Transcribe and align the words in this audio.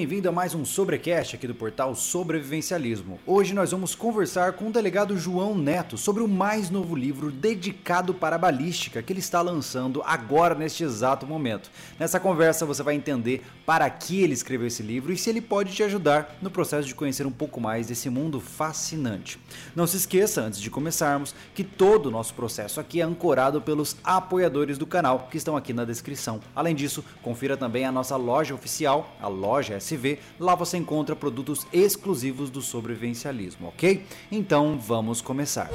bem-vindo 0.00 0.30
a 0.30 0.32
mais 0.32 0.54
um 0.54 0.64
Sobrecast 0.64 1.36
aqui 1.36 1.46
do 1.46 1.54
portal 1.54 1.94
Sobrevivencialismo. 1.94 3.20
Hoje 3.26 3.52
nós 3.52 3.72
vamos 3.72 3.94
conversar 3.94 4.54
com 4.54 4.68
o 4.68 4.72
delegado 4.72 5.14
João 5.18 5.54
Neto 5.54 5.98
sobre 5.98 6.22
o 6.22 6.28
mais 6.28 6.70
novo 6.70 6.96
livro 6.96 7.30
dedicado 7.30 8.14
para 8.14 8.36
a 8.36 8.38
balística 8.38 9.02
que 9.02 9.12
ele 9.12 9.20
está 9.20 9.42
lançando 9.42 10.00
agora 10.06 10.54
neste 10.54 10.82
exato 10.82 11.26
momento. 11.26 11.70
Nessa 11.98 12.18
conversa 12.18 12.64
você 12.64 12.82
vai 12.82 12.94
entender 12.94 13.44
para 13.66 13.90
que 13.90 14.22
ele 14.22 14.32
escreveu 14.32 14.68
esse 14.68 14.82
livro 14.82 15.12
e 15.12 15.18
se 15.18 15.28
ele 15.28 15.42
pode 15.42 15.74
te 15.74 15.82
ajudar 15.82 16.34
no 16.40 16.50
processo 16.50 16.88
de 16.88 16.94
conhecer 16.94 17.26
um 17.26 17.30
pouco 17.30 17.60
mais 17.60 17.86
desse 17.86 18.08
mundo 18.08 18.40
fascinante. 18.40 19.38
Não 19.76 19.86
se 19.86 19.98
esqueça, 19.98 20.40
antes 20.40 20.62
de 20.62 20.70
começarmos, 20.70 21.34
que 21.54 21.62
todo 21.62 22.06
o 22.06 22.10
nosso 22.10 22.32
processo 22.32 22.80
aqui 22.80 23.02
é 23.02 23.04
ancorado 23.04 23.60
pelos 23.60 23.98
apoiadores 24.02 24.78
do 24.78 24.86
canal 24.86 25.28
que 25.30 25.36
estão 25.36 25.58
aqui 25.58 25.74
na 25.74 25.84
descrição. 25.84 26.40
Além 26.56 26.74
disso, 26.74 27.04
confira 27.22 27.54
também 27.54 27.84
a 27.84 27.92
nossa 27.92 28.16
loja 28.16 28.54
oficial, 28.54 29.14
a 29.20 29.28
loja 29.28 29.78
SV, 29.90 30.18
lá 30.38 30.54
você 30.54 30.76
encontra 30.76 31.16
produtos 31.16 31.66
exclusivos 31.72 32.50
do 32.50 32.62
sobrevivencialismo, 32.62 33.68
ok? 33.68 34.04
Então 34.30 34.78
vamos 34.78 35.20
começar. 35.20 35.70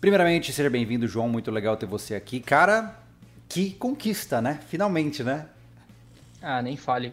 Primeiramente, 0.00 0.52
seja 0.52 0.68
bem-vindo, 0.68 1.06
João. 1.06 1.28
Muito 1.28 1.50
legal 1.50 1.76
ter 1.76 1.86
você 1.86 2.14
aqui. 2.14 2.40
Cara, 2.40 2.98
que 3.48 3.70
conquista, 3.70 4.40
né? 4.40 4.58
Finalmente, 4.68 5.22
né? 5.22 5.46
Ah, 6.40 6.60
nem 6.60 6.76
fale. 6.76 7.12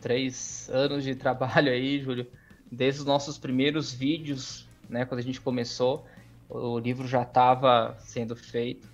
Três 0.00 0.70
anos 0.72 1.02
de 1.02 1.14
trabalho 1.14 1.72
aí, 1.72 2.00
Júlio. 2.00 2.26
Desde 2.70 3.00
os 3.00 3.06
nossos 3.06 3.36
primeiros 3.36 3.92
vídeos, 3.92 4.68
né? 4.88 5.04
Quando 5.04 5.18
a 5.18 5.24
gente 5.24 5.40
começou, 5.40 6.06
o 6.48 6.78
livro 6.78 7.08
já 7.08 7.22
estava 7.22 7.96
sendo 7.98 8.36
feito 8.36 8.89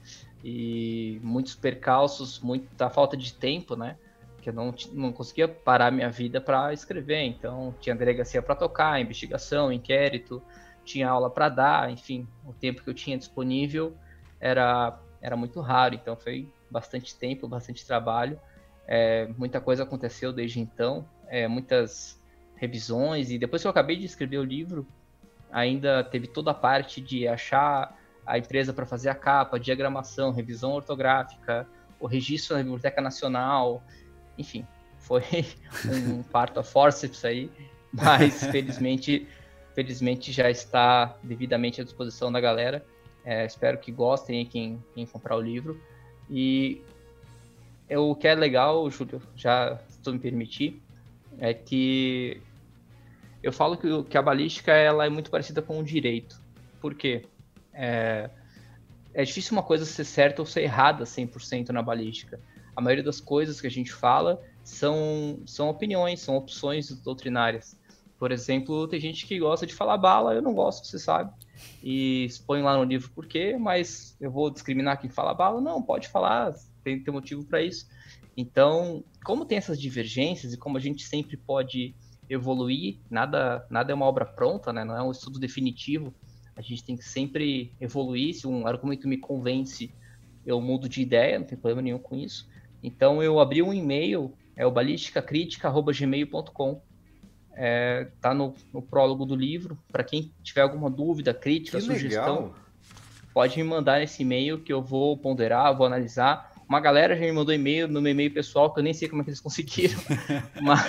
e 0.49 1.19
muitos 1.25 1.57
percalços, 1.57 2.39
muita 2.39 2.89
falta 2.89 3.17
de 3.17 3.35
tempo, 3.35 3.75
né? 3.75 3.97
Que 4.41 4.51
eu 4.51 4.55
não, 4.55 4.73
não 4.93 5.13
conseguia 5.13 5.49
parar 5.49 5.91
minha 5.91 6.09
vida 6.09 6.41
para 6.41 6.73
escrever. 6.73 7.23
Então, 7.23 7.75
tinha 7.81 7.97
delegacia 7.97 8.41
para 8.41 8.55
tocar, 8.55 9.01
investigação, 9.01 9.73
inquérito, 9.73 10.41
tinha 10.85 11.09
aula 11.09 11.29
para 11.29 11.49
dar, 11.49 11.91
enfim, 11.91 12.29
o 12.45 12.53
tempo 12.53 12.85
que 12.85 12.89
eu 12.89 12.95
tinha 12.95 13.19
disponível 13.19 13.97
era, 14.39 14.97
era 15.21 15.37
muito 15.37 15.61
raro. 15.61 15.97
Então, 15.97 16.15
foi 16.15 16.49
bastante 16.71 17.17
tempo, 17.17 17.49
bastante 17.49 17.85
trabalho. 17.85 18.39
É, 18.87 19.27
muita 19.37 19.61
coisa 19.61 19.83
aconteceu 19.83 20.33
desde 20.33 20.61
então, 20.61 21.05
é, 21.27 21.49
muitas 21.49 22.23
revisões. 22.55 23.33
E 23.33 23.39
depois 23.39 23.63
que 23.63 23.67
eu 23.67 23.71
acabei 23.73 23.97
de 23.97 24.05
escrever 24.05 24.39
o 24.39 24.45
livro, 24.45 24.87
ainda 25.51 26.05
teve 26.05 26.29
toda 26.29 26.53
a 26.53 26.55
parte 26.55 27.01
de 27.01 27.27
achar 27.27 27.99
a 28.27 28.39
empresa 28.39 28.73
para 28.73 28.85
fazer 28.85 29.09
a 29.09 29.15
capa, 29.15 29.59
diagramação, 29.59 30.33
revisão 30.33 30.73
ortográfica, 30.73 31.67
o 32.01 32.07
registro 32.07 32.57
na 32.57 32.63
Biblioteca 32.63 33.01
Nacional, 33.01 33.83
enfim, 34.37 34.67
foi 34.99 35.23
um 36.11 36.23
parto 36.25 36.59
a 36.61 36.65
forceps 36.65 37.25
aí, 37.25 37.51
mas 37.93 38.45
felizmente, 38.51 39.27
felizmente 39.75 40.33
já 40.33 40.51
está 40.51 41.17
devidamente 41.23 41.81
à 41.81 41.85
disposição 41.85 42.33
da 42.33 42.41
galera. 42.41 42.85
É, 43.25 43.45
espero 43.45 43.79
que 43.79 43.91
gostem 43.91 44.45
quem, 44.45 44.83
quem 44.95 45.07
comprar 45.07 45.37
o 45.37 45.41
livro. 45.41 45.81
E 46.29 46.83
o 47.91 48.15
que 48.15 48.27
é 48.29 48.35
legal, 48.35 48.89
Júlio, 48.91 49.23
já 49.35 49.79
se 49.89 50.01
tu 50.01 50.13
me 50.13 50.19
permitir, 50.19 50.83
é 51.39 51.55
que 51.55 52.41
eu 53.43 53.53
falo 53.53 53.77
que, 53.77 54.03
que 54.05 54.19
a 54.19 54.23
balística 54.23 54.73
ela 54.73 55.07
é 55.07 55.09
muito 55.09 55.31
parecida 55.31 55.63
com 55.63 55.79
o 55.79 55.85
direito. 55.85 56.41
Por 56.81 56.95
quê? 56.95 57.25
É, 57.77 58.31
é 59.15 59.25
difícil 59.25 59.53
uma 59.53 59.63
coisa 59.63 59.85
ser 59.85 60.05
certa 60.05 60.43
ou 60.43 60.47
ser 60.47 60.63
errada 60.63 61.05
100% 61.05 61.69
na 61.71 61.83
balística. 61.83 62.41
A 62.75 62.81
maioria 62.81 63.05
das 63.05 63.21
coisas 63.21 63.61
que 63.61 63.67
a 63.67 63.71
gente 63.71 63.93
fala 63.93 64.41
são, 64.65 65.43
são 65.47 65.69
opiniões, 65.69 66.21
são 66.21 66.37
opções 66.37 66.91
doutrinárias. 67.03 67.79
Por 68.19 68.33
exemplo, 68.33 68.89
tem 68.89 68.99
gente 68.99 69.27
que 69.27 69.39
gosta 69.39 69.67
de 69.67 69.75
falar 69.75 69.99
bala, 69.99 70.35
eu 70.35 70.43
não 70.43 70.55
gosto, 70.55 70.87
você 70.87 70.99
sabe. 70.99 71.31
E 71.83 72.25
expõe 72.25 72.63
lá 72.63 72.77
no 72.77 72.85
livro 72.85 73.11
por 73.13 73.27
quê, 73.27 73.57
mas 73.59 74.17
eu 74.21 74.31
vou 74.31 74.51
discriminar 74.51 75.01
quem 75.01 75.11
fala 75.11 75.35
bala? 75.35 75.61
Não, 75.61 75.83
pode 75.83 76.09
falar, 76.09 76.55
tem, 76.83 77.03
tem 77.03 77.13
motivo 77.13 77.45
para 77.45 77.63
isso. 77.63 77.87
Então, 78.37 79.05
como 79.25 79.45
tem 79.45 79.59
essas 79.59 79.81
divergências 79.81 80.53
e 80.53 80.59
como 80.59 80.77
a 80.77 80.81
gente 80.81 81.05
sempre 81.05 81.37
pode 81.37 81.95
evoluir, 82.29 82.99
nada, 83.11 83.67
nada 83.71 83.93
é 83.93 83.95
uma 83.95 84.07
obra 84.07 84.25
pronta, 84.25 84.73
né? 84.73 84.85
não 84.85 84.97
é 84.97 85.03
um 85.03 85.11
estudo 85.11 85.39
definitivo, 85.39 86.15
a 86.57 86.63
gente 86.63 86.83
tem 86.83 86.97
que 86.97 87.05
sempre 87.05 87.71
evoluir. 87.81 88.35
Se 88.35 88.45
um 88.47 88.67
argumento 88.67 89.07
me 89.07 89.19
convence, 89.19 89.93
eu 90.45 90.61
mudo 90.61 90.89
de 90.89 91.03
ideia, 91.03 91.39
não 91.39 91.47
tem 91.47 91.59
problema 91.59 91.83
nenhum 91.83 91.99
com 91.99 92.17
isso. 92.17 92.49
Então 92.83 93.23
eu 93.23 93.39
abri 93.39 93.63
um 93.63 93.75
e-mail, 93.75 94.33
é 94.57 94.67
o 94.67 94.71
balisticacritica.gmail.com. 94.71 96.81
É, 97.59 98.09
tá 98.21 98.35
no, 98.35 98.55
no, 98.73 98.83
prólogo 98.83 99.25
do 99.25 99.35
livro. 99.35 99.79
Para 99.91 100.05
quem 100.05 100.31
tiver 100.43 100.61
alguma 100.63 100.91
dúvida, 100.91 101.33
crítica, 101.33 101.79
que 101.79 101.85
sugestão, 101.85 102.37
legal. 102.37 102.55
pode 103.33 103.57
me 103.57 103.65
mandar 103.65 104.01
nesse 104.01 104.23
e-mail 104.23 104.61
que 104.61 104.71
eu 104.73 104.83
vou 104.83 105.17
ponderar, 105.17 105.75
vou 105.75 105.87
analisar. 105.87 106.53
Uma 106.69 106.81
galera 106.81 107.15
já 107.15 107.21
me 107.21 107.33
mandou 107.33 107.55
e-mail 107.55 107.87
no 107.87 108.03
meu 108.03 108.11
e-mail 108.11 108.33
pessoal, 108.33 108.73
que 108.73 108.81
eu 108.81 108.85
nem 108.85 108.93
sei 108.93 109.09
como 109.09 109.23
é 109.23 109.25
que 109.25 109.31
eles 109.31 109.41
conseguiram, 109.41 109.99
mas, 110.61 110.81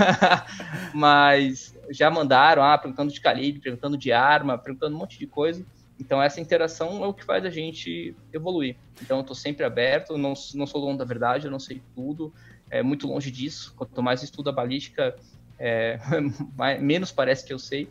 mas, 0.93 1.79
já 1.91 2.09
mandaram, 2.09 2.63
ah, 2.63 2.77
perguntando 2.77 3.13
de 3.13 3.21
calibre, 3.21 3.61
perguntando 3.61 3.95
de 3.95 4.11
arma, 4.11 4.57
perguntando 4.57 4.95
um 4.95 4.99
monte 4.99 5.19
de 5.19 5.27
coisa. 5.27 5.63
Então 5.99 6.21
essa 6.21 6.41
interação 6.41 7.03
é 7.03 7.07
o 7.07 7.13
que 7.13 7.23
faz 7.23 7.45
a 7.45 7.49
gente 7.49 8.15
evoluir. 8.33 8.75
Então 9.01 9.17
eu 9.17 9.21
estou 9.21 9.35
sempre 9.35 9.65
aberto, 9.65 10.17
não, 10.17 10.33
não 10.55 10.65
sou 10.65 10.81
dono 10.81 10.97
da 10.97 11.05
verdade, 11.05 11.45
eu 11.45 11.51
não 11.51 11.59
sei 11.59 11.81
tudo, 11.95 12.33
é 12.69 12.81
muito 12.81 13.07
longe 13.07 13.31
disso. 13.31 13.73
Quanto 13.75 14.01
mais 14.01 14.23
estudo 14.23 14.49
a 14.49 14.53
balística, 14.53 15.15
é, 15.59 15.99
menos 16.79 17.11
parece 17.11 17.45
que 17.45 17.53
eu 17.53 17.59
sei. 17.59 17.87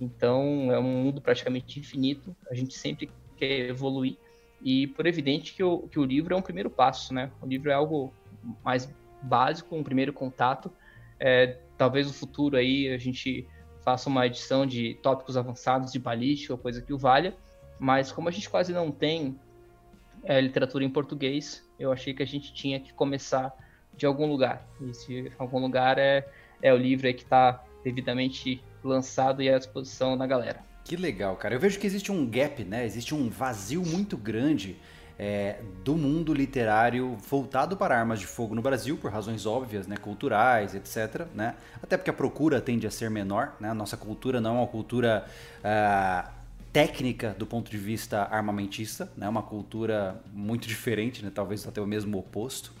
Então 0.00 0.72
é 0.72 0.78
um 0.78 1.04
mundo 1.04 1.20
praticamente 1.20 1.80
infinito. 1.80 2.34
A 2.50 2.54
gente 2.54 2.74
sempre 2.74 3.10
quer 3.36 3.70
evoluir 3.70 4.16
e 4.62 4.86
por 4.88 5.06
evidente 5.06 5.54
que 5.54 5.62
o, 5.62 5.88
que 5.88 5.98
o 5.98 6.04
livro 6.04 6.34
é 6.34 6.36
um 6.36 6.42
primeiro 6.42 6.70
passo, 6.70 7.12
né? 7.12 7.30
O 7.40 7.46
livro 7.46 7.70
é 7.70 7.74
algo 7.74 8.12
mais 8.64 8.92
básico, 9.22 9.76
um 9.76 9.82
primeiro 9.82 10.12
contato. 10.12 10.70
É, 11.18 11.58
talvez 11.76 12.06
no 12.06 12.12
futuro 12.12 12.56
aí 12.56 12.92
a 12.92 12.98
gente 12.98 13.46
faça 13.82 14.08
uma 14.08 14.26
edição 14.26 14.66
de 14.66 14.94
tópicos 14.94 15.36
avançados 15.36 15.92
de 15.92 15.98
balística 15.98 16.52
ou 16.52 16.58
coisa 16.58 16.82
que 16.82 16.92
o 16.92 16.98
valha, 16.98 17.36
mas 17.78 18.10
como 18.10 18.28
a 18.28 18.32
gente 18.32 18.50
quase 18.50 18.72
não 18.72 18.90
tem 18.90 19.38
é, 20.24 20.40
literatura 20.40 20.84
em 20.84 20.90
português, 20.90 21.64
eu 21.78 21.92
achei 21.92 22.12
que 22.12 22.22
a 22.22 22.26
gente 22.26 22.52
tinha 22.52 22.80
que 22.80 22.92
começar 22.92 23.54
de 23.96 24.04
algum 24.04 24.26
lugar. 24.26 24.66
E 24.80 24.90
esse 24.90 25.32
algum 25.38 25.60
lugar 25.60 25.98
é, 25.98 26.28
é 26.60 26.72
o 26.72 26.76
livro 26.76 27.02
que 27.14 27.22
está 27.22 27.64
devidamente 27.84 28.62
lançado 28.82 29.40
e 29.42 29.48
à 29.48 29.56
disposição 29.56 30.18
da 30.18 30.26
galera. 30.26 30.65
Que 30.86 30.94
legal, 30.94 31.34
cara. 31.34 31.52
Eu 31.52 31.58
vejo 31.58 31.80
que 31.80 31.86
existe 31.86 32.12
um 32.12 32.24
gap, 32.24 32.62
né? 32.62 32.86
Existe 32.86 33.12
um 33.12 33.28
vazio 33.28 33.84
muito 33.84 34.16
grande 34.16 34.76
é, 35.18 35.58
do 35.82 35.96
mundo 35.96 36.32
literário 36.32 37.16
voltado 37.28 37.76
para 37.76 37.98
armas 37.98 38.20
de 38.20 38.26
fogo 38.26 38.54
no 38.54 38.62
Brasil, 38.62 38.96
por 38.96 39.10
razões 39.10 39.46
óbvias, 39.46 39.88
né? 39.88 39.96
Culturais, 39.96 40.76
etc. 40.76 41.26
Né? 41.34 41.56
Até 41.82 41.96
porque 41.96 42.10
a 42.10 42.12
procura 42.12 42.60
tende 42.60 42.86
a 42.86 42.90
ser 42.92 43.10
menor, 43.10 43.56
né? 43.58 43.68
A 43.68 43.74
nossa 43.74 43.96
cultura 43.96 44.40
não 44.40 44.50
é 44.50 44.58
uma 44.60 44.66
cultura 44.68 45.26
uh, 45.58 46.30
técnica 46.72 47.34
do 47.36 47.46
ponto 47.46 47.68
de 47.68 47.78
vista 47.78 48.22
armamentista, 48.22 49.10
né? 49.16 49.28
Uma 49.28 49.42
cultura 49.42 50.22
muito 50.32 50.68
diferente, 50.68 51.24
né? 51.24 51.32
Talvez 51.34 51.66
até 51.66 51.80
o 51.80 51.86
mesmo 51.86 52.16
oposto. 52.16 52.72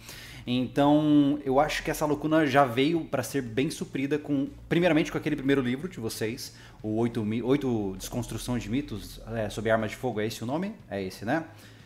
Então, 0.46 1.40
eu 1.44 1.58
acho 1.58 1.82
que 1.82 1.90
essa 1.90 2.06
lacuna 2.06 2.46
já 2.46 2.64
veio 2.64 3.04
para 3.04 3.24
ser 3.24 3.42
bem 3.42 3.68
suprida 3.68 4.16
com, 4.16 4.48
primeiramente, 4.68 5.10
com 5.10 5.18
aquele 5.18 5.34
primeiro 5.34 5.60
livro 5.60 5.88
de 5.88 5.98
vocês, 5.98 6.54
o 6.82 6.96
Oito, 6.98 7.26
Oito 7.44 7.94
Desconstruções 7.98 8.62
de 8.62 8.70
Mitos 8.70 9.20
é, 9.34 9.48
sobre 9.50 9.70
Armas 9.70 9.90
de 9.90 9.96
Fogo. 9.96 10.20
É 10.20 10.26
esse 10.26 10.42
o 10.42 10.46
nome? 10.46 10.74
É 10.90 11.02
esse, 11.02 11.24
né? 11.24 11.44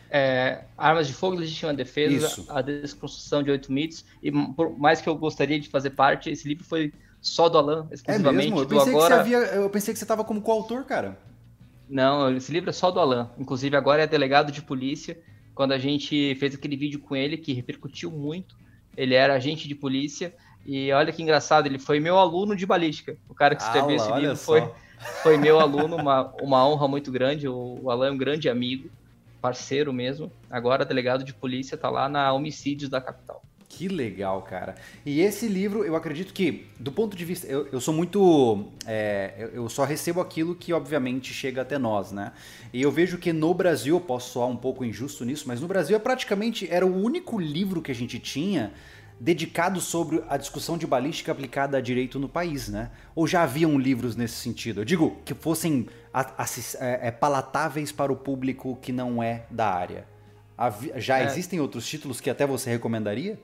É, 0.09 0.65
Armas 0.77 1.07
de 1.07 1.13
Fogo, 1.13 1.37
Legítima 1.37 1.73
Defesa, 1.73 2.27
Isso. 2.27 2.45
a 2.49 2.61
Desconstrução 2.61 3.41
de 3.41 3.49
Oito 3.49 3.71
Mitos. 3.71 4.03
E 4.21 4.31
por 4.31 4.77
mais 4.77 4.99
que 4.99 5.07
eu 5.07 5.15
gostaria 5.15 5.59
de 5.59 5.69
fazer 5.69 5.91
parte, 5.91 6.29
esse 6.29 6.47
livro 6.47 6.65
foi 6.65 6.93
só 7.21 7.47
do 7.47 7.57
Alan, 7.57 7.87
exclusivamente. 7.91 8.47
É 8.47 8.49
mesmo? 8.49 8.59
Eu 8.59 8.67
pensei, 8.67 8.93
agora... 8.93 9.19
havia, 9.21 9.37
eu 9.37 9.69
pensei 9.69 9.93
que 9.93 9.97
você 9.97 10.03
estava 10.03 10.23
como 10.23 10.41
coautor, 10.41 10.83
cara. 10.83 11.17
Não, 11.87 12.35
esse 12.35 12.51
livro 12.51 12.69
é 12.69 12.73
só 12.73 12.91
do 12.91 12.99
Alan. 12.99 13.29
Inclusive, 13.37 13.75
agora 13.77 14.03
é 14.03 14.07
delegado 14.07 14.51
de 14.51 14.61
polícia 14.61 15.17
quando 15.53 15.73
a 15.73 15.77
gente 15.77 16.35
fez 16.35 16.55
aquele 16.55 16.75
vídeo 16.75 16.99
com 16.99 17.15
ele, 17.15 17.37
que 17.37 17.53
repercutiu 17.53 18.11
muito. 18.11 18.55
Ele 18.97 19.13
era 19.13 19.35
agente 19.35 19.67
de 19.67 19.75
polícia. 19.75 20.33
E 20.65 20.91
olha 20.91 21.11
que 21.11 21.21
engraçado, 21.21 21.65
ele 21.67 21.79
foi 21.79 21.99
meu 21.99 22.17
aluno 22.17 22.55
de 22.55 22.65
balística. 22.65 23.17
O 23.29 23.33
cara 23.33 23.55
que 23.55 23.63
escreveu 23.63 23.95
esse 23.95 24.11
livro 24.13 24.35
foi, 24.35 24.69
foi 25.21 25.37
meu 25.37 25.59
aluno, 25.59 25.95
uma, 25.95 26.33
uma 26.41 26.67
honra 26.67 26.87
muito 26.87 27.11
grande. 27.11 27.47
O, 27.47 27.79
o 27.81 27.91
Alan 27.91 28.07
é 28.07 28.11
um 28.11 28.17
grande 28.17 28.49
amigo, 28.49 28.89
parceiro 29.41 29.91
mesmo. 29.91 30.31
Agora 30.49 30.85
delegado 30.85 31.23
de 31.23 31.33
polícia, 31.33 31.77
tá 31.77 31.89
lá 31.89 32.07
na 32.07 32.31
Homicídios 32.33 32.89
da 32.89 33.01
capital. 33.01 33.43
Que 33.73 33.87
legal, 33.87 34.41
cara. 34.41 34.75
E 35.05 35.21
esse 35.21 35.47
livro, 35.47 35.85
eu 35.85 35.95
acredito 35.95 36.33
que, 36.33 36.67
do 36.77 36.91
ponto 36.91 37.15
de 37.15 37.23
vista. 37.23 37.47
Eu, 37.47 37.67
eu 37.71 37.79
sou 37.79 37.93
muito. 37.93 38.65
É, 38.85 39.49
eu 39.53 39.69
só 39.69 39.85
recebo 39.85 40.19
aquilo 40.19 40.53
que, 40.53 40.73
obviamente, 40.73 41.33
chega 41.33 41.61
até 41.61 41.77
nós, 41.77 42.11
né? 42.11 42.33
E 42.73 42.81
eu 42.81 42.91
vejo 42.91 43.17
que 43.17 43.31
no 43.31 43.53
Brasil, 43.53 43.95
eu 43.95 44.01
posso 44.01 44.33
soar 44.33 44.49
um 44.49 44.57
pouco 44.57 44.83
injusto 44.83 45.23
nisso, 45.23 45.45
mas 45.47 45.61
no 45.61 45.67
Brasil 45.67 45.95
é 45.95 45.99
praticamente. 45.99 46.67
Era 46.69 46.85
o 46.85 46.93
único 46.93 47.39
livro 47.39 47.81
que 47.81 47.91
a 47.91 47.95
gente 47.95 48.19
tinha 48.19 48.73
dedicado 49.21 49.79
sobre 49.79 50.23
a 50.27 50.35
discussão 50.35 50.79
de 50.79 50.87
balística 50.87 51.31
aplicada 51.31 51.77
a 51.77 51.81
direito 51.81 52.17
no 52.17 52.27
país, 52.27 52.67
né? 52.67 52.89
Ou 53.13 53.27
já 53.27 53.43
haviam 53.43 53.77
livros 53.77 54.15
nesse 54.15 54.33
sentido? 54.33 54.81
Eu 54.81 54.85
digo 54.85 55.21
que 55.23 55.35
fossem 55.35 55.87
é, 56.79 57.07
é, 57.07 57.11
palatáveis 57.11 57.91
para 57.91 58.11
o 58.11 58.15
público 58.15 58.75
que 58.81 58.91
não 58.91 59.21
é 59.21 59.45
da 59.51 59.71
área. 59.71 60.07
Já 60.95 61.19
é. 61.19 61.25
existem 61.25 61.59
outros 61.59 61.87
títulos 61.87 62.19
que 62.19 62.31
até 62.31 62.47
você 62.47 62.71
recomendaria? 62.71 63.39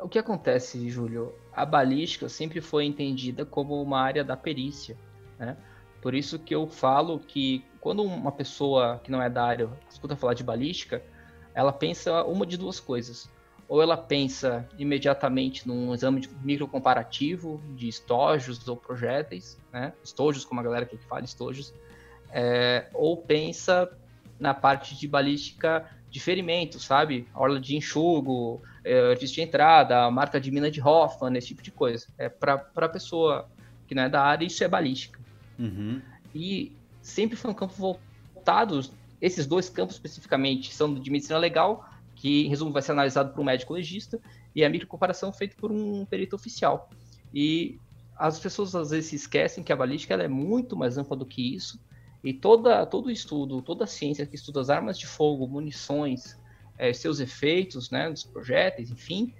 O 0.00 0.08
que 0.08 0.18
acontece, 0.18 0.90
Júlio? 0.90 1.32
A 1.52 1.64
balística 1.64 2.28
sempre 2.28 2.60
foi 2.60 2.86
entendida 2.86 3.46
como 3.46 3.80
uma 3.80 4.00
área 4.00 4.24
da 4.24 4.36
perícia, 4.36 4.96
né? 5.38 5.56
Por 6.02 6.12
isso 6.12 6.40
que 6.40 6.52
eu 6.52 6.66
falo 6.66 7.20
que 7.20 7.64
quando 7.80 8.02
uma 8.02 8.32
pessoa 8.32 9.00
que 9.04 9.12
não 9.12 9.22
é 9.22 9.30
da 9.30 9.44
área 9.44 9.70
escuta 9.88 10.16
falar 10.16 10.34
de 10.34 10.42
balística, 10.42 11.00
ela 11.54 11.72
pensa 11.72 12.24
uma 12.24 12.44
de 12.44 12.56
duas 12.56 12.80
coisas 12.80 13.30
ou 13.68 13.82
ela 13.82 13.96
pensa 13.96 14.68
imediatamente 14.78 15.66
num 15.66 15.92
exame 15.92 16.20
de 16.20 16.28
microcomparativo 16.42 17.60
de 17.74 17.88
estojos 17.88 18.66
ou 18.68 18.76
projéteis, 18.76 19.58
né? 19.72 19.92
estojos, 20.04 20.44
como 20.44 20.60
a 20.60 20.62
galera 20.62 20.84
aqui 20.84 20.96
fala, 20.96 21.24
estojos, 21.24 21.74
é, 22.30 22.86
ou 22.94 23.16
pensa 23.16 23.90
na 24.38 24.54
parte 24.54 24.96
de 24.96 25.08
balística 25.08 25.88
de 26.10 26.20
ferimentos, 26.20 26.84
sabe? 26.84 27.26
Orla 27.34 27.60
de 27.60 27.76
enxugo, 27.76 28.62
é, 28.84 29.14
de 29.14 29.40
entrada, 29.40 30.10
marca 30.10 30.40
de 30.40 30.50
mina 30.50 30.70
de 30.70 30.80
Hoffman, 30.80 31.36
esse 31.36 31.48
tipo 31.48 31.62
de 31.62 31.70
coisa. 31.70 32.06
É, 32.16 32.28
Para 32.28 32.64
a 32.76 32.88
pessoa 32.88 33.48
que 33.86 33.94
não 33.94 34.04
é 34.04 34.08
da 34.08 34.22
área, 34.22 34.46
isso 34.46 34.62
é 34.62 34.68
balística. 34.68 35.18
Uhum. 35.58 36.00
E 36.34 36.72
sempre 37.02 37.36
foi 37.36 37.50
um 37.50 37.54
campo 37.54 37.74
voltado, 37.74 38.80
esses 39.20 39.46
dois 39.46 39.68
campos 39.68 39.96
especificamente 39.96 40.74
são 40.74 40.94
de 40.94 41.10
medicina 41.10 41.38
legal, 41.38 41.88
que, 42.26 42.44
em 42.44 42.48
resumo, 42.48 42.72
vai 42.72 42.82
ser 42.82 42.90
analisado 42.90 43.32
por 43.32 43.40
um 43.40 43.44
médico 43.44 43.72
legista, 43.72 44.20
e 44.52 44.64
a 44.64 44.68
microcomparação 44.68 45.32
feita 45.32 45.54
por 45.56 45.70
um 45.70 46.04
perito 46.04 46.34
oficial. 46.34 46.90
E 47.32 47.78
as 48.16 48.40
pessoas 48.40 48.74
às 48.74 48.90
vezes 48.90 49.10
se 49.10 49.14
esquecem 49.14 49.62
que 49.62 49.72
a 49.72 49.76
balística 49.76 50.14
é 50.14 50.26
muito 50.26 50.76
mais 50.76 50.98
ampla 50.98 51.16
do 51.16 51.24
que 51.24 51.54
isso, 51.54 51.80
e 52.24 52.32
toda, 52.32 52.84
todo 52.84 53.12
estudo, 53.12 53.62
toda 53.62 53.84
a 53.84 53.86
ciência 53.86 54.26
que 54.26 54.34
estuda 54.34 54.60
as 54.60 54.70
armas 54.70 54.98
de 54.98 55.06
fogo, 55.06 55.46
munições, 55.46 56.36
é, 56.76 56.92
seus 56.92 57.20
efeitos, 57.20 57.92
né, 57.92 58.10
dos 58.10 58.24
projéteis, 58.24 58.90
enfim, 58.90 59.32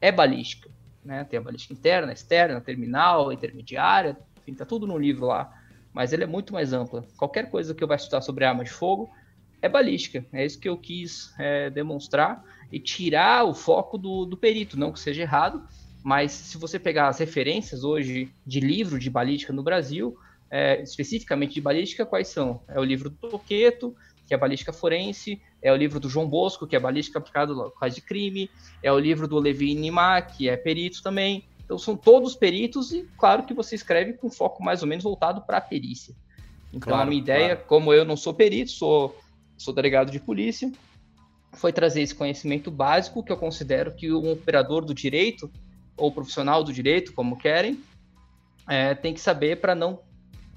é 0.00 0.12
balística. 0.12 0.70
Né? 1.04 1.24
Tem 1.24 1.40
a 1.40 1.42
balística 1.42 1.74
interna, 1.74 2.12
externa, 2.12 2.60
terminal, 2.60 3.32
intermediária, 3.32 4.16
enfim, 4.40 4.54
tá 4.54 4.64
tudo 4.64 4.86
no 4.86 4.96
livro 4.96 5.26
lá. 5.26 5.52
Mas 5.92 6.12
ele 6.12 6.22
é 6.22 6.26
muito 6.26 6.52
mais 6.52 6.72
ampla. 6.72 7.04
Qualquer 7.16 7.50
coisa 7.50 7.74
que 7.74 7.82
eu 7.82 7.88
vá 7.88 7.96
estudar 7.96 8.20
sobre 8.20 8.44
arma 8.44 8.62
de 8.62 8.70
fogo, 8.70 9.10
é 9.60 9.68
balística. 9.68 10.24
É 10.32 10.44
isso 10.44 10.58
que 10.58 10.68
eu 10.68 10.76
quis 10.76 11.32
é, 11.38 11.70
demonstrar 11.70 12.42
e 12.70 12.78
tirar 12.78 13.44
o 13.44 13.54
foco 13.54 13.96
do, 13.98 14.24
do 14.24 14.36
perito. 14.36 14.78
Não 14.78 14.92
que 14.92 15.00
seja 15.00 15.22
errado, 15.22 15.62
mas 16.02 16.32
se 16.32 16.58
você 16.58 16.78
pegar 16.78 17.08
as 17.08 17.18
referências 17.18 17.84
hoje 17.84 18.32
de 18.46 18.60
livro 18.60 18.98
de 18.98 19.10
balística 19.10 19.52
no 19.52 19.62
Brasil, 19.62 20.16
é, 20.50 20.80
especificamente 20.82 21.54
de 21.54 21.60
balística, 21.60 22.06
quais 22.06 22.28
são? 22.28 22.62
É 22.68 22.78
o 22.78 22.84
livro 22.84 23.10
do 23.10 23.16
Toqueto, 23.28 23.94
que 24.26 24.34
é 24.34 24.36
balística 24.36 24.72
forense, 24.72 25.40
é 25.62 25.72
o 25.72 25.76
livro 25.76 25.98
do 25.98 26.08
João 26.08 26.28
Bosco, 26.28 26.66
que 26.66 26.76
é 26.76 26.80
balística 26.80 27.18
aplicada 27.18 27.52
no 27.52 27.70
caso 27.70 27.94
de 27.94 28.02
crime, 28.02 28.50
é 28.82 28.92
o 28.92 28.98
livro 28.98 29.26
do 29.26 29.38
Levi 29.38 29.74
Nimar, 29.74 30.36
que 30.36 30.48
é 30.48 30.56
perito 30.56 31.02
também. 31.02 31.44
Então 31.64 31.78
são 31.78 31.96
todos 31.96 32.34
peritos 32.34 32.92
e 32.92 33.06
claro 33.18 33.44
que 33.44 33.52
você 33.52 33.74
escreve 33.74 34.14
com 34.14 34.30
foco 34.30 34.62
mais 34.62 34.82
ou 34.82 34.88
menos 34.88 35.04
voltado 35.04 35.42
para 35.42 35.58
a 35.58 35.60
perícia. 35.60 36.14
Então 36.72 36.92
claro, 36.92 37.02
a 37.02 37.06
minha 37.06 37.20
ideia, 37.20 37.56
claro. 37.56 37.68
como 37.68 37.92
eu 37.92 38.04
não 38.04 38.16
sou 38.16 38.32
perito, 38.32 38.70
sou 38.70 39.14
sou 39.58 39.74
delegado 39.74 40.10
de 40.10 40.20
polícia, 40.20 40.72
foi 41.52 41.72
trazer 41.72 42.02
esse 42.02 42.14
conhecimento 42.14 42.70
básico 42.70 43.22
que 43.22 43.32
eu 43.32 43.36
considero 43.36 43.94
que 43.94 44.12
um 44.12 44.30
operador 44.30 44.84
do 44.84 44.94
direito, 44.94 45.50
ou 45.96 46.12
profissional 46.12 46.62
do 46.62 46.72
direito, 46.72 47.12
como 47.12 47.36
querem, 47.36 47.82
é, 48.68 48.94
tem 48.94 49.12
que 49.12 49.20
saber 49.20 49.60
para 49.60 49.74
não 49.74 50.00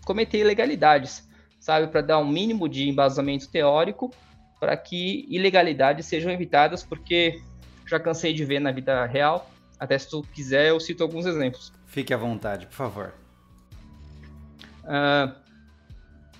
cometer 0.05 0.39
ilegalidades, 0.39 1.27
sabe? 1.59 1.87
Para 1.87 2.01
dar 2.01 2.19
um 2.19 2.27
mínimo 2.27 2.69
de 2.69 2.87
embasamento 2.87 3.49
teórico 3.49 4.13
para 4.59 4.77
que 4.77 5.25
ilegalidades 5.27 6.05
sejam 6.05 6.31
evitadas, 6.31 6.83
porque 6.83 7.41
já 7.87 7.99
cansei 7.99 8.31
de 8.31 8.45
ver 8.45 8.59
na 8.59 8.71
vida 8.71 9.05
real. 9.07 9.49
Até 9.79 9.97
se 9.97 10.07
tu 10.07 10.21
quiser, 10.21 10.69
eu 10.69 10.79
cito 10.79 11.01
alguns 11.01 11.25
exemplos. 11.25 11.73
Fique 11.87 12.13
à 12.13 12.17
vontade, 12.17 12.67
por 12.67 12.75
favor. 12.75 13.13
Uh, 14.83 15.33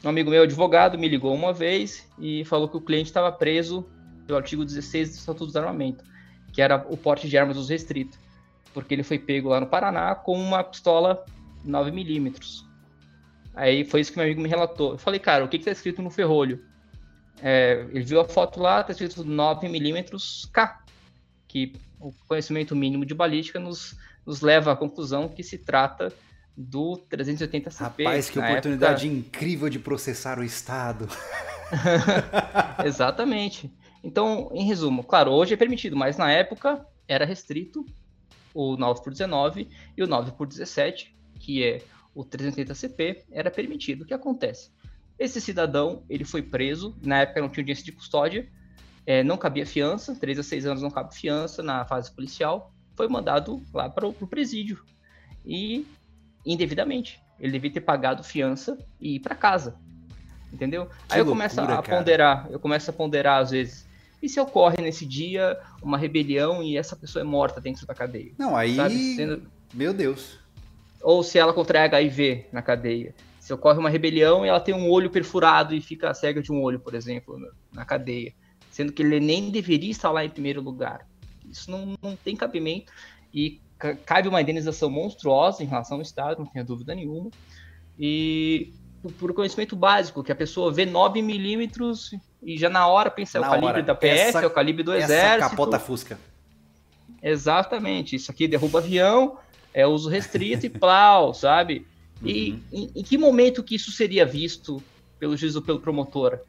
um 0.03 0.09
amigo 0.09 0.31
meu, 0.31 0.44
advogado, 0.44 0.98
me 0.98 1.07
ligou 1.07 1.33
uma 1.33 1.53
vez 1.53 2.07
e 2.18 2.44
falou 2.45 2.68
que 2.68 2.77
o 2.77 2.81
cliente 2.81 3.09
estava 3.09 3.31
preso 3.31 3.88
pelo 4.25 4.38
artigo 4.38 4.65
16 4.65 5.09
do 5.09 5.15
Estatuto 5.15 5.51
do 5.51 5.59
Armamento, 5.59 6.03
que 6.51 6.62
era 6.62 6.86
o 6.89 6.98
porte 6.98 7.30
de 7.30 7.38
armas 7.38 7.56
dos 7.56 7.69
restrito, 7.69 8.18
porque 8.74 8.94
ele 8.94 9.03
foi 9.03 9.19
pego 9.19 9.50
lá 9.50 9.59
no 9.59 9.68
Paraná 9.68 10.15
com 10.15 10.33
uma 10.33 10.63
pistola 10.63 11.24
9mm. 11.68 12.65
Aí 13.53 13.86
foi 13.86 14.01
isso 14.01 14.12
que 14.12 14.18
meu 14.18 14.25
amigo 14.25 14.42
me 14.42 14.50
relatou. 14.50 14.94
Eu 14.94 14.98
falei, 14.98 15.19
cara, 15.19 15.44
o 15.44 15.48
que 15.48 15.57
está 15.57 15.71
escrito 15.71 16.01
no 16.01 16.09
ferrolho? 16.09 16.63
É, 17.42 17.86
ele 17.92 18.04
viu 18.04 18.19
a 18.19 18.25
foto 18.25 18.59
lá, 18.59 18.81
está 18.81 18.94
escrito 18.94 19.24
9mm 19.24 20.50
K, 20.51 20.83
que 21.47 21.74
o 22.00 22.12
conhecimento 22.27 22.75
mínimo 22.75 23.06
de 23.06 23.13
balística 23.13 23.59
nos, 23.59 23.95
nos 24.25 24.42
leva 24.42 24.71
à 24.71 24.75
conclusão 24.75 25.27
que 25.27 25.44
se 25.44 25.59
trata 25.59 26.12
do 26.62 26.98
380CP. 27.10 27.75
Rapaz, 27.78 28.30
que 28.30 28.40
oportunidade 28.40 29.08
época... 29.08 29.19
incrível 29.19 29.69
de 29.69 29.80
processar 29.80 30.40
o 30.40 30.44
Estado. 30.44 31.08
Exatamente. 32.86 33.72
Então, 34.04 34.50
em 34.54 34.66
resumo, 34.66 35.04
claro, 35.04 35.31
hoje 35.31 35.54
é 35.54 35.58
permitido, 35.58 35.96
mas 35.96 36.18
na 36.18 36.31
época 36.31 36.86
era 37.08 37.25
restrito 37.25 37.86
o 38.54 38.75
9 38.75 39.04
por 39.04 39.12
19 39.12 39.68
e 39.96 40.04
o 40.04 40.08
9 40.08 40.31
por 40.31 40.48
17, 40.48 41.16
que 41.40 41.63
é 41.63 41.81
o 42.13 42.24
380CP, 42.24 43.24
era 43.31 43.50
permitido. 43.50 44.02
O 44.02 44.06
que 44.06 44.14
acontece? 44.14 44.72
Esse 45.18 45.40
cidadão, 45.40 46.04
ele 46.10 46.25
foi 46.25 46.42
preso, 46.42 46.98
na 47.02 47.19
época 47.19 47.42
não 47.42 47.50
tinha 47.50 47.62
audiência 47.62 47.86
de 47.86 47.92
custódia, 47.92 48.50
é, 49.06 49.24
não 49.24 49.38
cabia 49.38 49.66
fiança, 49.66 50.16
3 50.16 50.40
a 50.40 50.44
6 50.44 50.66
anos 50.66 50.81
não 50.81 50.90
cabe 50.90 51.16
fiança 51.16 51.62
na 51.64 51.86
fase 51.86 52.12
policial, 52.12 52.74
foi 52.96 53.07
mandado 53.07 53.62
lá 53.74 53.90
para 53.90 54.07
o 54.07 54.28
presídio. 54.28 54.84
E 55.46 55.86
indevidamente. 56.46 57.22
Ele 57.40 57.52
devia 57.52 57.72
ter 57.72 57.82
pagado 57.82 58.24
fiança 58.24 58.78
e 59.00 59.16
ir 59.16 59.20
para 59.20 59.36
casa. 59.36 59.76
Entendeu? 60.54 60.86
Que 60.86 60.92
Aí 61.10 61.19
eu 61.19 61.26
loucura, 61.26 61.50
começo 61.50 61.62
a 61.62 61.68
cara. 61.68 61.81
ponderar, 61.81 62.48
eu 62.52 62.60
começo 62.60 62.90
a 62.90 62.94
ponderar 62.94 63.42
às 63.42 63.52
vezes. 63.52 63.88
E 64.21 64.30
se 64.30 64.40
ocorre 64.40 64.81
nesse 64.81 65.06
dia 65.06 65.57
uma 65.81 65.98
rebelião 65.98 66.62
e 66.62 66.78
essa 66.78 66.95
pessoa 66.95 67.21
é 67.21 67.26
morta 67.26 67.60
dentro 67.60 67.88
da 67.88 67.95
cadeia? 67.95 68.31
Não, 68.38 68.56
aí. 68.56 68.76
Sendo... 69.16 69.50
Meu 69.74 69.94
Deus. 69.94 70.40
Ou 71.02 71.24
se 71.24 71.40
ela 71.40 71.54
contrai 71.54 71.86
HIV 71.86 72.48
na 72.52 72.62
cadeia. 72.62 73.16
Se 73.40 73.52
ocorre 73.52 73.80
uma 73.80 73.90
rebelião 73.90 74.45
e 74.45 74.50
ela 74.50 74.60
tem 74.60 74.76
um 74.76 74.88
olho 74.88 75.10
perfurado 75.10 75.74
e 75.74 75.81
fica 75.81 76.14
cega 76.14 76.42
de 76.42 76.52
um 76.52 76.62
olho, 76.62 76.80
por 76.80 76.94
exemplo, 76.94 77.36
na 77.74 77.83
cadeia. 77.83 78.33
Sendo 78.69 78.94
que 78.94 79.02
ele 79.02 79.19
nem 79.19 79.50
deveria 79.50 79.90
estar 79.90 80.12
lá 80.12 80.24
em 80.24 80.30
primeiro 80.30 80.62
lugar. 80.62 81.07
Isso 81.50 81.71
não, 81.71 81.95
não 82.02 82.16
tem 82.16 82.36
cabimento. 82.36 82.92
E 83.33 83.60
cabe 84.06 84.28
uma 84.28 84.42
indenização 84.42 84.90
monstruosa 84.90 85.64
em 85.64 85.66
relação 85.66 85.97
ao 85.97 86.02
Estado, 86.02 86.40
não 86.40 86.45
tenha 86.45 86.64
dúvida 86.64 86.94
nenhuma. 86.95 87.30
E 87.97 88.73
por 89.18 89.33
conhecimento 89.33 89.76
básico, 89.76 90.23
que 90.23 90.31
a 90.31 90.35
pessoa 90.35 90.71
vê 90.71 90.85
9 90.85 91.21
milímetros 91.21 92.11
e 92.44 92.57
já 92.57 92.69
na 92.69 92.88
hora 92.88 93.09
pensa 93.09 93.38
é 93.38 93.42
o 93.42 93.44
calibre 93.44 93.68
hora. 93.68 93.83
da 93.83 93.95
PF, 93.95 94.19
essa, 94.19 94.42
é 94.42 94.45
o 94.45 94.52
calibre 94.52 94.83
do 94.83 94.94
essa 94.94 95.06
exército. 95.06 95.50
capota 95.50 95.80
fusca. 95.80 96.19
Exatamente, 97.21 98.16
isso 98.16 98.31
aqui 98.31 98.47
derruba 98.47 98.80
avião, 98.80 99.38
é 99.73 99.85
uso 99.85 100.09
restrito 100.09 100.66
e 100.66 100.69
plau, 100.71 101.33
sabe? 101.33 101.85
E 102.23 102.52
uhum. 102.52 102.59
em, 102.71 102.92
em, 102.95 103.04
que 103.04 103.18
momento 103.18 103.64
que 103.64 103.76
isso 103.76 103.92
seria 103.92 104.26
visto 104.26 104.81
pelo 105.19 105.35
juiz 105.35 105.56
ou 105.56 105.61
pelo 105.61 105.80
promotor? 105.80 106.40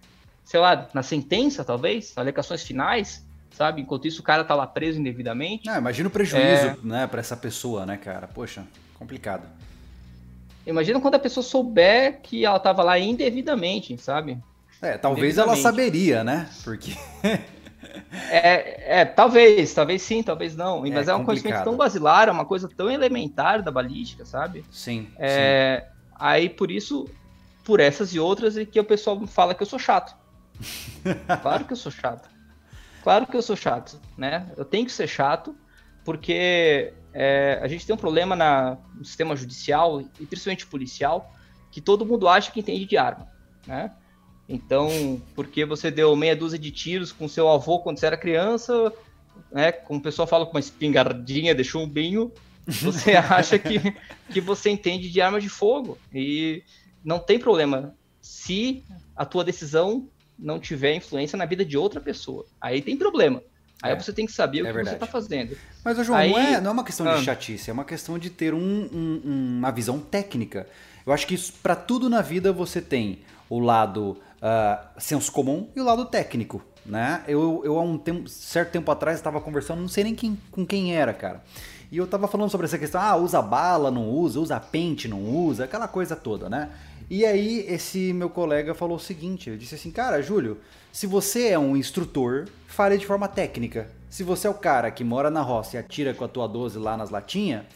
Sei 0.44 0.60
lá, 0.60 0.88
na 0.92 1.02
sentença, 1.02 1.64
talvez? 1.64 2.12
Alegações 2.16 2.62
finais? 2.62 3.24
Sabe? 3.52 3.82
Enquanto 3.82 4.06
isso, 4.06 4.20
o 4.20 4.24
cara 4.24 4.44
tá 4.44 4.54
lá 4.54 4.66
preso 4.66 4.98
indevidamente. 4.98 5.66
Não, 5.66 5.76
imagina 5.76 6.08
o 6.08 6.12
prejuízo, 6.12 6.66
é... 6.66 6.76
né, 6.82 7.06
para 7.06 7.20
essa 7.20 7.36
pessoa, 7.36 7.86
né, 7.86 7.96
cara? 7.96 8.26
Poxa, 8.26 8.64
complicado. 8.98 9.46
Imagina 10.66 11.00
quando 11.00 11.16
a 11.16 11.18
pessoa 11.18 11.42
souber 11.42 12.20
que 12.22 12.44
ela 12.44 12.58
tava 12.58 12.82
lá 12.82 12.98
indevidamente, 12.98 13.98
sabe? 13.98 14.38
É, 14.80 14.96
talvez 14.96 15.38
ela 15.38 15.56
saberia, 15.56 16.24
né? 16.24 16.48
Porque. 16.64 16.92
é, 18.30 19.00
é, 19.00 19.04
talvez, 19.04 19.72
talvez 19.74 20.02
sim, 20.02 20.22
talvez 20.22 20.56
não. 20.56 20.84
É 20.86 20.90
Mas 20.90 21.08
é, 21.08 21.12
é 21.12 21.14
um 21.14 21.24
conhecimento 21.24 21.64
tão 21.64 21.76
basilar, 21.76 22.28
é 22.28 22.32
uma 22.32 22.44
coisa 22.44 22.68
tão 22.68 22.90
elementar 22.90 23.62
da 23.62 23.70
balística, 23.70 24.24
sabe? 24.24 24.64
Sim. 24.70 25.08
É, 25.18 25.84
sim. 25.84 25.92
Aí, 26.18 26.48
por 26.48 26.70
isso, 26.70 27.08
por 27.64 27.80
essas 27.80 28.14
e 28.14 28.20
outras, 28.20 28.56
é 28.56 28.64
que 28.64 28.78
o 28.78 28.84
pessoal 28.84 29.24
fala 29.26 29.54
que 29.54 29.62
eu 29.62 29.66
sou 29.66 29.78
chato. 29.78 30.16
claro 31.42 31.64
que 31.64 31.72
eu 31.72 31.76
sou 31.76 31.90
chato. 31.90 32.31
Claro 33.02 33.26
que 33.26 33.36
eu 33.36 33.42
sou 33.42 33.56
chato, 33.56 34.00
né? 34.16 34.50
Eu 34.56 34.64
tenho 34.64 34.86
que 34.86 34.92
ser 34.92 35.08
chato, 35.08 35.56
porque 36.04 36.92
é, 37.12 37.58
a 37.60 37.66
gente 37.66 37.84
tem 37.84 37.94
um 37.94 37.98
problema 37.98 38.36
na, 38.36 38.78
no 38.94 39.04
sistema 39.04 39.34
judicial 39.34 40.00
e 40.00 40.26
principalmente 40.26 40.66
policial, 40.66 41.32
que 41.70 41.80
todo 41.80 42.06
mundo 42.06 42.28
acha 42.28 42.50
que 42.52 42.60
entende 42.60 42.84
de 42.84 42.96
arma, 42.96 43.28
né? 43.66 43.92
Então, 44.48 45.20
porque 45.34 45.64
você 45.64 45.90
deu 45.90 46.14
meia 46.14 46.36
dúzia 46.36 46.58
de 46.58 46.70
tiros 46.70 47.10
com 47.10 47.26
seu 47.26 47.48
avô 47.48 47.80
quando 47.80 47.98
você 47.98 48.06
era 48.06 48.16
criança, 48.16 48.92
né? 49.50 49.72
Como 49.72 49.98
o 49.98 50.02
pessoal 50.02 50.28
fala 50.28 50.44
com 50.46 50.52
uma 50.52 50.60
espingardinha, 50.60 51.54
deixou 51.54 51.82
um 51.82 51.88
binho, 51.88 52.32
você 52.66 53.12
acha 53.16 53.58
que, 53.58 53.80
que 54.30 54.40
você 54.40 54.70
entende 54.70 55.10
de 55.10 55.20
arma 55.20 55.40
de 55.40 55.48
fogo. 55.48 55.98
E 56.12 56.62
não 57.04 57.18
tem 57.18 57.38
problema 57.38 57.96
se 58.20 58.84
a 59.16 59.24
tua 59.24 59.42
decisão 59.42 60.08
não 60.42 60.58
tiver 60.58 60.94
influência 60.94 61.36
na 61.36 61.46
vida 61.46 61.64
de 61.64 61.78
outra 61.78 62.00
pessoa. 62.00 62.44
Aí 62.60 62.82
tem 62.82 62.96
problema. 62.96 63.42
Aí 63.82 63.92
é, 63.92 63.98
você 63.98 64.12
tem 64.12 64.26
que 64.26 64.32
saber 64.32 64.58
é 64.58 64.62
o 64.62 64.66
que 64.66 64.72
verdade. 64.72 64.96
você 64.98 65.04
está 65.04 65.06
fazendo. 65.06 65.56
Mas, 65.84 66.06
João, 66.06 66.18
Aí... 66.18 66.30
não, 66.30 66.38
é, 66.38 66.60
não 66.60 66.70
é 66.70 66.72
uma 66.72 66.84
questão 66.84 67.08
ah. 67.08 67.16
de 67.16 67.24
chatice, 67.24 67.68
é 67.68 67.72
uma 67.72 67.84
questão 67.84 68.18
de 68.18 68.30
ter 68.30 68.54
um, 68.54 68.58
um, 68.60 69.58
uma 69.58 69.72
visão 69.72 69.98
técnica. 69.98 70.66
Eu 71.04 71.12
acho 71.12 71.26
que 71.26 71.36
para 71.62 71.74
tudo 71.74 72.08
na 72.08 72.22
vida 72.22 72.52
você 72.52 72.80
tem 72.80 73.20
o 73.50 73.58
lado 73.58 74.18
uh, 74.40 75.00
senso 75.00 75.32
comum 75.32 75.68
e 75.74 75.80
o 75.80 75.84
lado 75.84 76.04
técnico. 76.04 76.62
Né? 76.86 77.22
Eu, 77.26 77.62
eu 77.64 77.78
há 77.78 77.82
um 77.82 77.98
tempo, 77.98 78.28
certo 78.28 78.70
tempo 78.70 78.90
atrás 78.90 79.18
estava 79.18 79.40
conversando, 79.40 79.80
não 79.80 79.88
sei 79.88 80.04
nem 80.04 80.14
quem, 80.14 80.38
com 80.50 80.64
quem 80.64 80.94
era, 80.94 81.12
cara. 81.12 81.42
E 81.90 81.96
eu 81.96 82.06
tava 82.06 82.26
falando 82.26 82.50
sobre 82.50 82.66
essa 82.66 82.78
questão, 82.78 83.00
ah, 83.00 83.16
usa 83.16 83.42
bala, 83.42 83.90
não 83.90 84.08
usa, 84.08 84.40
usa 84.40 84.58
pente, 84.58 85.06
não 85.06 85.20
usa, 85.22 85.64
aquela 85.64 85.86
coisa 85.86 86.16
toda, 86.16 86.48
né? 86.48 86.70
E 87.12 87.26
aí 87.26 87.66
esse 87.68 88.10
meu 88.14 88.30
colega 88.30 88.72
falou 88.72 88.96
o 88.96 88.98
seguinte, 88.98 89.50
ele 89.50 89.58
disse 89.58 89.74
assim, 89.74 89.90
cara, 89.90 90.22
Júlio, 90.22 90.56
se 90.90 91.06
você 91.06 91.48
é 91.48 91.58
um 91.58 91.76
instrutor, 91.76 92.48
fale 92.66 92.96
de 92.96 93.04
forma 93.04 93.28
técnica. 93.28 93.90
Se 94.08 94.22
você 94.22 94.46
é 94.46 94.50
o 94.50 94.54
cara 94.54 94.90
que 94.90 95.04
mora 95.04 95.30
na 95.30 95.42
roça 95.42 95.76
e 95.76 95.78
atira 95.78 96.14
com 96.14 96.24
a 96.24 96.28
tua 96.28 96.48
12 96.48 96.78
lá 96.78 96.96
nas 96.96 97.10
latinhas, 97.10 97.66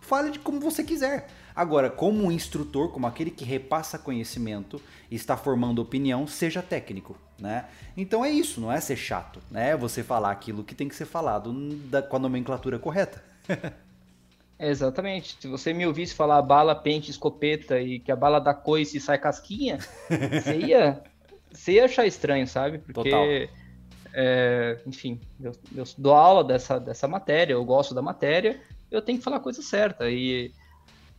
fale 0.00 0.30
de 0.30 0.38
como 0.38 0.58
você 0.58 0.82
quiser. 0.82 1.28
Agora, 1.54 1.90
como 1.90 2.24
um 2.24 2.32
instrutor, 2.32 2.88
como 2.88 3.06
aquele 3.06 3.30
que 3.30 3.44
repassa 3.44 3.98
conhecimento 3.98 4.80
e 5.10 5.14
está 5.14 5.36
formando 5.36 5.82
opinião, 5.82 6.26
seja 6.26 6.62
técnico, 6.62 7.18
né? 7.38 7.66
Então 7.98 8.24
é 8.24 8.30
isso, 8.30 8.62
não 8.62 8.72
é 8.72 8.80
ser 8.80 8.96
chato, 8.96 9.42
né? 9.50 9.72
É 9.72 9.76
você 9.76 10.02
falar 10.02 10.30
aquilo 10.30 10.64
que 10.64 10.74
tem 10.74 10.88
que 10.88 10.96
ser 10.96 11.04
falado 11.04 11.52
da, 11.90 12.00
com 12.00 12.16
a 12.16 12.18
nomenclatura 12.18 12.78
correta. 12.78 13.22
Exatamente. 14.58 15.36
Se 15.40 15.48
você 15.48 15.72
me 15.72 15.86
ouvisse 15.86 16.14
falar 16.14 16.40
bala, 16.42 16.74
pente, 16.74 17.10
escopeta 17.10 17.80
e 17.80 17.98
que 18.00 18.10
a 18.10 18.16
bala 18.16 18.40
dá 18.40 18.54
coice 18.54 18.96
e 18.96 19.00
sai 19.00 19.18
casquinha, 19.18 19.78
você 20.08 20.58
ia, 20.58 21.02
você 21.52 21.72
ia 21.72 21.84
achar 21.84 22.06
estranho, 22.06 22.46
sabe? 22.46 22.78
Porque, 22.78 23.50
é, 24.14 24.80
enfim, 24.86 25.20
eu, 25.40 25.52
eu, 25.74 25.84
dou 25.98 26.14
aula 26.14 26.42
dessa, 26.42 26.78
dessa 26.80 27.06
matéria, 27.06 27.52
eu 27.52 27.64
gosto 27.64 27.94
da 27.94 28.00
matéria, 28.00 28.60
eu 28.90 29.02
tenho 29.02 29.18
que 29.18 29.24
falar 29.24 29.36
a 29.36 29.40
coisa 29.40 29.60
certa. 29.60 30.10
E 30.10 30.52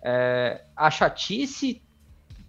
é, 0.01 0.63
a 0.75 0.89
chatice 0.89 1.81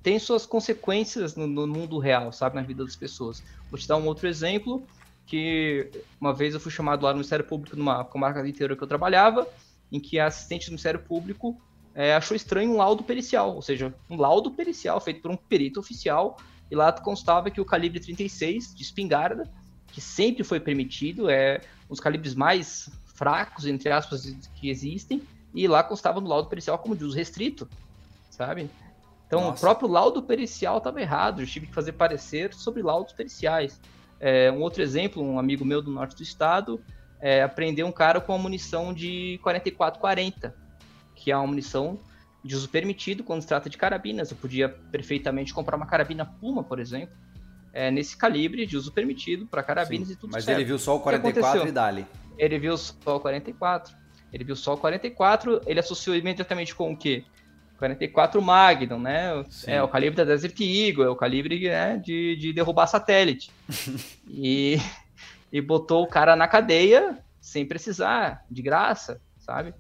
tem 0.03 0.19
suas 0.19 0.47
consequências 0.47 1.37
no, 1.37 1.47
no, 1.47 1.67
mundo 1.67 1.99
real, 1.99 2.33
sabe? 2.33 2.57
Na 2.57 2.63
vida 2.63 2.83
das 2.83 2.97
pessoas. 2.97 3.43
Vou 3.71 3.79
te 3.79 3.87
dar 3.87 3.99
um 3.99 4.07
outro 4.07 4.27
exemplo, 4.27 4.87
que 5.27 5.91
uma 6.19 6.33
vez 6.33 6.55
eu 6.55 6.61
fui 6.61 6.73
chamado 6.73 7.03
lá 7.03 7.11
no 7.11 7.17
Ministério 7.17 7.45
Público, 7.45 7.77
numa 7.77 8.03
comarca 8.05 8.41
do 8.41 8.49
interior 8.49 8.75
que 8.75 8.83
eu 8.83 8.89
trabalhava, 8.89 9.47
em 9.91 9.99
que 9.99 10.19
a 10.19 10.27
assistente 10.27 10.67
do 10.67 10.71
Ministério 10.71 11.01
Público 11.01 11.61
é, 11.95 12.15
achou 12.15 12.37
estranho 12.37 12.73
um 12.73 12.77
laudo 12.77 13.03
pericial, 13.03 13.55
ou 13.55 13.63
seja, 13.63 13.95
um 14.09 14.17
laudo 14.17 14.53
pericial 14.53 15.01
feito 15.01 15.21
por 15.21 15.31
um 15.31 15.37
perito 15.37 15.81
oficial, 15.81 16.37
e 16.71 16.77
lá 16.77 16.93
constava 16.93 17.51
que 17.51 17.61
o 17.61 17.65
calibre 17.65 17.99
36 17.99 18.75
de 18.75 18.83
espingarda, 18.83 19.51
que 19.89 20.01
sempre 20.01 20.45
foi 20.45 20.61
permitido, 20.61 21.29
é 21.29 21.61
um 21.87 21.89
dos 21.89 22.01
calibres 22.01 22.35
mais 22.35 22.91
fracos, 23.15 23.67
entre 23.67 23.91
aspas, 23.91 24.25
que 24.55 24.71
existem, 24.71 25.23
e 25.55 25.67
lá 25.67 25.83
constava 25.83 26.21
no 26.21 26.29
laudo 26.29 26.49
pericial 26.49 26.79
como 26.79 26.95
de 26.95 27.05
uso 27.05 27.17
restrito, 27.17 27.69
sabe? 28.31 28.71
Então, 29.27 29.41
Nossa. 29.41 29.57
o 29.57 29.61
próprio 29.61 29.89
laudo 29.89 30.23
pericial 30.23 30.79
estava 30.79 31.01
errado, 31.01 31.43
eu 31.43 31.47
tive 31.47 31.67
que 31.67 31.75
fazer 31.75 31.93
parecer 31.93 32.55
sobre 32.55 32.81
laudos 32.83 33.13
periciais. 33.13 33.81
É, 34.21 34.51
um 34.53 34.61
outro 34.63 34.83
exemplo, 34.83 35.23
um 35.23 35.39
amigo 35.39 35.65
meu 35.65 35.83
do 35.83 35.91
norte 35.91 36.17
do 36.17 36.23
estado 36.23 36.81
é, 37.21 37.43
aprender 37.43 37.83
um 37.83 37.93
cara 37.93 38.21
com 38.21 38.33
a 38.33 38.39
munição 38.39 38.93
de 38.93 39.39
4440, 39.43 40.55
que 41.15 41.31
é 41.31 41.37
uma 41.37 41.47
munição 41.47 41.99
de 42.45 42.55
uso 42.55 42.69
permitido 42.69 43.25
quando 43.25 43.43
se 43.43 43.49
trata 43.49 43.69
de 43.69 43.77
carabinas. 43.77 44.31
Eu 44.31 44.37
podia 44.37 44.69
perfeitamente 44.69 45.53
comprar 45.53 45.77
uma 45.77 45.87
carabina 45.87 46.25
Puma, 46.25 46.63
por 46.63 46.79
exemplo, 46.79 47.15
é, 47.73 47.91
nesse 47.91 48.17
calibre 48.17 48.67
de 48.67 48.77
uso 48.77 48.93
permitido 48.93 49.47
para 49.47 49.63
carabinas 49.63 50.09
Sim, 50.09 50.15
e 50.15 50.17
tudo 50.17 50.31
Mas 50.33 50.45
certo. 50.45 50.59
ele 50.59 50.65
viu 50.65 50.79
só 50.79 50.97
o 50.97 51.01
44 51.01 51.65
o 51.65 51.69
e 51.69 51.73
dali. 51.73 52.07
Ele 52.37 52.59
viu 52.59 52.77
só 52.77 53.17
o 53.17 53.21
44. 53.21 53.97
Ele 54.33 54.45
viu 54.45 54.57
só 54.57 54.75
o 54.75 54.77
44, 54.77 55.63
ele 55.67 55.81
associou 55.81 56.15
imediatamente 56.15 56.75
com 56.75 56.93
o 56.93 56.97
quê? 56.97 57.25
44 57.79 58.43
Magnum, 58.43 58.99
né? 58.99 59.45
Sim. 59.49 59.71
É 59.71 59.83
o 59.83 59.89
calibre 59.89 60.17
da 60.17 60.25
Desert 60.25 60.59
Eagle, 60.61 61.05
é 61.05 61.09
o 61.09 61.17
calibre 61.17 61.69
né, 61.69 61.97
de, 61.97 62.37
de 62.37 62.53
derrubar 62.53 62.87
satélite. 62.87 63.51
e 64.29 64.79
e 65.53 65.61
botou 65.61 66.05
o 66.05 66.09
cara 66.09 66.37
na 66.37 66.47
cadeia 66.49 67.19
sem 67.41 67.67
precisar, 67.67 68.45
de 68.51 68.63
graça, 68.63 69.21
sabe? 69.39 69.75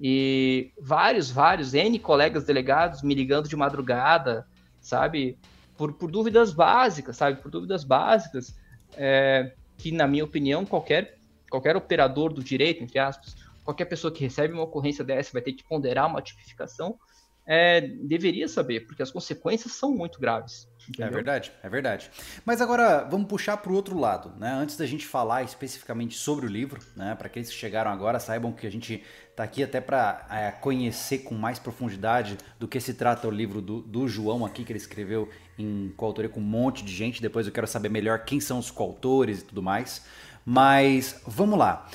E 0.00 0.72
vários, 0.80 1.30
vários, 1.30 1.74
N 1.74 1.98
colegas 1.98 2.44
delegados 2.44 3.02
me 3.02 3.14
ligando 3.14 3.48
de 3.48 3.56
madrugada, 3.56 4.46
sabe? 4.80 5.38
Por, 5.76 5.92
por 5.92 6.10
dúvidas 6.10 6.52
básicas, 6.52 7.16
sabe? 7.16 7.40
Por 7.40 7.50
dúvidas 7.50 7.84
básicas, 7.84 8.56
é, 8.96 9.52
que, 9.78 9.92
na 9.92 10.06
minha 10.06 10.24
opinião, 10.24 10.64
qualquer, 10.64 11.18
qualquer 11.48 11.76
operador 11.76 12.32
do 12.32 12.42
direito, 12.42 12.82
entre 12.82 12.98
aspas, 12.98 13.36
qualquer 13.64 13.84
pessoa 13.84 14.12
que 14.12 14.24
recebe 14.24 14.54
uma 14.54 14.64
ocorrência 14.64 15.04
dessa 15.04 15.32
vai 15.32 15.42
ter 15.42 15.52
que 15.52 15.64
ponderar 15.64 16.08
uma 16.08 16.20
tipificação, 16.20 16.98
é, 17.46 17.80
deveria 17.80 18.48
saber, 18.48 18.86
porque 18.86 19.02
as 19.02 19.10
consequências 19.10 19.72
são 19.72 19.92
muito 19.92 20.20
graves. 20.20 20.68
É 20.88 20.90
entendeu? 20.90 21.06
É 21.06 21.10
verdade, 21.10 21.52
é 21.62 21.68
verdade. 21.68 22.10
Mas 22.44 22.60
agora 22.60 23.04
vamos 23.04 23.28
puxar 23.28 23.56
para 23.56 23.70
o 23.70 23.74
outro 23.74 23.98
lado, 23.98 24.32
né? 24.38 24.52
Antes 24.52 24.76
da 24.76 24.86
gente 24.86 25.06
falar 25.06 25.42
especificamente 25.42 26.16
sobre 26.16 26.46
o 26.46 26.48
livro, 26.48 26.80
né? 26.96 27.14
Para 27.14 27.26
aqueles 27.26 27.48
que 27.48 27.54
chegaram 27.54 27.90
agora, 27.90 28.18
saibam 28.18 28.52
que 28.52 28.66
a 28.66 28.70
gente 28.70 29.02
está 29.30 29.44
aqui 29.44 29.62
até 29.62 29.80
para 29.80 30.26
é, 30.30 30.50
conhecer 30.50 31.18
com 31.18 31.34
mais 31.34 31.58
profundidade 31.58 32.36
do 32.58 32.66
que 32.66 32.80
se 32.80 32.94
trata 32.94 33.28
o 33.28 33.30
livro 33.30 33.60
do, 33.60 33.80
do 33.80 34.08
João 34.08 34.44
aqui, 34.44 34.64
que 34.64 34.72
ele 34.72 34.78
escreveu 34.78 35.28
em 35.58 35.92
coautoria 35.96 36.28
com 36.28 36.40
um 36.40 36.44
monte 36.44 36.84
de 36.84 36.92
gente. 36.92 37.22
Depois 37.22 37.46
eu 37.46 37.52
quero 37.52 37.66
saber 37.66 37.88
melhor 37.88 38.24
quem 38.24 38.40
são 38.40 38.58
os 38.58 38.70
coautores 38.70 39.40
e 39.40 39.44
tudo 39.44 39.62
mais. 39.62 40.04
Mas 40.44 41.20
vamos 41.26 41.58
lá. 41.58 41.88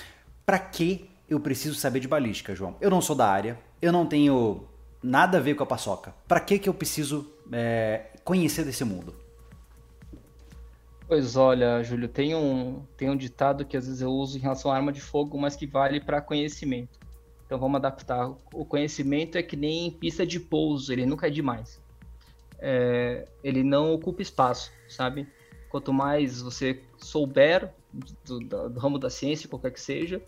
Para 0.45 0.59
que 0.59 1.09
eu 1.29 1.39
preciso 1.39 1.75
saber 1.75 1.99
de 1.99 2.07
balística, 2.07 2.55
João? 2.55 2.77
Eu 2.79 2.89
não 2.89 3.01
sou 3.01 3.15
da 3.15 3.27
área, 3.27 3.59
eu 3.81 3.91
não 3.91 4.05
tenho 4.05 4.65
nada 5.03 5.37
a 5.37 5.41
ver 5.41 5.55
com 5.55 5.63
a 5.63 5.65
paçoca. 5.65 6.13
Para 6.27 6.39
que 6.39 6.57
que 6.57 6.69
eu 6.69 6.73
preciso 6.73 7.29
é, 7.51 8.05
conhecer 8.27 8.65
desse 8.65 8.83
mundo? 8.83 9.15
Pois 11.07 11.37
olha, 11.37 11.81
Júlio, 11.81 12.09
tem 12.09 12.35
um, 12.35 12.83
tem 12.97 13.09
um 13.09 13.15
ditado 13.15 13.63
que 13.63 13.77
às 13.77 13.85
vezes 13.87 14.01
eu 14.01 14.09
uso 14.09 14.37
em 14.37 14.41
relação 14.41 14.69
à 14.69 14.75
arma 14.75 14.91
de 14.91 14.99
fogo, 14.99 15.37
mas 15.37 15.55
que 15.55 15.65
vale 15.65 16.01
para 16.01 16.19
conhecimento. 16.19 16.99
Então 17.45 17.57
vamos 17.57 17.77
adaptar. 17.77 18.29
O 18.53 18.65
conhecimento 18.65 19.37
é 19.37 19.41
que 19.41 19.55
nem 19.55 19.89
pista 19.89 20.27
de 20.27 20.41
pouso, 20.41 20.91
ele 20.91 21.05
nunca 21.05 21.27
é 21.27 21.29
demais. 21.29 21.81
É, 22.59 23.25
ele 23.41 23.63
não 23.63 23.93
ocupa 23.93 24.21
espaço, 24.21 24.73
sabe? 24.89 25.25
Quanto 25.69 25.93
mais 25.93 26.41
você 26.41 26.81
souber 26.97 27.73
do, 27.93 28.39
do, 28.41 28.69
do 28.71 28.79
ramo 28.79 28.99
da 28.99 29.09
ciência, 29.09 29.47
qualquer 29.47 29.71
que 29.71 29.79
seja, 29.79 30.21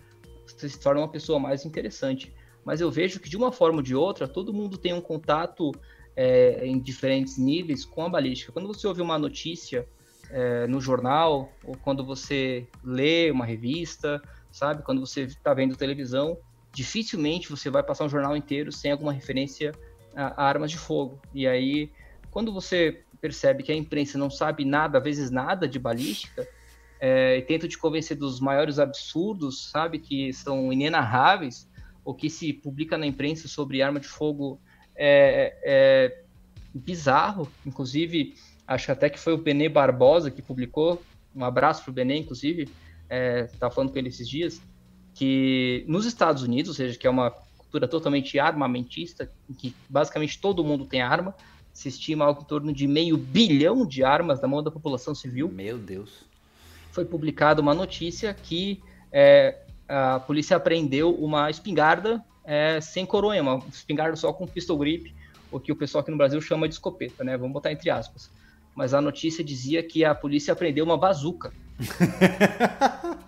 você 0.47 0.69
se 0.69 0.79
torna 0.79 1.01
uma 1.01 1.09
pessoa 1.09 1.37
mais 1.37 1.65
interessante. 1.65 2.33
Mas 2.63 2.79
eu 2.79 2.89
vejo 2.89 3.19
que 3.19 3.29
de 3.29 3.35
uma 3.35 3.51
forma 3.51 3.79
ou 3.79 3.83
de 3.83 3.93
outra, 3.93 4.25
todo 4.25 4.53
mundo 4.53 4.77
tem 4.77 4.93
um 4.93 5.01
contato 5.01 5.73
é, 6.19 6.67
em 6.67 6.77
diferentes 6.77 7.37
níveis 7.37 7.85
com 7.85 8.03
a 8.03 8.09
balística. 8.09 8.51
Quando 8.51 8.67
você 8.67 8.85
ouve 8.85 9.01
uma 9.01 9.17
notícia 9.17 9.87
é, 10.29 10.67
no 10.67 10.81
jornal, 10.81 11.49
ou 11.63 11.77
quando 11.77 12.05
você 12.05 12.67
lê 12.83 13.31
uma 13.31 13.45
revista, 13.45 14.21
sabe? 14.51 14.83
Quando 14.83 14.99
você 14.99 15.21
está 15.21 15.53
vendo 15.53 15.77
televisão, 15.77 16.37
dificilmente 16.73 17.49
você 17.49 17.69
vai 17.69 17.81
passar 17.81 18.03
um 18.03 18.09
jornal 18.09 18.35
inteiro 18.35 18.69
sem 18.69 18.91
alguma 18.91 19.13
referência 19.13 19.71
a, 20.13 20.43
a 20.43 20.45
armas 20.45 20.71
de 20.71 20.77
fogo. 20.77 21.21
E 21.33 21.47
aí, 21.47 21.89
quando 22.29 22.51
você 22.51 23.01
percebe 23.21 23.63
que 23.63 23.71
a 23.71 23.75
imprensa 23.75 24.17
não 24.17 24.29
sabe 24.29 24.65
nada, 24.65 24.97
às 24.97 25.03
vezes 25.05 25.31
nada 25.31 25.69
de 25.69 25.79
balística, 25.79 26.45
é, 26.99 27.37
e 27.37 27.41
tenta 27.43 27.65
te 27.65 27.77
convencer 27.77 28.17
dos 28.17 28.41
maiores 28.41 28.77
absurdos, 28.77 29.69
sabe, 29.71 29.99
que 29.99 30.33
são 30.33 30.73
inenarráveis, 30.73 31.65
o 32.03 32.13
que 32.13 32.29
se 32.29 32.51
publica 32.51 32.97
na 32.97 33.07
imprensa 33.07 33.47
sobre 33.47 33.81
arma 33.81 34.01
de 34.01 34.07
fogo 34.09 34.59
é, 34.99 35.57
é 35.63 36.23
bizarro. 36.73 37.49
Inclusive, 37.65 38.35
acho 38.67 38.91
até 38.91 39.09
que 39.09 39.17
foi 39.17 39.33
o 39.33 39.37
Benê 39.37 39.69
Barbosa 39.69 40.29
que 40.29 40.41
publicou. 40.41 41.01
Um 41.35 41.43
abraço 41.43 41.83
para 41.83 41.91
o 41.91 41.93
Benê, 41.93 42.17
inclusive. 42.17 42.69
Estava 43.09 43.71
é, 43.71 43.75
falando 43.75 43.91
com 43.91 43.97
ele 43.97 44.09
esses 44.09 44.27
dias. 44.27 44.61
Que 45.15 45.83
nos 45.87 46.05
Estados 46.05 46.43
Unidos, 46.43 46.69
ou 46.69 46.75
seja, 46.75 46.97
que 46.97 47.07
é 47.07 47.09
uma 47.09 47.31
cultura 47.31 47.87
totalmente 47.87 48.37
armamentista, 48.37 49.31
em 49.49 49.53
que 49.53 49.75
basicamente 49.87 50.39
todo 50.39 50.63
mundo 50.63 50.85
tem 50.85 51.01
arma, 51.01 51.33
se 51.73 51.87
estima 51.87 52.25
algo 52.25 52.41
em 52.41 52.45
torno 52.45 52.73
de 52.73 52.87
meio 52.87 53.17
bilhão 53.17 53.85
de 53.85 54.03
armas 54.03 54.41
na 54.41 54.47
mão 54.47 54.61
da 54.61 54.69
população 54.69 55.15
civil. 55.15 55.49
Meu 55.49 55.77
Deus 55.77 56.29
foi 56.91 57.05
publicada 57.05 57.61
uma 57.61 57.73
notícia 57.73 58.33
que 58.33 58.81
é, 59.11 59.59
a 59.87 60.19
polícia 60.19 60.57
apreendeu 60.57 61.13
uma 61.15 61.49
espingarda 61.49 62.23
é, 62.49 62.81
sem 62.81 63.05
coronha, 63.05 63.43
uma 63.43 63.63
espingarda 63.71 64.15
só 64.15 64.33
com 64.33 64.47
pistol 64.47 64.75
grip, 64.75 65.13
o 65.51 65.59
que 65.59 65.71
o 65.71 65.75
pessoal 65.75 66.01
aqui 66.01 66.09
no 66.09 66.17
Brasil 66.17 66.41
chama 66.41 66.67
de 66.67 66.73
escopeta, 66.73 67.23
né? 67.23 67.37
Vamos 67.37 67.53
botar 67.53 67.71
entre 67.71 67.91
aspas. 67.91 68.31
Mas 68.75 68.91
a 68.91 68.99
notícia 68.99 69.43
dizia 69.43 69.83
que 69.83 70.03
a 70.03 70.15
polícia 70.15 70.51
apreendeu 70.51 70.83
uma 70.83 70.97
bazuca. 70.97 71.53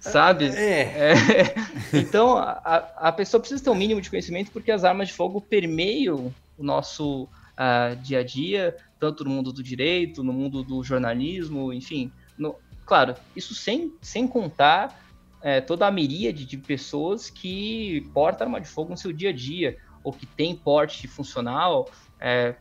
Sabe? 0.00 0.46
É. 0.46 1.12
é. 1.12 1.54
Então, 1.94 2.38
a, 2.38 2.90
a 2.96 3.12
pessoa 3.12 3.38
precisa 3.38 3.62
ter 3.62 3.70
um 3.70 3.74
mínimo 3.74 4.00
de 4.00 4.10
conhecimento 4.10 4.50
porque 4.50 4.72
as 4.72 4.82
armas 4.82 5.08
de 5.08 5.14
fogo 5.14 5.40
permeiam 5.40 6.34
o 6.56 6.64
nosso 6.64 7.24
uh, 7.24 7.94
dia 8.02 8.20
a 8.20 8.24
dia, 8.24 8.74
tanto 8.98 9.24
no 9.24 9.30
mundo 9.30 9.52
do 9.52 9.62
direito, 9.62 10.24
no 10.24 10.32
mundo 10.32 10.64
do 10.64 10.82
jornalismo, 10.82 11.72
enfim. 11.72 12.10
No, 12.36 12.56
claro, 12.86 13.14
isso 13.36 13.54
sem, 13.54 13.92
sem 14.00 14.26
contar 14.26 15.01
é, 15.42 15.60
toda 15.60 15.86
a 15.86 15.90
miríade 15.90 16.44
de 16.44 16.56
pessoas 16.56 17.28
que 17.28 18.08
portam 18.14 18.46
arma 18.46 18.60
de 18.60 18.68
fogo 18.68 18.90
no 18.90 18.96
seu 18.96 19.12
dia 19.12 19.30
a 19.30 19.32
dia, 19.32 19.76
ou 20.04 20.12
que 20.12 20.26
tem 20.26 20.54
porte 20.54 21.06
funcional. 21.08 21.90
É, 22.20 22.54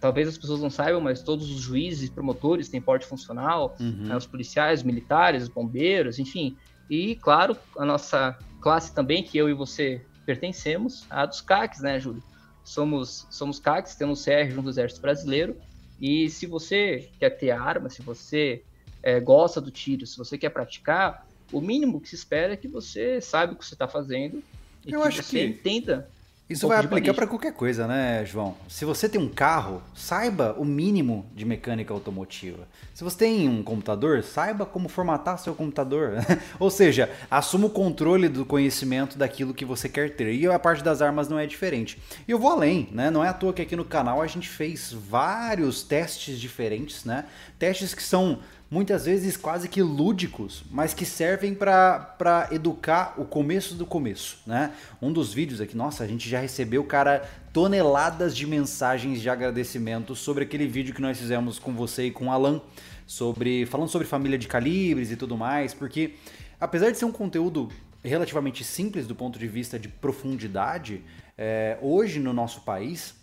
talvez 0.00 0.28
as 0.28 0.38
pessoas 0.38 0.60
não 0.60 0.70
saibam, 0.70 1.00
mas 1.00 1.22
todos 1.22 1.50
os 1.50 1.60
juízes, 1.60 2.10
promotores 2.10 2.68
têm 2.68 2.80
porte 2.80 3.06
funcional, 3.06 3.76
uhum. 3.80 4.06
né, 4.06 4.16
os 4.16 4.26
policiais, 4.26 4.80
os 4.80 4.86
militares, 4.86 5.44
os 5.44 5.48
bombeiros, 5.48 6.18
enfim. 6.18 6.56
E, 6.88 7.16
claro, 7.16 7.56
a 7.76 7.84
nossa 7.84 8.38
classe 8.60 8.94
também, 8.94 9.22
que 9.22 9.36
eu 9.36 9.48
e 9.48 9.54
você 9.54 10.04
pertencemos, 10.24 11.06
a 11.08 11.24
dos 11.24 11.40
CACs, 11.40 11.80
né, 11.80 11.98
Júlio? 11.98 12.22
Somos, 12.62 13.26
somos 13.30 13.58
CACs, 13.58 13.94
temos 13.94 14.24
CR 14.24 14.50
junto 14.50 14.62
do 14.62 14.70
Exército 14.70 15.00
Brasileiro, 15.00 15.56
e 16.00 16.28
se 16.28 16.46
você 16.46 17.08
quer 17.18 17.30
ter 17.30 17.50
arma, 17.50 17.88
se 17.88 18.02
você 18.02 18.62
é, 19.02 19.18
gosta 19.20 19.60
do 19.60 19.70
tiro, 19.70 20.06
se 20.06 20.18
você 20.18 20.36
quer 20.36 20.50
praticar, 20.50 21.25
o 21.52 21.60
mínimo 21.60 22.00
que 22.00 22.08
se 22.08 22.14
espera 22.14 22.52
é 22.52 22.56
que 22.56 22.68
você 22.68 23.20
saiba 23.20 23.52
o 23.52 23.56
que 23.56 23.64
você 23.64 23.74
está 23.74 23.88
fazendo 23.88 24.42
e 24.84 24.92
eu 24.92 25.00
que 25.00 25.08
acho 25.08 25.22
você 25.22 25.38
que... 25.38 25.44
entenda 25.44 26.08
isso 26.48 26.66
um 26.66 26.68
vai 26.68 26.78
aplicar 26.78 27.12
para 27.12 27.26
qualquer 27.26 27.52
coisa, 27.52 27.88
né, 27.88 28.24
João? 28.24 28.54
Se 28.68 28.84
você 28.84 29.08
tem 29.08 29.20
um 29.20 29.28
carro, 29.28 29.82
saiba 29.96 30.54
o 30.56 30.64
mínimo 30.64 31.26
de 31.34 31.44
mecânica 31.44 31.92
automotiva. 31.92 32.68
Se 32.94 33.02
você 33.02 33.18
tem 33.18 33.48
um 33.48 33.64
computador, 33.64 34.22
saiba 34.22 34.64
como 34.64 34.88
formatar 34.88 35.40
seu 35.40 35.56
computador. 35.56 36.12
Ou 36.60 36.70
seja, 36.70 37.10
assuma 37.28 37.66
o 37.66 37.70
controle 37.70 38.28
do 38.28 38.46
conhecimento 38.46 39.18
daquilo 39.18 39.52
que 39.52 39.64
você 39.64 39.88
quer 39.88 40.14
ter. 40.14 40.32
E 40.32 40.46
a 40.46 40.56
parte 40.56 40.84
das 40.84 41.02
armas 41.02 41.28
não 41.28 41.36
é 41.36 41.46
diferente. 41.46 42.00
E 42.28 42.30
eu 42.30 42.38
vou 42.38 42.52
além, 42.52 42.88
né? 42.92 43.10
Não 43.10 43.24
é 43.24 43.28
à 43.28 43.32
toa 43.32 43.52
que 43.52 43.62
aqui 43.62 43.74
no 43.74 43.84
canal 43.84 44.22
a 44.22 44.26
gente 44.28 44.48
fez 44.48 44.92
vários 44.92 45.82
testes 45.82 46.38
diferentes, 46.38 47.04
né? 47.04 47.24
Testes 47.58 47.92
que 47.92 48.02
são 48.04 48.38
muitas 48.70 49.06
vezes 49.06 49.36
quase 49.36 49.68
que 49.68 49.80
lúdicos, 49.82 50.64
mas 50.70 50.92
que 50.92 51.04
servem 51.04 51.54
para 51.54 52.48
educar 52.50 53.14
o 53.16 53.24
começo 53.24 53.74
do 53.74 53.86
começo, 53.86 54.38
né? 54.46 54.72
Um 55.00 55.12
dos 55.12 55.32
vídeos 55.32 55.60
aqui, 55.60 55.76
nossa, 55.76 56.02
a 56.02 56.06
gente 56.06 56.28
já 56.28 56.40
recebeu, 56.40 56.82
cara, 56.84 57.28
toneladas 57.52 58.36
de 58.36 58.46
mensagens 58.46 59.20
de 59.20 59.30
agradecimento 59.30 60.14
sobre 60.14 60.44
aquele 60.44 60.66
vídeo 60.66 60.94
que 60.94 61.00
nós 61.00 61.18
fizemos 61.18 61.58
com 61.58 61.72
você 61.72 62.06
e 62.06 62.10
com 62.10 62.26
o 62.26 62.30
Alan, 62.30 62.60
sobre 63.06 63.66
falando 63.66 63.88
sobre 63.88 64.06
família 64.06 64.38
de 64.38 64.48
calibres 64.48 65.10
e 65.10 65.16
tudo 65.16 65.36
mais, 65.36 65.72
porque 65.72 66.14
apesar 66.60 66.90
de 66.90 66.98
ser 66.98 67.04
um 67.04 67.12
conteúdo 67.12 67.68
relativamente 68.02 68.64
simples 68.64 69.06
do 69.06 69.14
ponto 69.14 69.38
de 69.38 69.46
vista 69.46 69.78
de 69.78 69.88
profundidade, 69.88 71.02
é, 71.38 71.78
hoje 71.80 72.18
no 72.18 72.32
nosso 72.32 72.62
país 72.62 73.14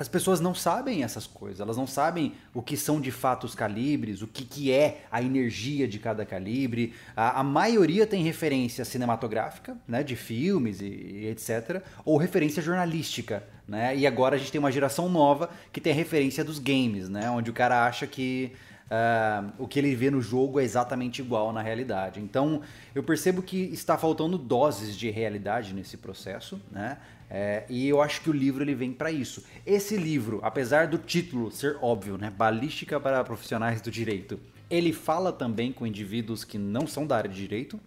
as 0.00 0.08
pessoas 0.08 0.40
não 0.40 0.54
sabem 0.54 1.02
essas 1.04 1.26
coisas, 1.26 1.60
elas 1.60 1.76
não 1.76 1.86
sabem 1.86 2.32
o 2.54 2.62
que 2.62 2.74
são 2.74 2.98
de 2.98 3.10
fato 3.10 3.44
os 3.44 3.54
calibres, 3.54 4.22
o 4.22 4.26
que, 4.26 4.46
que 4.46 4.72
é 4.72 5.02
a 5.12 5.22
energia 5.22 5.86
de 5.86 5.98
cada 5.98 6.24
calibre. 6.24 6.94
A, 7.14 7.40
a 7.40 7.42
maioria 7.42 8.06
tem 8.06 8.22
referência 8.22 8.82
cinematográfica, 8.84 9.76
né, 9.86 10.02
de 10.02 10.16
filmes 10.16 10.80
e, 10.80 10.86
e, 10.86 11.26
etc., 11.26 11.82
ou 12.02 12.16
referência 12.16 12.62
jornalística. 12.62 13.44
Né? 13.68 13.94
E 13.94 14.06
agora 14.06 14.36
a 14.36 14.38
gente 14.38 14.50
tem 14.50 14.58
uma 14.58 14.72
geração 14.72 15.06
nova 15.06 15.50
que 15.70 15.82
tem 15.82 15.92
a 15.92 15.96
referência 15.96 16.42
dos 16.42 16.58
games, 16.58 17.10
né, 17.10 17.30
onde 17.30 17.50
o 17.50 17.52
cara 17.52 17.84
acha 17.84 18.06
que 18.06 18.52
uh, 18.86 19.52
o 19.58 19.68
que 19.68 19.78
ele 19.78 19.94
vê 19.94 20.10
no 20.10 20.20
jogo 20.20 20.58
é 20.58 20.64
exatamente 20.64 21.20
igual 21.20 21.52
na 21.52 21.60
realidade. 21.60 22.20
Então 22.20 22.62
eu 22.94 23.02
percebo 23.02 23.42
que 23.42 23.64
está 23.64 23.96
faltando 23.98 24.38
doses 24.38 24.96
de 24.96 25.10
realidade 25.10 25.74
nesse 25.74 25.96
processo. 25.96 26.60
Né? 26.70 26.96
É, 27.32 27.64
e 27.68 27.88
eu 27.88 28.02
acho 28.02 28.22
que 28.22 28.28
o 28.28 28.32
livro 28.32 28.64
ele 28.64 28.74
vem 28.74 28.92
para 28.92 29.12
isso. 29.12 29.44
Esse 29.64 29.96
livro, 29.96 30.40
apesar 30.42 30.88
do 30.88 30.98
título 30.98 31.50
ser 31.52 31.78
óbvio, 31.80 32.18
né, 32.18 32.28
balística 32.28 32.98
para 32.98 33.22
profissionais 33.22 33.80
do 33.80 33.88
direito, 33.88 34.40
ele 34.68 34.92
fala 34.92 35.32
também 35.32 35.72
com 35.72 35.86
indivíduos 35.86 36.42
que 36.42 36.58
não 36.58 36.88
são 36.88 37.06
da 37.06 37.16
área 37.16 37.30
de 37.30 37.36
direito? 37.36 37.78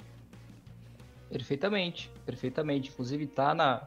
Perfeitamente, 1.29 2.09
perfeitamente. 2.25 2.89
Inclusive 2.89 3.25
está 3.25 3.53
na, 3.53 3.85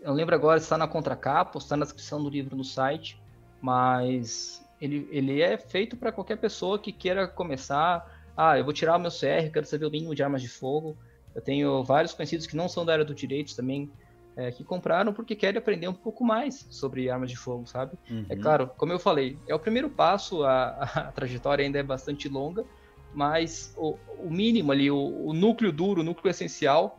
eu 0.00 0.12
lembro 0.12 0.34
agora 0.34 0.58
está 0.58 0.78
na 0.78 0.88
contracapa, 0.88 1.58
está 1.58 1.76
na 1.76 1.84
descrição 1.84 2.22
do 2.22 2.30
livro 2.30 2.56
no 2.56 2.64
site, 2.64 3.20
mas 3.60 4.64
ele, 4.80 5.06
ele 5.10 5.42
é 5.42 5.58
feito 5.58 5.96
para 5.96 6.12
qualquer 6.12 6.36
pessoa 6.38 6.78
que 6.78 6.92
queira 6.92 7.28
começar. 7.28 8.22
Ah, 8.34 8.58
eu 8.58 8.64
vou 8.64 8.72
tirar 8.72 8.96
o 8.96 9.00
meu 9.00 9.10
CR, 9.10 9.50
quero 9.52 9.66
saber 9.66 9.84
o 9.84 9.90
mínimo 9.90 10.14
de 10.14 10.22
armas 10.22 10.40
de 10.40 10.48
fogo. 10.48 10.96
Eu 11.34 11.42
tenho 11.42 11.82
vários 11.84 12.14
conhecidos 12.14 12.46
que 12.46 12.56
não 12.56 12.68
são 12.68 12.86
da 12.86 12.92
área 12.92 13.04
do 13.04 13.14
direito 13.14 13.54
também 13.54 13.90
é, 14.36 14.50
que 14.50 14.64
compraram 14.64 15.12
porque 15.12 15.34
querem 15.34 15.58
aprender 15.58 15.88
um 15.88 15.94
pouco 15.94 16.24
mais 16.24 16.66
sobre 16.70 17.08
armas 17.08 17.30
de 17.30 17.36
fogo, 17.36 17.66
sabe? 17.66 17.96
Uhum. 18.10 18.26
É 18.28 18.36
claro, 18.36 18.70
como 18.76 18.92
eu 18.92 18.98
falei, 18.98 19.38
é 19.46 19.54
o 19.54 19.58
primeiro 19.58 19.88
passo, 19.88 20.42
a, 20.44 20.68
a 20.68 21.12
trajetória 21.12 21.64
ainda 21.64 21.78
é 21.78 21.82
bastante 21.82 22.28
longa, 22.28 22.64
mas 23.12 23.74
o, 23.76 23.96
o 24.18 24.30
mínimo 24.30 24.72
ali, 24.72 24.90
o, 24.90 25.26
o, 25.26 25.32
núcleo 25.32 25.70
duro, 25.70 26.00
o 26.00 26.04
núcleo 26.04 26.30
essencial, 26.30 26.98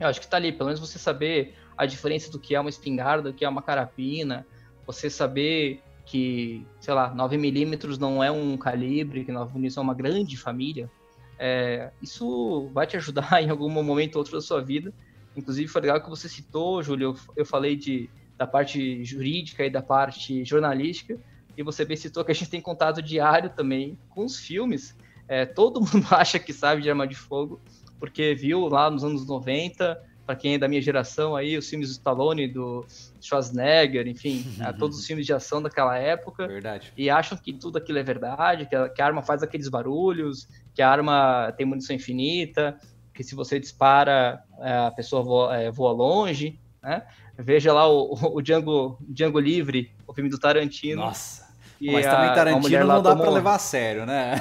eu 0.00 0.08
acho 0.08 0.20
que 0.20 0.28
tá 0.28 0.36
ali, 0.36 0.52
pelo 0.52 0.66
menos 0.66 0.80
você 0.80 0.98
saber 0.98 1.54
a 1.76 1.84
diferença 1.84 2.30
do 2.30 2.38
que 2.38 2.54
é 2.54 2.60
uma 2.60 2.70
espingarda, 2.70 3.30
do 3.30 3.36
que 3.36 3.44
é 3.44 3.48
uma 3.48 3.62
carapina, 3.62 4.46
você 4.86 5.10
saber 5.10 5.82
que, 6.06 6.66
sei 6.80 6.94
lá, 6.94 7.14
9mm 7.14 7.98
não 7.98 8.22
é 8.22 8.30
um 8.30 8.56
calibre, 8.56 9.24
que 9.24 9.32
9mm 9.32 9.76
é 9.76 9.80
uma 9.80 9.94
grande 9.94 10.36
família, 10.36 10.90
é, 11.38 11.90
isso 12.00 12.70
vai 12.72 12.86
te 12.86 12.96
ajudar 12.96 13.28
em 13.42 13.50
algum 13.50 13.68
momento 13.68 14.16
ou 14.16 14.20
outro 14.20 14.36
da 14.36 14.40
sua 14.40 14.62
vida 14.62 14.92
Inclusive, 15.36 15.68
foi 15.68 15.82
legal 15.82 16.00
que 16.02 16.08
você 16.08 16.28
citou, 16.28 16.82
Júlio, 16.82 17.10
eu, 17.10 17.16
eu 17.36 17.46
falei 17.46 17.76
de, 17.76 18.08
da 18.36 18.46
parte 18.46 19.04
jurídica 19.04 19.64
e 19.64 19.70
da 19.70 19.82
parte 19.82 20.44
jornalística, 20.44 21.18
e 21.56 21.62
você 21.62 21.84
bem 21.84 21.96
citou 21.96 22.24
que 22.24 22.32
a 22.32 22.34
gente 22.34 22.50
tem 22.50 22.60
contato 22.60 23.02
diário 23.02 23.50
também 23.50 23.98
com 24.10 24.24
os 24.24 24.38
filmes. 24.38 24.96
É, 25.28 25.44
todo 25.44 25.80
mundo 25.80 26.06
acha 26.10 26.38
que 26.38 26.52
sabe 26.52 26.82
de 26.82 26.90
arma 26.90 27.06
de 27.06 27.14
fogo, 27.14 27.60
porque 27.98 28.34
viu 28.34 28.68
lá 28.68 28.90
nos 28.90 29.04
anos 29.04 29.26
90, 29.26 30.02
para 30.26 30.34
quem 30.34 30.54
é 30.54 30.58
da 30.58 30.66
minha 30.66 30.82
geração 30.82 31.36
aí, 31.36 31.56
os 31.56 31.68
filmes 31.68 31.88
do 31.88 31.92
Stallone, 31.92 32.48
do 32.48 32.84
Schwarzenegger, 33.20 34.08
enfim, 34.08 34.44
né, 34.58 34.72
todos 34.72 34.98
os 34.98 35.06
filmes 35.06 35.24
de 35.24 35.32
ação 35.32 35.62
daquela 35.62 35.96
época. 35.96 36.46
Verdade. 36.48 36.92
E 36.96 37.08
acham 37.08 37.38
que 37.38 37.52
tudo 37.52 37.78
aquilo 37.78 37.98
é 37.98 38.02
verdade, 38.02 38.66
que 38.66 38.74
a, 38.74 38.88
que 38.88 39.00
a 39.00 39.06
arma 39.06 39.22
faz 39.22 39.42
aqueles 39.42 39.68
barulhos, 39.68 40.48
que 40.74 40.82
a 40.82 40.90
arma 40.90 41.52
tem 41.56 41.64
munição 41.64 41.94
infinita, 41.94 42.78
que 43.16 43.24
se 43.24 43.34
você 43.34 43.58
dispara, 43.58 44.42
é, 44.60 44.76
a 44.76 44.90
pessoa 44.90 45.22
voa, 45.22 45.56
é, 45.56 45.70
voa 45.70 45.90
longe, 45.90 46.60
né? 46.82 47.02
Veja 47.38 47.72
lá 47.72 47.88
o, 47.88 48.14
o 48.36 48.42
Django, 48.42 48.98
Django 49.00 49.40
Livre, 49.40 49.90
o 50.06 50.12
filme 50.12 50.30
do 50.30 50.38
Tarantino. 50.38 51.02
Nossa. 51.02 51.46
Mas 51.80 52.06
também 52.06 52.34
Tarantino 52.34 52.86
não 52.86 53.02
dá 53.02 53.14
pra 53.14 53.30
levar 53.30 53.56
a 53.56 53.58
sério, 53.58 54.06
né? 54.06 54.36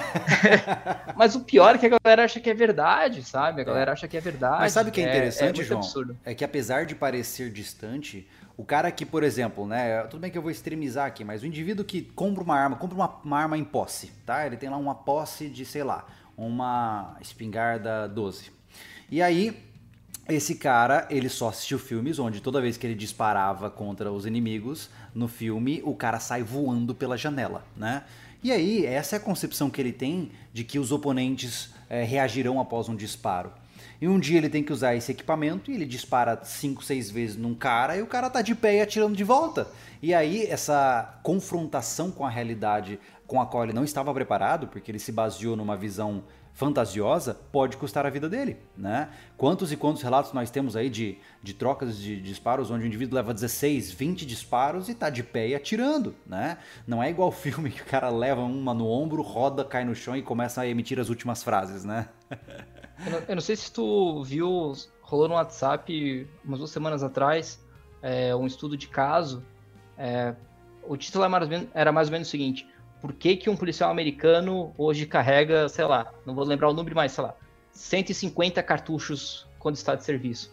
Mas 1.16 1.36
o 1.36 1.42
pior 1.42 1.76
é 1.76 1.78
que 1.78 1.86
a 1.86 1.98
galera 2.02 2.24
acha 2.24 2.40
que 2.40 2.50
é 2.50 2.54
verdade, 2.54 3.24
sabe? 3.24 3.60
A 3.60 3.64
é. 3.64 3.66
galera 3.66 3.92
acha 3.92 4.08
que 4.08 4.16
é 4.16 4.22
verdade. 4.22 4.60
Mas 4.60 4.72
sabe 4.72 4.90
o 4.90 4.94
que 4.94 5.02
é 5.02 5.04
interessante, 5.04 5.60
é, 5.60 5.64
é 5.64 5.68
João? 5.68 5.82
Absurdo. 5.82 6.18
É 6.24 6.34
que 6.34 6.46
apesar 6.46 6.86
de 6.86 6.96
parecer 6.96 7.52
distante, 7.52 8.26
o 8.56 8.64
cara 8.64 8.90
que, 8.90 9.06
por 9.06 9.22
exemplo, 9.22 9.68
né? 9.68 10.04
Tudo 10.04 10.22
bem 10.22 10.32
que 10.32 10.38
eu 10.38 10.42
vou 10.42 10.52
extremizar 10.52 11.08
aqui, 11.08 11.26
mas 11.26 11.44
o 11.44 11.46
indivíduo 11.46 11.84
que 11.84 12.04
compra 12.04 12.42
uma 12.42 12.56
arma, 12.56 12.78
compra 12.78 12.96
uma, 12.96 13.10
uma 13.24 13.38
arma 13.38 13.58
em 13.58 13.66
posse, 13.66 14.14
tá? 14.26 14.46
Ele 14.46 14.56
tem 14.56 14.70
lá 14.70 14.78
uma 14.78 14.96
posse 14.96 15.50
de, 15.50 15.66
sei 15.66 15.84
lá, 15.84 16.06
uma 16.38 17.18
espingarda 17.20 18.08
12. 18.08 18.55
E 19.12 19.22
aí, 19.22 19.58
esse 20.28 20.56
cara, 20.56 21.08
ele 21.10 21.30
só 21.30 21.50
assistiu 21.50 21.78
filmes 21.78 22.18
onde 22.18 22.42
toda 22.42 22.62
vez 22.62 22.78
que 22.78 22.88
ele 22.88 22.96
disparava 22.96 23.70
contra 23.70 24.12
os 24.12 24.26
inimigos, 24.26 24.90
no 25.14 25.28
filme, 25.28 25.82
o 25.86 25.96
cara 25.96 26.20
sai 26.20 26.42
voando 26.42 26.96
pela 26.96 27.18
janela, 27.18 27.64
né? 27.78 28.04
E 28.44 28.52
aí, 28.52 28.86
essa 28.86 29.16
é 29.16 29.18
a 29.18 29.22
concepção 29.22 29.70
que 29.70 29.82
ele 29.82 29.92
tem 29.92 30.32
de 30.54 30.64
que 30.64 30.80
os 30.80 30.92
oponentes 30.92 31.74
é, 31.90 32.04
reagirão 32.04 32.60
após 32.60 32.90
um 32.90 32.96
disparo. 32.96 33.52
E 34.02 34.08
um 34.08 34.20
dia 34.20 34.38
ele 34.38 34.50
tem 34.50 34.64
que 34.64 34.74
usar 34.74 34.96
esse 34.96 35.12
equipamento 35.12 35.72
e 35.72 35.76
ele 35.76 35.86
dispara 35.86 36.40
5, 36.44 36.84
6 36.84 37.12
vezes 37.12 37.38
num 37.38 37.56
cara 37.56 37.96
e 37.96 38.02
o 38.02 38.08
cara 38.08 38.30
tá 38.30 38.42
de 38.42 38.54
pé 38.54 38.78
e 38.78 38.82
atirando 38.82 39.16
de 39.16 39.24
volta. 39.24 39.68
E 40.02 40.14
aí 40.14 40.46
essa 40.46 41.20
confrontação 41.24 42.12
com 42.12 42.26
a 42.26 42.30
realidade 42.30 43.00
com 43.26 43.42
a 43.42 43.46
qual 43.46 43.64
ele 43.64 43.74
não 43.74 43.84
estava 43.84 44.14
preparado, 44.14 44.68
porque 44.68 44.92
ele 44.92 45.00
se 45.00 45.12
baseou 45.12 45.56
numa 45.56 45.76
visão 45.76 46.24
fantasiosa, 46.56 47.34
pode 47.52 47.76
custar 47.76 48.06
a 48.06 48.10
vida 48.10 48.30
dele, 48.30 48.58
né? 48.78 49.10
Quantos 49.36 49.74
e 49.74 49.78
quantos 49.78 50.02
relatos 50.02 50.32
nós 50.32 50.50
temos 50.50 50.78
aí 50.78 50.90
de, 50.90 51.18
de 51.44 51.54
trocas 51.54 51.98
de, 51.98 52.20
disparos 52.22 52.72
onde 52.72 52.86
o 52.86 52.88
indivíduo 52.88 53.18
leva 53.18 53.34
16, 53.34 53.92
20 53.92 54.26
disparos 54.26 54.88
e 54.88 54.96
tá 54.96 55.10
de 55.10 55.22
pé 55.22 55.50
e 55.50 55.56
atirando, 55.56 56.16
né? 56.26 56.58
Não 56.88 57.04
é 57.04 57.10
igual 57.10 57.30
filme 57.30 57.70
que 57.70 57.82
o 57.82 57.86
cara 57.86 58.10
leva 58.10 58.42
uma 58.42 58.74
no 58.74 58.88
ombro, 58.88 59.22
roda, 59.22 59.66
cai 59.66 59.84
no 59.84 59.94
chão 59.94 60.16
e 60.16 60.22
começa 60.22 60.62
a 60.62 60.68
emitir 60.68 60.98
as 60.98 61.10
últimas 61.10 61.44
frases, 61.44 61.84
né? 61.84 62.08
eu, 63.06 63.12
não, 63.12 63.20
eu 63.28 63.36
não 63.36 63.42
sei 63.42 63.58
se 63.58 63.70
tu 63.70 64.24
viu, 64.24 64.72
rolou 65.02 65.28
no 65.28 65.36
WhatsApp 65.36 66.26
umas 66.44 66.60
duas 66.60 66.72
semanas 66.72 67.04
atrás, 67.04 67.62
é, 68.02 68.34
um 68.34 68.48
estudo 68.48 68.78
de 68.78 68.88
caso. 68.88 69.44
É, 69.98 70.34
o 70.88 70.96
título 70.96 71.26
era 71.26 71.30
mais, 71.30 71.50
menos, 71.50 71.68
era 71.74 71.92
mais 71.92 72.08
ou 72.08 72.14
menos 72.14 72.30
o 72.30 72.32
seguinte: 72.32 72.66
por 73.06 73.14
que, 73.14 73.38
que 73.38 73.52
um 73.52 73.56
policial 73.56 73.92
americano 73.92 74.74
hoje 74.76 75.06
carrega, 75.06 75.70
sei 75.70 75.86
lá, 75.86 76.12
não 76.26 76.34
vou 76.34 76.44
lembrar 76.44 76.70
o 76.70 76.74
número, 76.74 76.96
mas 76.96 77.12
sei 77.12 77.24
lá, 77.24 77.36
150 77.72 78.64
cartuchos 78.64 79.46
quando 79.60 79.76
está 79.76 79.94
de 79.94 80.04
serviço. 80.04 80.52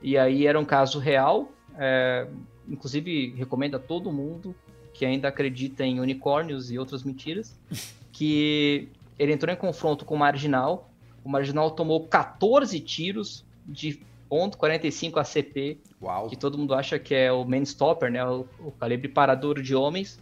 E 0.00 0.16
aí 0.16 0.46
era 0.46 0.60
um 0.60 0.64
caso 0.64 1.00
real, 1.00 1.50
é, 1.76 2.28
inclusive 2.68 3.34
recomendo 3.36 3.74
a 3.74 3.80
todo 3.80 4.12
mundo 4.12 4.54
que 4.94 5.04
ainda 5.04 5.26
acredita 5.26 5.84
em 5.84 5.98
unicórnios 5.98 6.70
e 6.70 6.78
outras 6.78 7.02
mentiras, 7.02 7.58
que 8.12 8.88
ele 9.18 9.32
entrou 9.32 9.52
em 9.52 9.56
confronto 9.56 10.04
com 10.04 10.14
o 10.14 10.18
Marginal, 10.18 10.88
o 11.24 11.28
Marginal 11.28 11.72
tomou 11.72 12.06
14 12.06 12.78
tiros 12.78 13.44
de 13.66 14.00
ponto 14.28 14.56
.45 14.56 15.16
ACP, 15.16 15.80
Uau. 16.00 16.28
que 16.28 16.36
todo 16.36 16.56
mundo 16.56 16.74
acha 16.74 16.96
que 16.96 17.12
é 17.12 17.32
o 17.32 17.44
main 17.44 17.62
stopper, 17.62 18.08
né, 18.08 18.24
o, 18.24 18.46
o 18.60 18.70
calibre 18.70 19.08
parador 19.08 19.60
de 19.60 19.74
homens, 19.74 20.20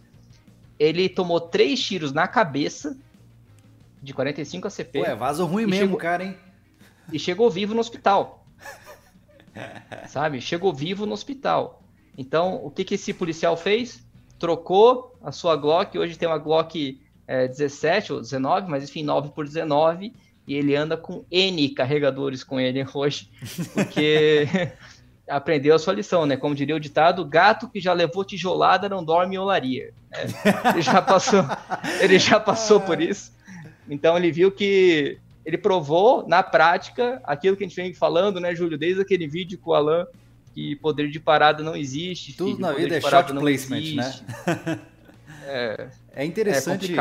ele 0.79 1.09
tomou 1.09 1.39
três 1.39 1.81
tiros 1.83 2.11
na 2.11 2.27
cabeça 2.27 2.97
de 4.01 4.13
45 4.13 4.67
ACP. 4.67 4.99
Ué, 4.99 5.15
vaso 5.15 5.45
ruim 5.45 5.65
mesmo, 5.65 5.85
chegou, 5.85 5.97
cara, 5.97 6.23
hein? 6.23 6.37
E 7.11 7.19
chegou 7.19 7.49
vivo 7.49 7.73
no 7.73 7.79
hospital. 7.79 8.45
Sabe? 10.07 10.39
Chegou 10.41 10.73
vivo 10.73 11.05
no 11.05 11.13
hospital. 11.13 11.81
Então, 12.17 12.55
o 12.63 12.71
que, 12.71 12.83
que 12.83 12.95
esse 12.95 13.13
policial 13.13 13.55
fez? 13.55 14.03
Trocou 14.39 15.15
a 15.21 15.31
sua 15.31 15.55
Glock. 15.55 15.97
Hoje 15.97 16.17
tem 16.17 16.27
uma 16.27 16.37
Glock 16.37 16.99
é, 17.27 17.47
17 17.47 18.13
ou 18.13 18.21
19, 18.21 18.69
mas 18.69 18.83
enfim, 18.83 19.03
9 19.03 19.29
por 19.29 19.45
19. 19.45 20.13
E 20.47 20.55
ele 20.55 20.75
anda 20.75 20.95
com 20.95 21.25
N 21.29 21.69
carregadores 21.69 22.43
com 22.43 22.59
ele 22.59 22.85
hoje. 22.93 23.29
Porque 23.73 24.47
aprendeu 25.27 25.75
a 25.75 25.79
sua 25.79 25.93
lição, 25.93 26.25
né? 26.25 26.37
Como 26.37 26.55
diria 26.55 26.75
o 26.75 26.79
ditado, 26.79 27.25
gato 27.25 27.69
que 27.69 27.79
já 27.79 27.93
levou 27.93 28.23
tijolada 28.23 28.87
não 28.87 29.03
dorme 29.03 29.35
em 29.35 29.39
olaria. 29.39 29.93
É, 30.11 30.25
ele 30.71 30.81
já 30.81 31.01
passou, 31.01 31.43
ele 31.99 32.17
já 32.17 32.39
passou 32.39 32.79
por 32.79 33.01
isso. 33.01 33.31
Então 33.89 34.17
ele 34.17 34.31
viu 34.31 34.51
que 34.51 35.17
ele 35.45 35.57
provou 35.57 36.27
na 36.27 36.43
prática 36.43 37.21
aquilo 37.23 37.55
que 37.55 37.63
a 37.63 37.67
gente 37.67 37.75
vem 37.75 37.93
falando, 37.93 38.39
né, 38.39 38.53
Júlio, 38.53 38.77
desde 38.77 39.01
aquele 39.01 39.27
vídeo 39.27 39.57
com 39.57 39.71
o 39.71 39.73
Alan, 39.73 40.05
que 40.53 40.75
poder 40.75 41.09
de 41.09 41.19
parada 41.19 41.63
não 41.63 41.75
existe. 41.75 42.33
Tudo 42.33 42.59
na 42.59 42.73
vida 42.73 42.97
é 42.97 43.01
shot 43.01 43.33
placement, 43.33 43.95
né? 43.95 44.13
é, 45.45 45.87
é 46.13 46.25
interessante. 46.25 46.91
É 46.91 46.95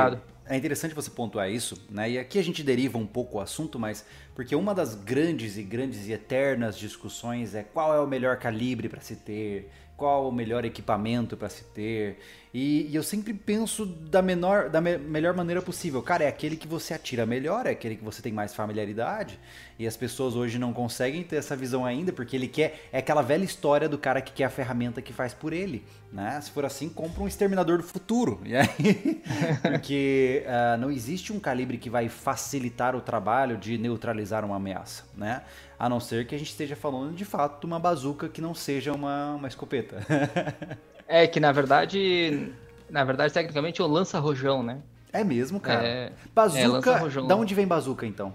é 0.48 0.56
interessante 0.56 0.94
você 0.94 1.10
pontuar 1.10 1.50
isso, 1.50 1.86
né? 1.90 2.10
E 2.10 2.18
aqui 2.18 2.38
a 2.38 2.42
gente 2.42 2.62
deriva 2.62 2.98
um 2.98 3.06
pouco 3.06 3.38
o 3.38 3.40
assunto, 3.40 3.78
mas 3.78 4.04
porque 4.34 4.54
uma 4.54 4.74
das 4.74 4.94
grandes 4.94 5.56
e 5.56 5.62
grandes 5.62 6.06
e 6.06 6.12
eternas 6.12 6.78
discussões 6.78 7.54
é 7.54 7.62
qual 7.62 7.94
é 7.94 8.00
o 8.00 8.06
melhor 8.06 8.38
calibre 8.38 8.88
para 8.88 9.00
se 9.00 9.16
ter, 9.16 9.70
qual 9.96 10.28
o 10.28 10.32
melhor 10.32 10.64
equipamento 10.64 11.36
para 11.36 11.48
se 11.48 11.64
ter. 11.64 12.18
E, 12.54 12.88
e, 12.90 12.96
eu 12.96 13.02
sempre 13.02 13.34
penso 13.34 13.84
da, 13.84 14.22
menor, 14.22 14.70
da 14.70 14.80
me, 14.80 14.96
melhor 14.96 15.34
maneira 15.34 15.60
possível. 15.60 16.02
Cara, 16.02 16.24
é 16.24 16.28
aquele 16.28 16.56
que 16.56 16.66
você 16.66 16.94
atira 16.94 17.26
melhor, 17.26 17.66
é 17.66 17.70
aquele 17.70 17.96
que 17.96 18.04
você 18.04 18.22
tem 18.22 18.32
mais 18.32 18.54
familiaridade. 18.54 19.38
E 19.78 19.86
as 19.86 19.96
pessoas 19.96 20.34
hoje 20.34 20.58
não 20.58 20.72
conseguem 20.72 21.22
ter 21.22 21.36
essa 21.36 21.54
visão 21.54 21.84
ainda, 21.84 22.12
porque 22.12 22.34
ele 22.34 22.48
quer. 22.48 22.88
É 22.92 22.98
aquela 22.98 23.20
velha 23.20 23.44
história 23.44 23.88
do 23.88 23.98
cara 23.98 24.22
que 24.22 24.32
quer 24.32 24.44
a 24.44 24.50
ferramenta 24.50 25.02
que 25.02 25.12
faz 25.12 25.34
por 25.34 25.52
ele. 25.52 25.84
Né? 26.10 26.40
Se 26.40 26.50
for 26.50 26.64
assim, 26.64 26.88
compra 26.88 27.22
um 27.22 27.28
exterminador 27.28 27.76
do 27.76 27.84
futuro. 27.84 28.40
E 28.44 28.56
aí, 28.56 29.22
porque 29.60 30.44
uh, 30.46 30.78
não 30.78 30.90
existe 30.90 31.32
um 31.32 31.40
calibre 31.40 31.76
que 31.76 31.90
vai 31.90 32.08
facilitar 32.08 32.96
o 32.96 33.02
trabalho 33.02 33.58
de 33.58 33.76
neutralizar 33.76 34.44
uma 34.44 34.56
ameaça. 34.56 35.04
Né? 35.14 35.42
A 35.78 35.90
não 35.90 36.00
ser 36.00 36.26
que 36.26 36.34
a 36.34 36.38
gente 36.38 36.50
esteja 36.50 36.74
falando 36.74 37.14
de 37.14 37.24
fato 37.24 37.60
de 37.60 37.66
uma 37.66 37.78
bazuca 37.78 38.30
que 38.30 38.40
não 38.40 38.54
seja 38.54 38.94
uma, 38.94 39.34
uma 39.34 39.48
escopeta. 39.48 39.98
é 41.08 41.26
que 41.26 41.40
na 41.40 41.52
verdade, 41.52 42.52
na 42.90 43.04
verdade, 43.04 43.32
tecnicamente 43.32 43.80
é 43.80 43.84
o 43.84 43.88
lança-rojão, 43.88 44.62
né? 44.62 44.78
É 45.12 45.24
mesmo, 45.24 45.60
cara. 45.60 45.86
É, 45.86 46.12
bazuca. 46.34 46.90
É, 46.90 47.26
da 47.26 47.36
onde 47.36 47.54
vem 47.54 47.66
bazuca 47.66 48.06
então? 48.06 48.34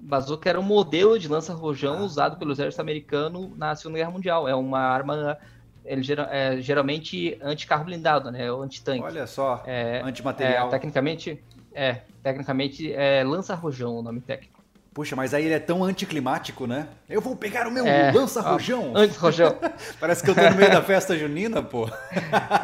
Bazuca 0.00 0.50
era 0.50 0.58
um 0.58 0.64
modelo 0.64 1.18
de 1.18 1.28
lança-rojão 1.28 1.98
ah. 1.98 2.02
usado 2.02 2.36
pelo 2.36 2.52
exército 2.52 2.82
americano 2.82 3.52
na 3.56 3.74
Segunda 3.74 3.98
Guerra 3.98 4.10
Mundial. 4.10 4.48
É 4.48 4.54
uma 4.54 4.80
arma 4.80 5.38
ele 5.84 6.02
é, 6.30 6.60
geralmente 6.60 7.38
anti-carro 7.42 7.84
blindado, 7.84 8.30
né? 8.30 8.50
Ou 8.50 8.62
anti-tanque. 8.62 9.02
Olha 9.02 9.26
só, 9.26 9.62
é, 9.66 10.00
antimaterial. 10.04 10.68
É, 10.68 10.70
tecnicamente, 10.70 11.42
é, 11.72 12.00
tecnicamente 12.22 12.92
é 12.92 13.24
lança-rojão 13.24 13.96
o 13.96 14.02
nome 14.02 14.20
técnico. 14.20 14.61
Puxa, 14.94 15.16
mas 15.16 15.32
aí 15.32 15.46
ele 15.46 15.54
é 15.54 15.58
tão 15.58 15.82
anticlimático, 15.82 16.66
né? 16.66 16.86
Eu 17.08 17.22
vou 17.22 17.34
pegar 17.34 17.66
o 17.66 17.70
meu 17.70 17.86
é, 17.86 18.12
lança-rojão. 18.12 18.92
Anti-rojão. 18.94 19.56
Parece 19.98 20.22
que 20.22 20.28
eu 20.28 20.34
tô 20.34 20.42
no 20.42 20.56
meio 20.56 20.70
da 20.70 20.82
festa 20.82 21.16
junina, 21.16 21.62
pô. 21.62 21.88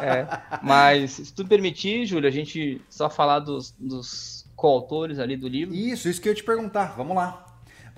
É, 0.01 0.27
mas 0.61 1.11
se 1.11 1.33
tu 1.33 1.45
permitir, 1.45 2.05
Júlio, 2.05 2.27
a 2.27 2.31
gente 2.31 2.81
só 2.89 3.09
falar 3.09 3.39
dos, 3.39 3.73
dos 3.77 4.47
coautores 4.55 5.19
ali 5.19 5.35
do 5.35 5.47
livro. 5.47 5.73
Isso, 5.73 6.07
isso 6.07 6.21
que 6.21 6.29
eu 6.29 6.31
ia 6.31 6.35
te 6.35 6.43
perguntar. 6.43 6.93
Vamos 6.95 7.15
lá. 7.15 7.45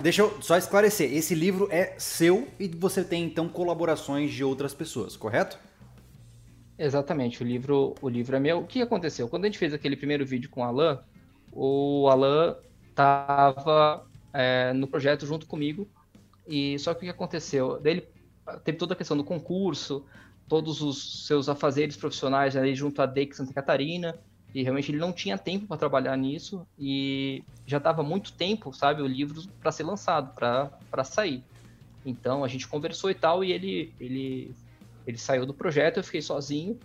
Deixa 0.02 0.22
eu 0.22 0.42
só 0.42 0.58
esclarecer. 0.58 1.14
Esse 1.14 1.36
livro 1.36 1.68
é 1.70 1.94
seu 1.98 2.48
e 2.60 2.68
você 2.68 3.04
tem 3.04 3.24
então 3.24 3.48
colaborações 3.48 4.32
de 4.32 4.44
outras 4.44 4.74
pessoas, 4.74 5.16
correto? 5.16 5.60
Exatamente. 6.78 7.44
O 7.44 7.46
livro, 7.46 7.96
o 8.02 8.10
livro 8.10 8.36
é 8.36 8.40
meu. 8.40 8.60
O 8.60 8.66
que 8.66 8.82
aconteceu? 8.82 9.28
Quando 9.28 9.46
a 9.46 9.48
gente 9.48 9.60
fez 9.60 9.74
aquele 9.74 9.96
primeiro 9.96 10.26
vídeo 10.26 10.50
com 10.50 10.62
o 10.62 10.64
Alan, 10.64 11.04
o 11.52 12.08
Alan 12.10 12.56
tava 12.96 14.06
é, 14.34 14.74
no 14.74 14.88
projeto 14.88 15.26
junto 15.26 15.46
comigo. 15.46 15.88
E 16.48 16.78
só 16.80 16.94
que 16.94 17.00
o 17.00 17.04
que 17.04 17.10
aconteceu? 17.10 17.80
Daí 17.80 18.08
teve 18.64 18.78
toda 18.78 18.94
a 18.94 18.98
questão 18.98 19.16
do 19.16 19.24
concurso, 19.24 20.06
todos 20.48 20.82
os 20.82 21.26
seus 21.28 21.48
afazeres 21.48 21.96
profissionais 21.96 22.56
ali 22.56 22.76
junto 22.76 23.02
à 23.02 23.06
DEC 23.06 23.34
Santa 23.34 23.54
Catarina, 23.54 24.20
e 24.54 24.64
realmente 24.64 24.92
ele 24.92 24.98
não 24.98 25.14
tinha 25.14 25.38
tempo 25.38 25.66
para 25.66 25.78
trabalhar 25.78 26.18
nisso 26.18 26.68
e 26.78 27.44
já 27.66 27.78
estava 27.78 28.04
muito 28.04 28.34
tempo, 28.34 28.74
sabe, 28.74 29.02
o 29.02 29.08
livro 29.08 29.42
para 29.62 29.72
ser 29.72 29.84
lançado, 29.84 30.34
para 30.36 31.04
sair. 31.06 31.42
Então 32.06 32.44
a 32.44 32.48
gente 32.48 32.68
conversou 32.68 33.10
e 33.10 33.16
tal 33.16 33.44
e 33.44 33.52
ele 33.52 33.94
ele 34.00 34.54
ele 35.08 35.18
saiu 35.18 35.46
do 35.46 35.54
projeto, 35.54 35.98
eu 35.98 36.04
fiquei 36.04 36.22
sozinho 36.22 36.78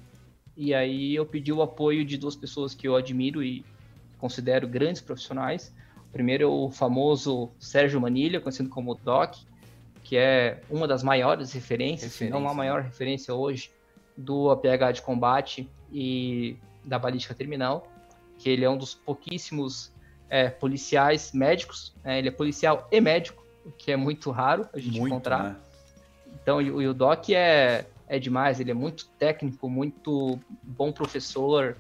e 0.56 0.72
aí 0.72 1.14
eu 1.14 1.26
pedi 1.26 1.52
o 1.52 1.60
apoio 1.60 2.04
de 2.04 2.16
duas 2.16 2.36
pessoas 2.36 2.74
que 2.74 2.86
eu 2.86 2.94
admiro 2.94 3.42
e 3.42 3.64
considero 4.18 4.66
grandes 4.66 5.02
profissionais, 5.02 5.74
Primeiro 6.16 6.44
é 6.44 6.46
o 6.46 6.70
famoso 6.70 7.50
Sérgio 7.58 8.00
Manilha, 8.00 8.40
conhecido 8.40 8.70
como 8.70 8.94
Doc, 8.94 9.34
que 10.02 10.16
é 10.16 10.62
uma 10.70 10.88
das 10.88 11.02
maiores 11.02 11.52
referências, 11.52 12.12
se 12.12 12.30
não 12.30 12.48
a 12.48 12.54
maior 12.54 12.80
referência 12.80 13.34
hoje, 13.34 13.70
do 14.16 14.50
APH 14.50 14.94
de 14.94 15.02
combate 15.02 15.68
e 15.92 16.56
da 16.82 16.98
balística 16.98 17.34
terminal, 17.34 17.86
que 18.38 18.48
ele 18.48 18.64
é 18.64 18.70
um 18.70 18.78
dos 18.78 18.94
pouquíssimos 18.94 19.92
é, 20.30 20.48
policiais 20.48 21.32
médicos, 21.32 21.94
né? 22.02 22.18
ele 22.18 22.28
é 22.28 22.32
policial 22.32 22.88
e 22.90 22.98
médico, 22.98 23.44
o 23.66 23.70
que 23.70 23.92
é 23.92 23.96
muito 23.96 24.30
raro 24.30 24.66
a 24.72 24.78
gente 24.78 24.98
muito, 24.98 25.12
encontrar. 25.12 25.42
Né? 25.42 25.56
Então, 26.40 26.62
e, 26.62 26.68
e 26.68 26.88
o 26.88 26.94
Doc 26.94 27.28
é, 27.28 27.84
é 28.08 28.18
demais, 28.18 28.58
ele 28.58 28.70
é 28.70 28.74
muito 28.74 29.06
técnico, 29.18 29.68
muito 29.68 30.40
bom 30.62 30.90
professor, 30.90 31.76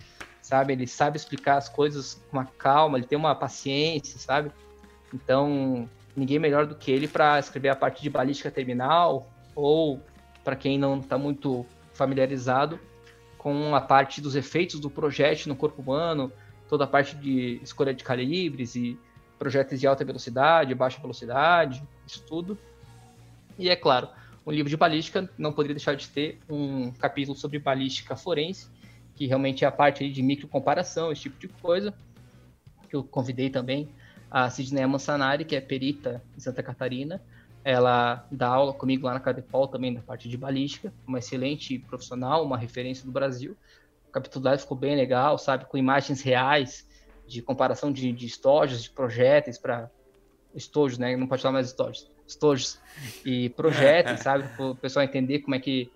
sabe? 0.46 0.72
Ele 0.72 0.86
sabe 0.86 1.16
explicar 1.16 1.56
as 1.56 1.68
coisas 1.68 2.14
com 2.14 2.36
uma 2.36 2.44
calma, 2.44 2.96
ele 2.96 3.06
tem 3.06 3.18
uma 3.18 3.34
paciência, 3.34 4.16
sabe? 4.16 4.52
Então, 5.12 5.88
ninguém 6.14 6.38
melhor 6.38 6.66
do 6.66 6.76
que 6.76 6.92
ele 6.92 7.08
para 7.08 7.36
escrever 7.40 7.68
a 7.68 7.74
parte 7.74 8.00
de 8.00 8.08
balística 8.08 8.48
terminal 8.48 9.28
ou 9.56 10.00
para 10.44 10.54
quem 10.54 10.78
não 10.78 11.00
está 11.00 11.18
muito 11.18 11.66
familiarizado 11.92 12.78
com 13.36 13.74
a 13.74 13.80
parte 13.80 14.20
dos 14.20 14.36
efeitos 14.36 14.78
do 14.78 14.88
projétil 14.88 15.48
no 15.48 15.56
corpo 15.56 15.82
humano, 15.82 16.30
toda 16.68 16.84
a 16.84 16.86
parte 16.86 17.16
de 17.16 17.58
escolha 17.60 17.92
de 17.92 18.04
calibres 18.04 18.76
e 18.76 18.96
projetos 19.40 19.80
de 19.80 19.86
alta 19.88 20.04
velocidade, 20.04 20.72
baixa 20.76 21.00
velocidade, 21.00 21.82
isso 22.06 22.22
tudo. 22.22 22.56
E 23.58 23.68
é 23.68 23.74
claro, 23.74 24.08
um 24.46 24.52
livro 24.52 24.70
de 24.70 24.76
balística 24.76 25.28
não 25.36 25.52
poderia 25.52 25.74
deixar 25.74 25.96
de 25.96 26.08
ter 26.08 26.38
um 26.48 26.92
capítulo 26.92 27.36
sobre 27.36 27.58
balística 27.58 28.14
forense, 28.14 28.68
que 29.16 29.26
realmente 29.26 29.64
é 29.64 29.68
a 29.68 29.72
parte 29.72 30.08
de 30.08 30.22
microcomparação, 30.22 31.10
esse 31.10 31.22
tipo 31.22 31.38
de 31.38 31.48
coisa. 31.48 31.92
Que 32.88 32.94
eu 32.94 33.02
convidei 33.02 33.50
também 33.50 33.88
a 34.30 34.48
Sidney 34.50 34.86
Mansanari, 34.86 35.44
que 35.44 35.56
é 35.56 35.60
perita 35.60 36.22
em 36.36 36.40
Santa 36.40 36.62
Catarina. 36.62 37.20
Ela 37.64 38.24
dá 38.30 38.46
aula 38.46 38.72
comigo 38.72 39.06
lá 39.06 39.14
na 39.14 39.20
Cadepol 39.20 39.66
também 39.66 39.92
da 39.92 40.00
parte 40.00 40.28
de 40.28 40.36
balística, 40.36 40.92
uma 41.04 41.18
excelente 41.18 41.78
profissional, 41.80 42.44
uma 42.44 42.56
referência 42.56 43.04
do 43.04 43.10
Brasil. 43.10 43.56
capítulo 44.12 44.44
10 44.44 44.60
ficou 44.60 44.76
bem 44.76 44.94
legal, 44.94 45.36
sabe? 45.38 45.64
Com 45.64 45.76
imagens 45.76 46.20
reais, 46.20 46.86
de 47.26 47.42
comparação 47.42 47.90
de, 47.90 48.12
de 48.12 48.26
estojos, 48.26 48.82
de 48.82 48.90
projéteis 48.90 49.58
para 49.58 49.90
estojos, 50.54 50.98
né? 50.98 51.16
Não 51.16 51.26
pode 51.26 51.42
falar 51.42 51.54
mais 51.54 51.66
estojos. 51.66 52.08
Estojos 52.26 52.78
e 53.24 53.48
projéteis, 53.56 54.20
sabe? 54.20 54.46
Para 54.56 54.66
o 54.66 54.76
pessoal 54.76 55.04
entender 55.04 55.40
como 55.40 55.54
é 55.54 55.58
que 55.58 55.90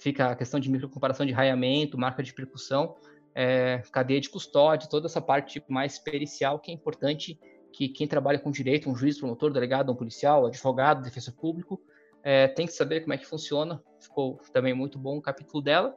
fica 0.00 0.30
a 0.30 0.36
questão 0.36 0.58
de 0.58 0.70
microcomparação 0.70 1.26
de 1.26 1.32
raiamento, 1.32 1.98
marca 1.98 2.22
de 2.22 2.32
percussão, 2.32 2.96
é, 3.34 3.82
cadeia 3.92 4.20
de 4.20 4.30
custódia, 4.30 4.88
toda 4.88 5.06
essa 5.06 5.20
parte 5.20 5.62
mais 5.68 5.98
pericial 5.98 6.58
que 6.58 6.70
é 6.70 6.74
importante 6.74 7.38
que 7.72 7.88
quem 7.88 8.08
trabalha 8.08 8.38
com 8.38 8.50
direito, 8.50 8.90
um 8.90 8.96
juiz, 8.96 9.18
promotor, 9.18 9.52
delegado, 9.52 9.92
um 9.92 9.94
policial, 9.94 10.46
advogado, 10.46 11.02
defensor 11.02 11.34
público, 11.34 11.80
é, 12.22 12.48
tem 12.48 12.66
que 12.66 12.72
saber 12.72 13.00
como 13.02 13.12
é 13.12 13.18
que 13.18 13.26
funciona. 13.26 13.80
Ficou 14.00 14.40
também 14.52 14.74
muito 14.74 14.98
bom 14.98 15.18
o 15.18 15.22
capítulo 15.22 15.62
dela. 15.62 15.94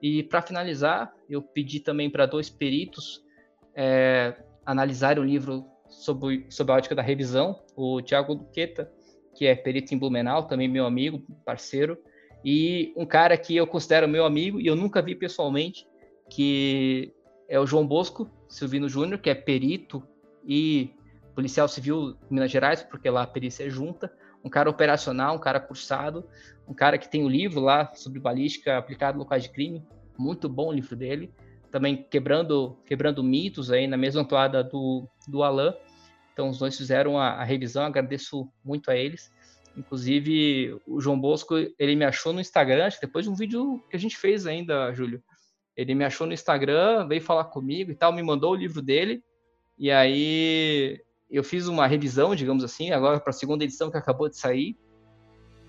E 0.00 0.22
para 0.22 0.42
finalizar, 0.42 1.12
eu 1.28 1.42
pedi 1.42 1.80
também 1.80 2.08
para 2.08 2.26
dois 2.26 2.48
peritos 2.48 3.24
é, 3.74 4.36
analisarem 4.64 5.22
o 5.22 5.26
livro 5.26 5.66
sobre, 5.88 6.46
sobre 6.48 6.72
a 6.72 6.76
ótica 6.76 6.94
da 6.94 7.02
revisão. 7.02 7.60
O 7.74 8.00
Tiago 8.00 8.34
Duqueta, 8.34 8.90
que 9.34 9.46
é 9.46 9.54
perito 9.54 9.94
em 9.94 9.98
Blumenau, 9.98 10.46
também 10.46 10.68
meu 10.68 10.86
amigo, 10.86 11.20
parceiro, 11.44 11.98
e 12.48 12.92
um 12.96 13.04
cara 13.04 13.36
que 13.36 13.56
eu 13.56 13.66
considero 13.66 14.06
meu 14.06 14.24
amigo 14.24 14.60
e 14.60 14.68
eu 14.68 14.76
nunca 14.76 15.02
vi 15.02 15.16
pessoalmente, 15.16 15.84
que 16.30 17.12
é 17.48 17.58
o 17.58 17.66
João 17.66 17.84
Bosco 17.84 18.30
Silvino 18.48 18.88
Júnior, 18.88 19.18
que 19.18 19.28
é 19.28 19.34
perito 19.34 20.00
e 20.46 20.94
policial 21.34 21.66
civil 21.66 22.16
em 22.30 22.34
Minas 22.34 22.52
Gerais, 22.52 22.84
porque 22.84 23.10
lá 23.10 23.22
a 23.22 23.26
perícia 23.26 23.64
é 23.64 23.68
junta, 23.68 24.12
um 24.44 24.48
cara 24.48 24.70
operacional, 24.70 25.34
um 25.34 25.40
cara 25.40 25.58
cursado, 25.58 26.24
um 26.68 26.72
cara 26.72 26.96
que 26.98 27.10
tem 27.10 27.24
o 27.24 27.26
um 27.26 27.28
livro 27.28 27.58
lá 27.58 27.92
sobre 27.94 28.20
balística 28.20 28.78
aplicada 28.78 29.16
em 29.16 29.18
locais 29.18 29.42
de 29.42 29.48
crime, 29.48 29.82
muito 30.16 30.48
bom 30.48 30.68
o 30.68 30.72
livro 30.72 30.94
dele, 30.94 31.34
também 31.72 32.06
quebrando 32.08 32.78
quebrando 32.86 33.24
mitos 33.24 33.72
aí 33.72 33.88
na 33.88 33.96
mesma 33.96 34.24
toada 34.24 34.62
do, 34.62 35.04
do 35.26 35.42
Alan, 35.42 35.74
então 36.32 36.48
os 36.48 36.60
dois 36.60 36.76
fizeram 36.76 37.18
a, 37.18 37.30
a 37.30 37.42
revisão, 37.42 37.82
agradeço 37.82 38.48
muito 38.64 38.88
a 38.88 38.96
eles, 38.96 39.34
inclusive 39.76 40.80
o 40.86 41.00
João 41.00 41.20
Bosco, 41.20 41.54
ele 41.78 41.94
me 41.94 42.04
achou 42.04 42.32
no 42.32 42.40
Instagram, 42.40 42.88
depois 43.00 43.24
de 43.24 43.30
um 43.30 43.34
vídeo 43.34 43.82
que 43.90 43.96
a 43.96 43.98
gente 43.98 44.16
fez 44.16 44.46
ainda, 44.46 44.92
Júlio, 44.92 45.22
ele 45.76 45.94
me 45.94 46.04
achou 46.04 46.26
no 46.26 46.32
Instagram, 46.32 47.06
veio 47.06 47.20
falar 47.20 47.44
comigo 47.44 47.90
e 47.90 47.94
tal, 47.94 48.12
me 48.12 48.22
mandou 48.22 48.52
o 48.52 48.56
livro 48.56 48.80
dele, 48.80 49.22
e 49.78 49.90
aí 49.90 51.00
eu 51.30 51.44
fiz 51.44 51.66
uma 51.66 51.86
revisão, 51.86 52.34
digamos 52.34 52.64
assim, 52.64 52.92
agora 52.92 53.20
para 53.20 53.30
a 53.30 53.34
segunda 53.34 53.64
edição 53.64 53.90
que 53.90 53.96
acabou 53.96 54.28
de 54.28 54.38
sair. 54.38 54.76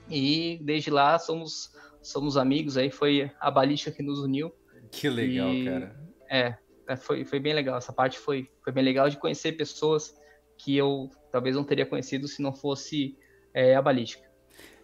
E 0.10 0.60
desde 0.62 0.90
lá 0.90 1.20
somos 1.20 1.76
somos 2.02 2.38
amigos, 2.38 2.78
aí 2.78 2.90
foi 2.90 3.30
a 3.40 3.52
balística 3.52 3.92
que 3.92 4.02
nos 4.02 4.20
uniu. 4.20 4.54
Que 4.92 5.10
legal, 5.10 5.54
e, 5.54 5.66
cara. 5.66 6.00
É, 6.30 6.56
é, 6.88 6.96
foi, 6.96 7.26
foi 7.26 7.40
bem 7.40 7.54
legal. 7.54 7.78
Essa 7.78 7.92
parte 7.92 8.18
foi, 8.18 8.50
foi 8.64 8.72
bem 8.72 8.84
legal 8.84 9.10
de 9.10 9.18
conhecer 9.18 9.54
pessoas 9.54 10.16
que 10.58 10.76
eu 10.76 11.10
talvez 11.32 11.56
não 11.56 11.64
teria 11.64 11.86
conhecido 11.86 12.28
se 12.28 12.42
não 12.42 12.54
fosse 12.54 13.18
é, 13.58 13.76
a 13.76 13.82
balística. 13.82 14.28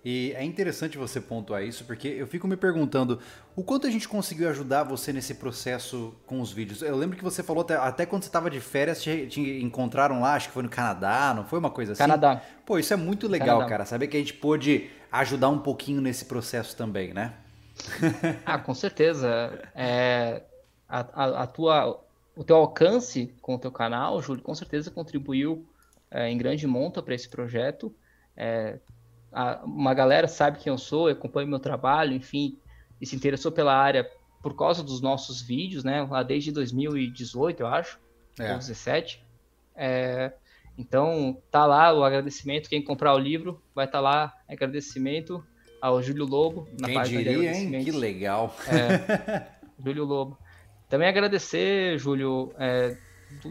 E 0.04 0.34
é 0.36 0.44
interessante 0.44 0.98
você 0.98 1.22
pontuar 1.22 1.64
isso, 1.64 1.86
porque 1.86 2.08
eu 2.08 2.28
fico 2.28 2.46
me 2.46 2.58
perguntando 2.58 3.20
o 3.56 3.64
quanto 3.64 3.88
a 3.88 3.90
gente 3.90 4.10
conseguiu 4.10 4.50
ajudar 4.50 4.84
você 4.84 5.14
nesse 5.14 5.36
processo 5.36 6.14
com 6.26 6.42
os 6.42 6.52
vídeos. 6.52 6.82
Eu 6.82 6.98
lembro 6.98 7.16
que 7.16 7.24
você 7.24 7.42
falou 7.42 7.62
até, 7.62 7.76
até 7.76 8.06
quando 8.06 8.24
você 8.24 8.30
estava 8.30 8.50
de 8.50 8.60
férias, 8.60 9.02
te, 9.02 9.28
te, 9.28 9.64
encontraram 9.64 10.20
lá, 10.20 10.34
acho 10.34 10.48
que 10.48 10.54
foi 10.54 10.64
no 10.64 10.70
Canadá, 10.70 11.34
não 11.34 11.46
foi 11.46 11.60
uma 11.60 11.70
coisa 11.70 11.94
assim? 11.94 12.00
Canadá. 12.00 12.42
Pô, 12.66 12.78
isso 12.78 12.92
é 12.92 12.98
muito 12.98 13.30
legal, 13.30 13.60
Canadá. 13.60 13.70
cara. 13.70 13.86
Saber 13.86 14.08
que 14.08 14.18
a 14.18 14.20
gente 14.20 14.34
pôde 14.34 14.90
ajudar 15.10 15.48
um 15.50 15.60
pouquinho 15.60 16.02
nesse 16.02 16.26
processo 16.26 16.76
também, 16.76 17.14
né? 17.14 17.36
ah, 18.46 18.58
com 18.58 18.74
certeza. 18.74 19.62
É, 19.74 20.42
a, 20.90 21.00
a, 21.00 21.44
a, 21.44 21.48
tua, 21.48 22.04
o 22.36 22.44
teu 22.44 22.58
alcance 22.58 23.34
com 23.42 23.56
o 23.56 23.60
teu 23.60 23.72
canal, 23.72 24.22
Júlio, 24.22 24.44
com 24.44 24.54
certeza 24.54 24.92
contribuiu 24.92 25.66
é, 26.12 26.30
em 26.30 26.38
grande 26.38 26.68
monta 26.68 27.02
para 27.02 27.16
esse 27.16 27.30
projeto. 27.30 27.96
É, 28.36 28.80
a, 29.32 29.64
uma 29.66 29.94
galera 29.94 30.28
sabe 30.28 30.60
quem 30.60 30.72
eu 30.72 30.78
sou, 30.78 31.08
acompanha 31.08 31.48
meu 31.48 31.60
trabalho, 31.60 32.14
enfim, 32.14 32.58
e 33.02 33.06
se 33.06 33.16
interessou 33.16 33.52
pela 33.52 33.76
área 33.76 34.10
por 34.42 34.56
causa 34.56 34.84
dos 34.84 35.02
nossos 35.02 35.42
vídeos, 35.42 35.84
né? 35.84 36.04
Lá 36.04 36.22
desde 36.22 36.52
2018, 36.52 37.62
eu 37.62 37.68
acho, 37.68 38.00
é. 38.40 38.44
ou 38.44 38.54
2017. 38.56 39.24
É, 39.76 40.34
então, 40.78 41.42
tá 41.52 41.66
lá 41.66 41.94
o 41.94 42.04
agradecimento. 42.04 42.70
Quem 42.70 42.84
comprar 42.84 43.14
o 43.14 43.20
livro 43.20 43.62
vai 43.74 43.86
estar 43.86 44.00
tá 44.00 44.02
lá. 44.02 44.34
Agradecimento 44.48 45.44
ao 45.82 46.02
Júlio 46.02 46.26
Lobo. 46.26 46.68
Na 46.80 46.88
Quem 46.88 46.96
página 46.96 47.24
diria, 47.24 47.54
hein? 47.54 47.84
Que 47.84 47.92
legal. 47.92 48.56
É, 48.68 49.48
Júlio 49.84 50.04
Lobo. 50.04 50.38
Também 50.90 51.08
agradecer, 51.08 51.98
Júlio, 51.98 52.54
é, 52.58 52.98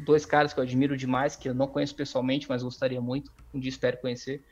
dois 0.04 0.24
caras 0.24 0.52
que 0.52 0.60
eu 0.60 0.64
admiro 0.64 0.96
demais, 0.96 1.36
que 1.36 1.48
eu 1.48 1.54
não 1.54 1.66
conheço 1.66 1.94
pessoalmente, 1.94 2.48
mas 2.48 2.62
gostaria 2.62 3.00
muito. 3.00 3.32
Um 3.52 3.60
dia 3.60 3.68
espero 3.68 3.98
conhecer. 3.98 4.44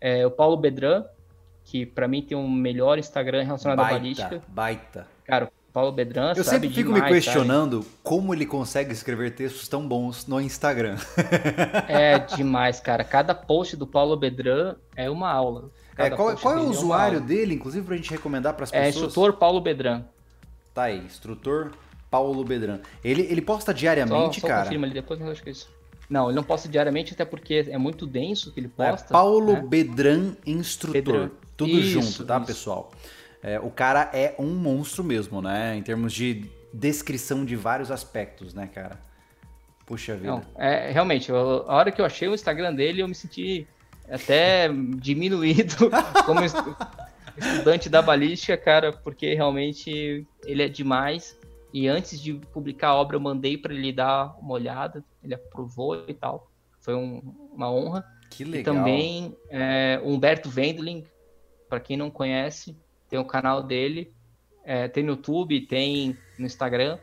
É, 0.00 0.26
o 0.26 0.30
Paulo 0.30 0.56
Bedran, 0.56 1.04
que 1.64 1.84
para 1.84 2.06
mim 2.06 2.22
tem 2.22 2.36
um 2.36 2.50
melhor 2.50 2.98
Instagram 2.98 3.42
relacionado 3.42 3.78
baita, 3.78 3.94
à 3.94 3.98
balística. 3.98 4.42
Baita. 4.48 5.06
Cara, 5.24 5.46
o 5.46 5.72
Paulo 5.72 5.92
Bedran 5.92 6.32
Eu 6.36 6.44
sempre 6.44 6.68
fico 6.68 6.92
demais, 6.92 7.12
me 7.12 7.20
questionando 7.20 7.82
sabe? 7.82 7.94
como 8.02 8.32
ele 8.32 8.46
consegue 8.46 8.92
escrever 8.92 9.34
textos 9.34 9.68
tão 9.68 9.86
bons 9.86 10.26
no 10.26 10.40
Instagram. 10.40 10.96
É 11.88 12.18
demais, 12.36 12.80
cara. 12.80 13.04
Cada 13.04 13.34
post 13.34 13.76
do 13.76 13.86
Paulo 13.86 14.16
Bedran 14.16 14.76
é 14.94 15.10
uma 15.10 15.30
aula. 15.30 15.70
É, 15.98 16.10
qual, 16.10 16.36
qual 16.36 16.54
é 16.54 16.60
o 16.60 16.66
é 16.66 16.68
usuário 16.68 17.20
dele, 17.20 17.54
inclusive, 17.54 17.84
pra 17.84 17.96
gente 17.96 18.10
recomendar 18.10 18.54
para 18.54 18.64
as 18.64 18.72
é 18.72 18.86
pessoas? 18.86 19.02
É 19.02 19.06
instrutor 19.06 19.32
Paulo 19.34 19.60
Bedran. 19.60 20.04
Tá 20.72 20.84
aí, 20.84 20.98
instrutor 20.98 21.72
Paulo 22.10 22.44
Bedran. 22.44 22.80
Ele, 23.02 23.22
ele 23.22 23.40
posta 23.40 23.72
diariamente, 23.72 24.40
só, 24.40 24.46
só 24.46 24.48
cara? 24.48 24.64
confirma 24.64 24.86
ali 24.86 24.94
depois, 24.94 25.18
mas 25.18 25.30
acho 25.30 25.42
que 25.42 25.48
é 25.48 25.52
isso. 25.52 25.68
Não, 26.08 26.28
ele 26.28 26.36
não 26.36 26.42
posta 26.42 26.68
diariamente, 26.68 27.14
até 27.14 27.24
porque 27.24 27.66
é 27.68 27.78
muito 27.78 28.06
denso 28.06 28.52
que 28.52 28.60
ele 28.60 28.70
é, 28.78 28.90
posta. 28.90 29.08
É 29.08 29.12
Paulo 29.12 29.54
né? 29.54 29.60
Bedran 29.60 30.34
Instrutor. 30.46 31.02
Bedran. 31.02 31.30
Tudo 31.56 31.70
isso, 31.70 32.00
junto, 32.00 32.24
tá, 32.24 32.36
isso. 32.36 32.46
pessoal? 32.46 32.92
É, 33.42 33.58
o 33.60 33.70
cara 33.70 34.10
é 34.12 34.34
um 34.38 34.54
monstro 34.54 35.02
mesmo, 35.02 35.40
né? 35.40 35.76
Em 35.76 35.82
termos 35.82 36.12
de 36.12 36.44
descrição 36.72 37.44
de 37.44 37.56
vários 37.56 37.90
aspectos, 37.90 38.54
né, 38.54 38.68
cara? 38.72 38.98
Puxa 39.86 40.14
vida. 40.16 40.26
Não, 40.26 40.42
é, 40.56 40.90
realmente, 40.90 41.30
eu, 41.30 41.64
a 41.68 41.74
hora 41.76 41.92
que 41.92 42.00
eu 42.00 42.04
achei 42.04 42.28
o 42.28 42.34
Instagram 42.34 42.74
dele, 42.74 43.02
eu 43.02 43.08
me 43.08 43.14
senti 43.14 43.66
até 44.08 44.68
diminuído 44.98 45.90
como 46.26 46.40
estudante 47.36 47.88
da 47.88 48.02
balística, 48.02 48.56
cara, 48.56 48.92
porque 48.92 49.34
realmente 49.34 50.26
ele 50.44 50.62
é 50.62 50.68
demais. 50.68 51.38
E 51.76 51.88
antes 51.88 52.18
de 52.18 52.32
publicar 52.32 52.88
a 52.88 52.94
obra, 52.94 53.16
eu 53.16 53.20
mandei 53.20 53.58
para 53.58 53.74
ele 53.74 53.92
dar 53.92 54.34
uma 54.40 54.54
olhada. 54.54 55.04
Ele 55.22 55.34
aprovou 55.34 56.08
e 56.08 56.14
tal. 56.14 56.50
Foi 56.80 56.94
um, 56.94 57.18
uma 57.52 57.70
honra. 57.70 58.02
Que 58.30 58.44
legal. 58.44 58.60
E 58.60 58.64
também 58.78 59.36
é, 59.50 60.00
Humberto 60.02 60.48
Wendling, 60.48 61.04
para 61.68 61.78
quem 61.78 61.94
não 61.94 62.10
conhece, 62.10 62.74
tem 63.10 63.18
o 63.18 63.26
canal 63.26 63.62
dele. 63.62 64.10
É, 64.64 64.88
tem 64.88 65.04
no 65.04 65.10
YouTube, 65.10 65.66
tem 65.66 66.16
no 66.38 66.46
Instagram. 66.46 66.98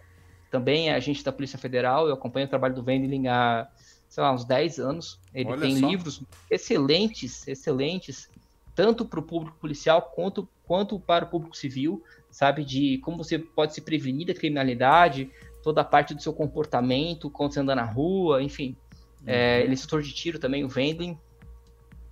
Também 0.49 0.89
é 0.89 0.95
agente 0.95 1.23
da 1.23 1.31
Polícia 1.31 1.59
Federal. 1.59 2.07
Eu 2.07 2.15
acompanho 2.15 2.47
o 2.47 2.49
trabalho 2.49 2.73
do 2.73 2.83
Wendling 2.83 3.27
há, 3.27 3.69
sei 4.09 4.23
lá, 4.23 4.33
uns 4.33 4.43
10 4.43 4.79
anos. 4.79 5.21
Ele 5.35 5.51
Olha 5.51 5.61
tem 5.61 5.77
só. 5.77 5.87
livros 5.87 6.23
excelentes, 6.49 7.47
excelentes, 7.47 8.27
tanto 8.73 9.05
para 9.05 9.19
o 9.19 9.23
público 9.23 9.55
policial 9.59 10.01
quanto, 10.01 10.49
quanto 10.63 10.99
para 10.99 11.25
o 11.25 11.29
público 11.29 11.55
civil 11.55 12.03
sabe? 12.33 12.65
De 12.65 12.97
como 12.97 13.17
você 13.17 13.37
pode 13.37 13.73
se 13.73 13.81
prevenir 13.81 14.27
da 14.27 14.33
criminalidade, 14.33 15.29
toda 15.61 15.81
a 15.81 15.85
parte 15.85 16.13
do 16.13 16.21
seu 16.21 16.33
comportamento 16.33 17.29
quando 17.29 17.53
você 17.53 17.59
anda 17.59 17.75
na 17.75 17.85
rua, 17.85 18.41
enfim. 18.41 18.75
Uhum. 19.21 19.27
É, 19.27 19.61
ele 19.61 19.69
é 19.69 19.73
instrutor 19.73 20.01
de 20.01 20.11
tiro 20.11 20.39
também, 20.39 20.63
o 20.63 20.67
Vendling. 20.67 21.17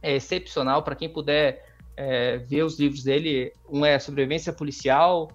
É 0.01 0.15
excepcional 0.15 0.83
para 0.83 0.95
quem 0.95 1.09
puder 1.09 1.65
é, 1.97 2.37
ver 2.37 2.63
os 2.63 2.79
livros 2.79 3.03
dele. 3.03 3.51
Um 3.67 3.83
é 3.83 3.97
Sobrevivência 3.97 4.53
Policial, 4.53 5.29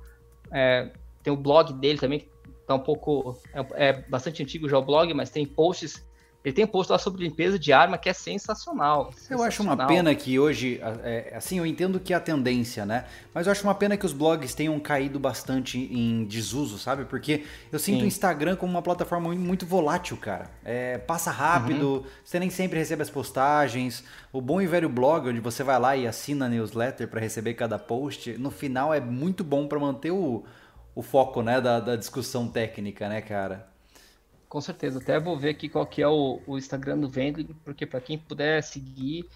é, 0.52 0.90
tem 1.22 1.32
o 1.32 1.36
blog 1.36 1.72
dele 1.74 1.98
também, 1.98 2.20
que 2.20 2.30
tá 2.66 2.74
um 2.76 2.80
pouco. 2.80 3.36
É, 3.52 3.88
é, 3.88 3.92
bastante 4.08 4.42
antigo 4.42 4.68
já 4.68 4.78
o 4.78 4.82
blog, 4.82 5.12
mas 5.12 5.30
tem 5.30 5.44
posts 5.44 6.05
ele 6.46 6.52
tem 6.52 6.64
um 6.64 6.68
post 6.68 6.92
lá 6.92 6.96
sobre 6.96 7.24
limpeza 7.24 7.58
de 7.58 7.72
arma 7.72 7.98
que 7.98 8.08
é 8.08 8.12
sensacional. 8.12 9.10
sensacional. 9.10 9.42
Eu 9.42 9.48
acho 9.48 9.62
uma 9.64 9.76
pena 9.88 10.14
que 10.14 10.38
hoje, 10.38 10.80
é, 11.02 11.32
assim, 11.34 11.58
eu 11.58 11.66
entendo 11.66 11.98
que 11.98 12.12
é 12.12 12.16
a 12.16 12.20
tendência, 12.20 12.86
né? 12.86 13.04
Mas 13.34 13.46
eu 13.46 13.50
acho 13.50 13.64
uma 13.64 13.74
pena 13.74 13.96
que 13.96 14.06
os 14.06 14.12
blogs 14.12 14.54
tenham 14.54 14.78
caído 14.78 15.18
bastante 15.18 15.76
em 15.76 16.24
desuso, 16.24 16.78
sabe? 16.78 17.04
Porque 17.04 17.42
eu 17.72 17.80
sinto 17.80 17.98
Sim. 17.98 18.04
o 18.04 18.06
Instagram 18.06 18.54
como 18.54 18.70
uma 18.70 18.80
plataforma 18.80 19.34
muito 19.34 19.66
volátil, 19.66 20.16
cara. 20.18 20.48
É, 20.64 20.98
passa 20.98 21.32
rápido, 21.32 21.94
uhum. 21.94 22.04
você 22.24 22.38
nem 22.38 22.48
sempre 22.48 22.78
recebe 22.78 23.02
as 23.02 23.10
postagens. 23.10 24.04
O 24.32 24.40
bom 24.40 24.60
e 24.60 24.68
velho 24.68 24.88
blog, 24.88 25.28
onde 25.28 25.40
você 25.40 25.64
vai 25.64 25.80
lá 25.80 25.96
e 25.96 26.06
assina 26.06 26.46
a 26.46 26.48
newsletter 26.48 27.08
para 27.08 27.18
receber 27.18 27.54
cada 27.54 27.76
post, 27.76 28.38
no 28.38 28.52
final 28.52 28.94
é 28.94 29.00
muito 29.00 29.42
bom 29.42 29.66
para 29.66 29.80
manter 29.80 30.12
o, 30.12 30.44
o 30.94 31.02
foco, 31.02 31.42
né, 31.42 31.60
da, 31.60 31.80
da 31.80 31.96
discussão 31.96 32.46
técnica, 32.46 33.08
né, 33.08 33.20
cara? 33.20 33.74
Com 34.48 34.60
certeza. 34.60 34.98
Até 34.98 35.18
vou 35.18 35.36
ver 35.36 35.50
aqui 35.50 35.68
qual 35.68 35.86
que 35.86 36.00
é 36.00 36.08
o, 36.08 36.40
o 36.46 36.56
Instagram 36.56 36.98
do 36.98 37.08
Vendling, 37.08 37.54
porque 37.64 37.84
para 37.84 38.00
quem 38.00 38.18
puder 38.18 38.62
seguir, 38.62 39.28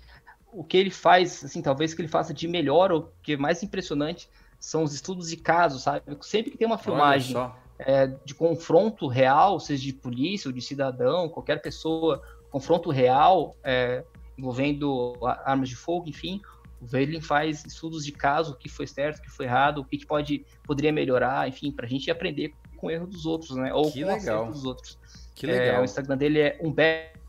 o 0.52 0.64
que 0.64 0.76
ele 0.76 0.90
faz, 0.90 1.44
assim, 1.44 1.60
talvez 1.62 1.94
que 1.94 2.00
ele 2.00 2.08
faça 2.08 2.32
de 2.32 2.46
melhor, 2.46 2.92
ou 2.92 3.12
que 3.22 3.32
é 3.32 3.36
mais 3.36 3.62
impressionante, 3.62 4.28
são 4.58 4.82
os 4.82 4.94
estudos 4.94 5.28
de 5.28 5.36
casos, 5.36 5.82
sabe? 5.82 6.02
Sempre 6.20 6.50
que 6.50 6.58
tem 6.58 6.66
uma 6.66 6.78
filmagem 6.78 7.36
é, 7.78 8.06
de 8.24 8.34
confronto 8.34 9.06
real, 9.08 9.58
seja 9.58 9.82
de 9.82 9.92
polícia 9.92 10.48
ou 10.48 10.52
de 10.52 10.60
cidadão, 10.60 11.28
qualquer 11.28 11.62
pessoa, 11.62 12.22
confronto 12.50 12.90
real 12.90 13.56
é, 13.64 14.04
envolvendo 14.36 15.14
armas 15.44 15.68
de 15.68 15.76
fogo, 15.76 16.08
enfim, 16.08 16.40
o 16.80 16.86
Veilin 16.86 17.20
faz 17.20 17.64
estudos 17.64 18.04
de 18.04 18.12
caso, 18.12 18.52
o 18.52 18.56
que 18.56 18.68
foi 18.68 18.86
certo, 18.86 19.18
o 19.18 19.22
que 19.22 19.30
foi 19.30 19.46
errado, 19.46 19.78
o 19.78 19.84
que, 19.84 19.98
que 19.98 20.06
pode, 20.06 20.44
poderia 20.62 20.92
melhorar, 20.92 21.48
enfim, 21.48 21.70
para 21.70 21.86
a 21.86 21.88
gente 21.88 22.10
aprender 22.10 22.54
com 22.80 22.86
o 22.86 22.90
erro 22.90 23.06
dos 23.06 23.26
outros, 23.26 23.56
né? 23.56 23.72
Ou 23.74 23.92
que 23.92 24.02
com 24.02 24.08
legal. 24.08 24.40
o 24.40 24.42
erro 24.44 24.52
dos 24.52 24.64
outros. 24.64 24.98
Que 25.34 25.46
legal. 25.46 25.76
É, 25.76 25.80
o 25.80 25.84
Instagram 25.84 26.16
dele 26.16 26.40
é 26.40 26.58
Humberto. 26.60 27.20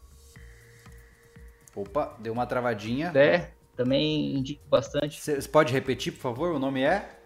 Opa, 1.76 2.18
deu 2.20 2.34
uma 2.34 2.46
travadinha. 2.46 3.12
É, 3.16 3.52
também 3.76 4.36
indico 4.36 4.62
bastante. 4.70 5.22
Você 5.22 5.42
pode 5.48 5.74
repetir, 5.74 6.14
por 6.14 6.20
favor? 6.20 6.54
O 6.54 6.60
nome 6.60 6.82
é? 6.82 7.18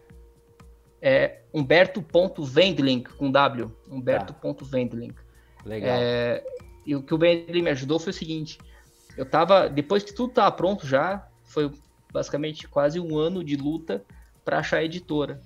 É 1.01 1.41
Humberto.Vendling, 1.53 3.03
com 3.03 3.31
W. 3.31 3.71
Humberto.Vendling. 3.89 5.13
Legal. 5.63 5.97
É, 5.99 6.43
e 6.85 6.95
o 6.95 7.01
que 7.01 7.13
o 7.13 7.17
Vendling 7.17 7.61
me 7.61 7.71
ajudou 7.71 7.99
foi 7.99 8.11
o 8.11 8.13
seguinte: 8.13 8.59
eu 9.17 9.25
tava, 9.25 9.67
depois 9.69 10.03
que 10.03 10.13
tudo 10.13 10.33
tava 10.33 10.51
pronto 10.51 10.85
já, 10.85 11.27
foi 11.43 11.71
basicamente 12.11 12.67
quase 12.67 12.99
um 12.99 13.17
ano 13.17 13.43
de 13.43 13.55
luta 13.55 14.03
para 14.43 14.59
achar 14.59 14.77
a 14.77 14.83
editora. 14.83 15.41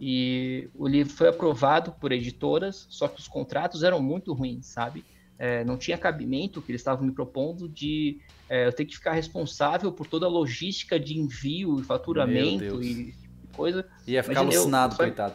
E 0.00 0.68
o 0.74 0.86
livro 0.86 1.12
foi 1.12 1.28
aprovado 1.28 1.92
por 1.92 2.12
editoras, 2.12 2.86
só 2.90 3.08
que 3.08 3.18
os 3.18 3.26
contratos 3.26 3.82
eram 3.82 4.00
muito 4.00 4.32
ruins, 4.34 4.66
sabe? 4.66 5.04
É, 5.38 5.64
não 5.64 5.76
tinha 5.76 5.98
cabimento 5.98 6.62
que 6.62 6.70
eles 6.70 6.80
estavam 6.80 7.06
me 7.06 7.12
propondo 7.12 7.68
de 7.68 8.18
é, 8.48 8.66
eu 8.66 8.72
ter 8.72 8.84
que 8.84 8.94
ficar 8.94 9.12
responsável 9.12 9.92
por 9.92 10.06
toda 10.06 10.26
a 10.26 10.28
logística 10.28 10.98
de 10.98 11.18
envio 11.18 11.80
e 11.80 11.82
faturamento 11.82 12.82
e 12.82 13.14
coisa. 13.52 13.86
Ia 14.06 14.22
ficar 14.22 14.42
Imagina 14.42 14.60
alucinado, 14.60 14.92
eu, 14.94 14.98
coitado. 14.98 15.34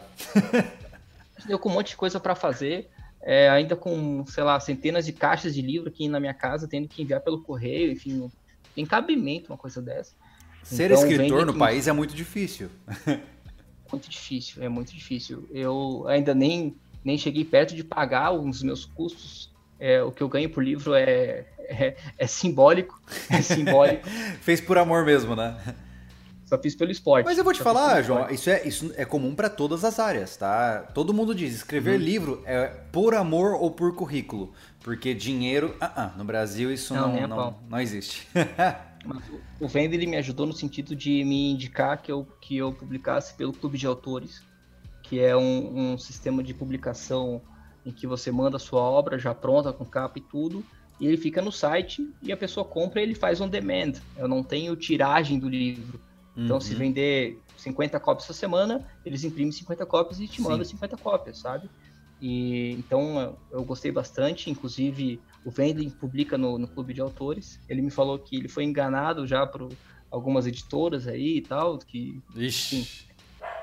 Deu 1.46 1.58
com 1.58 1.68
um 1.68 1.72
monte 1.72 1.90
de 1.90 1.96
coisa 1.96 2.20
para 2.20 2.36
fazer, 2.36 2.88
é, 3.20 3.48
ainda 3.48 3.74
com, 3.74 4.24
sei 4.26 4.44
lá, 4.44 4.58
centenas 4.60 5.04
de 5.04 5.12
caixas 5.12 5.54
de 5.54 5.62
livro 5.62 5.88
aqui 5.88 6.08
na 6.08 6.20
minha 6.20 6.34
casa, 6.34 6.68
tendo 6.68 6.88
que 6.88 7.02
enviar 7.02 7.20
pelo 7.20 7.42
correio, 7.42 7.90
enfim, 7.90 8.30
tem 8.74 8.86
cabimento 8.86 9.52
uma 9.52 9.58
coisa 9.58 9.82
dessa. 9.82 10.14
Ser 10.62 10.92
então, 10.92 11.04
escritor 11.04 11.44
no 11.44 11.54
país 11.54 11.88
é 11.88 11.92
muito 11.92 12.14
difícil. 12.14 12.70
muito 13.92 14.08
difícil, 14.08 14.62
é 14.62 14.68
muito 14.68 14.92
difícil. 14.92 15.48
Eu 15.52 16.04
ainda 16.08 16.34
nem, 16.34 16.74
nem 17.04 17.16
cheguei 17.18 17.44
perto 17.44 17.74
de 17.74 17.84
pagar 17.84 18.32
os 18.32 18.62
meus 18.62 18.84
custos. 18.84 19.50
É, 19.78 20.02
o 20.02 20.10
que 20.10 20.22
eu 20.22 20.28
ganho 20.28 20.48
por 20.48 20.64
livro 20.64 20.94
é, 20.94 21.44
é, 21.58 21.96
é 22.18 22.26
simbólico. 22.26 23.00
É 23.28 23.42
simbólico. 23.42 24.08
Fez 24.40 24.60
por 24.60 24.78
amor 24.78 25.04
mesmo, 25.04 25.36
né? 25.36 25.56
Só 26.46 26.58
fiz 26.58 26.74
pelo 26.74 26.90
esporte. 26.90 27.24
Mas 27.24 27.38
eu 27.38 27.44
vou 27.44 27.52
te 27.54 27.62
falar, 27.62 28.02
João, 28.02 28.28
isso 28.28 28.50
é, 28.50 28.68
isso 28.68 28.92
é 28.96 29.06
comum 29.06 29.34
para 29.34 29.48
todas 29.48 29.84
as 29.84 29.98
áreas, 29.98 30.36
tá? 30.36 30.80
Todo 30.94 31.14
mundo 31.14 31.34
diz, 31.34 31.54
escrever 31.54 31.98
uhum. 31.98 32.04
livro 32.04 32.42
é 32.44 32.66
por 32.92 33.14
amor 33.14 33.54
ou 33.54 33.70
por 33.70 33.94
currículo. 33.94 34.52
Porque 34.80 35.14
dinheiro, 35.14 35.74
uh 35.80 35.84
-uh, 35.84 36.16
no 36.16 36.24
Brasil 36.24 36.70
isso 36.70 36.92
não, 36.92 37.10
não, 37.10 37.26
não, 37.26 37.56
não 37.70 37.80
existe. 37.80 38.28
Mas 39.04 39.22
o 39.60 39.68
Venda 39.68 39.94
ele 39.94 40.06
me 40.06 40.16
ajudou 40.16 40.46
no 40.46 40.52
sentido 40.52 40.94
de 40.94 41.24
me 41.24 41.50
indicar 41.50 42.00
que 42.00 42.10
eu, 42.10 42.26
que 42.40 42.56
eu 42.56 42.72
publicasse 42.72 43.34
pelo 43.34 43.52
Clube 43.52 43.78
de 43.78 43.86
Autores, 43.86 44.42
que 45.02 45.20
é 45.20 45.36
um, 45.36 45.92
um 45.92 45.98
sistema 45.98 46.42
de 46.42 46.54
publicação 46.54 47.40
em 47.84 47.90
que 47.90 48.06
você 48.06 48.30
manda 48.30 48.56
a 48.56 48.60
sua 48.60 48.80
obra 48.80 49.18
já 49.18 49.34
pronta, 49.34 49.72
com 49.72 49.84
capa 49.84 50.18
e 50.18 50.22
tudo, 50.22 50.64
e 51.00 51.06
ele 51.06 51.16
fica 51.16 51.42
no 51.42 51.50
site 51.50 52.08
e 52.22 52.30
a 52.30 52.36
pessoa 52.36 52.64
compra 52.64 53.00
e 53.00 53.02
ele 53.02 53.14
faz 53.14 53.40
on 53.40 53.48
demand. 53.48 53.94
Eu 54.16 54.28
não 54.28 54.42
tenho 54.42 54.76
tiragem 54.76 55.38
do 55.38 55.48
livro. 55.48 56.00
Então, 56.36 56.56
uhum. 56.56 56.60
se 56.60 56.74
vender 56.74 57.42
50 57.56 57.98
cópias 58.00 58.24
essa 58.24 58.32
semana, 58.32 58.86
eles 59.04 59.24
imprimem 59.24 59.52
50 59.52 59.84
cópias 59.84 60.20
e 60.20 60.28
te 60.28 60.40
mandam 60.40 60.64
50 60.64 60.96
cópias, 60.96 61.38
sabe? 61.38 61.68
E 62.22 62.74
então 62.74 63.36
eu 63.50 63.64
gostei 63.64 63.90
bastante, 63.90 64.48
inclusive 64.48 65.20
o 65.44 65.50
Vendling 65.50 65.90
publica 65.90 66.38
no, 66.38 66.56
no 66.56 66.68
Clube 66.68 66.94
de 66.94 67.00
Autores. 67.00 67.58
Ele 67.68 67.82
me 67.82 67.90
falou 67.90 68.16
que 68.16 68.36
ele 68.36 68.48
foi 68.48 68.62
enganado 68.62 69.26
já 69.26 69.44
por 69.44 69.68
algumas 70.08 70.46
editoras 70.46 71.08
aí 71.08 71.38
e 71.38 71.42
tal, 71.42 71.78
que 71.78 72.22
enfim, 72.36 72.86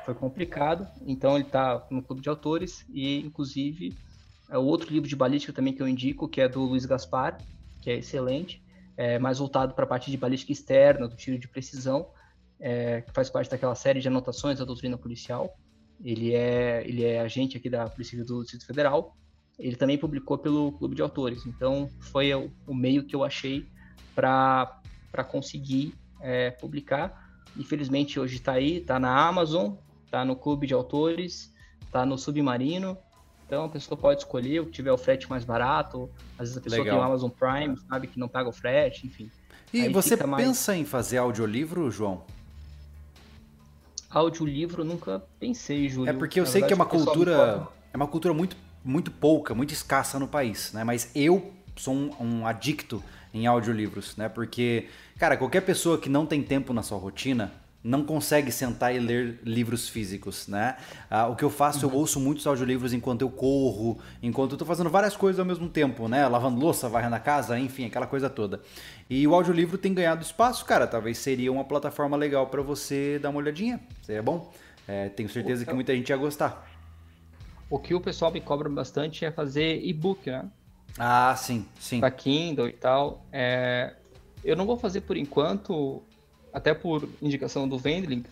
foi 0.04 0.14
complicado. 0.14 0.86
Então 1.08 1.36
ele 1.36 1.46
está 1.46 1.88
no 1.90 2.04
Clube 2.04 2.22
de 2.22 2.28
Autores 2.28 2.86
e 2.90 3.20
inclusive 3.20 3.96
é 4.50 4.58
o 4.58 4.64
outro 4.64 4.92
livro 4.92 5.08
de 5.08 5.16
balística 5.16 5.54
também 5.54 5.74
que 5.74 5.82
eu 5.82 5.88
indico, 5.88 6.28
que 6.28 6.42
é 6.42 6.50
do 6.50 6.62
Luiz 6.62 6.86
Gaspar, 6.86 7.38
que 7.82 7.90
é 7.90 7.96
excelente, 8.00 8.62
é 8.98 9.18
mais 9.18 9.40
voltado 9.40 9.74
para 9.74 9.86
a 9.86 9.88
parte 9.88 10.12
de 10.12 10.18
balística 10.18 10.52
externa, 10.52 11.08
do 11.08 11.16
tiro 11.16 11.40
de 11.40 11.48
precisão, 11.48 12.10
é, 12.60 13.00
que 13.04 13.14
faz 13.14 13.30
parte 13.30 13.50
daquela 13.50 13.76
série 13.76 14.02
de 14.02 14.10
anotações 14.10 14.60
da 14.60 14.66
doutrina 14.66 14.98
policial. 14.98 15.56
Ele 16.04 16.34
é, 16.34 16.84
ele 16.88 17.04
é 17.04 17.20
agente 17.20 17.58
aqui 17.58 17.70
da 17.70 17.90
Polícia 17.90 18.12
Civil 18.12 18.26
do 18.26 18.42
Distrito 18.42 18.66
Federal. 18.66 19.16
Ele 19.58 19.76
também 19.76 19.98
publicou 19.98 20.38
pelo 20.38 20.72
Clube 20.74 20.96
de 20.96 21.02
Autores. 21.02 21.46
Então, 21.46 21.90
foi 22.00 22.34
o, 22.34 22.50
o 22.66 22.74
meio 22.74 23.04
que 23.04 23.16
eu 23.16 23.24
achei 23.24 23.68
para 24.16 24.82
conseguir 25.28 25.94
é, 26.22 26.52
publicar. 26.52 27.30
Infelizmente, 27.58 28.20
hoje 28.20 28.38
está 28.38 28.54
aí, 28.54 28.78
está 28.78 29.00
na 29.00 29.28
Amazon, 29.28 29.74
está 30.06 30.24
no 30.24 30.36
Clube 30.36 30.66
de 30.66 30.74
Autores, 30.74 31.54
está 31.86 32.06
no 32.06 32.18
Submarino. 32.18 32.98
Então, 33.46 33.66
a 33.66 33.70
pessoa 33.70 33.98
pode 34.00 34.22
escolher 34.22 34.62
o 34.62 34.66
que 34.68 34.72
tiver 34.72 34.92
o 34.92 34.98
frete 34.98 35.30
mais 35.30 35.44
barato. 35.44 36.10
Às 36.34 36.50
vezes 36.50 36.58
a 36.58 36.62
pessoa 36.62 36.84
Legal. 36.84 36.98
tem 36.98 37.04
o 37.04 37.06
Amazon 37.06 37.30
Prime, 37.30 37.78
sabe, 37.90 38.08
que 38.08 38.20
não 38.20 38.30
paga 38.30 38.48
o 38.48 38.54
frete, 38.54 39.08
enfim. 39.08 39.30
E 39.74 39.82
aí 39.82 39.92
você 39.92 40.16
pensa 40.16 40.28
mais... 40.28 40.70
em 40.70 40.86
fazer 40.86 41.18
audiolivro, 41.18 41.92
João? 41.92 42.24
Audiolivro 44.10 44.84
nunca 44.84 45.24
pensei, 45.40 45.88
Júlio. 45.90 46.10
É 46.10 46.14
porque 46.14 46.40
eu 46.40 46.44
Na 46.44 46.50
sei 46.50 46.62
verdade, 46.62 46.68
que 46.68 46.74
é 46.74 46.84
uma 46.84 47.06
cultura. 47.06 47.68
É 47.94 47.98
uma 47.98 48.08
cultura 48.08 48.34
muito, 48.34 48.56
muito 48.84 49.12
pouca, 49.12 49.54
muito 49.54 49.74
escassa 49.74 50.20
no 50.20 50.28
país, 50.28 50.72
né? 50.74 50.84
Mas 50.84 51.12
eu 51.16 51.54
sou 51.76 51.94
um, 51.94 52.12
um 52.20 52.48
adicto 52.48 53.04
em 53.34 53.48
audiolivros, 53.48 54.16
né? 54.18 54.30
Porque, 54.30 54.88
cara, 55.18 55.38
qualquer 55.38 55.62
pessoa 55.62 55.98
que 55.98 56.10
não 56.10 56.26
tem 56.26 56.42
tempo 56.44 56.74
na 56.74 56.84
sua 56.84 56.98
rotina 56.98 57.52
não 57.84 58.04
consegue 58.04 58.52
sentar 58.52 58.94
e 58.94 59.00
ler 59.00 59.40
livros 59.44 59.88
físicos, 59.88 60.48
né? 60.48 60.76
Ah, 61.10 61.28
o 61.28 61.36
que 61.36 61.44
eu 61.44 61.50
faço, 61.50 61.86
uhum. 61.86 61.94
eu 61.94 62.00
ouço 62.00 62.20
muitos 62.20 62.46
audiolivros 62.46 62.92
enquanto 62.92 63.22
eu 63.22 63.30
corro, 63.30 64.00
enquanto 64.22 64.52
eu 64.52 64.58
tô 64.58 64.66
fazendo 64.66 64.90
várias 64.90 65.16
coisas 65.16 65.40
ao 65.40 65.46
mesmo 65.46 65.70
tempo, 65.70 66.08
né? 66.08 66.28
Lavando 66.28 66.60
louça, 66.60 66.90
varrendo 66.90 67.16
a 67.16 67.20
casa, 67.20 67.58
enfim, 67.58 67.86
aquela 67.86 68.06
coisa 68.06 68.30
toda. 68.30 68.62
E 69.10 69.26
o 69.26 69.34
audiolivro 69.34 69.78
tem 69.78 69.94
ganhado 69.94 70.22
espaço, 70.22 70.66
cara. 70.66 70.86
Talvez 70.86 71.18
seria 71.18 71.52
uma 71.52 71.64
plataforma 71.64 72.18
legal 72.18 72.48
para 72.48 72.62
você 72.62 73.18
dar 73.20 73.30
uma 73.30 73.40
olhadinha. 73.40 73.80
Seria 74.04 74.22
bom. 74.22 74.52
É, 74.88 75.08
tenho 75.10 75.30
certeza 75.30 75.66
que 75.66 75.74
muita 75.74 75.96
gente 75.96 76.10
ia 76.10 76.18
gostar. 76.18 76.68
O 77.70 77.80
que 77.80 77.94
o 77.94 78.02
pessoal 78.02 78.32
me 78.32 78.42
cobra 78.42 78.68
bastante 78.68 79.24
é 79.24 79.32
fazer 79.32 79.82
e-book, 79.84 80.30
né? 80.30 80.46
Ah, 80.98 81.36
sim, 81.36 81.66
sim. 81.80 82.00
Pra 82.00 82.12
Kindle 82.12 82.68
e 82.68 82.74
tal. 82.74 83.26
É... 83.32 83.94
Eu 84.44 84.56
não 84.56 84.66
vou 84.66 84.78
fazer 84.78 85.02
por 85.02 85.16
enquanto 85.16 86.02
até 86.54 86.74
por 86.74 87.08
indicação 87.22 87.68
do 87.68 87.78
Vendling, 87.78 88.24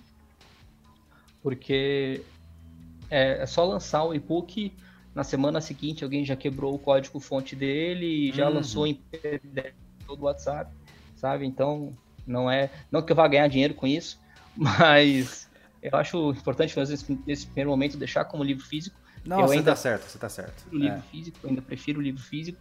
porque 1.41 2.21
é, 3.09 3.41
é 3.41 3.45
só 3.45 3.63
lançar 3.63 4.03
o 4.03 4.13
e-book, 4.13 4.73
na 5.13 5.23
semana 5.23 5.61
seguinte 5.61 6.03
alguém 6.03 6.23
já 6.25 6.35
quebrou 6.35 6.75
o 6.75 6.79
código 6.79 7.19
fonte 7.19 7.55
dele 7.55 8.29
e 8.29 8.31
já 8.31 8.47
uhum. 8.47 8.55
lançou 8.55 8.85
em 8.85 8.93
PDF 8.93 9.73
do 10.07 10.23
WhatsApp, 10.23 10.71
sabe? 11.15 11.45
Então, 11.45 11.95
não 12.25 12.49
é, 12.49 12.69
não 12.91 13.01
que 13.01 13.11
eu 13.11 13.15
vá 13.15 13.27
ganhar 13.27 13.47
dinheiro 13.47 13.73
com 13.73 13.87
isso, 13.87 14.19
mas 14.55 15.49
eu 15.81 15.97
acho 15.97 16.31
importante 16.31 16.73
fazer 16.73 16.95
esse, 16.95 17.19
esse 17.27 17.45
primeiro 17.45 17.69
momento 17.69 17.97
deixar 17.97 18.25
como 18.25 18.43
livro 18.43 18.65
físico. 18.65 18.97
Não, 19.25 19.41
eu 19.41 19.47
você 19.47 19.57
ainda 19.57 19.71
tá 19.71 19.75
certo, 19.75 20.03
você 20.03 20.17
tá 20.17 20.29
certo. 20.29 20.65
O 20.71 20.77
livro 20.77 20.97
é. 20.97 21.01
físico, 21.11 21.37
eu 21.43 21.49
ainda 21.49 21.61
prefiro 21.61 21.99
o 21.99 22.01
livro 22.01 22.21
físico. 22.21 22.59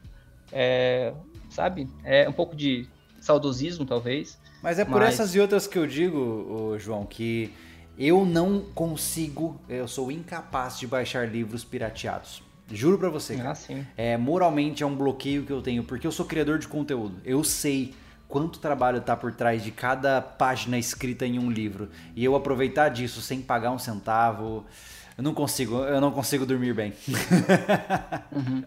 É, 0.52 1.12
sabe? 1.50 1.88
É 2.04 2.28
um 2.28 2.32
pouco 2.32 2.54
de 2.54 2.88
saudosismo, 3.26 3.84
talvez. 3.84 4.38
Mas 4.62 4.78
é 4.78 4.84
por 4.84 5.00
Mas... 5.00 5.14
essas 5.14 5.34
e 5.34 5.40
outras 5.40 5.66
que 5.66 5.78
eu 5.78 5.86
digo, 5.86 6.76
João, 6.78 7.04
que 7.04 7.52
eu 7.98 8.24
não 8.24 8.60
consigo, 8.74 9.60
eu 9.68 9.88
sou 9.88 10.10
incapaz 10.10 10.78
de 10.78 10.86
baixar 10.86 11.28
livros 11.28 11.64
pirateados. 11.64 12.42
Juro 12.70 12.98
pra 12.98 13.08
você. 13.08 13.34
Ah, 13.34 13.54
sim. 13.54 13.86
É, 13.96 14.16
moralmente 14.16 14.82
é 14.82 14.86
um 14.86 14.94
bloqueio 14.94 15.44
que 15.44 15.52
eu 15.52 15.62
tenho, 15.62 15.84
porque 15.84 16.06
eu 16.06 16.12
sou 16.12 16.26
criador 16.26 16.58
de 16.58 16.66
conteúdo. 16.66 17.16
Eu 17.24 17.44
sei 17.44 17.94
quanto 18.28 18.58
trabalho 18.58 19.00
tá 19.00 19.16
por 19.16 19.32
trás 19.32 19.62
de 19.62 19.70
cada 19.70 20.20
página 20.20 20.76
escrita 20.78 21.24
em 21.24 21.38
um 21.38 21.50
livro. 21.50 21.88
E 22.14 22.24
eu 22.24 22.34
aproveitar 22.34 22.88
disso 22.88 23.20
sem 23.20 23.40
pagar 23.40 23.70
um 23.70 23.78
centavo, 23.78 24.64
eu 25.16 25.24
não 25.24 25.32
consigo, 25.32 25.76
eu 25.76 26.00
não 26.00 26.12
consigo 26.12 26.46
dormir 26.46 26.74
bem. 26.74 26.92
Uhum. 28.36 28.62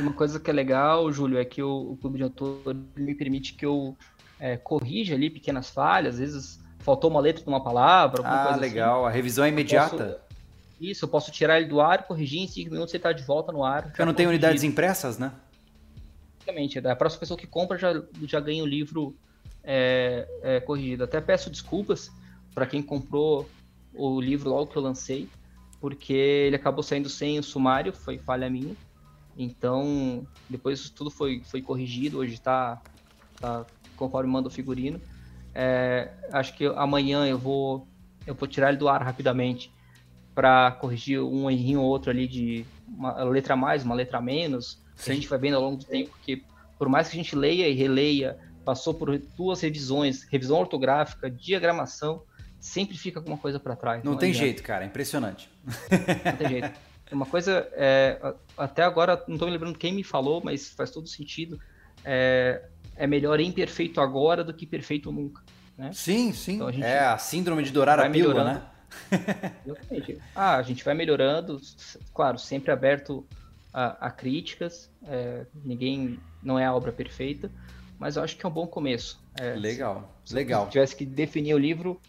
Uma 0.00 0.12
coisa 0.12 0.38
que 0.38 0.48
é 0.48 0.52
legal, 0.52 1.10
Júlio, 1.10 1.36
é 1.36 1.44
que 1.44 1.60
o, 1.60 1.92
o 1.92 1.96
clube 1.96 2.18
de 2.18 2.22
autor 2.22 2.76
me 2.94 3.12
permite 3.12 3.54
que 3.54 3.66
eu 3.66 3.96
é, 4.38 4.56
corrige 4.56 5.12
ali 5.12 5.28
pequenas 5.28 5.68
falhas, 5.68 6.14
às 6.14 6.20
vezes 6.20 6.60
faltou 6.78 7.10
uma 7.10 7.18
letra 7.18 7.42
de 7.42 7.48
uma 7.48 7.62
palavra, 7.62 8.20
alguma 8.20 8.42
ah, 8.42 8.44
coisa 8.46 8.60
legal. 8.60 9.00
Assim. 9.00 9.12
A 9.12 9.16
revisão 9.16 9.44
é 9.44 9.48
imediata? 9.48 9.96
Eu 9.96 10.10
posso, 10.10 10.20
isso, 10.80 11.04
eu 11.04 11.08
posso 11.08 11.32
tirar 11.32 11.58
ele 11.58 11.68
do 11.68 11.80
ar, 11.80 12.06
corrigir 12.06 12.40
em 12.40 12.46
5 12.46 12.70
minutos 12.70 12.94
e 12.94 12.96
está 12.98 13.12
de 13.12 13.24
volta 13.24 13.50
no 13.50 13.64
ar. 13.64 13.92
Eu 13.98 14.06
não 14.06 14.14
tenho 14.14 14.28
unidades 14.28 14.62
impressas, 14.62 15.18
né? 15.18 15.32
Exatamente. 16.40 16.78
A 16.78 16.94
próxima 16.94 17.20
pessoa 17.20 17.38
que 17.38 17.46
compra 17.46 17.78
já, 17.78 18.00
já 18.24 18.38
ganha 18.38 18.62
o 18.62 18.66
livro 18.66 19.16
é, 19.62 20.28
é, 20.42 20.60
corrigido. 20.60 21.04
Até 21.04 21.20
peço 21.20 21.50
desculpas 21.50 22.12
para 22.54 22.66
quem 22.66 22.82
comprou 22.82 23.48
o 23.94 24.20
livro 24.20 24.50
logo 24.50 24.66
que 24.66 24.76
eu 24.76 24.82
lancei, 24.82 25.28
porque 25.84 26.14
ele 26.14 26.56
acabou 26.56 26.82
saindo 26.82 27.10
sem 27.10 27.38
o 27.38 27.42
sumário, 27.42 27.92
foi 27.92 28.16
falha 28.16 28.48
minha. 28.48 28.74
Então, 29.36 30.26
depois 30.48 30.88
tudo 30.88 31.10
foi, 31.10 31.42
foi 31.44 31.60
corrigido, 31.60 32.20
hoje 32.20 32.32
está 32.32 32.80
tá 33.38 33.66
conforme 33.94 34.32
manda 34.32 34.48
o 34.48 34.50
figurino. 34.50 34.98
É, 35.54 36.10
acho 36.32 36.56
que 36.56 36.64
amanhã 36.68 37.26
eu 37.26 37.36
vou 37.36 37.86
eu 38.26 38.34
vou 38.34 38.48
tirar 38.48 38.70
ele 38.70 38.78
do 38.78 38.88
ar 38.88 39.02
rapidamente 39.02 39.70
para 40.34 40.72
corrigir 40.72 41.20
um 41.20 41.50
errinho 41.50 41.82
ou 41.82 41.86
outro 41.86 42.10
ali 42.10 42.26
de 42.26 42.64
uma 42.88 43.22
letra 43.22 43.54
mais, 43.54 43.84
uma 43.84 43.94
letra 43.94 44.22
menos. 44.22 44.82
A 45.06 45.12
gente 45.12 45.28
vai 45.28 45.38
vendo 45.38 45.56
ao 45.56 45.62
longo 45.62 45.76
do 45.76 45.84
tempo 45.84 46.16
que 46.22 46.42
por 46.78 46.88
mais 46.88 47.10
que 47.10 47.14
a 47.14 47.22
gente 47.22 47.36
leia 47.36 47.68
e 47.68 47.74
releia, 47.74 48.38
passou 48.64 48.94
por 48.94 49.18
duas 49.36 49.60
revisões, 49.60 50.22
revisão 50.22 50.60
ortográfica, 50.60 51.30
diagramação, 51.30 52.22
sempre 52.64 52.96
fica 52.96 53.18
alguma 53.18 53.36
coisa 53.36 53.60
para 53.60 53.76
trás. 53.76 54.02
Não, 54.02 54.12
não 54.12 54.18
tem 54.18 54.32
jeito, 54.32 54.62
cara, 54.62 54.84
é 54.84 54.86
impressionante. 54.86 55.50
Não 56.24 56.36
tem 56.36 56.48
jeito. 56.48 56.72
Uma 57.12 57.26
coisa, 57.26 57.68
é, 57.72 58.34
até 58.56 58.82
agora, 58.82 59.22
não 59.28 59.34
estou 59.34 59.46
me 59.46 59.52
lembrando 59.52 59.78
quem 59.78 59.92
me 59.92 60.02
falou, 60.02 60.40
mas 60.42 60.70
faz 60.70 60.90
todo 60.90 61.06
sentido. 61.06 61.60
É, 62.02 62.62
é 62.96 63.06
melhor 63.06 63.38
imperfeito 63.38 64.00
agora 64.00 64.42
do 64.42 64.54
que 64.54 64.66
perfeito 64.66 65.12
nunca. 65.12 65.42
Né? 65.76 65.90
Sim, 65.92 66.32
sim. 66.32 66.54
Então, 66.54 66.68
a 66.68 66.72
é 66.72 67.00
a 67.00 67.18
síndrome 67.18 67.62
de 67.62 67.70
dourar 67.70 68.00
a 68.00 68.08
pílula, 68.08 68.44
né? 68.44 68.62
Exatamente. 69.66 70.18
Ah, 70.34 70.56
a 70.56 70.62
gente 70.62 70.82
vai 70.82 70.94
melhorando, 70.94 71.60
claro, 72.14 72.38
sempre 72.38 72.72
aberto 72.72 73.26
a, 73.72 74.06
a 74.06 74.10
críticas. 74.10 74.90
É, 75.06 75.44
ninguém 75.62 76.18
não 76.42 76.58
é 76.58 76.64
a 76.64 76.74
obra 76.74 76.90
perfeita, 76.90 77.50
mas 77.98 78.16
eu 78.16 78.22
acho 78.22 78.36
que 78.36 78.46
é 78.46 78.48
um 78.48 78.52
bom 78.52 78.66
começo. 78.66 79.22
É, 79.38 79.54
legal, 79.54 80.16
se, 80.24 80.34
legal. 80.34 80.64
Se 80.64 80.72
tivesse 80.72 80.96
que 80.96 81.04
definir 81.04 81.54
o 81.54 81.58
livro, 81.58 82.00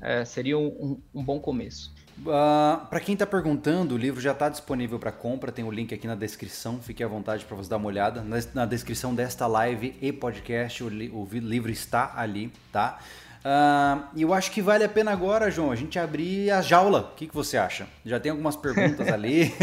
é, 0.00 0.24
seria 0.24 0.58
um, 0.58 1.00
um, 1.14 1.22
bom 1.22 1.40
começo. 1.40 1.94
Uh, 2.24 2.30
ah, 2.30 2.86
para 2.88 3.00
quem 3.00 3.14
está 3.14 3.26
perguntando, 3.26 3.94
o 3.94 3.98
livro 3.98 4.20
já 4.20 4.32
está 4.32 4.48
disponível 4.48 4.98
para 4.98 5.12
compra, 5.12 5.52
tem 5.52 5.64
o 5.64 5.70
link 5.70 5.94
aqui 5.94 6.06
na 6.06 6.14
descrição, 6.14 6.80
fique 6.80 7.02
à 7.02 7.08
vontade 7.08 7.44
para 7.44 7.56
você 7.56 7.68
dar 7.68 7.76
uma 7.76 7.88
olhada. 7.88 8.22
Na, 8.22 8.36
na, 8.54 8.66
descrição 8.66 9.14
desta 9.14 9.46
live 9.46 9.96
e 10.00 10.12
podcast, 10.12 10.82
o, 10.82 10.88
li, 10.88 11.10
o 11.10 11.26
livro 11.32 11.70
está 11.70 12.12
ali, 12.16 12.52
tá? 12.72 12.98
Uh, 13.46 14.02
e 14.16 14.22
eu 14.22 14.34
acho 14.34 14.50
que 14.50 14.60
vale 14.60 14.82
a 14.82 14.88
pena 14.88 15.12
agora, 15.12 15.50
João, 15.50 15.70
a 15.70 15.76
gente 15.76 15.98
abrir 15.98 16.50
a 16.50 16.60
jaula. 16.60 17.12
O 17.12 17.14
que, 17.14 17.28
que 17.28 17.34
você 17.34 17.56
acha? 17.56 17.86
Já 18.04 18.18
tem 18.18 18.30
algumas 18.30 18.56
perguntas 18.56 19.06
ali. 19.06 19.54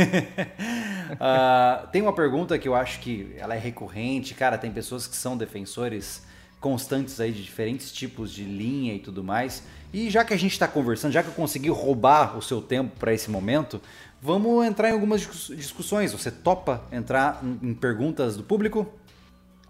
uh, 1.19 1.87
tem 1.91 2.01
uma 2.01 2.13
pergunta 2.13 2.57
que 2.57 2.67
eu 2.67 2.75
acho 2.75 3.01
que 3.01 3.35
ela 3.37 3.55
é 3.55 3.59
recorrente. 3.59 4.33
Cara, 4.35 4.57
tem 4.57 4.71
pessoas 4.71 5.05
que 5.05 5.17
são 5.17 5.35
defensores 5.35 6.23
constantes 6.63 7.19
aí 7.19 7.33
de 7.33 7.43
diferentes 7.43 7.91
tipos 7.91 8.31
de 8.31 8.45
linha 8.45 8.95
e 8.95 8.99
tudo 8.99 9.21
mais. 9.21 9.63
E 9.91 10.09
já 10.09 10.23
que 10.23 10.33
a 10.33 10.37
gente 10.37 10.53
está 10.53 10.65
conversando, 10.65 11.11
já 11.11 11.21
que 11.21 11.27
eu 11.27 11.33
consegui 11.33 11.67
roubar 11.67 12.37
o 12.37 12.41
seu 12.41 12.61
tempo 12.61 12.95
para 12.97 13.13
esse 13.13 13.29
momento, 13.29 13.81
vamos 14.21 14.65
entrar 14.65 14.89
em 14.89 14.93
algumas 14.93 15.21
discussões. 15.49 16.13
Você 16.13 16.31
topa 16.31 16.81
entrar 16.89 17.43
em 17.61 17.73
perguntas 17.73 18.37
do 18.37 18.43
público? 18.43 18.87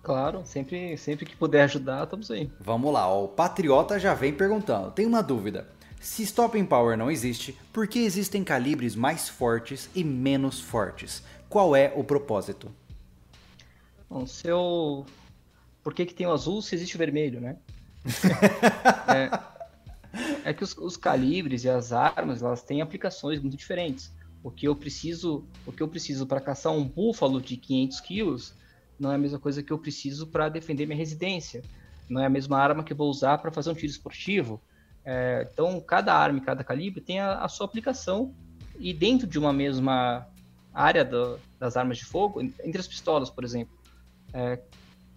Claro, 0.03 0.43
sempre, 0.45 0.95
sempre 0.95 1.25
que 1.25 1.35
puder 1.35 1.63
ajudar, 1.63 2.03
estamos 2.03 2.29
aí. 2.29 2.51
Vamos 2.59 2.93
lá, 2.93 3.07
ó, 3.07 3.23
o 3.23 3.27
Patriota 3.27 3.99
já 3.99 4.13
vem 4.13 4.31
perguntando. 4.31 4.91
Tem 4.91 5.07
uma 5.07 5.23
dúvida. 5.23 5.67
Se 5.99 6.21
Stopping 6.21 6.65
Power 6.65 6.95
não 6.95 7.09
existe, 7.09 7.57
por 7.71 7.87
que 7.87 7.99
existem 7.99 8.43
calibres 8.43 8.95
mais 8.95 9.27
fortes 9.27 9.89
e 9.95 10.03
menos 10.03 10.59
fortes? 10.59 11.23
Qual 11.49 11.75
é 11.75 11.91
o 11.95 12.03
propósito? 12.03 12.69
Bom, 14.07 14.27
se 14.27 14.47
eu... 14.47 15.05
Por 15.83 15.93
que, 15.93 16.05
que 16.05 16.13
tem 16.13 16.25
o 16.25 16.31
azul 16.31 16.61
se 16.61 16.75
existe 16.75 16.95
o 16.95 16.97
vermelho, 16.97 17.41
né? 17.41 17.57
é, 20.43 20.49
é, 20.49 20.53
que 20.53 20.63
os, 20.63 20.75
os, 20.77 20.97
calibres 20.97 21.63
e 21.63 21.69
as 21.69 21.91
armas, 21.91 22.41
elas 22.41 22.63
têm 22.63 22.81
aplicações 22.81 23.39
muito 23.39 23.57
diferentes. 23.57 24.13
O 24.43 24.51
que 24.51 24.67
eu 24.67 24.75
preciso, 24.75 25.45
o 25.65 25.71
que 25.71 25.81
eu 25.81 25.87
preciso 25.87 26.25
para 26.25 26.41
caçar 26.41 26.73
um 26.73 26.83
búfalo 26.83 27.41
de 27.41 27.57
500 27.57 28.01
quilos 28.01 28.53
não 28.99 29.11
é 29.11 29.15
a 29.15 29.17
mesma 29.17 29.39
coisa 29.39 29.63
que 29.63 29.71
eu 29.71 29.77
preciso 29.77 30.27
para 30.27 30.49
defender 30.49 30.85
minha 30.85 30.97
residência, 30.97 31.61
não 32.09 32.21
é 32.21 32.25
a 32.25 32.29
mesma 32.29 32.57
arma 32.57 32.83
que 32.83 32.93
eu 32.93 32.97
vou 32.97 33.09
usar 33.09 33.37
para 33.37 33.51
fazer 33.51 33.69
um 33.69 33.73
tiro 33.73 33.91
esportivo. 33.91 34.61
É, 35.05 35.47
então, 35.51 35.79
cada 35.81 36.13
arma 36.13 36.39
e 36.39 36.41
cada 36.41 36.63
calibre 36.63 37.01
tem 37.01 37.19
a, 37.19 37.39
a, 37.39 37.47
sua 37.49 37.65
aplicação, 37.65 38.33
e 38.79 38.93
dentro 38.93 39.27
de 39.27 39.37
uma 39.37 39.51
mesma 39.51 40.27
área 40.73 41.03
do, 41.03 41.39
das 41.59 41.75
armas 41.75 41.97
de 41.97 42.05
fogo, 42.05 42.41
entre 42.41 42.79
as 42.79 42.87
pistolas, 42.87 43.29
por 43.29 43.43
exemplo, 43.43 43.77
é, 44.33 44.59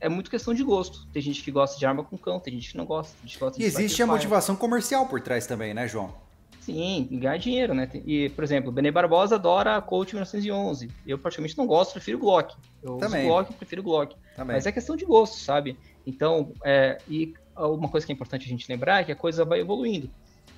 é 0.00 0.08
muito 0.08 0.30
questão 0.30 0.52
de 0.54 0.62
gosto. 0.62 1.06
Tem 1.12 1.22
gente 1.22 1.42
que 1.42 1.50
gosta 1.50 1.78
de 1.78 1.86
arma 1.86 2.04
com 2.04 2.16
cão, 2.16 2.38
tem 2.38 2.54
gente 2.54 2.72
que 2.72 2.76
não 2.76 2.84
gosta. 2.84 3.16
gosta 3.38 3.60
e 3.60 3.64
existe 3.64 4.02
a 4.02 4.06
motivação 4.06 4.56
comercial 4.56 5.06
por 5.06 5.20
trás 5.20 5.46
também, 5.46 5.72
né, 5.72 5.88
João? 5.88 6.14
Sim, 6.60 7.06
ganhar 7.12 7.36
dinheiro, 7.36 7.74
né? 7.74 7.88
E, 8.04 8.28
por 8.30 8.42
exemplo, 8.42 8.70
o 8.70 8.72
Benê 8.72 8.90
Barbosa 8.90 9.36
adora 9.36 9.76
a 9.76 9.80
Colt 9.80 10.12
1911. 10.12 10.90
Eu 11.06 11.16
praticamente 11.16 11.56
não 11.56 11.64
gosto, 11.64 11.92
prefiro 11.92 12.18
Glock. 12.18 12.56
Eu 12.82 12.96
Também. 12.96 13.20
uso 13.20 13.28
Glock, 13.28 13.54
prefiro 13.54 13.82
Glock. 13.84 14.16
Também. 14.34 14.56
Mas 14.56 14.66
é 14.66 14.72
questão 14.72 14.96
de 14.96 15.04
gosto, 15.04 15.36
sabe? 15.38 15.78
Então, 16.04 16.52
é, 16.64 16.98
e 17.08 17.34
uma 17.56 17.88
coisa 17.88 18.04
que 18.04 18.10
é 18.10 18.14
importante 18.14 18.46
a 18.46 18.48
gente 18.48 18.68
lembrar 18.68 19.00
é 19.00 19.04
que 19.04 19.12
a 19.12 19.16
coisa 19.16 19.44
vai 19.44 19.60
evoluindo. 19.60 20.10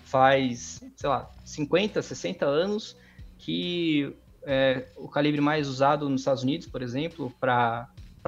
Faz, 0.04 0.82
sei 0.96 1.08
lá, 1.10 1.30
50, 1.44 2.00
60 2.00 2.46
anos 2.46 2.96
que 3.36 4.16
é, 4.44 4.86
o 4.96 5.08
calibre 5.08 5.42
mais 5.42 5.68
usado 5.68 6.08
nos 6.08 6.22
Estados 6.22 6.42
Unidos, 6.42 6.66
por 6.66 6.80
exemplo, 6.80 7.30
para 7.38 7.86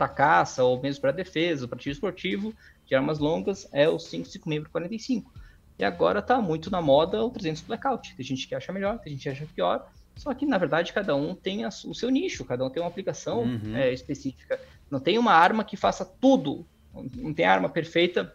caça 0.08 0.64
ou 0.64 0.80
mesmo 0.80 1.00
para 1.00 1.12
defesa, 1.12 1.66
para 1.66 1.78
tiro 1.78 1.92
esportivo 1.92 2.54
de 2.86 2.94
armas 2.94 3.18
longas, 3.18 3.68
é 3.72 3.88
o 3.88 3.96
556 3.96 4.68
45. 4.68 5.32
E 5.78 5.84
agora 5.84 6.20
tá 6.20 6.40
muito 6.40 6.70
na 6.70 6.82
moda 6.82 7.24
o 7.24 7.30
300 7.30 7.62
Blackout. 7.62 8.14
Tem 8.14 8.24
gente 8.24 8.46
que 8.46 8.54
acha 8.54 8.72
melhor, 8.72 8.98
tem 8.98 9.12
gente 9.12 9.22
que 9.22 9.28
acha 9.28 9.46
pior. 9.54 9.90
Só 10.16 10.34
que, 10.34 10.44
na 10.44 10.58
verdade, 10.58 10.92
cada 10.92 11.16
um 11.16 11.34
tem 11.34 11.64
a, 11.64 11.68
o 11.68 11.94
seu 11.94 12.10
nicho, 12.10 12.44
cada 12.44 12.64
um 12.64 12.68
tem 12.68 12.82
uma 12.82 12.88
aplicação 12.88 13.44
uhum. 13.44 13.74
é, 13.74 13.92
específica. 13.92 14.60
Não 14.90 15.00
tem 15.00 15.18
uma 15.18 15.32
arma 15.32 15.64
que 15.64 15.76
faça 15.76 16.04
tudo. 16.04 16.66
Não 16.92 17.32
tem 17.32 17.46
arma 17.46 17.68
perfeita 17.68 18.34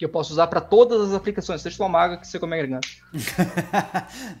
que 0.00 0.04
eu 0.06 0.08
posso 0.08 0.32
usar 0.32 0.46
para 0.46 0.62
todas 0.62 1.10
as 1.10 1.12
aplicações, 1.12 1.60
seja 1.60 1.76
uma 1.82 1.88
maga 1.90 2.16
que 2.16 2.26
você 2.26 2.38
come 2.38 2.54
agregando. 2.54 2.88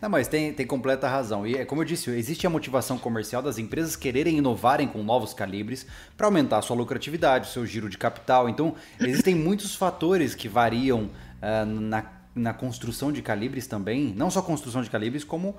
Não, 0.00 0.08
mas 0.08 0.26
tem, 0.26 0.54
tem 0.54 0.66
completa 0.66 1.06
razão. 1.06 1.46
E 1.46 1.54
é 1.54 1.66
como 1.66 1.82
eu 1.82 1.84
disse, 1.84 2.10
existe 2.12 2.46
a 2.46 2.50
motivação 2.50 2.96
comercial 2.96 3.42
das 3.42 3.58
empresas 3.58 3.94
quererem 3.94 4.38
inovarem 4.38 4.88
com 4.88 5.02
novos 5.02 5.34
calibres 5.34 5.86
para 6.16 6.26
aumentar 6.26 6.56
a 6.56 6.62
sua 6.62 6.74
lucratividade, 6.74 7.46
o 7.46 7.52
seu 7.52 7.66
giro 7.66 7.90
de 7.90 7.98
capital. 7.98 8.48
Então, 8.48 8.74
existem 8.98 9.34
muitos 9.34 9.74
fatores 9.74 10.34
que 10.34 10.48
variam 10.48 11.10
uh, 11.42 11.66
na, 11.66 12.06
na 12.34 12.54
construção 12.54 13.12
de 13.12 13.20
calibres 13.20 13.66
também, 13.66 14.14
não 14.16 14.30
só 14.30 14.40
construção 14.40 14.80
de 14.80 14.88
calibres, 14.88 15.24
como 15.24 15.50
uh, 15.50 15.56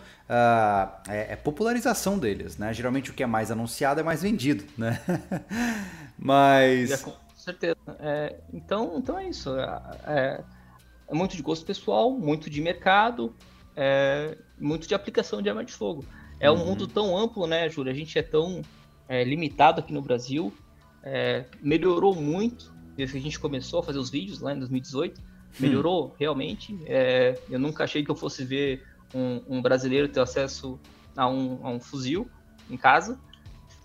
é, 1.08 1.34
é, 1.34 1.36
popularização 1.36 2.18
deles, 2.18 2.58
né? 2.58 2.74
Geralmente 2.74 3.12
o 3.12 3.14
que 3.14 3.22
é 3.22 3.28
mais 3.28 3.52
anunciado 3.52 4.00
é 4.00 4.04
mais 4.04 4.24
vendido, 4.24 4.64
né? 4.76 5.00
Mas... 6.18 6.90
É, 6.90 6.98
com 6.98 7.21
certeza. 7.42 7.78
É, 8.00 8.40
então, 8.54 8.98
então 8.98 9.18
é 9.18 9.28
isso. 9.28 9.56
É, 9.58 9.82
é, 10.06 10.44
é, 11.08 11.14
muito 11.14 11.36
de 11.36 11.42
gosto 11.42 11.66
pessoal, 11.66 12.12
muito 12.12 12.50
de 12.50 12.62
mercado, 12.62 13.36
é, 13.76 14.38
muito 14.60 14.88
de 14.88 14.96
aplicação 14.96 15.42
de 15.42 15.50
arma 15.50 15.64
de 15.64 15.74
fogo. 15.74 16.06
É 16.40 16.50
um 16.50 16.56
uhum. 16.56 16.66
mundo 16.68 16.88
tão 16.88 17.18
amplo, 17.18 17.46
né, 17.46 17.70
Júlio? 17.70 17.92
A 17.92 17.96
gente 17.96 18.18
é 18.18 18.24
tão 18.24 18.62
é, 19.08 19.24
limitado 19.24 19.80
aqui 19.80 19.94
no 19.94 20.02
Brasil. 20.02 20.54
melhorou 21.62 22.16
muito 22.16 22.74
desde 22.96 23.14
que 23.14 23.20
a 23.20 23.22
gente 23.22 23.40
começou 23.40 23.80
a 23.80 23.84
fazer 23.84 24.00
os 24.00 24.10
vídeos 24.10 24.40
lá 24.40 24.54
em 24.54 24.60
2018 24.60 25.32
melhorou 25.60 26.08
hum. 26.08 26.12
realmente. 26.18 26.78
É, 26.86 27.40
eu 27.50 27.60
nunca 27.60 27.84
achei 27.84 28.04
que 28.04 28.12
eu 28.12 28.16
fosse 28.16 28.44
ver 28.44 28.84
um, 29.14 29.42
um 29.48 29.62
brasileiro 29.62 30.08
ter 30.08 30.20
acesso 30.20 30.80
a 31.16 31.28
um, 31.28 31.60
a 31.66 31.70
um 31.70 31.80
fuzil 31.80 32.30
em 32.70 32.78
casa. 32.78 33.20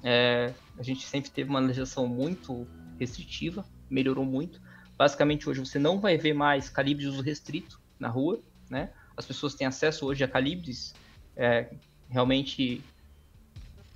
É, 0.03 0.53
a 0.79 0.83
gente 0.83 1.05
sempre 1.07 1.31
teve 1.31 1.51
uma 1.51 1.61
legislação 1.61 2.07
muito 2.07 2.67
restritiva, 2.99 3.65
melhorou 3.89 4.25
muito. 4.25 4.61
Basicamente, 4.97 5.49
hoje 5.49 5.61
você 5.61 5.79
não 5.79 6.01
vai 6.01 6.17
ver 6.17 6.33
mais 6.33 6.69
calibre 6.69 7.05
de 7.05 7.09
uso 7.09 7.23
restrito 7.23 7.81
na 7.99 8.09
rua, 8.09 8.41
né? 8.71 8.91
As 9.17 9.25
pessoas 9.25 9.55
têm 9.55 9.67
acesso 9.67 10.07
hoje 10.07 10.25
a 10.25 10.29
calibres 10.29 10.95
é, 11.37 11.71
realmente 12.09 12.83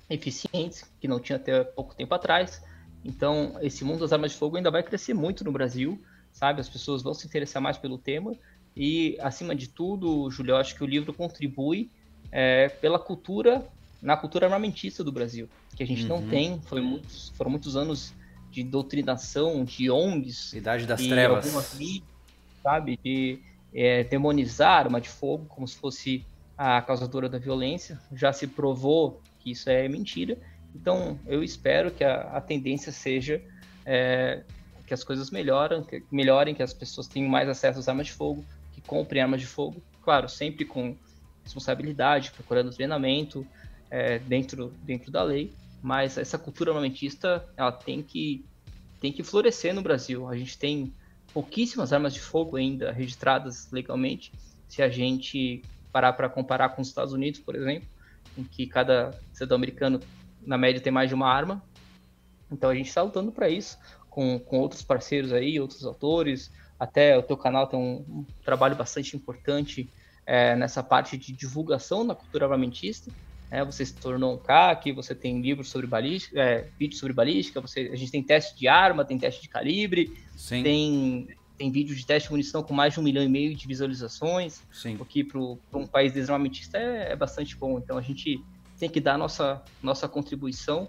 eficientes, 0.08 0.84
que 1.00 1.06
não 1.06 1.20
tinha 1.20 1.36
até 1.36 1.62
pouco 1.64 1.94
tempo 1.94 2.14
atrás. 2.14 2.62
Então, 3.04 3.56
esse 3.60 3.84
mundo 3.84 4.00
das 4.00 4.12
armas 4.12 4.32
de 4.32 4.38
fogo 4.38 4.56
ainda 4.56 4.70
vai 4.70 4.82
crescer 4.82 5.14
muito 5.14 5.44
no 5.44 5.52
Brasil 5.52 6.00
sabe? 6.32 6.60
As 6.60 6.68
pessoas 6.68 7.02
vão 7.02 7.14
se 7.14 7.26
interessar 7.26 7.62
mais 7.62 7.76
pelo 7.76 7.98
tema. 7.98 8.32
E, 8.76 9.16
acima 9.20 9.54
de 9.54 9.68
tudo, 9.68 10.30
Júlio, 10.30 10.52
eu 10.52 10.56
acho 10.56 10.74
que 10.74 10.84
o 10.84 10.86
livro 10.86 11.12
contribui 11.12 11.90
é, 12.30 12.68
pela 12.68 12.98
cultura, 12.98 13.66
na 14.00 14.16
cultura 14.16 14.46
armamentista 14.46 15.02
do 15.02 15.12
Brasil, 15.12 15.48
que 15.76 15.82
a 15.82 15.86
gente 15.86 16.02
uhum. 16.02 16.08
não 16.20 16.28
tem. 16.28 16.60
Foi 16.62 16.80
muitos, 16.80 17.30
foram 17.30 17.50
muitos 17.50 17.76
anos 17.76 18.14
de 18.50 18.62
doutrinação, 18.62 19.64
de 19.64 19.90
ONGs. 19.90 20.52
Idade 20.52 20.86
das 20.86 21.00
trevas. 21.00 21.46
Algumas 21.46 22.00
sabe? 22.62 22.98
De 23.02 23.38
é, 23.72 24.04
demonizar 24.04 24.78
arma 24.78 25.00
de 25.00 25.08
fogo 25.08 25.46
como 25.48 25.66
se 25.66 25.76
fosse 25.76 26.24
a 26.56 26.82
causadora 26.82 27.28
da 27.28 27.38
violência. 27.38 27.98
Já 28.12 28.32
se 28.32 28.46
provou 28.46 29.20
que 29.38 29.52
isso 29.52 29.70
é 29.70 29.88
mentira. 29.88 30.36
Então, 30.74 31.18
eu 31.26 31.42
espero 31.42 31.90
que 31.90 32.04
a, 32.04 32.22
a 32.22 32.40
tendência 32.40 32.92
seja 32.92 33.42
é, 33.84 34.42
que 34.86 34.94
as 34.94 35.02
coisas 35.02 35.30
melhoram, 35.30 35.82
que, 35.82 36.02
melhorem, 36.10 36.54
que 36.54 36.62
as 36.62 36.72
pessoas 36.72 37.06
tenham 37.06 37.28
mais 37.28 37.48
acesso 37.48 37.78
às 37.78 37.88
armas 37.88 38.06
de 38.06 38.12
fogo, 38.12 38.44
que 38.72 38.80
comprem 38.80 39.22
armas 39.22 39.40
de 39.40 39.46
fogo, 39.46 39.82
claro, 40.02 40.28
sempre 40.28 40.64
com 40.64 40.96
responsabilidade, 41.42 42.30
procurando 42.32 42.70
treinamento 42.70 43.46
é, 43.90 44.18
dentro, 44.18 44.72
dentro 44.82 45.10
da 45.10 45.22
lei, 45.22 45.52
mas 45.82 46.18
essa 46.18 46.38
cultura 46.38 46.70
armamentista 46.70 47.48
ela 47.56 47.72
tem 47.72 48.02
que, 48.02 48.44
tem 49.00 49.12
que 49.12 49.22
florescer 49.22 49.74
no 49.74 49.82
Brasil. 49.82 50.28
A 50.28 50.36
gente 50.36 50.58
tem 50.58 50.92
pouquíssimas 51.32 51.92
armas 51.92 52.12
de 52.12 52.20
fogo 52.20 52.56
ainda 52.56 52.92
registradas 52.92 53.70
legalmente, 53.70 54.32
se 54.68 54.82
a 54.82 54.88
gente 54.88 55.62
parar 55.92 56.12
para 56.12 56.28
comparar 56.28 56.70
com 56.70 56.82
os 56.82 56.88
Estados 56.88 57.12
Unidos, 57.12 57.40
por 57.40 57.54
exemplo, 57.54 57.88
em 58.36 58.44
que 58.44 58.66
cada 58.66 59.18
cidadão 59.32 59.56
americano, 59.56 60.00
na 60.42 60.56
média, 60.56 60.80
tem 60.80 60.92
mais 60.92 61.08
de 61.08 61.14
uma 61.14 61.28
arma. 61.28 61.62
Então 62.50 62.70
a 62.70 62.74
gente 62.74 62.88
está 62.88 63.02
lutando 63.02 63.32
para 63.32 63.48
isso, 63.48 63.78
com, 64.08 64.38
com 64.38 64.58
outros 64.58 64.82
parceiros 64.82 65.32
aí, 65.32 65.60
outros 65.60 65.84
autores. 65.84 66.50
Até 66.78 67.16
o 67.16 67.22
teu 67.22 67.36
canal 67.36 67.66
tem 67.66 67.78
um, 67.78 68.04
um 68.08 68.26
trabalho 68.44 68.76
bastante 68.76 69.16
importante 69.16 69.90
é, 70.24 70.54
nessa 70.56 70.82
parte 70.82 71.16
de 71.16 71.32
divulgação 71.32 72.06
da 72.06 72.14
cultura 72.14 72.46
armamentista. 72.46 73.10
É, 73.50 73.64
você 73.64 73.84
se 73.84 73.94
tornou 73.94 74.34
um 74.34 74.38
CAC, 74.38 74.92
você 74.92 75.14
tem 75.14 75.40
livros 75.40 75.68
sobre 75.68 75.86
balística, 75.86 76.40
é, 76.40 76.68
vídeos 76.78 77.00
sobre 77.00 77.12
balística, 77.12 77.60
você, 77.60 77.90
a 77.92 77.96
gente 77.96 78.12
tem 78.12 78.22
teste 78.22 78.56
de 78.56 78.68
arma, 78.68 79.04
tem 79.04 79.18
teste 79.18 79.42
de 79.42 79.48
calibre, 79.48 80.16
Sim. 80.36 80.62
tem 80.62 81.28
tem 81.58 81.70
vídeo 81.70 81.94
de 81.94 82.06
teste 82.06 82.28
de 82.28 82.32
munição 82.32 82.62
com 82.62 82.72
mais 82.72 82.94
de 82.94 83.00
um 83.00 83.02
milhão 83.02 83.22
e 83.22 83.28
meio 83.28 83.54
de 83.54 83.66
visualizações, 83.66 84.62
Sim. 84.72 84.96
o 84.98 85.04
que 85.04 85.22
para 85.22 85.38
um 85.38 85.86
país 85.86 86.10
desarmamentista 86.10 86.78
é, 86.78 87.12
é 87.12 87.16
bastante 87.16 87.54
bom. 87.54 87.76
Então 87.76 87.98
a 87.98 88.00
gente 88.00 88.42
tem 88.78 88.88
que 88.88 88.98
dar 88.98 89.18
nossa, 89.18 89.62
nossa 89.82 90.08
contribuição 90.08 90.88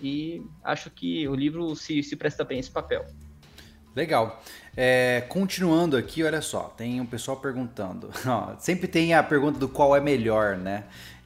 e 0.00 0.40
acho 0.62 0.88
que 0.88 1.26
o 1.26 1.34
livro 1.34 1.74
se, 1.74 2.00
se 2.04 2.14
presta 2.14 2.44
bem 2.44 2.60
esse 2.60 2.70
papel. 2.70 3.04
Legal. 3.94 4.40
É, 4.76 5.24
continuando 5.28 5.96
aqui, 5.96 6.22
olha 6.24 6.42
só, 6.42 6.64
tem 6.64 7.00
um 7.00 7.06
pessoal 7.06 7.36
perguntando. 7.36 8.10
Ó, 8.26 8.56
sempre 8.58 8.86
tem 8.86 9.14
a 9.14 9.22
pergunta 9.22 9.58
do 9.58 9.68
qual 9.68 9.94
é 9.96 10.00
melhor, 10.00 10.56
né? 10.56 10.84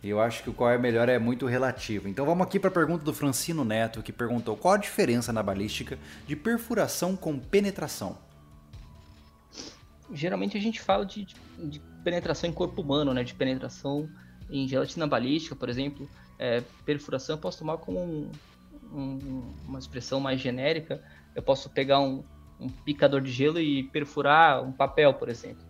Eu 0.09 0.21
acho 0.21 0.43
que 0.43 0.51
o 0.51 0.53
qual 0.53 0.71
é 0.71 0.79
melhor 0.79 1.09
é 1.09 1.19
muito 1.19 1.47
relativo. 1.47 2.09
Então 2.09 2.25
vamos 2.25 2.47
aqui 2.47 2.59
para 2.59 2.69
a 2.69 2.73
pergunta 2.73 3.05
do 3.05 3.13
Francino 3.13 3.65
Neto, 3.65 4.03
que 4.03 4.13
perguntou 4.13 4.57
qual 4.57 4.75
a 4.75 4.79
diferença 4.79 5.33
na 5.33 5.43
balística 5.43 5.99
de 6.27 6.35
perfuração 6.35 7.17
com 7.17 7.39
penetração 7.39 8.17
geralmente 10.13 10.57
a 10.57 10.61
gente 10.61 10.81
fala 10.81 11.05
de, 11.05 11.27
de, 11.59 11.81
penetração 12.03 12.49
em 12.49 12.53
corpo 12.53 12.81
humano, 12.81 13.13
né? 13.13 13.23
De 13.23 13.35
penetração 13.35 14.09
em 14.51 14.67
gelatina 14.67 15.07
balística, 15.07 15.55
por 15.55 15.69
exemplo. 15.69 16.09
É, 16.39 16.63
perfuração 16.85 17.37
eu 17.37 17.41
posso 17.41 17.59
tomar 17.59 17.79
como 17.79 18.01
um, 18.01 18.31
um, 18.93 19.55
uma 19.67 19.79
expressão 19.79 20.21
mais 20.21 20.41
genérica. 20.41 21.03
Eu 21.35 21.43
posso 21.43 21.69
pegar 21.71 22.01
um, 22.01 22.25
um 22.59 22.69
picador 22.69 23.21
de 23.21 23.31
gelo 23.31 23.61
e 23.61 23.83
perfurar 23.83 24.63
um 24.63 24.73
papel, 24.73 25.15
por 25.15 25.29
exemplo. 25.29 25.65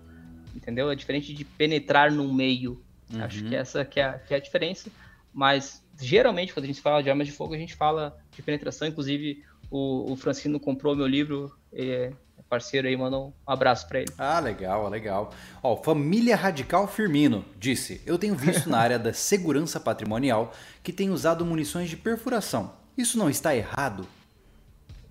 Entendeu? 0.54 0.90
É 0.90 0.94
diferente 0.94 1.32
de 1.34 1.44
penetrar 1.44 2.12
no 2.12 2.32
meio. 2.32 2.82
Uhum. 3.12 3.22
Acho 3.22 3.44
que 3.44 3.54
essa 3.54 3.84
que 3.84 4.00
é, 4.00 4.04
a, 4.04 4.12
que 4.18 4.34
é 4.34 4.36
a 4.36 4.40
diferença. 4.40 4.90
Mas 5.32 5.82
geralmente 6.00 6.52
quando 6.52 6.64
a 6.64 6.68
gente 6.68 6.80
fala 6.80 7.02
de 7.02 7.10
armas 7.10 7.26
de 7.26 7.32
fogo, 7.32 7.54
a 7.54 7.58
gente 7.58 7.74
fala 7.74 8.16
de 8.30 8.42
penetração. 8.42 8.88
Inclusive 8.88 9.44
o, 9.70 10.12
o 10.12 10.16
Francino 10.16 10.58
comprou 10.58 10.96
meu 10.96 11.06
livro. 11.06 11.54
É, 11.72 12.12
parceiro 12.48 12.88
aí, 12.88 12.96
manda 12.96 13.18
um 13.18 13.32
abraço 13.46 13.86
para 13.86 14.00
ele. 14.00 14.12
Ah, 14.16 14.40
legal, 14.40 14.88
legal. 14.88 15.32
Ó, 15.62 15.76
Família 15.76 16.34
Radical 16.34 16.88
Firmino 16.88 17.44
disse: 17.58 18.00
Eu 18.06 18.18
tenho 18.18 18.34
visto 18.34 18.68
na 18.70 18.78
área 18.78 18.98
da 18.98 19.12
segurança 19.12 19.78
patrimonial 19.78 20.52
que 20.82 20.92
tem 20.92 21.10
usado 21.10 21.44
munições 21.44 21.90
de 21.90 21.96
perfuração. 21.96 22.72
Isso 22.96 23.18
não 23.18 23.30
está 23.30 23.54
errado? 23.54 24.08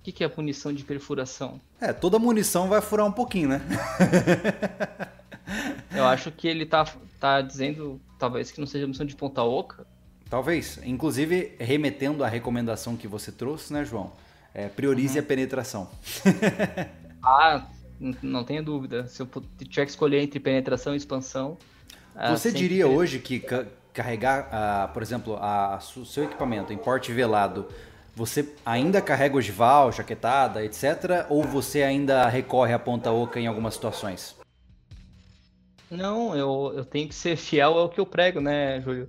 O 0.00 0.02
que, 0.02 0.12
que 0.12 0.24
é 0.24 0.32
munição 0.36 0.72
de 0.72 0.84
perfuração? 0.84 1.60
É, 1.80 1.92
toda 1.92 2.18
munição 2.18 2.68
vai 2.68 2.80
furar 2.80 3.06
um 3.06 3.12
pouquinho, 3.12 3.50
né? 3.50 3.60
Eu 5.94 6.06
acho 6.06 6.30
que 6.30 6.46
ele 6.46 6.66
tá, 6.66 6.86
tá 7.18 7.40
dizendo, 7.40 8.00
talvez, 8.18 8.50
que 8.50 8.60
não 8.60 8.66
seja 8.66 8.86
munição 8.86 9.06
de 9.06 9.16
ponta 9.16 9.42
oca. 9.42 9.86
Talvez. 10.28 10.78
Inclusive, 10.84 11.54
remetendo 11.58 12.22
à 12.22 12.28
recomendação 12.28 12.96
que 12.96 13.08
você 13.08 13.32
trouxe, 13.32 13.72
né, 13.72 13.84
João? 13.84 14.12
É, 14.54 14.68
priorize 14.68 15.18
uhum. 15.18 15.24
a 15.24 15.26
penetração. 15.26 15.90
Ah, 17.20 17.66
não 18.22 18.44
tenha 18.44 18.62
dúvida. 18.62 19.08
Se 19.08 19.20
eu 19.20 19.28
tiver 19.58 19.84
que 19.84 19.90
escolher 19.90 20.22
entre 20.22 20.38
penetração 20.38 20.94
e 20.94 20.96
expansão. 20.96 21.58
Ah, 22.14 22.30
Você 22.30 22.52
diria 22.52 22.86
hoje 22.86 23.18
que 23.18 23.42
carregar, 23.92 24.46
uh, 24.46 24.92
por 24.92 25.02
exemplo, 25.02 25.36
o 25.36 26.04
seu 26.06 26.22
equipamento 26.22 26.72
em 26.72 26.78
porte 26.78 27.12
velado, 27.12 27.66
você 28.14 28.48
ainda 28.64 29.02
carrega 29.02 29.36
ogival, 29.36 29.90
jaquetada, 29.90 30.64
etc? 30.64 31.26
Ou 31.28 31.42
você 31.42 31.82
ainda 31.82 32.28
recorre 32.28 32.72
à 32.72 32.78
ponta 32.78 33.10
oca 33.10 33.40
em 33.40 33.48
algumas 33.48 33.74
situações? 33.74 34.37
Não, 35.90 36.36
eu, 36.36 36.72
eu 36.76 36.84
tenho 36.84 37.08
que 37.08 37.14
ser 37.14 37.36
fiel 37.36 37.78
ao 37.78 37.88
que 37.88 37.98
eu 37.98 38.06
prego, 38.06 38.40
né, 38.40 38.80
Júlio? 38.80 39.08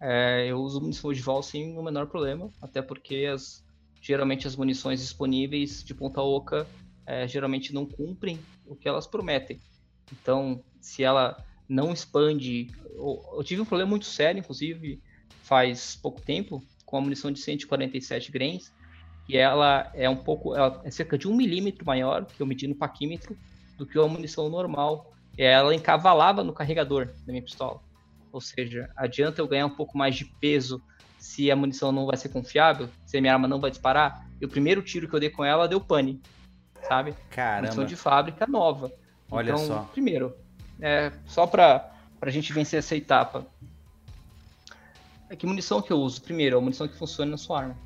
É, 0.00 0.46
eu 0.48 0.58
uso 0.58 0.80
munição 0.80 1.10
ogival 1.10 1.42
sim, 1.42 1.74
no 1.74 1.82
menor 1.82 2.06
problema, 2.06 2.50
até 2.60 2.82
porque 2.82 3.26
as, 3.32 3.64
geralmente 4.00 4.46
as 4.46 4.56
munições 4.56 5.00
disponíveis 5.00 5.82
de 5.82 5.94
ponta 5.94 6.20
oca 6.20 6.66
é, 7.06 7.26
geralmente 7.26 7.72
não 7.72 7.86
cumprem 7.86 8.38
o 8.66 8.74
que 8.74 8.88
elas 8.88 9.06
prometem. 9.06 9.60
Então, 10.12 10.62
se 10.80 11.02
ela 11.02 11.36
não 11.68 11.92
expande. 11.92 12.70
Eu, 12.94 13.22
eu 13.36 13.44
tive 13.44 13.62
um 13.62 13.64
problema 13.64 13.90
muito 13.90 14.06
sério, 14.06 14.38
inclusive, 14.38 15.00
faz 15.42 15.96
pouco 15.96 16.20
tempo, 16.20 16.62
com 16.84 16.98
a 16.98 17.00
munição 17.00 17.30
de 17.30 17.40
147 17.40 18.30
grains, 18.30 18.72
que 19.26 19.36
ela 19.36 19.90
é 19.94 20.08
um 20.08 20.16
pouco. 20.16 20.54
Ela 20.54 20.80
é 20.84 20.90
cerca 20.90 21.16
de 21.16 21.26
um 21.26 21.34
milímetro 21.34 21.84
maior 21.86 22.26
que 22.26 22.40
eu 22.40 22.46
medi 22.46 22.66
no 22.66 22.74
paquímetro 22.74 23.36
do 23.78 23.86
que 23.86 23.98
a 23.98 24.06
munição 24.06 24.48
normal. 24.48 25.12
E 25.36 25.42
ela 25.42 25.74
encavalava 25.74 26.44
no 26.44 26.52
carregador 26.52 27.06
da 27.06 27.32
minha 27.32 27.42
pistola. 27.42 27.80
Ou 28.30 28.40
seja, 28.40 28.90
adianta 28.96 29.40
eu 29.40 29.48
ganhar 29.48 29.66
um 29.66 29.74
pouco 29.74 29.96
mais 29.96 30.14
de 30.14 30.24
peso 30.24 30.82
se 31.18 31.50
a 31.50 31.56
munição 31.56 31.92
não 31.92 32.06
vai 32.06 32.16
ser 32.16 32.30
confiável, 32.30 32.88
se 33.06 33.16
a 33.16 33.20
minha 33.20 33.32
arma 33.32 33.46
não 33.46 33.60
vai 33.60 33.70
disparar. 33.70 34.26
E 34.40 34.44
o 34.44 34.48
primeiro 34.48 34.82
tiro 34.82 35.08
que 35.08 35.14
eu 35.14 35.20
dei 35.20 35.30
com 35.30 35.44
ela 35.44 35.68
deu 35.68 35.80
pane 35.80 36.20
sabe? 36.82 37.14
Caramba. 37.30 37.62
Munição 37.62 37.84
de 37.84 37.96
fábrica 37.96 38.46
nova. 38.46 38.92
Olha 39.30 39.52
então, 39.52 39.66
só. 39.66 39.88
Primeiro, 39.92 40.34
é, 40.80 41.12
só 41.26 41.46
para 41.46 41.90
a 42.20 42.30
gente 42.30 42.52
vencer 42.52 42.78
essa 42.78 42.94
etapa. 42.96 43.46
É 45.30 45.36
que 45.36 45.46
munição 45.46 45.80
que 45.80 45.92
eu 45.92 45.98
uso? 45.98 46.20
Primeiro, 46.20 46.56
é 46.56 46.58
a 46.58 46.60
munição 46.60 46.86
que 46.86 46.96
funciona 46.96 47.30
na 47.30 47.38
sua 47.38 47.60
arma. 47.60 47.76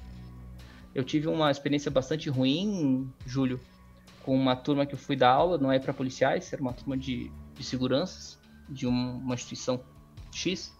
Eu 0.94 1.04
tive 1.04 1.28
uma 1.28 1.50
experiência 1.50 1.90
bastante 1.90 2.28
ruim, 2.28 3.12
Júlio, 3.24 3.60
com 4.26 4.36
uma 4.36 4.54
turma 4.54 4.84
que 4.84 4.94
eu 4.94 4.98
fui 4.98 5.16
dar 5.16 5.30
aula, 5.30 5.56
não 5.56 5.72
é 5.72 5.78
para 5.78 5.94
policiais, 5.94 6.52
era 6.52 6.60
uma 6.60 6.74
turma 6.74 6.98
de, 6.98 7.30
de 7.54 7.64
seguranças 7.64 8.38
de 8.68 8.86
um, 8.86 9.18
uma 9.18 9.34
instituição 9.34 9.80
X. 10.30 10.74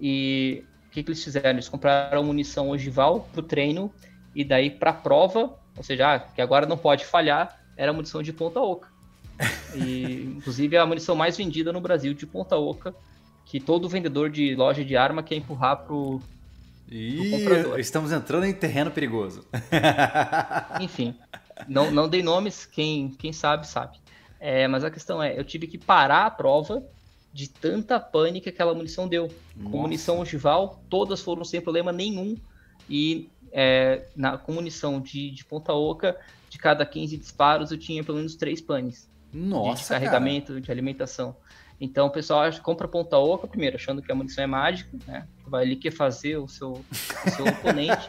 E 0.00 0.64
o 0.86 0.90
que, 0.90 1.02
que 1.02 1.10
eles 1.10 1.22
fizeram? 1.22 1.50
Eles 1.50 1.68
compraram 1.68 2.24
munição 2.24 2.70
ogival 2.70 3.28
para 3.32 3.40
o 3.40 3.42
treino 3.42 3.92
e 4.34 4.42
daí 4.44 4.70
para 4.70 4.90
a 4.90 4.94
prova 4.94 5.58
ou 5.76 5.82
seja, 5.82 6.14
ah, 6.14 6.18
que 6.18 6.40
agora 6.40 6.66
não 6.66 6.78
pode 6.78 7.04
falhar, 7.04 7.60
era 7.76 7.90
a 7.90 7.94
munição 7.94 8.22
de 8.22 8.32
ponta 8.32 8.60
oca. 8.60 8.88
E, 9.74 10.34
inclusive, 10.36 10.74
é 10.76 10.78
a 10.78 10.86
munição 10.86 11.14
mais 11.14 11.36
vendida 11.36 11.72
no 11.72 11.80
Brasil 11.80 12.14
de 12.14 12.26
ponta 12.26 12.56
oca, 12.56 12.94
que 13.44 13.60
todo 13.60 13.88
vendedor 13.88 14.30
de 14.30 14.54
loja 14.54 14.82
de 14.82 14.96
arma 14.96 15.22
quer 15.22 15.36
empurrar 15.36 15.84
pro, 15.84 16.20
e 16.88 17.44
estamos 17.78 18.12
entrando 18.12 18.46
em 18.46 18.54
terreno 18.54 18.92
perigoso. 18.92 19.44
Enfim, 20.80 21.16
não, 21.68 21.90
não 21.90 22.08
dei 22.08 22.22
nomes, 22.22 22.66
quem, 22.66 23.10
quem 23.10 23.32
sabe, 23.32 23.66
sabe. 23.66 23.98
É, 24.38 24.68
mas 24.68 24.84
a 24.84 24.90
questão 24.90 25.22
é, 25.22 25.38
eu 25.38 25.44
tive 25.44 25.66
que 25.66 25.78
parar 25.78 26.26
a 26.26 26.30
prova 26.30 26.82
de 27.32 27.48
tanta 27.48 28.00
pânica 28.00 28.44
que 28.44 28.48
aquela 28.50 28.74
munição 28.74 29.08
deu. 29.08 29.30
Nossa. 29.56 29.70
Com 29.70 29.78
munição 29.78 30.20
ogival, 30.20 30.82
todas 30.88 31.20
foram 31.20 31.44
sem 31.44 31.60
problema 31.60 31.92
nenhum. 31.92 32.36
E 32.88 33.28
é, 33.52 34.06
na, 34.14 34.38
com 34.38 34.52
munição 34.52 35.00
de, 35.00 35.30
de 35.30 35.44
ponta 35.44 35.72
oca, 35.72 36.18
de 36.48 36.58
cada 36.58 36.84
15 36.84 37.16
disparos 37.16 37.70
eu 37.70 37.78
tinha 37.78 38.04
pelo 38.04 38.18
menos 38.18 38.36
3 38.36 38.60
panes. 38.60 39.08
Nossa, 39.32 39.82
de 39.82 39.88
carregamento, 39.88 40.48
cara. 40.48 40.60
de 40.60 40.70
alimentação. 40.70 41.36
Então 41.80 42.06
o 42.06 42.10
pessoal 42.10 42.50
compra 42.62 42.88
ponta 42.88 43.18
oca 43.18 43.46
primeiro, 43.46 43.76
achando 43.76 44.00
que 44.00 44.10
a 44.10 44.14
munição 44.14 44.44
é 44.44 44.46
mágica, 44.46 44.90
né? 45.06 45.26
Vai 45.46 45.64
ali 45.64 45.76
que 45.76 45.90
fazer 45.90 46.38
o 46.38 46.48
seu, 46.48 46.72
o 46.72 47.30
seu 47.30 47.44
oponente. 47.52 48.08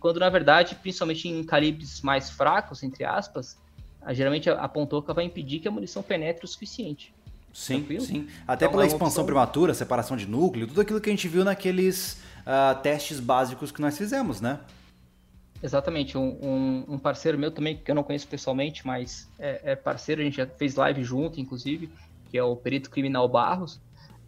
Quando 0.00 0.20
na 0.20 0.28
verdade, 0.28 0.74
principalmente 0.76 1.28
em 1.28 1.42
calibres 1.44 2.00
mais 2.02 2.30
fracos, 2.30 2.82
entre 2.82 3.04
aspas, 3.04 3.56
geralmente 4.10 4.48
a, 4.48 4.54
a 4.54 4.68
ponta 4.68 4.96
oca 4.96 5.12
vai 5.12 5.24
impedir 5.24 5.60
que 5.60 5.68
a 5.68 5.70
munição 5.70 6.02
penetre 6.02 6.44
o 6.44 6.48
suficiente. 6.48 7.14
Sim, 7.52 7.78
Tranquilo? 7.78 8.04
sim. 8.04 8.28
Até 8.46 8.66
então, 8.66 8.72
pela 8.72 8.84
é 8.84 8.86
expansão 8.86 9.06
opção... 9.06 9.24
prematura, 9.24 9.72
separação 9.72 10.16
de 10.16 10.26
núcleo, 10.26 10.66
tudo 10.66 10.80
aquilo 10.80 11.00
que 11.00 11.08
a 11.08 11.12
gente 11.12 11.26
viu 11.26 11.42
naqueles 11.42 12.20
uh, 12.42 12.78
testes 12.82 13.18
básicos 13.18 13.72
que 13.72 13.80
nós 13.80 13.96
fizemos, 13.96 14.40
né? 14.40 14.60
Exatamente. 15.62 16.18
Um, 16.18 16.38
um, 16.42 16.84
um, 16.94 16.98
parceiro 16.98 17.38
meu 17.38 17.50
também, 17.50 17.78
que 17.78 17.90
eu 17.90 17.94
não 17.94 18.02
conheço 18.02 18.28
pessoalmente, 18.28 18.86
mas 18.86 19.28
é, 19.38 19.72
é, 19.72 19.76
parceiro, 19.76 20.20
a 20.20 20.24
gente 20.24 20.36
já 20.36 20.46
fez 20.46 20.74
live 20.74 21.02
junto, 21.02 21.40
inclusive, 21.40 21.90
que 22.30 22.36
é 22.36 22.42
o 22.42 22.54
perito 22.54 22.90
criminal 22.90 23.26
Barros, 23.26 23.80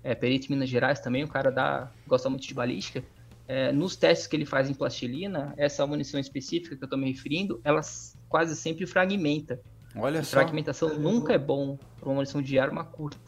é 0.02 0.14
perito 0.14 0.46
em 0.46 0.54
Minas 0.54 0.70
Gerais 0.70 1.00
também, 1.00 1.22
o 1.22 1.28
cara 1.28 1.50
dá, 1.50 1.90
gosta 2.06 2.30
muito 2.30 2.46
de 2.46 2.54
balística. 2.54 3.04
É, 3.48 3.72
nos 3.72 3.96
testes 3.96 4.26
que 4.26 4.36
ele 4.36 4.44
faz 4.44 4.68
em 4.68 4.74
plastilina, 4.74 5.54
essa 5.56 5.86
munição 5.86 6.20
específica 6.20 6.76
que 6.76 6.82
eu 6.82 6.86
estou 6.86 6.98
me 6.98 7.10
referindo, 7.10 7.58
ela 7.64 7.80
quase 8.28 8.54
sempre 8.54 8.86
fragmenta. 8.86 9.58
Olha 9.96 10.22
só. 10.22 10.32
Fragmentação 10.32 10.98
nunca 10.98 11.32
é 11.32 11.38
bom 11.38 11.78
para 11.98 12.08
uma 12.08 12.16
munição 12.16 12.42
de 12.42 12.58
arma 12.58 12.84
curta. 12.84 13.18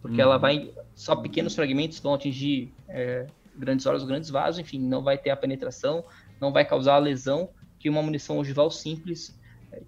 porque 0.00 0.16
uhum. 0.16 0.22
ela 0.22 0.36
vai 0.36 0.72
só 0.96 1.14
pequenos 1.14 1.54
fragmentos 1.54 2.00
vão 2.00 2.14
atingir 2.14 2.74
é, 2.88 3.26
grandes 3.56 3.86
órgãos, 3.86 4.04
grandes 4.04 4.30
vasos, 4.30 4.58
enfim, 4.58 4.80
não 4.80 5.02
vai 5.02 5.16
ter 5.16 5.30
a 5.30 5.36
penetração, 5.36 6.04
não 6.40 6.52
vai 6.52 6.64
causar 6.64 6.94
a 6.94 6.98
lesão 6.98 7.48
que 7.78 7.88
uma 7.88 8.02
munição 8.02 8.38
ogival 8.38 8.70
simples, 8.70 9.38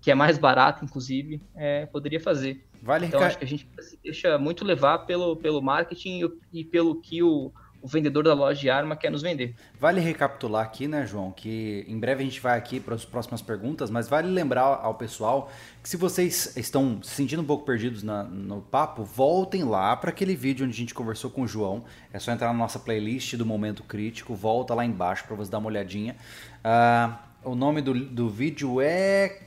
que 0.01 0.11
é 0.11 0.15
mais 0.15 0.39
barata, 0.39 0.85
inclusive, 0.85 1.41
é, 1.55 1.87
poderia 1.87 2.21
fazer. 2.21 2.65
Vale 2.83 3.07
então, 3.07 3.21
acho 3.21 3.39
que 3.39 3.45
a 3.45 3.49
gente 3.49 3.69
se 3.81 3.99
deixa 4.03 4.39
muito 4.39 4.65
levar 4.65 4.99
pelo, 4.99 5.37
pelo 5.37 5.63
marketing 5.63 6.23
e, 6.53 6.61
e 6.61 6.65
pelo 6.65 7.01
que 7.01 7.23
o, 7.23 7.53
o 7.85 7.87
vendedor 7.87 8.25
da 8.25 8.33
loja 8.33 8.59
de 8.59 8.71
arma 8.71 8.97
quer 8.97 9.11
nos 9.11 9.21
vender. 9.21 9.55
Vale 9.79 10.01
recapitular 10.01 10.65
aqui, 10.65 10.89
né, 10.89 11.07
João, 11.07 11.31
que 11.31 11.85
em 11.87 11.99
breve 11.99 12.23
a 12.23 12.25
gente 12.25 12.41
vai 12.41 12.57
aqui 12.57 12.81
para 12.81 12.95
as 12.95 13.05
próximas 13.05 13.43
perguntas, 13.43 13.91
mas 13.91 14.09
vale 14.09 14.27
lembrar 14.27 14.63
ao 14.63 14.95
pessoal 14.95 15.53
que 15.83 15.89
se 15.91 15.99
vocês 15.99 16.57
estão 16.57 17.03
se 17.03 17.11
sentindo 17.11 17.43
um 17.43 17.45
pouco 17.45 17.67
perdidos 17.67 18.03
na, 18.03 18.25
no 18.25 18.63
papo, 18.63 19.05
voltem 19.05 19.65
lá 19.65 19.95
para 19.99 20.09
aquele 20.09 20.35
vídeo 20.35 20.65
onde 20.65 20.73
a 20.73 20.79
gente 20.79 20.95
conversou 20.95 21.31
com 21.31 21.43
o 21.43 21.47
João. 21.47 21.85
É 22.11 22.19
só 22.19 22.33
entrar 22.33 22.47
na 22.47 22.59
nossa 22.59 22.79
playlist 22.79 23.35
do 23.37 23.45
Momento 23.45 23.83
Crítico, 23.83 24.35
volta 24.35 24.73
lá 24.75 24.83
embaixo 24.83 25.25
para 25.27 25.37
você 25.37 25.51
dar 25.51 25.59
uma 25.59 25.69
olhadinha. 25.69 26.17
Uh, 26.65 27.51
o 27.51 27.55
nome 27.55 27.83
do, 27.83 27.93
do 27.93 28.31
vídeo 28.31 28.81
é 28.81 29.41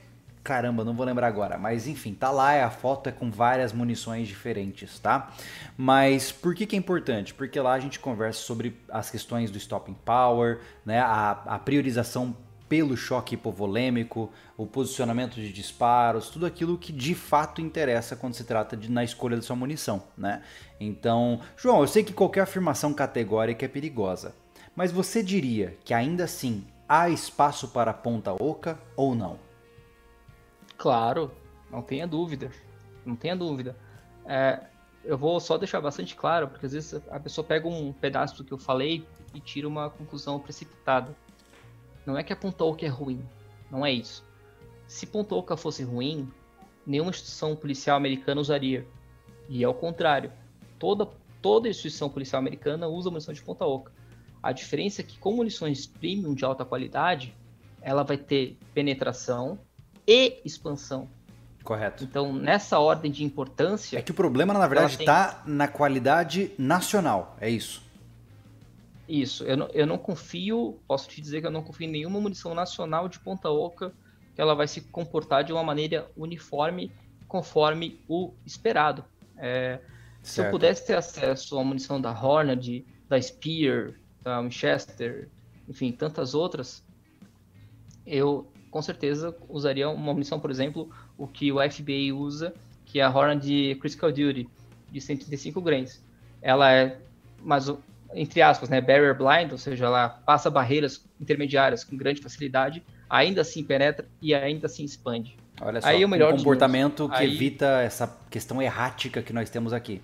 caramba, 0.48 0.82
não 0.82 0.94
vou 0.94 1.04
lembrar 1.04 1.26
agora, 1.26 1.58
mas 1.58 1.86
enfim, 1.86 2.14
tá 2.14 2.30
lá, 2.30 2.64
a 2.64 2.70
foto 2.70 3.10
é 3.10 3.12
com 3.12 3.30
várias 3.30 3.70
munições 3.70 4.26
diferentes, 4.26 4.98
tá? 4.98 5.30
Mas 5.76 6.32
por 6.32 6.54
que 6.54 6.64
que 6.64 6.74
é 6.74 6.78
importante? 6.78 7.34
Porque 7.34 7.60
lá 7.60 7.74
a 7.74 7.78
gente 7.78 8.00
conversa 8.00 8.40
sobre 8.40 8.74
as 8.88 9.10
questões 9.10 9.50
do 9.50 9.58
stopping 9.58 9.96
power, 10.06 10.60
né, 10.86 11.00
a, 11.00 11.32
a 11.32 11.58
priorização 11.58 12.34
pelo 12.66 12.96
choque 12.96 13.34
hipovolêmico, 13.34 14.30
o 14.56 14.64
posicionamento 14.64 15.34
de 15.34 15.52
disparos, 15.52 16.30
tudo 16.30 16.46
aquilo 16.46 16.78
que 16.78 16.94
de 16.94 17.14
fato 17.14 17.60
interessa 17.60 18.16
quando 18.16 18.32
se 18.32 18.44
trata 18.44 18.74
de 18.74 18.90
na 18.90 19.04
escolha 19.04 19.36
da 19.36 19.42
sua 19.42 19.56
munição, 19.56 20.02
né? 20.16 20.40
Então, 20.80 21.40
João, 21.58 21.82
eu 21.82 21.86
sei 21.86 22.02
que 22.02 22.14
qualquer 22.14 22.40
afirmação 22.40 22.94
categórica 22.94 23.66
é 23.66 23.68
perigosa, 23.68 24.34
mas 24.74 24.90
você 24.90 25.22
diria 25.22 25.76
que 25.84 25.92
ainda 25.92 26.24
assim 26.24 26.64
há 26.88 27.10
espaço 27.10 27.68
para 27.68 27.92
ponta 27.92 28.32
oca 28.32 28.78
ou 28.96 29.14
não? 29.14 29.47
Claro, 30.78 31.32
não 31.70 31.82
tenha 31.82 32.06
dúvida. 32.06 32.52
Não 33.04 33.16
tenha 33.16 33.36
dúvida. 33.36 33.76
É, 34.24 34.60
eu 35.04 35.18
vou 35.18 35.40
só 35.40 35.58
deixar 35.58 35.80
bastante 35.80 36.14
claro, 36.14 36.48
porque 36.48 36.66
às 36.66 36.72
vezes 36.72 36.94
a 37.10 37.18
pessoa 37.18 37.44
pega 37.44 37.66
um 37.66 37.92
pedaço 37.92 38.36
do 38.36 38.44
que 38.44 38.52
eu 38.52 38.58
falei 38.58 39.04
e 39.34 39.40
tira 39.40 39.66
uma 39.66 39.90
conclusão 39.90 40.38
precipitada. 40.38 41.14
Não 42.06 42.16
é 42.16 42.22
que 42.22 42.32
a 42.32 42.36
ponta 42.36 42.64
oca 42.64 42.86
é 42.86 42.88
ruim, 42.88 43.22
não 43.70 43.84
é 43.84 43.92
isso. 43.92 44.24
Se 44.86 45.04
ponta 45.04 45.34
oca 45.34 45.56
fosse 45.56 45.82
ruim, 45.82 46.30
nenhuma 46.86 47.10
instituição 47.10 47.56
policial 47.56 47.96
americana 47.96 48.40
usaria. 48.40 48.86
E 49.48 49.64
ao 49.64 49.74
contrário, 49.74 50.32
toda, 50.78 51.06
toda 51.42 51.68
instituição 51.68 52.08
policial 52.08 52.38
americana 52.38 52.86
usa 52.86 53.10
munição 53.10 53.34
de 53.34 53.42
ponta 53.42 53.66
oca. 53.66 53.92
A 54.40 54.52
diferença 54.52 55.00
é 55.00 55.04
que 55.04 55.18
com 55.18 55.32
munições 55.32 55.86
premium 55.86 56.34
de 56.34 56.44
alta 56.44 56.64
qualidade, 56.64 57.34
ela 57.82 58.04
vai 58.04 58.16
ter 58.16 58.56
penetração, 58.72 59.58
e 60.08 60.40
expansão. 60.42 61.06
Correto. 61.62 62.02
Então, 62.02 62.32
nessa 62.32 62.78
ordem 62.78 63.12
de 63.12 63.22
importância. 63.22 63.98
É 63.98 64.02
que 64.02 64.10
o 64.10 64.14
problema, 64.14 64.54
na 64.54 64.66
verdade, 64.66 64.96
está 64.98 65.34
tem... 65.34 65.52
na 65.52 65.68
qualidade 65.68 66.50
nacional, 66.56 67.36
é 67.38 67.50
isso. 67.50 67.82
Isso. 69.06 69.44
Eu 69.44 69.56
não, 69.56 69.68
eu 69.74 69.86
não 69.86 69.98
confio, 69.98 70.80
posso 70.88 71.08
te 71.08 71.20
dizer 71.20 71.42
que 71.42 71.46
eu 71.46 71.50
não 71.50 71.62
confio 71.62 71.86
em 71.86 71.90
nenhuma 71.90 72.18
munição 72.20 72.54
nacional 72.54 73.06
de 73.06 73.18
ponta 73.20 73.50
oca 73.50 73.92
que 74.34 74.40
ela 74.40 74.54
vai 74.54 74.66
se 74.66 74.80
comportar 74.80 75.44
de 75.44 75.52
uma 75.52 75.62
maneira 75.62 76.10
uniforme, 76.16 76.90
conforme 77.26 78.00
o 78.08 78.32
esperado. 78.46 79.04
É, 79.36 79.80
se 80.22 80.40
eu 80.40 80.50
pudesse 80.50 80.86
ter 80.86 80.96
acesso 80.96 81.58
à 81.58 81.64
munição 81.64 82.00
da 82.00 82.12
Hornady, 82.12 82.86
da 83.08 83.20
Spear, 83.20 83.94
da 84.22 84.40
Winchester, 84.40 85.28
enfim, 85.68 85.92
tantas 85.92 86.34
outras, 86.34 86.82
eu 88.06 88.50
com 88.70 88.82
certeza 88.82 89.36
usaria 89.48 89.88
uma 89.88 90.12
munição, 90.12 90.38
por 90.38 90.50
exemplo, 90.50 90.90
o 91.16 91.26
que 91.26 91.50
o 91.52 91.58
FBI 91.58 92.12
usa, 92.12 92.54
que 92.84 93.00
é 93.00 93.02
a 93.02 93.10
Hornet 93.10 93.46
de 93.46 93.74
Critical 93.76 94.10
Duty, 94.10 94.48
de 94.90 95.00
135 95.00 95.60
grains. 95.60 96.02
Ela 96.40 96.72
é, 96.72 96.98
mas 97.42 97.68
entre 98.14 98.40
aspas, 98.40 98.68
né, 98.68 98.80
barrier 98.80 99.16
blind, 99.16 99.52
ou 99.52 99.58
seja, 99.58 99.86
ela 99.86 100.08
passa 100.08 100.50
barreiras 100.50 101.04
intermediárias 101.20 101.84
com 101.84 101.96
grande 101.96 102.22
facilidade, 102.22 102.82
ainda 103.08 103.42
assim 103.42 103.62
penetra 103.62 104.08
e 104.20 104.34
ainda 104.34 104.66
assim 104.66 104.84
expande. 104.84 105.36
Olha 105.60 105.80
só, 105.80 105.88
Aí, 105.88 106.04
o 106.04 106.08
melhor 106.08 106.32
um 106.32 106.36
comportamento 106.36 107.08
que 107.08 107.16
Aí... 107.16 107.34
evita 107.34 107.80
essa 107.82 108.16
questão 108.30 108.62
errática 108.62 109.22
que 109.22 109.32
nós 109.32 109.50
temos 109.50 109.72
aqui. 109.72 110.00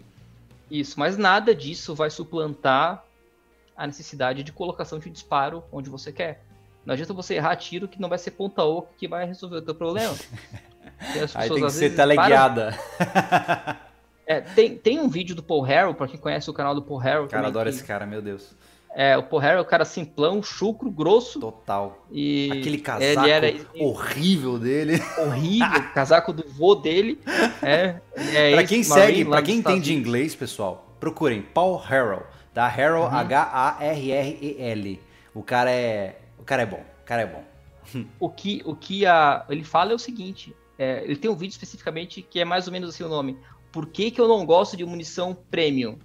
Isso, 0.70 0.98
mas 0.98 1.16
nada 1.16 1.54
disso 1.54 1.94
vai 1.94 2.10
suplantar 2.10 3.04
a 3.76 3.86
necessidade 3.86 4.42
de 4.42 4.52
colocação 4.52 4.98
de 4.98 5.10
disparo 5.10 5.62
onde 5.70 5.88
você 5.88 6.12
quer. 6.12 6.42
Não 6.84 6.92
adianta 6.92 7.12
você 7.14 7.34
errar 7.34 7.56
tiro 7.56 7.88
que 7.88 8.00
não 8.00 8.08
vai 8.08 8.18
ser 8.18 8.32
ponta 8.32 8.62
oca 8.62 8.90
que 8.96 9.08
vai 9.08 9.26
resolver 9.26 9.56
o 9.56 9.62
teu 9.62 9.74
problema. 9.74 10.14
Aí 11.34 11.48
tem 11.48 11.62
que 11.62 11.70
ser 11.70 11.94
teleguiada. 11.94 12.78
É, 14.26 14.40
tem, 14.40 14.74
tem 14.76 14.98
um 14.98 15.06
vídeo 15.06 15.36
do 15.36 15.42
Paul 15.42 15.60
Harrell, 15.60 15.94
pra 15.94 16.08
quem 16.08 16.18
conhece 16.18 16.48
o 16.48 16.52
canal 16.54 16.74
do 16.74 16.80
Paul 16.80 16.98
Harrell. 16.98 17.28
Cara, 17.28 17.48
adoro 17.48 17.68
que... 17.68 17.76
esse 17.76 17.84
cara, 17.84 18.06
meu 18.06 18.22
Deus. 18.22 18.56
É, 18.94 19.18
o 19.18 19.22
Paul 19.22 19.42
Harrell 19.42 19.58
é 19.58 19.60
o 19.60 19.66
cara 19.66 19.84
simplão, 19.84 20.42
chucro, 20.42 20.90
grosso. 20.90 21.40
Total. 21.40 22.06
E 22.10 22.48
Aquele 22.52 22.78
casaco 22.78 23.28
era... 23.28 23.52
horrível 23.78 24.58
dele. 24.58 25.02
Horrível, 25.18 25.82
casaco 25.92 26.32
do 26.32 26.48
vô 26.48 26.74
dele. 26.76 27.20
É, 27.60 27.96
é 28.32 28.52
pra 28.54 28.64
quem 28.64 28.82
segue, 28.82 29.24
pra 29.24 29.42
quem 29.42 29.58
entende 29.58 29.92
inglês, 29.92 30.34
pessoal, 30.34 30.96
procurem 30.98 31.42
Paul 31.42 31.76
Harrell, 31.76 32.22
tá? 32.54 32.66
Harrell, 32.68 33.02
uhum. 33.02 33.08
H-A-R-R-E-L. 33.08 35.00
O 35.34 35.42
cara 35.42 35.70
é 35.70 36.20
o 36.44 36.46
cara 36.46 36.60
é 36.60 36.66
bom, 36.66 36.84
o 37.02 37.04
cara 37.06 37.22
é 37.22 37.26
bom. 37.26 37.42
o 38.20 38.28
que, 38.28 38.60
o 38.66 38.76
que 38.76 39.06
a, 39.06 39.46
ele 39.48 39.64
fala 39.64 39.92
é 39.92 39.94
o 39.94 39.98
seguinte: 39.98 40.54
é, 40.78 41.02
ele 41.02 41.16
tem 41.16 41.30
um 41.30 41.34
vídeo 41.34 41.52
especificamente 41.52 42.20
que 42.20 42.38
é 42.38 42.44
mais 42.44 42.66
ou 42.66 42.72
menos 42.72 42.90
assim 42.90 43.02
o 43.02 43.08
nome. 43.08 43.38
Por 43.72 43.86
que, 43.86 44.10
que 44.10 44.20
eu 44.20 44.28
não 44.28 44.44
gosto 44.44 44.76
de 44.76 44.84
munição 44.84 45.34
premium? 45.50 45.98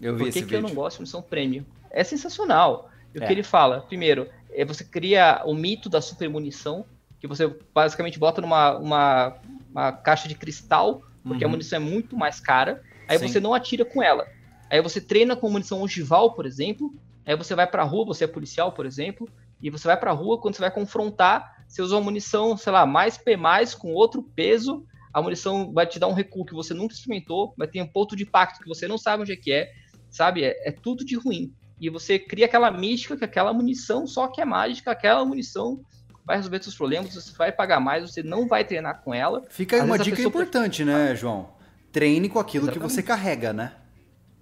Eu 0.00 0.14
vi 0.14 0.18
Por 0.18 0.24
que, 0.24 0.28
esse 0.30 0.38
que 0.38 0.44
vídeo. 0.46 0.56
eu 0.56 0.62
não 0.62 0.74
gosto 0.74 0.96
de 0.96 1.00
munição 1.02 1.20
premium? 1.20 1.66
É 1.90 2.02
sensacional. 2.02 2.90
E 3.14 3.18
o 3.18 3.22
é. 3.22 3.26
que 3.26 3.32
ele 3.32 3.42
fala? 3.42 3.82
Primeiro, 3.82 4.26
é 4.52 4.64
você 4.64 4.82
cria 4.82 5.42
o 5.44 5.54
mito 5.54 5.90
da 5.90 6.00
super 6.00 6.30
munição, 6.30 6.86
que 7.20 7.26
você 7.26 7.54
basicamente 7.74 8.18
bota 8.18 8.40
numa 8.40 8.78
uma, 8.78 9.36
uma 9.70 9.92
caixa 9.92 10.28
de 10.28 10.34
cristal, 10.34 11.02
porque 11.22 11.44
uhum. 11.44 11.50
a 11.50 11.52
munição 11.52 11.76
é 11.76 11.80
muito 11.80 12.16
mais 12.16 12.40
cara. 12.40 12.82
Aí 13.06 13.18
Sim. 13.18 13.28
você 13.28 13.38
não 13.38 13.52
atira 13.52 13.84
com 13.84 14.02
ela. 14.02 14.26
Aí 14.70 14.80
você 14.80 14.98
treina 14.98 15.36
com 15.36 15.50
munição 15.50 15.82
ogival, 15.82 16.32
por 16.32 16.46
exemplo, 16.46 16.94
Aí 17.26 17.36
você 17.36 17.54
vai 17.54 17.66
pra 17.66 17.84
rua, 17.84 18.06
você 18.06 18.24
é 18.24 18.26
policial, 18.26 18.72
por 18.72 18.86
exemplo, 18.86 19.28
e 19.62 19.70
você 19.70 19.86
vai 19.86 19.96
pra 19.96 20.12
rua, 20.12 20.40
quando 20.40 20.54
você 20.54 20.62
vai 20.62 20.70
confrontar, 20.70 21.64
você 21.68 21.82
usa 21.82 21.96
uma 21.96 22.02
munição, 22.02 22.56
sei 22.56 22.72
lá, 22.72 22.86
mais 22.86 23.18
P+, 23.18 23.36
com 23.78 23.92
outro 23.92 24.22
peso, 24.22 24.84
a 25.12 25.20
munição 25.20 25.72
vai 25.72 25.86
te 25.86 25.98
dar 25.98 26.06
um 26.06 26.12
recuo 26.12 26.44
que 26.44 26.54
você 26.54 26.72
nunca 26.72 26.94
experimentou, 26.94 27.54
vai 27.56 27.68
ter 27.68 27.82
um 27.82 27.86
ponto 27.86 28.16
de 28.16 28.22
impacto 28.22 28.62
que 28.62 28.68
você 28.68 28.88
não 28.88 28.96
sabe 28.96 29.22
onde 29.22 29.32
é 29.32 29.36
que 29.36 29.52
é, 29.52 29.70
sabe? 30.08 30.44
É, 30.44 30.68
é 30.68 30.72
tudo 30.72 31.04
de 31.04 31.16
ruim. 31.16 31.52
E 31.80 31.88
você 31.88 32.18
cria 32.18 32.46
aquela 32.46 32.70
mística 32.70 33.16
que 33.16 33.24
aquela 33.24 33.52
munição 33.52 34.06
só 34.06 34.28
que 34.28 34.40
é 34.40 34.44
mágica, 34.44 34.90
aquela 34.90 35.24
munição 35.24 35.80
vai 36.24 36.36
resolver 36.36 36.62
seus 36.62 36.76
problemas, 36.76 37.14
você 37.14 37.32
vai 37.36 37.50
pagar 37.50 37.80
mais, 37.80 38.08
você 38.08 38.22
não 38.22 38.46
vai 38.46 38.64
treinar 38.64 39.02
com 39.02 39.12
ela. 39.12 39.42
Fica 39.48 39.76
aí 39.76 39.82
uma 39.82 39.98
dica 39.98 40.22
importante, 40.22 40.84
né, 40.84 41.14
João? 41.16 41.48
Treine 41.90 42.28
com 42.28 42.38
aquilo 42.38 42.66
Exatamente. 42.66 42.88
que 42.88 42.94
você 42.94 43.02
carrega, 43.02 43.52
né? 43.52 43.72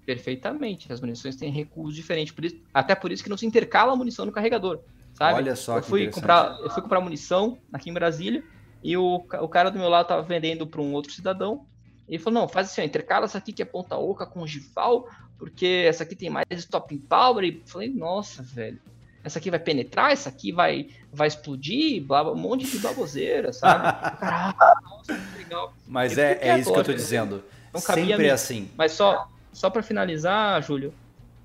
Perfeitamente. 0.09 0.91
As 0.91 0.99
munições 0.99 1.35
têm 1.35 1.51
recuos 1.51 1.93
diferentes. 1.93 2.33
Por 2.33 2.43
isso, 2.43 2.55
até 2.73 2.95
por 2.95 3.11
isso 3.11 3.21
que 3.21 3.29
não 3.29 3.37
se 3.37 3.45
intercala 3.45 3.93
a 3.93 3.95
munição 3.95 4.25
no 4.25 4.31
carregador. 4.31 4.79
Sabe? 5.13 5.35
Olha 5.35 5.55
só 5.55 5.77
eu 5.77 5.83
fui 5.83 6.09
comprar 6.09 6.57
Eu 6.61 6.69
fui 6.71 6.81
comprar 6.81 6.99
munição 6.99 7.59
aqui 7.71 7.91
em 7.91 7.93
Brasília 7.93 8.43
e 8.83 8.97
o, 8.97 9.17
o 9.17 9.47
cara 9.47 9.69
do 9.69 9.77
meu 9.77 9.87
lado 9.87 10.05
estava 10.05 10.23
vendendo 10.23 10.65
para 10.65 10.81
um 10.81 10.93
outro 10.93 11.11
cidadão. 11.11 11.63
E 12.07 12.15
ele 12.15 12.23
falou: 12.23 12.41
não, 12.41 12.47
faz 12.47 12.71
assim, 12.71 12.81
ó, 12.81 12.83
intercala 12.83 13.25
essa 13.25 13.37
aqui 13.37 13.53
que 13.53 13.61
é 13.61 13.65
ponta 13.65 13.95
oca 13.97 14.25
com 14.25 14.47
gival, 14.47 15.07
porque 15.37 15.85
essa 15.87 16.01
aqui 16.01 16.15
tem 16.15 16.31
mais 16.31 16.47
stopping 16.49 16.97
power. 16.97 17.45
E 17.45 17.61
falei: 17.67 17.89
nossa, 17.89 18.41
velho. 18.41 18.81
Essa 19.23 19.37
aqui 19.37 19.51
vai 19.51 19.59
penetrar, 19.59 20.11
essa 20.11 20.29
aqui 20.29 20.51
vai, 20.51 20.87
vai 21.13 21.27
explodir, 21.27 22.01
blá, 22.01 22.31
um 22.31 22.35
monte 22.35 22.65
de 22.65 22.79
baboseira, 22.79 23.53
sabe? 23.53 23.83
Cara, 24.17 24.79
nossa, 24.81 25.19
legal. 25.37 25.71
Mas 25.85 26.17
é, 26.17 26.39
é 26.41 26.57
isso 26.57 26.73
que 26.73 26.79
eu 26.79 26.83
tô 26.83 26.93
dizendo. 26.93 27.43
Sempre 27.75 28.25
é 28.27 28.31
assim. 28.31 28.71
Mas 28.75 28.93
só, 28.93 29.29
só 29.59 29.69
para 29.69 29.83
finalizar, 29.83 30.63
Júlio, 30.63 30.93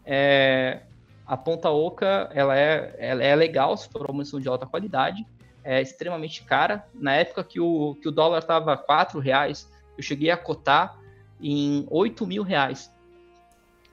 é, 0.06 0.82
a 1.26 1.36
ponta 1.36 1.68
oca 1.68 2.30
ela 2.32 2.56
é, 2.56 2.94
ela 2.96 3.24
é 3.24 3.34
legal 3.34 3.76
se 3.76 3.88
for 3.88 4.02
uma 4.02 4.12
munição 4.12 4.38
de 4.38 4.46
alta 4.46 4.64
qualidade, 4.64 5.26
é 5.64 5.82
extremamente 5.82 6.44
cara. 6.44 6.86
Na 6.94 7.12
época 7.14 7.42
que 7.42 7.58
o, 7.58 7.96
que 8.00 8.08
o 8.08 8.12
dólar 8.12 8.38
estava 8.38 8.76
R$ 8.76 9.20
reais, 9.20 9.68
eu 9.98 10.04
cheguei 10.04 10.30
a 10.30 10.36
cotar 10.36 10.96
em 11.42 11.88
8 11.90 12.24
mil 12.24 12.44
reais 12.44 12.88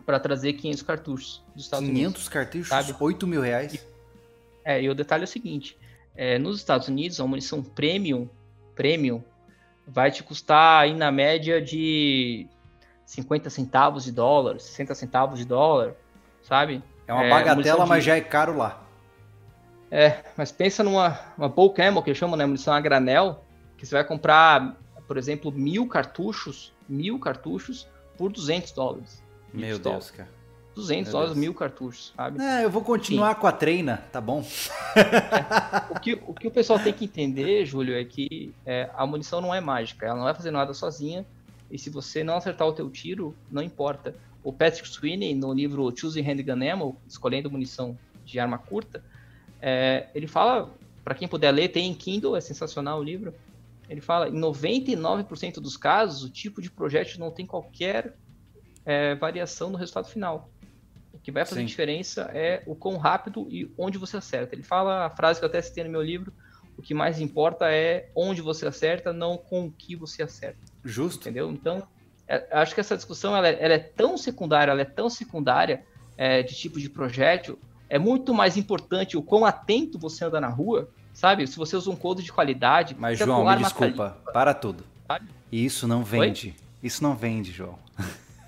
para 0.05 0.19
trazer 0.19 0.53
500 0.53 0.83
cartuchos 0.83 1.43
dos 1.55 1.63
Estados 1.63 1.87
500 1.87 1.89
Unidos. 1.89 2.13
500 2.13 2.29
cartuchos? 2.29 2.67
Sabe? 2.67 2.95
8 2.99 3.25
mil 3.25 3.41
reais? 3.41 3.87
É, 4.63 4.83
e 4.83 4.87
o 4.87 4.93
detalhe 4.93 5.23
é 5.23 5.25
o 5.25 5.27
seguinte, 5.27 5.75
é, 6.15 6.37
nos 6.37 6.57
Estados 6.57 6.87
Unidos, 6.87 7.19
a 7.19 7.25
munição 7.25 7.63
premium, 7.63 8.29
premium 8.75 9.23
vai 9.87 10.11
te 10.11 10.21
custar 10.21 10.83
aí 10.83 10.93
na 10.93 11.11
média 11.11 11.59
de 11.59 12.47
50 13.11 13.49
centavos 13.49 14.05
de 14.05 14.11
dólar, 14.13 14.57
60 14.57 14.95
centavos 14.95 15.37
de 15.37 15.43
dólar, 15.43 15.95
sabe? 16.43 16.81
É 17.05 17.13
uma 17.13 17.27
bagatela, 17.27 17.83
é, 17.83 17.85
mas 17.85 18.05
já 18.05 18.15
é 18.15 18.21
caro 18.21 18.55
lá. 18.55 18.81
É, 19.91 20.23
mas 20.37 20.49
pensa 20.49 20.81
numa 20.81 21.19
uma 21.37 21.49
bulk 21.49 21.81
ammo, 21.81 22.01
que 22.01 22.15
chama, 22.15 22.37
né, 22.37 22.45
munição 22.45 22.73
a 22.73 22.79
granel, 22.79 23.43
que 23.77 23.85
você 23.85 23.95
vai 23.95 24.05
comprar, 24.05 24.77
por 25.09 25.17
exemplo, 25.17 25.51
mil 25.51 25.85
cartuchos, 25.87 26.73
mil 26.87 27.19
cartuchos 27.19 27.85
por 28.17 28.31
200 28.31 28.71
dólares. 28.71 29.21
Meu 29.53 29.77
Deus, 29.77 30.09
cara. 30.11 30.29
200 30.73 31.03
Meu 31.03 31.11
dólares, 31.11 31.33
Deus. 31.33 31.41
mil 31.41 31.53
cartuchos, 31.53 32.13
sabe? 32.15 32.41
É, 32.41 32.63
eu 32.63 32.69
vou 32.69 32.81
continuar 32.81 33.35
Sim. 33.35 33.41
com 33.41 33.47
a 33.47 33.51
treina, 33.51 33.97
tá 34.09 34.21
bom? 34.21 34.41
É, 34.93 35.93
o, 35.93 35.99
que, 35.99 36.13
o 36.27 36.33
que 36.33 36.47
o 36.47 36.51
pessoal 36.51 36.79
tem 36.79 36.91
que 36.91 37.05
entender, 37.05 37.65
Júlio, 37.65 37.95
é 37.95 38.03
que 38.03 38.53
é, 38.65 38.89
a 38.93 39.05
munição 39.05 39.39
não 39.39 39.53
é 39.53 39.61
mágica, 39.61 40.05
ela 40.05 40.15
não 40.15 40.23
vai 40.23 40.33
fazer 40.33 40.51
nada 40.51 40.73
sozinha, 40.73 41.25
e 41.71 41.77
se 41.77 41.89
você 41.89 42.23
não 42.23 42.35
acertar 42.35 42.67
o 42.67 42.73
teu 42.73 42.89
tiro, 42.89 43.35
não 43.49 43.61
importa. 43.61 44.13
O 44.43 44.51
Patrick 44.51 44.87
Sweeney, 44.87 45.35
no 45.35 45.53
livro 45.53 45.91
Choosing 45.95 46.21
Handgun 46.21 46.71
Ammo, 46.71 47.01
Escolhendo 47.07 47.49
Munição 47.49 47.97
de 48.25 48.39
Arma 48.39 48.57
Curta, 48.57 49.03
é, 49.61 50.07
ele 50.15 50.27
fala, 50.27 50.73
para 51.03 51.15
quem 51.15 51.27
puder 51.27 51.51
ler, 51.51 51.69
tem 51.69 51.89
em 51.89 51.93
Kindle, 51.93 52.35
é 52.35 52.41
sensacional 52.41 52.99
o 52.99 53.03
livro, 53.03 53.33
ele 53.87 54.01
fala, 54.01 54.29
em 54.29 54.39
99% 54.39 55.55
dos 55.55 55.77
casos, 55.77 56.23
o 56.23 56.29
tipo 56.29 56.61
de 56.61 56.71
projétil 56.71 57.19
não 57.19 57.29
tem 57.29 57.45
qualquer 57.45 58.15
é, 58.85 59.15
variação 59.15 59.69
no 59.69 59.77
resultado 59.77 60.07
final. 60.07 60.49
O 61.13 61.19
que 61.19 61.31
vai 61.31 61.45
fazer 61.45 61.61
Sim. 61.61 61.67
diferença 61.67 62.31
é 62.33 62.63
o 62.65 62.73
quão 62.73 62.97
rápido 62.97 63.47
e 63.49 63.69
onde 63.77 63.97
você 63.97 64.17
acerta. 64.17 64.55
Ele 64.55 64.63
fala 64.63 65.05
a 65.05 65.09
frase 65.09 65.39
que 65.39 65.45
eu 65.45 65.49
até 65.49 65.61
citei 65.61 65.83
no 65.83 65.89
meu 65.89 66.01
livro, 66.01 66.33
o 66.77 66.81
que 66.81 66.93
mais 66.93 67.19
importa 67.19 67.71
é 67.71 68.09
onde 68.15 68.41
você 68.41 68.65
acerta, 68.65 69.13
não 69.13 69.37
com 69.37 69.65
o 69.65 69.71
que 69.71 69.95
você 69.95 70.23
acerta. 70.23 70.70
Justo. 70.83 71.21
Entendeu? 71.21 71.51
Então, 71.51 71.83
é, 72.27 72.47
acho 72.51 72.73
que 72.73 72.79
essa 72.79 72.95
discussão 72.95 73.35
ela, 73.35 73.47
é, 73.47 73.57
ela, 73.59 73.73
é 73.73 73.79
tão 73.79 74.17
secundária, 74.17 74.71
ela 74.71 74.81
é 74.81 74.85
tão 74.85 75.09
secundária 75.09 75.83
é, 76.17 76.41
de 76.41 76.55
tipo 76.55 76.79
de 76.79 76.89
projétil, 76.89 77.59
é 77.89 77.99
muito 77.99 78.33
mais 78.33 78.55
importante 78.55 79.17
o 79.17 79.21
quão 79.21 79.45
atento 79.45 79.99
você 79.99 80.23
anda 80.23 80.39
na 80.39 80.47
rua, 80.47 80.89
sabe? 81.13 81.45
Se 81.45 81.57
você 81.57 81.75
usa 81.75 81.89
um 81.91 81.95
couro 81.95 82.21
de 82.21 82.31
qualidade. 82.31 82.95
Mas, 82.97 83.19
João, 83.19 83.45
me 83.45 83.57
desculpa, 83.57 84.17
para 84.31 84.53
tudo. 84.53 84.83
Sabe? 85.07 85.27
Isso 85.51 85.87
não 85.87 86.03
vende. 86.03 86.47
Oi? 86.47 86.55
Isso 86.81 87.03
não 87.03 87.15
vende, 87.15 87.51
João. 87.51 87.77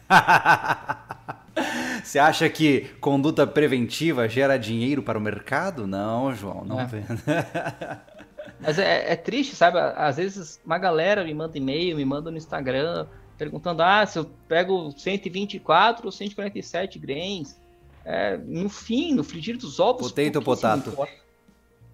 Você 2.04 2.20
acha 2.20 2.50
que 2.50 2.90
conduta 3.00 3.46
preventiva 3.46 4.28
gera 4.28 4.58
dinheiro 4.58 5.04
para 5.04 5.18
o 5.18 5.22
mercado? 5.22 5.86
Não, 5.86 6.34
João, 6.34 6.66
não 6.66 6.80
é. 6.80 6.86
vende. 6.86 7.08
Mas 8.60 8.80
é, 8.80 9.12
é, 9.12 9.16
triste, 9.16 9.56
sabe? 9.56 9.78
Às 9.80 10.18
vezes 10.18 10.62
uma 10.66 10.78
galera 10.78 11.24
me 11.24 11.34
manda 11.34 11.58
e-mail, 11.58 11.98
me 11.98 12.06
manda 12.06 12.32
no 12.32 12.38
Instagram, 12.38 13.08
perguntando: 13.38 13.84
ah, 13.84 14.06
se 14.06 14.20
eu 14.20 14.26
pego 14.48 14.92
124 14.92 16.06
ou 16.06 16.12
147 16.12 17.00
grains. 17.00 17.62
É, 18.06 18.36
no 18.38 18.68
fim, 18.68 19.14
no 19.14 19.24
frigir 19.24 19.58
dos 19.58 19.80
ovos. 19.80 20.12
Potato, 20.12 20.42
potato. 20.42 20.90
Importa. 20.90 21.24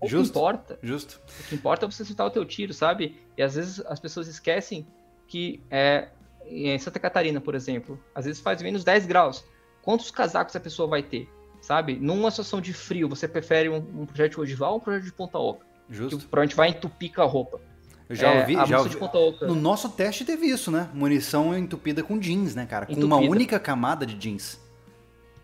Justo. 0.03 0.29
importa. 0.29 0.79
Justo. 0.81 1.21
O 1.39 1.49
que 1.49 1.55
importa 1.55 1.85
é 1.85 1.91
você 1.91 2.03
acertar 2.03 2.25
o 2.25 2.31
teu 2.31 2.45
tiro, 2.45 2.73
sabe? 2.73 3.19
E 3.37 3.43
às 3.43 3.55
vezes 3.55 3.79
as 3.85 3.99
pessoas 3.99 4.27
esquecem 4.27 4.87
que 5.27 5.61
é, 5.69 6.09
em 6.45 6.77
Santa 6.79 6.99
Catarina, 6.99 7.39
por 7.39 7.53
exemplo, 7.53 7.99
às 8.15 8.25
vezes 8.25 8.41
faz 8.41 8.61
menos 8.61 8.83
10 8.83 9.05
graus. 9.05 9.45
Quantos 9.81 10.09
casacos 10.09 10.55
a 10.55 10.59
pessoa 10.59 10.87
vai 10.87 11.03
ter? 11.03 11.29
Sabe? 11.61 11.95
Numa 11.95 12.31
situação 12.31 12.61
de 12.61 12.73
frio, 12.73 13.07
você 13.09 13.27
prefere 13.27 13.69
um, 13.69 13.77
um 13.77 14.05
projeto 14.05 14.41
ogival 14.41 14.71
ou 14.71 14.77
um 14.77 14.81
projeto 14.81 15.03
de 15.03 15.13
ponta 15.13 15.37
oca? 15.37 15.65
Justo. 15.89 16.17
Que 16.17 16.25
provavelmente 16.25 16.55
vai 16.55 16.69
entupir 16.69 17.13
com 17.13 17.21
a 17.21 17.25
roupa. 17.25 17.59
Eu 18.07 18.15
já 18.15 18.29
é, 18.29 18.39
ouvi, 18.41 18.53
já 18.67 18.79
ouvi. 18.79 19.45
No 19.45 19.55
nosso 19.55 19.89
teste 19.89 20.25
teve 20.25 20.47
isso, 20.47 20.71
né? 20.71 20.89
Munição 20.93 21.55
entupida 21.55 22.01
com 22.01 22.17
jeans, 22.17 22.55
né, 22.55 22.65
cara? 22.65 22.87
Com 22.87 22.93
entupida. 22.93 23.15
uma 23.15 23.17
única 23.17 23.59
camada 23.59 24.05
de 24.05 24.15
jeans. 24.15 24.59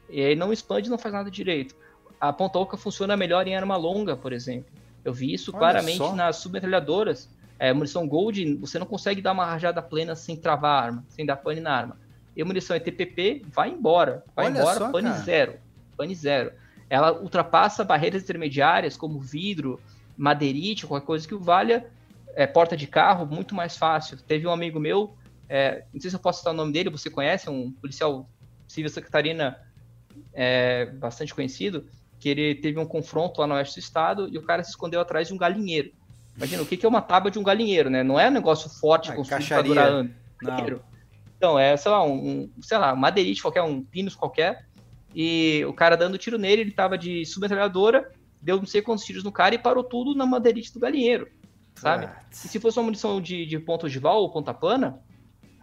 E 0.10 0.22
aí 0.22 0.36
não 0.36 0.52
expande, 0.52 0.90
não 0.90 0.98
faz 0.98 1.14
nada 1.14 1.30
direito. 1.30 1.76
A 2.20 2.34
ponta 2.34 2.58
oca 2.58 2.76
funciona 2.76 3.16
melhor 3.16 3.48
em 3.48 3.56
arma 3.56 3.76
longa, 3.76 4.16
por 4.16 4.34
exemplo. 4.34 4.72
Eu 5.04 5.14
vi 5.14 5.32
isso 5.34 5.52
Olha 5.52 5.60
claramente 5.60 5.98
só. 5.98 6.16
nas 6.16 6.38
submetralhadoras. 6.38 7.30
É, 7.60 7.72
munição 7.72 8.08
Gold, 8.08 8.56
você 8.56 8.80
não 8.80 8.86
consegue 8.86 9.22
dar 9.22 9.32
uma 9.32 9.46
rajada 9.46 9.82
plena 9.82 10.16
sem 10.16 10.36
travar 10.36 10.72
a 10.72 10.86
arma, 10.86 11.06
sem 11.08 11.26
dar 11.26 11.38
pane 11.38 11.62
na 11.62 11.72
arma. 11.72 11.98
E 12.36 12.42
a 12.42 12.46
munição 12.46 12.76
ETPP 12.76 13.44
vai 13.48 13.70
embora. 13.70 14.24
Vai 14.36 14.48
Olha 14.48 14.60
embora, 14.60 14.80
só, 14.80 14.92
pane 14.92 15.10
cara. 15.10 15.22
zero. 15.22 15.54
Pane 15.96 16.16
zero. 16.16 16.52
Ela 16.90 17.14
ultrapassa 17.14 17.84
barreiras 17.84 18.24
intermediárias, 18.24 18.98
como 18.98 19.20
vidro, 19.20 19.80
madeirite, 20.18 20.86
qualquer 20.88 21.06
coisa 21.06 21.28
que 21.28 21.36
o 21.36 21.40
valha, 21.40 21.90
é, 22.36 22.46
porta 22.46 22.76
de 22.76 22.88
carro, 22.88 23.26
muito 23.26 23.56
mais 23.56 23.78
fácil. 23.78 24.18
Teve 24.18 24.48
um 24.48 24.52
amigo 24.52 24.80
meu, 24.80 25.16
é, 25.48 25.86
não 25.94 26.02
sei 26.02 26.10
se 26.10 26.16
eu 26.16 26.20
posso 26.20 26.40
citar 26.40 26.54
o 26.54 26.58
nome 26.58 26.74
dele, 26.74 26.90
você 26.90 27.10
conhece, 27.10 27.50
um 27.50 27.72
policial 27.72 28.30
civil 28.68 28.90
secretarina 28.90 29.60
é, 30.34 30.88
bastante 30.88 31.34
conhecido, 31.34 31.88
que 32.20 32.30
ele 32.30 32.56
teve 32.56 32.80
um 32.80 32.86
confronto 32.86 33.40
lá 33.42 33.48
no 33.48 33.56
oeste 33.56 33.76
do 33.76 33.84
estado 33.84 34.30
e 34.32 34.38
o 34.38 34.42
cara 34.42 34.64
se 34.64 34.72
escondeu 34.72 35.00
atrás 35.00 35.28
de 35.28 35.34
um 35.34 35.38
galinheiro. 35.38 35.92
Imagina, 36.36 36.64
o 36.64 36.66
que 36.66 36.86
é 36.86 36.90
uma 36.90 37.02
tábua 37.02 37.32
de 37.32 37.40
um 37.40 37.44
galinheiro, 37.44 37.90
né? 37.90 38.04
Não 38.04 38.20
é 38.20 38.28
um 38.28 38.32
negócio 38.32 38.70
forte, 38.70 39.10
ah, 39.12 39.16
construído 39.16 39.48
para 39.48 39.62
durar 39.62 39.88
anos. 39.88 40.12
Então, 41.38 41.58
é, 41.58 41.78
sei 41.78 41.92
lá, 41.92 42.04
um, 42.04 42.50
sei 42.62 42.78
lá, 42.78 42.96
madeirite 42.96 43.42
qualquer, 43.42 43.62
um 43.62 43.82
pinos 43.82 44.16
qualquer, 44.16 44.66
e 45.14 45.64
o 45.66 45.74
cara 45.74 45.96
dando 45.96 46.18
tiro 46.18 46.38
nele, 46.38 46.62
ele 46.62 46.72
tava 46.72 46.98
de 46.98 47.26
submetralhadora, 47.26 48.12
deu 48.46 48.58
não 48.58 48.66
sei 48.68 48.80
quantos 48.80 49.04
tiros 49.04 49.24
no 49.24 49.32
cara 49.32 49.56
e 49.56 49.58
parou 49.58 49.84
tudo 49.84 50.14
na 50.14 50.24
madeirite 50.24 50.72
do 50.72 50.80
galinheiro, 50.80 51.28
sabe? 51.74 52.08
E 52.32 52.36
se 52.36 52.60
fosse 52.60 52.78
uma 52.78 52.86
munição 52.86 53.20
de, 53.20 53.44
de 53.44 53.58
ponta 53.58 53.88
ogival 53.88 54.22
ou 54.22 54.32
ponta 54.32 54.54
plana, 54.54 55.00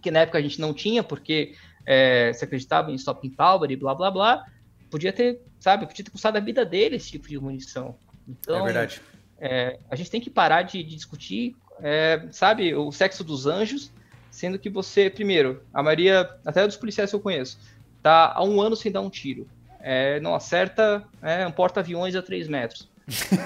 que 0.02 0.10
na 0.10 0.20
época 0.20 0.38
a 0.38 0.42
gente 0.42 0.60
não 0.60 0.74
tinha, 0.74 1.00
porque 1.04 1.54
é, 1.86 2.32
se 2.32 2.44
acreditava 2.44 2.90
em 2.90 2.96
stopping 2.96 3.30
power 3.30 3.70
e 3.70 3.76
blá 3.76 3.94
blá 3.94 4.10
blá, 4.10 4.46
podia 4.90 5.12
ter, 5.12 5.40
sabe, 5.60 5.86
podia 5.86 6.04
ter 6.04 6.10
custado 6.10 6.36
a 6.36 6.40
vida 6.40 6.64
dele 6.64 6.96
esse 6.96 7.12
tipo 7.12 7.28
de 7.28 7.38
munição. 7.38 7.96
Então, 8.26 8.58
é 8.58 8.64
verdade. 8.64 9.00
É, 9.38 9.78
a 9.88 9.94
gente 9.94 10.10
tem 10.10 10.20
que 10.20 10.28
parar 10.28 10.62
de, 10.62 10.82
de 10.82 10.96
discutir, 10.96 11.54
é, 11.80 12.26
sabe, 12.32 12.74
o 12.74 12.90
sexo 12.90 13.22
dos 13.22 13.46
anjos, 13.46 13.92
sendo 14.28 14.58
que 14.58 14.68
você, 14.68 15.08
primeiro, 15.08 15.62
a 15.72 15.84
maioria, 15.84 16.28
até 16.44 16.66
dos 16.66 16.76
policiais 16.76 17.10
que 17.10 17.16
eu 17.16 17.20
conheço, 17.20 17.58
tá 18.02 18.32
há 18.34 18.42
um 18.42 18.60
ano 18.60 18.74
sem 18.74 18.90
dar 18.90 19.02
um 19.02 19.10
tiro. 19.10 19.46
É, 19.82 20.20
não 20.20 20.34
acerta 20.34 21.04
é, 21.20 21.46
um 21.46 21.52
porta-aviões 21.52 22.14
a 22.14 22.22
3 22.22 22.48
metros. 22.48 22.88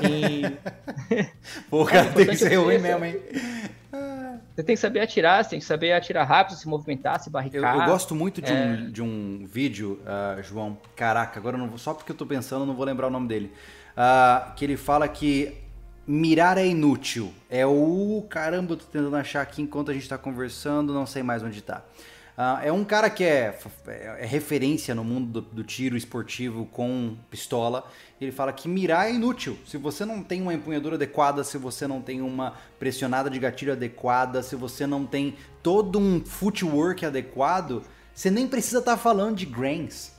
E... 0.03 0.43
Pô, 1.71 1.85
cara, 1.85 2.13
tem 2.13 2.27
que 2.27 2.37
ser 2.37 2.57
ruim 2.57 2.79
mesmo, 2.79 3.05
hein? 3.05 3.21
Você 4.55 4.63
tem 4.63 4.75
que 4.75 4.81
saber 4.81 5.01
atirar, 5.01 5.45
você 5.45 5.51
tem 5.51 5.59
que 5.59 5.65
saber 5.65 5.93
atirar 5.93 6.27
rápido, 6.27 6.57
se 6.57 6.69
movimentar, 6.69 7.21
se 7.21 7.29
barricar. 7.29 7.75
Eu, 7.75 7.81
eu 7.81 7.87
gosto 7.87 8.15
muito 8.15 8.41
de, 8.41 8.53
é... 8.53 8.55
um, 8.55 8.91
de 8.91 9.03
um 9.03 9.47
vídeo, 9.47 10.01
uh, 10.03 10.43
João. 10.43 10.79
Caraca, 10.95 11.39
agora 11.39 11.59
não 11.59 11.69
vou, 11.69 11.79
só 11.79 11.93
porque 11.93 12.13
eu 12.13 12.17
tô 12.17 12.25
pensando, 12.25 12.65
não 12.65 12.75
vou 12.75 12.85
lembrar 12.85 13.09
o 13.09 13.11
nome 13.11 13.29
dele. 13.29 13.53
Uh, 13.93 14.55
que 14.55 14.65
ele 14.65 14.77
fala 14.77 15.09
que 15.09 15.67
Mirar 16.07 16.57
é 16.57 16.65
inútil. 16.65 17.35
É 17.51 17.67
o. 17.67 18.25
Caramba, 18.31 18.75
eu 18.75 18.77
tô 18.77 18.85
tentando 18.85 19.17
achar 19.17 19.43
aqui 19.43 19.61
enquanto 19.61 19.91
a 19.91 19.95
gente 19.95 20.09
tá 20.09 20.17
conversando, 20.17 20.95
não 20.95 21.05
sei 21.05 21.21
mais 21.21 21.43
onde 21.43 21.61
tá. 21.61 21.83
Uh, 22.37 22.67
é 22.67 22.71
um 22.71 22.85
cara 22.85 23.09
que 23.09 23.25
é, 23.25 23.59
é, 23.87 24.19
é 24.21 24.27
referência 24.27 24.95
no 24.95 25.03
mundo 25.03 25.41
do, 25.41 25.41
do, 25.41 25.65
tiro 25.65 25.97
esportivo 25.97 26.67
com 26.67 27.17
pistola. 27.31 27.91
Ele 28.21 28.31
fala 28.31 28.53
que 28.53 28.69
mirar 28.69 29.09
é 29.09 29.15
inútil. 29.15 29.57
Se 29.67 29.79
você 29.79 30.05
não 30.05 30.23
tem 30.23 30.43
uma 30.43 30.53
empunhadura 30.53 30.97
adequada, 30.97 31.43
se 31.43 31.57
você 31.57 31.87
não 31.87 32.03
tem 32.03 32.21
uma 32.21 32.53
pressionada 32.79 33.31
de 33.31 33.39
gatilho 33.39 33.73
adequada, 33.73 34.43
se 34.43 34.55
você 34.55 34.87
não 34.87 35.07
tem 35.07 35.35
todo 35.63 35.99
um 35.99 36.23
footwork 36.23 37.07
adequado, 37.07 37.83
você 38.15 38.31
nem 38.31 38.47
precisa 38.47 38.81
estar 38.81 38.97
tá 38.97 38.99
falando 38.99 39.37
de 39.37 39.47
grains. 39.47 40.13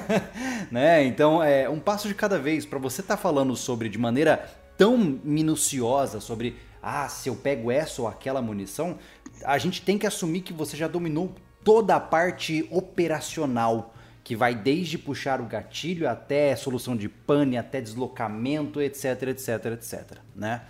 né? 0.70 1.02
Então, 1.04 1.42
é 1.42 1.66
um 1.66 1.80
passo 1.80 2.08
de 2.08 2.14
cada 2.14 2.38
vez. 2.38 2.66
Para 2.66 2.78
você 2.78 3.00
estar 3.00 3.16
tá 3.16 3.22
falando 3.22 3.56
sobre 3.56 3.88
de 3.88 3.96
maneira 3.96 4.50
tão 4.76 4.98
minuciosa 4.98 6.20
sobre 6.20 6.58
ah, 6.82 7.08
se 7.08 7.30
eu 7.30 7.36
pego 7.36 7.70
essa 7.70 8.02
ou 8.02 8.08
aquela 8.08 8.42
munição, 8.42 8.98
a 9.42 9.56
gente 9.56 9.80
tem 9.80 9.96
que 9.96 10.06
assumir 10.06 10.42
que 10.42 10.52
você 10.52 10.76
já 10.76 10.86
dominou 10.86 11.34
toda 11.64 11.96
a 11.96 12.00
parte 12.00 12.68
operacional, 12.70 13.94
que 14.22 14.36
vai 14.36 14.54
desde 14.54 14.96
puxar 14.96 15.40
o 15.40 15.44
gatilho 15.44 16.08
até 16.08 16.54
solução 16.54 16.96
de 16.96 17.08
pane, 17.08 17.56
até 17.58 17.80
deslocamento, 17.80 18.80
etc, 18.80 19.22
etc, 19.28 19.66
etc, 19.72 20.18
né? 20.36 20.62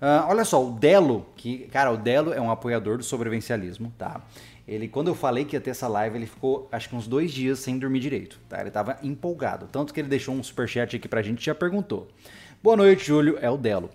Uh, 0.00 0.28
olha 0.28 0.44
só, 0.44 0.64
o 0.64 0.70
Delo, 0.70 1.26
que, 1.36 1.66
cara, 1.72 1.90
o 1.90 1.96
Delo 1.96 2.32
é 2.32 2.40
um 2.40 2.50
apoiador 2.52 2.96
do 2.96 3.02
sobrevivencialismo, 3.02 3.92
tá? 3.98 4.20
Ele, 4.66 4.86
quando 4.86 5.08
eu 5.08 5.14
falei 5.14 5.44
que 5.44 5.56
ia 5.56 5.60
ter 5.60 5.70
essa 5.70 5.88
live, 5.88 6.16
ele 6.16 6.26
ficou, 6.26 6.68
acho 6.70 6.88
que 6.88 6.94
uns 6.94 7.08
dois 7.08 7.32
dias 7.32 7.58
sem 7.58 7.78
dormir 7.78 7.98
direito, 7.98 8.38
tá? 8.48 8.60
Ele 8.60 8.70
tava 8.70 8.98
empolgado, 9.02 9.66
tanto 9.72 9.92
que 9.92 10.00
ele 10.00 10.08
deixou 10.08 10.34
um 10.34 10.42
superchat 10.42 10.94
aqui 10.94 11.08
pra 11.08 11.20
gente 11.20 11.42
e 11.42 11.46
já 11.46 11.54
perguntou. 11.54 12.06
Boa 12.62 12.76
noite, 12.76 13.06
Júlio, 13.06 13.38
é 13.40 13.50
o 13.50 13.56
Delo. 13.56 13.90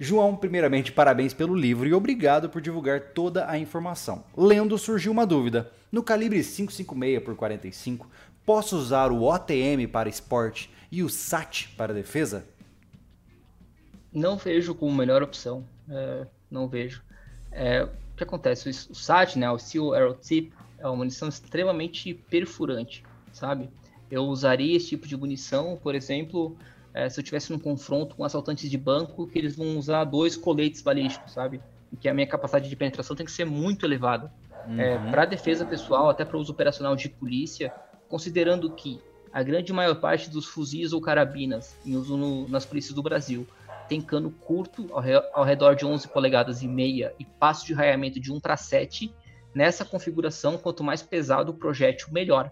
João, 0.00 0.36
primeiramente, 0.36 0.92
parabéns 0.92 1.34
pelo 1.34 1.56
livro 1.56 1.88
e 1.88 1.92
obrigado 1.92 2.48
por 2.48 2.62
divulgar 2.62 3.00
toda 3.12 3.50
a 3.50 3.58
informação. 3.58 4.24
Lendo, 4.36 4.78
surgiu 4.78 5.10
uma 5.10 5.26
dúvida. 5.26 5.72
No 5.90 6.04
calibre 6.04 6.38
556 6.38 7.24
por 7.24 7.34
45, 7.34 8.08
posso 8.46 8.76
usar 8.76 9.10
o 9.10 9.24
OTM 9.24 9.88
para 9.90 10.08
esporte 10.08 10.70
e 10.92 11.02
o 11.02 11.08
SAT 11.08 11.70
para 11.76 11.92
defesa? 11.92 12.46
Não 14.12 14.36
vejo 14.36 14.72
como 14.72 14.94
melhor 14.94 15.20
opção. 15.20 15.64
É, 15.90 16.26
não 16.48 16.68
vejo. 16.68 17.02
É, 17.50 17.82
o 17.82 17.90
que 18.16 18.22
acontece? 18.22 18.68
O 18.68 18.94
SAT, 18.94 19.34
né, 19.34 19.50
o 19.50 19.58
Steel 19.58 19.94
Arrow 19.94 20.14
Tip, 20.14 20.52
é 20.78 20.86
uma 20.86 20.96
munição 20.96 21.28
extremamente 21.28 22.14
perfurante, 22.14 23.04
sabe? 23.32 23.68
Eu 24.08 24.22
usaria 24.24 24.76
esse 24.76 24.90
tipo 24.90 25.08
de 25.08 25.16
munição, 25.16 25.76
por 25.82 25.96
exemplo, 25.96 26.56
é, 26.98 27.08
se 27.08 27.20
eu 27.20 27.22
tivesse 27.22 27.52
num 27.52 27.60
confronto 27.60 28.16
com 28.16 28.24
assaltantes 28.24 28.68
de 28.68 28.76
banco, 28.76 29.28
que 29.28 29.38
eles 29.38 29.54
vão 29.54 29.78
usar 29.78 30.02
dois 30.02 30.36
coletes 30.36 30.82
balísticos, 30.82 31.32
sabe? 31.32 31.60
E 31.92 31.96
que 31.96 32.08
a 32.08 32.12
minha 32.12 32.26
capacidade 32.26 32.68
de 32.68 32.74
penetração 32.74 33.14
tem 33.14 33.24
que 33.24 33.30
ser 33.30 33.44
muito 33.44 33.86
elevada. 33.86 34.32
É, 34.66 34.68
uhum. 34.68 34.80
É, 34.80 35.10
para 35.12 35.24
defesa 35.24 35.64
pessoal, 35.64 36.10
até 36.10 36.24
para 36.24 36.36
uso 36.36 36.50
operacional 36.50 36.96
de 36.96 37.08
polícia, 37.08 37.72
considerando 38.08 38.68
que 38.72 39.00
a 39.32 39.44
grande 39.44 39.72
maior 39.72 39.94
parte 39.94 40.28
dos 40.28 40.46
fuzis 40.46 40.92
ou 40.92 41.00
carabinas 41.00 41.76
em 41.86 41.94
uso 41.94 42.16
no, 42.16 42.48
nas 42.48 42.66
polícias 42.66 42.94
do 42.94 43.02
Brasil 43.02 43.46
tem 43.88 44.00
cano 44.00 44.32
curto 44.32 44.88
ao, 44.90 45.00
re, 45.00 45.14
ao, 45.32 45.44
redor 45.44 45.76
de 45.76 45.86
11 45.86 46.08
polegadas 46.08 46.62
e 46.62 46.68
meia 46.68 47.14
e 47.16 47.24
passo 47.24 47.64
de 47.64 47.74
raiamento 47.74 48.18
de 48.18 48.32
1 48.32 48.40
para 48.40 48.56
7, 48.56 49.14
nessa 49.54 49.84
configuração, 49.84 50.58
quanto 50.58 50.82
mais 50.82 51.00
pesado 51.00 51.52
o 51.52 51.54
projétil, 51.54 52.08
melhor. 52.10 52.50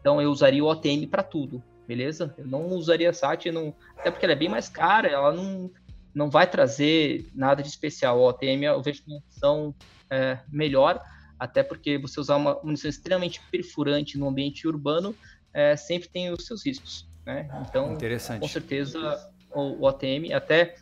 Então 0.00 0.22
eu 0.22 0.30
usaria 0.30 0.64
o 0.64 0.68
OTM 0.68 1.06
para 1.06 1.22
tudo, 1.22 1.62
beleza? 1.86 2.34
Eu 2.36 2.46
não 2.46 2.66
usaria 2.68 3.10
a 3.10 3.12
SAT, 3.12 3.46
não, 3.46 3.74
até 3.96 4.10
porque 4.10 4.24
ela 4.24 4.32
é 4.32 4.36
bem 4.36 4.48
mais 4.48 4.68
cara, 4.68 5.08
ela 5.08 5.32
não, 5.32 5.70
não 6.14 6.30
vai 6.30 6.48
trazer 6.48 7.28
nada 7.34 7.62
de 7.62 7.68
especial. 7.68 8.18
O 8.18 8.28
OTM 8.28 8.64
eu 8.64 8.82
vejo 8.82 9.02
uma 9.06 9.18
opção 9.18 9.74
é, 10.10 10.38
melhor, 10.48 11.00
até 11.38 11.62
porque 11.62 11.98
você 11.98 12.20
usar 12.20 12.36
uma 12.36 12.60
munição 12.62 12.88
extremamente 12.88 13.40
perfurante 13.50 14.18
no 14.18 14.28
ambiente 14.28 14.66
urbano 14.66 15.14
é, 15.52 15.76
sempre 15.76 16.08
tem 16.08 16.30
os 16.30 16.46
seus 16.46 16.64
riscos. 16.64 17.08
Né? 17.24 17.48
Então, 17.68 17.96
com 18.40 18.48
certeza, 18.48 19.30
o, 19.50 19.84
o 19.84 19.88
ATM, 19.88 20.32
até 20.34 20.74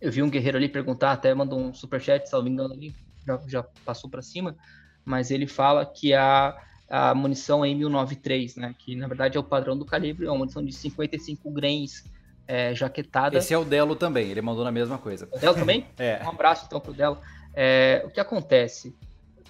eu 0.00 0.10
vi 0.10 0.22
um 0.22 0.30
guerreiro 0.30 0.56
ali 0.56 0.68
perguntar, 0.68 1.12
até 1.12 1.34
mandou 1.34 1.58
um 1.58 1.74
superchat, 1.74 2.26
se 2.26 2.32
não 2.32 2.42
me 2.42 2.50
engano, 2.50 2.72
ali, 2.72 2.94
já, 3.26 3.40
já 3.46 3.62
passou 3.84 4.08
para 4.08 4.22
cima, 4.22 4.56
mas 5.04 5.30
ele 5.30 5.46
fala 5.46 5.84
que 5.84 6.14
a, 6.14 6.56
a 6.90 7.14
munição 7.14 7.60
M193, 7.60 8.56
né, 8.56 8.74
que 8.78 8.96
na 8.96 9.06
verdade 9.06 9.36
é 9.36 9.40
o 9.40 9.44
padrão 9.44 9.78
do 9.78 9.84
calibre, 9.84 10.26
é 10.26 10.30
uma 10.30 10.38
munição 10.38 10.64
de 10.64 10.72
55 10.72 11.50
grains 11.50 12.04
é, 12.46 12.74
jaquetada. 12.74 13.38
Esse 13.38 13.54
é 13.54 13.58
o 13.58 13.64
Delo 13.64 13.94
também, 13.94 14.28
ele 14.28 14.42
mandou 14.42 14.64
na 14.64 14.72
mesma 14.72 14.98
coisa. 14.98 15.28
O 15.32 15.38
Delo 15.38 15.54
também? 15.54 15.86
é. 15.96 16.20
Um 16.24 16.30
abraço 16.30 16.64
então 16.66 16.80
pro 16.80 16.92
Delo. 16.92 17.18
É, 17.54 18.02
o 18.04 18.10
que 18.10 18.20
acontece? 18.20 18.94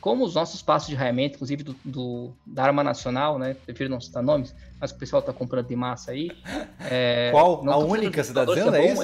como 0.00 0.24
os 0.24 0.34
nossos 0.34 0.62
passos 0.62 0.88
de 0.88 0.94
raiamento, 0.94 1.34
inclusive 1.34 1.62
do, 1.62 1.76
do, 1.84 2.32
da 2.46 2.64
Arma 2.64 2.82
Nacional, 2.82 3.38
né? 3.38 3.54
Prefiro 3.66 3.90
não 3.90 4.00
citar 4.00 4.22
nomes, 4.22 4.54
mas 4.80 4.90
o 4.90 4.94
pessoal 4.96 5.20
tá 5.20 5.32
comprando 5.32 5.66
de 5.66 5.76
massa 5.76 6.12
aí. 6.12 6.30
É, 6.80 7.28
Qual? 7.30 7.68
A 7.68 7.76
única 7.76 8.24
você 8.24 8.32
tá 8.32 8.44
dizendo? 8.44 8.74
É, 8.74 8.86
é 8.86 8.92
isso? 8.92 9.02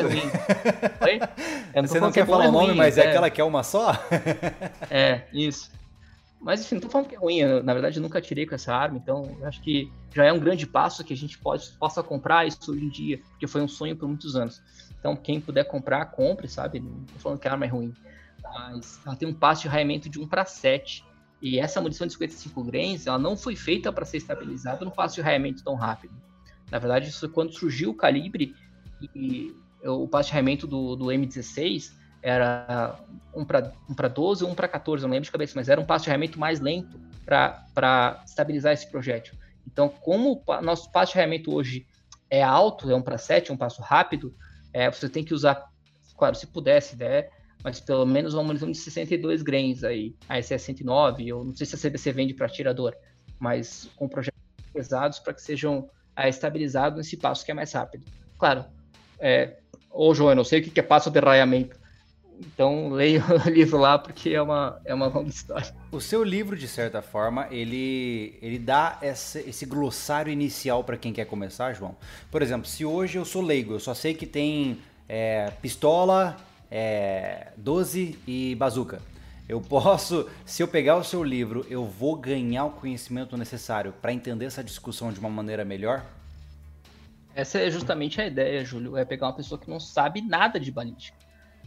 É 1.74 1.82
você 1.87 2.01
não 2.01 2.11
quer 2.11 2.20
é 2.20 2.26
falar 2.26 2.49
o 2.49 2.53
nome, 2.53 2.68
ruim, 2.68 2.76
mas 2.76 2.97
é, 2.97 3.05
é 3.05 3.09
aquela 3.09 3.28
que 3.28 3.41
é 3.41 3.45
uma 3.45 3.62
só? 3.62 3.93
é, 4.91 5.22
isso. 5.32 5.70
Mas 6.41 6.61
enfim, 6.61 6.76
não 6.76 6.82
tô 6.82 6.89
falando 6.89 7.09
que 7.09 7.14
é 7.14 7.18
ruim, 7.18 7.39
eu, 7.39 7.62
na 7.62 7.72
verdade 7.72 7.99
eu 7.99 8.03
nunca 8.03 8.20
tirei 8.20 8.47
com 8.47 8.55
essa 8.55 8.72
arma, 8.72 8.99
então 8.99 9.37
acho 9.43 9.61
que 9.62 9.91
já 10.14 10.24
é 10.24 10.32
um 10.32 10.39
grande 10.39 10.66
passo 10.66 11.03
que 11.03 11.12
a 11.12 11.16
gente 11.16 11.39
pode, 11.39 11.70
possa 11.78 12.03
comprar 12.03 12.47
isso 12.47 12.70
hoje 12.70 12.84
em 12.84 12.89
dia, 12.89 13.18
porque 13.30 13.47
foi 13.47 13.62
um 13.62 13.68
sonho 13.68 13.97
por 13.97 14.07
muitos 14.07 14.37
anos. 14.37 14.62
Então 14.99 15.16
quem 15.16 15.41
puder 15.41 15.64
comprar, 15.64 16.05
compre, 16.07 16.47
sabe? 16.47 16.78
Não 16.78 17.05
tô 17.05 17.18
falando 17.18 17.39
que 17.39 17.49
a 17.49 17.53
arma 17.53 17.64
é 17.64 17.68
ruim 17.68 17.93
mas 18.43 19.01
ela 19.05 19.16
tem 19.16 19.28
um 19.28 19.34
passo 19.34 19.62
de 19.62 19.68
raiamento 19.68 20.09
de 20.09 20.20
1 20.20 20.26
para 20.26 20.45
7. 20.45 21.05
E 21.43 21.59
essa 21.59 21.80
munição 21.80 22.07
de 22.07 22.14
55 22.14 22.64
grains, 22.64 23.07
ela 23.07 23.18
não 23.18 23.37
foi 23.37 23.55
feita 23.55 23.93
para 23.93 24.05
ser 24.05 24.18
estabilizada 24.18 24.84
no 24.84 24.91
passo 24.91 25.16
de 25.16 25.20
raiamento 25.20 25.62
tão 25.62 25.74
rápido. 25.74 26.14
Na 26.70 26.78
verdade, 26.78 27.09
isso 27.09 27.28
quando 27.28 27.53
surgiu 27.53 27.91
o 27.91 27.95
calibre 27.95 28.55
e 29.14 29.55
o 29.84 30.09
passo 30.09 30.28
de 30.28 30.32
raiamento 30.32 30.66
do, 30.66 30.97
do 30.97 31.07
M16 31.07 31.93
era 32.27 32.99
1 33.33 33.45
para 33.45 33.72
1 33.89 33.95
12 34.12 34.43
ou 34.43 34.51
1 34.51 34.55
para 34.57 34.66
14, 34.66 35.05
não 35.05 35.11
lembro 35.11 35.27
de 35.27 35.31
cabeça, 35.31 35.53
mas 35.55 35.68
era 35.68 35.81
um 35.81 35.85
passo 35.85 36.05
de 36.05 36.11
raiamento 36.11 36.41
mais 36.41 36.59
lento 36.59 36.99
para 37.24 38.20
estabilizar 38.27 38.72
esse 38.72 38.91
projétil. 38.91 39.35
Então, 39.64 39.89
como 39.89 40.43
o 40.45 40.61
nosso 40.61 40.91
passo 40.91 41.12
de 41.12 41.18
raiamento 41.18 41.55
hoje 41.55 41.87
é 42.29 42.43
alto, 42.43 42.91
é 42.91 42.97
1 42.97 43.03
para 43.03 43.16
7, 43.16 43.53
um 43.53 43.57
passo 43.57 43.81
rápido, 43.81 44.35
é, 44.72 44.91
você 44.91 45.09
tem 45.09 45.22
que 45.22 45.33
usar, 45.33 45.70
claro, 46.18 46.35
se 46.35 46.49
puder, 46.49 46.83
se 46.83 46.97
der, 46.97 47.31
mas 47.62 47.79
pelo 47.79 48.05
menos 48.05 48.35
uma 48.35 48.43
munição 48.43 48.72
de 48.72 48.77
62 48.77 49.43
grains 49.43 49.85
aí. 49.85 50.16
A 50.29 50.37
essa 50.37 50.55
é 50.55 50.59
109, 50.59 51.29
eu 51.29 51.45
não 51.45 51.55
sei 51.55 51.64
se 51.64 51.77
a 51.77 51.79
CBC 51.79 52.11
vende 52.11 52.35
para 52.35 52.47
atirador, 52.47 52.93
mas 53.39 53.89
com 53.95 54.09
projetos 54.09 54.41
pesados 54.72 55.20
para 55.20 55.33
que 55.33 55.43
sejam 55.43 55.89
é, 56.16 56.29
estabilizados 56.29 56.99
nesse 56.99 57.16
passo 57.16 57.45
que 57.45 57.53
é 57.53 57.55
mais 57.55 57.72
rápido. 57.72 58.05
Claro, 58.37 58.64
é, 59.20 59.59
ô 59.93 60.12
João, 60.12 60.31
eu 60.31 60.37
não 60.37 60.45
sei 60.45 60.59
o 60.59 60.64
que 60.64 60.81
é 60.81 60.83
passo 60.83 61.09
de 61.09 61.20
raiamento, 61.20 61.86
então 62.39 62.91
leia 62.91 63.24
o 63.47 63.49
livro 63.49 63.78
lá 63.78 63.99
porque 63.99 64.30
é 64.30 64.43
uma, 64.43 64.80
é 64.84 64.95
uma 64.95 65.07
longa 65.07 65.28
história. 65.28 65.74
O 65.91 66.01
seu 66.01 66.22
livro, 66.22 66.57
de 66.57 66.68
certa 66.68 67.01
forma, 67.03 67.47
ele, 67.51 68.39
ele 68.43 68.59
dá 68.59 68.99
esse, 69.03 69.41
esse 69.41 69.66
glossário 69.66 70.32
inicial 70.32 70.84
para 70.84 70.97
quem 70.97 71.12
quer 71.12 71.24
começar, 71.24 71.72
João. 71.72 71.97
Por 72.30 72.43
exemplo, 72.43 72.66
se 72.66 72.84
hoje 72.84 73.18
eu 73.18 73.24
sou 73.24 73.43
leigo, 73.43 73.74
eu 73.74 73.80
só 73.80 73.95
sei 73.95 74.14
que 74.14 74.26
tem 74.26 74.78
é, 75.09 75.51
pistola, 75.62 76.37
é, 76.70 77.49
12 77.57 78.18
e 78.26 78.55
bazuca. 78.55 79.01
Eu 79.49 79.61
posso, 79.61 80.28
se 80.45 80.62
eu 80.62 80.66
pegar 80.66 80.97
o 80.97 81.05
seu 81.05 81.22
livro, 81.22 81.64
eu 81.70 81.84
vou 81.84 82.16
ganhar 82.16 82.64
o 82.64 82.70
conhecimento 82.70 83.37
necessário 83.37 83.95
para 84.03 84.12
entender 84.12 84.47
essa 84.47 84.62
discussão 84.62 85.12
de 85.12 85.20
uma 85.20 85.30
maneira 85.30 85.64
melhor? 85.64 86.05
Essa 87.32 87.61
é 87.61 87.70
justamente 87.70 88.20
a 88.20 88.26
ideia, 88.26 88.64
Júlio, 88.64 88.97
é 88.97 89.05
pegar 89.05 89.26
uma 89.26 89.34
pessoa 89.34 89.61
que 89.61 89.68
não 89.68 89.78
sabe 89.78 90.20
nada 90.20 90.59
de 90.59 90.72
balística. 90.72 91.16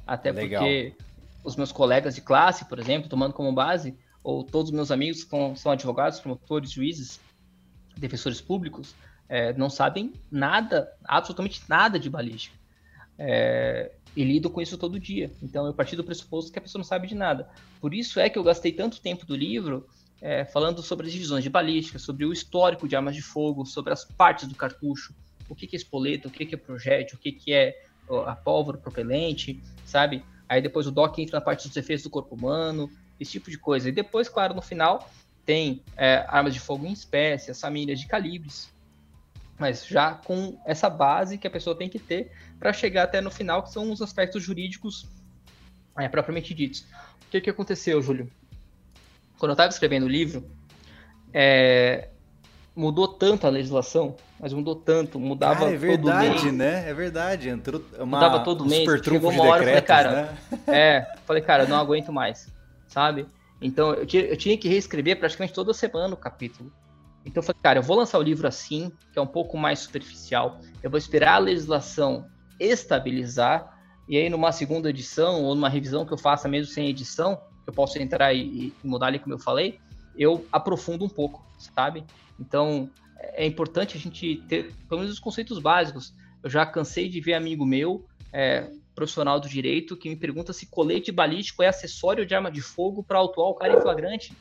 Até 0.09 0.31
Legal. 0.31 0.63
porque 0.63 0.95
os 1.43 1.55
meus 1.55 1.71
colegas 1.71 2.15
de 2.15 2.21
classe, 2.21 2.65
por 2.65 2.79
exemplo, 2.79 3.07
tomando 3.07 3.31
como 3.31 3.53
base, 3.53 3.95
ou 4.23 4.43
todos 4.43 4.71
os 4.71 4.75
meus 4.75 4.89
amigos 4.89 5.23
que 5.23 5.29
são 5.55 5.71
advogados, 5.71 6.19
promotores, 6.19 6.71
juízes, 6.71 7.19
defensores 7.95 8.41
públicos, 8.41 8.95
é, 9.27 9.53
não 9.53 9.69
sabem 9.69 10.11
nada, 10.31 10.91
absolutamente 11.05 11.61
nada 11.69 11.99
de 11.99 12.09
balística. 12.09 12.57
É, 13.19 13.91
e 14.15 14.23
lido 14.23 14.49
com 14.49 14.59
isso 14.59 14.79
todo 14.79 14.99
dia. 14.99 15.31
Então 15.43 15.67
eu 15.67 15.73
parti 15.75 15.95
do 15.95 16.03
pressuposto 16.03 16.51
que 16.51 16.57
a 16.57 16.61
pessoa 16.61 16.79
não 16.79 16.85
sabe 16.85 17.07
de 17.07 17.13
nada. 17.13 17.47
Por 17.79 17.93
isso 17.93 18.19
é 18.19 18.31
que 18.31 18.39
eu 18.39 18.43
gastei 18.43 18.71
tanto 18.71 18.99
tempo 18.99 19.27
do 19.27 19.35
livro 19.35 19.87
é, 20.19 20.43
falando 20.43 20.81
sobre 20.81 21.05
as 21.05 21.13
divisões 21.13 21.43
de 21.43 21.51
balística, 21.51 21.99
sobre 21.99 22.25
o 22.25 22.33
histórico 22.33 22.87
de 22.87 22.95
armas 22.95 23.15
de 23.15 23.21
fogo, 23.21 23.63
sobre 23.63 23.93
as 23.93 24.03
partes 24.03 24.47
do 24.47 24.55
cartucho, 24.55 25.13
o 25.47 25.53
que, 25.53 25.67
que 25.67 25.75
é 25.75 25.77
espoleta, 25.77 26.27
o 26.27 26.31
que, 26.31 26.47
que 26.47 26.55
é 26.55 26.57
projétil, 26.57 27.15
o 27.15 27.21
que, 27.21 27.31
que 27.31 27.53
é 27.53 27.75
a 28.25 28.35
pólvora 28.35 28.77
propelente, 28.77 29.61
sabe? 29.85 30.23
Aí 30.47 30.61
depois 30.61 30.87
o 30.87 30.91
DOC 30.91 31.19
entra 31.19 31.39
na 31.39 31.45
parte 31.45 31.67
dos 31.67 31.77
efeitos 31.77 32.03
do 32.03 32.09
corpo 32.09 32.35
humano, 32.35 32.89
esse 33.19 33.31
tipo 33.31 33.51
de 33.51 33.57
coisa. 33.57 33.89
E 33.89 33.91
depois, 33.91 34.27
claro, 34.27 34.53
no 34.53 34.61
final 34.61 35.09
tem 35.45 35.83
é, 35.97 36.25
armas 36.27 36.53
de 36.53 36.59
fogo 36.59 36.85
em 36.85 36.93
espécie, 36.93 37.51
as 37.51 37.59
famílias 37.59 37.99
de 37.99 38.07
calibres, 38.07 38.71
mas 39.57 39.85
já 39.85 40.13
com 40.13 40.59
essa 40.65 40.89
base 40.89 41.37
que 41.37 41.47
a 41.47 41.51
pessoa 41.51 41.75
tem 41.75 41.89
que 41.89 41.99
ter 41.99 42.31
para 42.57 42.71
chegar 42.71 43.03
até 43.03 43.19
no 43.19 43.29
final, 43.29 43.63
que 43.63 43.71
são 43.71 43.91
os 43.91 44.01
aspectos 44.01 44.43
jurídicos 44.43 45.07
é, 45.97 46.07
propriamente 46.07 46.53
ditos. 46.53 46.85
O 47.27 47.31
que, 47.31 47.41
que 47.41 47.49
aconteceu, 47.49 48.01
Júlio? 48.01 48.31
Quando 49.37 49.51
eu 49.51 49.53
estava 49.53 49.69
escrevendo 49.69 50.03
o 50.05 50.09
livro, 50.09 50.49
é, 51.33 52.08
mudou 52.79 53.09
tanto 53.09 53.45
a 53.45 53.49
legislação, 53.49 54.15
mas 54.39 54.53
mudou 54.53 54.73
tanto, 54.73 55.19
mudava 55.19 55.65
ah, 55.65 55.71
é 55.71 55.75
verdade, 55.75 56.27
todo 56.29 56.43
mês. 56.43 56.53
né? 56.53 56.89
É 56.89 56.93
verdade, 56.93 57.49
entrou 57.49 57.83
uma, 57.97 58.05
mudava 58.05 58.39
todo 58.39 58.63
um 58.63 58.67
mês. 58.67 58.89
Chegou 59.03 59.31
uma 59.31 59.43
hora, 59.43 59.65
decretos, 59.65 59.87
falei, 59.87 60.03
cara, 60.03 60.11
né? 60.11 60.37
é, 60.67 61.13
falei, 61.25 61.41
cara, 61.41 61.65
não 61.67 61.77
aguento 61.77 62.13
mais, 62.13 62.47
sabe? 62.87 63.27
Então 63.61 63.93
eu 63.93 64.05
tinha, 64.05 64.23
eu 64.23 64.37
tinha 64.37 64.57
que 64.57 64.69
reescrever 64.69 65.19
praticamente 65.19 65.53
toda 65.53 65.73
semana 65.73 66.13
o 66.13 66.17
capítulo. 66.17 66.71
Então 67.25 67.41
eu 67.41 67.45
falei, 67.45 67.61
cara, 67.61 67.79
eu 67.79 67.83
vou 67.83 67.97
lançar 67.97 68.17
o 68.17 68.23
livro 68.23 68.47
assim, 68.47 68.89
que 69.11 69.19
é 69.19 69.21
um 69.21 69.27
pouco 69.27 69.57
mais 69.57 69.79
superficial. 69.79 70.59
Eu 70.81 70.89
vou 70.89 70.97
esperar 70.97 71.33
a 71.33 71.39
legislação 71.39 72.25
estabilizar, 72.57 73.77
e 74.07 74.15
aí 74.15 74.29
numa 74.29 74.53
segunda 74.53 74.89
edição, 74.89 75.43
ou 75.43 75.53
numa 75.53 75.67
revisão 75.67 76.05
que 76.05 76.13
eu 76.13 76.17
faça 76.17 76.47
mesmo 76.47 76.73
sem 76.73 76.87
edição, 76.87 77.41
eu 77.67 77.73
posso 77.73 77.99
entrar 77.99 78.33
e, 78.33 78.39
e 78.39 78.73
mudar 78.83 79.07
ali 79.07 79.19
como 79.19 79.35
eu 79.35 79.39
falei, 79.39 79.79
eu 80.19 80.45
aprofundo 80.51 81.05
um 81.05 81.09
pouco, 81.09 81.41
sabe? 81.57 82.03
Então 82.37 82.89
é 83.17 83.45
importante 83.45 83.97
a 83.97 83.99
gente 83.99 84.43
ter 84.47 84.73
pelo 84.87 84.99
menos 84.99 85.13
os 85.13 85.19
conceitos 85.19 85.57
básicos. 85.59 86.13
Eu 86.43 86.49
já 86.49 86.65
cansei 86.65 87.07
de 87.09 87.21
ver 87.21 87.33
amigo 87.33 87.65
meu, 87.65 88.05
é, 88.31 88.69
profissional 88.93 89.39
do 89.39 89.47
direito, 89.47 89.95
que 89.95 90.09
me 90.09 90.15
pergunta 90.15 90.51
se 90.51 90.65
colete 90.65 91.11
balístico 91.11 91.63
é 91.63 91.67
acessório 91.67 92.25
de 92.25 92.35
arma 92.35 92.51
de 92.51 92.61
fogo 92.61 93.01
para 93.01 93.17
autuar 93.17 93.47
o 93.47 93.53
cara 93.53 93.77
em 93.77 93.81
flagrante. 93.81 94.33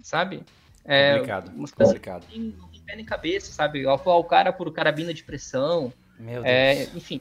Sabe? 0.00 0.42
É, 0.84 1.14
complicado, 1.14 1.52
complicado. 1.52 2.22
Não 2.22 2.28
tem, 2.28 2.40
não 2.58 2.68
tem 2.68 2.80
pé 2.82 2.96
nem 2.96 3.04
cabeça, 3.04 3.52
sabe? 3.52 3.84
O 3.86 4.24
cara 4.24 4.52
por 4.52 4.72
carabina 4.72 5.12
de 5.12 5.24
pressão. 5.24 5.92
Meu 6.18 6.44
é, 6.44 6.74
Deus. 6.74 6.88
É, 6.88 6.96
enfim. 6.96 7.20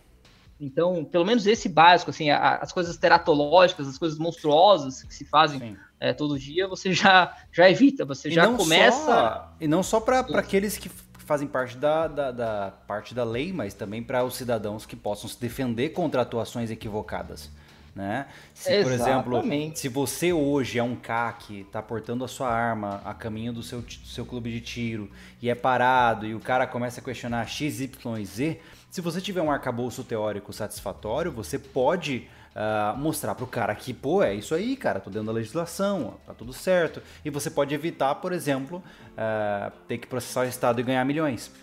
Então, 0.60 1.04
pelo 1.04 1.26
menos 1.26 1.48
esse 1.48 1.68
básico, 1.68 2.12
assim, 2.12 2.30
a, 2.30 2.58
as 2.58 2.72
coisas 2.72 2.98
teratológicas, 2.98 3.88
as 3.88 3.98
coisas 3.98 4.20
monstruosas 4.20 5.04
que 5.04 5.14
se 5.14 5.26
fazem 5.26 5.76
é, 6.02 6.14
todo 6.14 6.38
dia, 6.40 6.68
você 6.68 6.92
já, 6.92 7.38
já 7.52 7.70
evita, 7.70 8.04
você 8.04 8.30
e 8.30 8.32
já 8.32 8.48
começa. 8.48 9.06
Só, 9.06 9.56
e 9.62 9.68
não 9.68 9.84
só 9.84 10.00
para 10.00 10.20
aqueles 10.20 10.76
que 10.76 10.90
fazem 11.20 11.48
parte 11.48 11.78
da, 11.78 12.08
da, 12.08 12.32
da, 12.32 12.74
parte 12.88 13.14
da 13.14 13.24
lei, 13.24 13.54
mas 13.54 13.76
também 13.76 14.02
para 14.02 14.24
os 14.24 14.36
cidadãos 14.36 14.84
que 14.84 14.96
possam 14.96 15.30
se 15.30 15.40
defender 15.40 15.90
contra 15.90 16.24
atuações 16.24 16.72
equivocadas. 16.72 17.52
Né? 17.94 18.26
Se, 18.54 18.84
por 18.84 18.92
exemplo, 18.92 19.44
se 19.76 19.90
você 19.90 20.34
hoje 20.34 20.80
é 20.80 20.84
um 20.84 20.96
K 20.96 21.34
que 21.34 21.60
está 21.62 21.84
portando 21.84 22.24
a 22.24 22.28
sua 22.28 22.50
arma 22.50 23.02
a 23.06 23.14
caminho 23.14 23.54
do 23.54 23.62
seu, 23.62 23.82
do 23.82 24.08
seu 24.08 24.26
clube 24.26 24.50
de 24.50 24.62
tiro 24.62 25.12
e 25.42 25.50
é 25.50 25.56
parado 25.56 26.26
e 26.26 26.34
o 26.34 26.40
cara 26.40 26.66
começa 26.66 27.00
a 27.00 27.04
questionar 27.04 27.46
X, 27.46 27.82
Y 27.82 28.18
e 28.18 28.26
Z, 28.26 28.60
se 28.90 29.02
você 29.02 29.22
tiver 29.22 29.42
um 29.42 29.52
arcabouço 29.52 30.04
teórico 30.04 30.52
satisfatório, 30.52 31.32
você 31.32 31.60
pode 31.60 32.28
uh, 32.56 32.98
mostrar 32.98 33.36
pro 33.36 33.48
cara 33.48 33.74
que, 33.76 33.94
pô, 33.94 34.24
é 34.24 34.34
isso 34.34 34.54
aí, 34.54 34.76
cara, 34.76 35.00
tô 35.00 35.10
dentro 35.10 35.28
da 35.28 35.34
legislação, 35.34 36.16
ó, 36.16 36.26
tá 36.28 36.34
tudo 36.34 36.54
certo. 36.54 37.02
E 37.24 37.30
você 37.30 37.50
pode 37.50 37.74
evitar, 37.74 38.16
por 38.16 38.32
exemplo, 38.32 38.84
uh, 39.12 39.72
ter 39.88 39.98
que 39.98 40.08
processar 40.08 40.42
o 40.42 40.50
Estado 40.50 40.80
e 40.80 40.84
ganhar 40.84 41.04
milhões. 41.06 41.52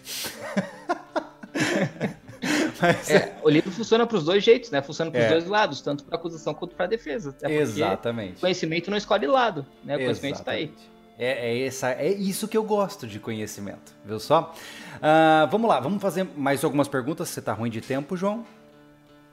Mas... 2.80 3.11
É, 3.11 3.36
o 3.43 3.51
livro 3.51 3.70
funciona 3.70 4.07
para 4.07 4.16
os 4.16 4.24
dois 4.24 4.45
jeitos, 4.45 4.70
né? 4.70 4.80
Funciona 4.80 5.11
para 5.11 5.20
os 5.20 5.26
é. 5.26 5.30
dois 5.30 5.47
lados, 5.47 5.80
tanto 5.80 6.05
para 6.05 6.16
acusação 6.16 6.55
quanto 6.55 6.76
para 6.76 6.86
defesa. 6.86 7.36
Exatamente. 7.43 8.41
Conhecimento 8.41 8.91
não 8.91 8.97
escolhe 8.97 9.26
lado, 9.26 9.66
né? 9.84 9.97
O 9.97 9.99
conhecimento 9.99 10.36
está 10.36 10.53
aí. 10.53 10.72
É, 11.18 11.51
é, 11.51 11.66
essa, 11.66 11.91
é 11.91 12.09
isso 12.12 12.47
que 12.47 12.57
eu 12.57 12.62
gosto 12.62 13.05
de 13.05 13.18
conhecimento, 13.18 13.93
viu 14.05 14.20
só? 14.20 14.55
Uh, 14.97 15.51
vamos 15.51 15.68
lá, 15.68 15.80
vamos 15.80 16.01
fazer 16.01 16.24
mais 16.36 16.62
algumas 16.62 16.86
perguntas. 16.86 17.28
Você 17.28 17.43
tá 17.43 17.53
ruim 17.53 17.70
de 17.70 17.80
tempo, 17.80 18.16
João? 18.16 18.47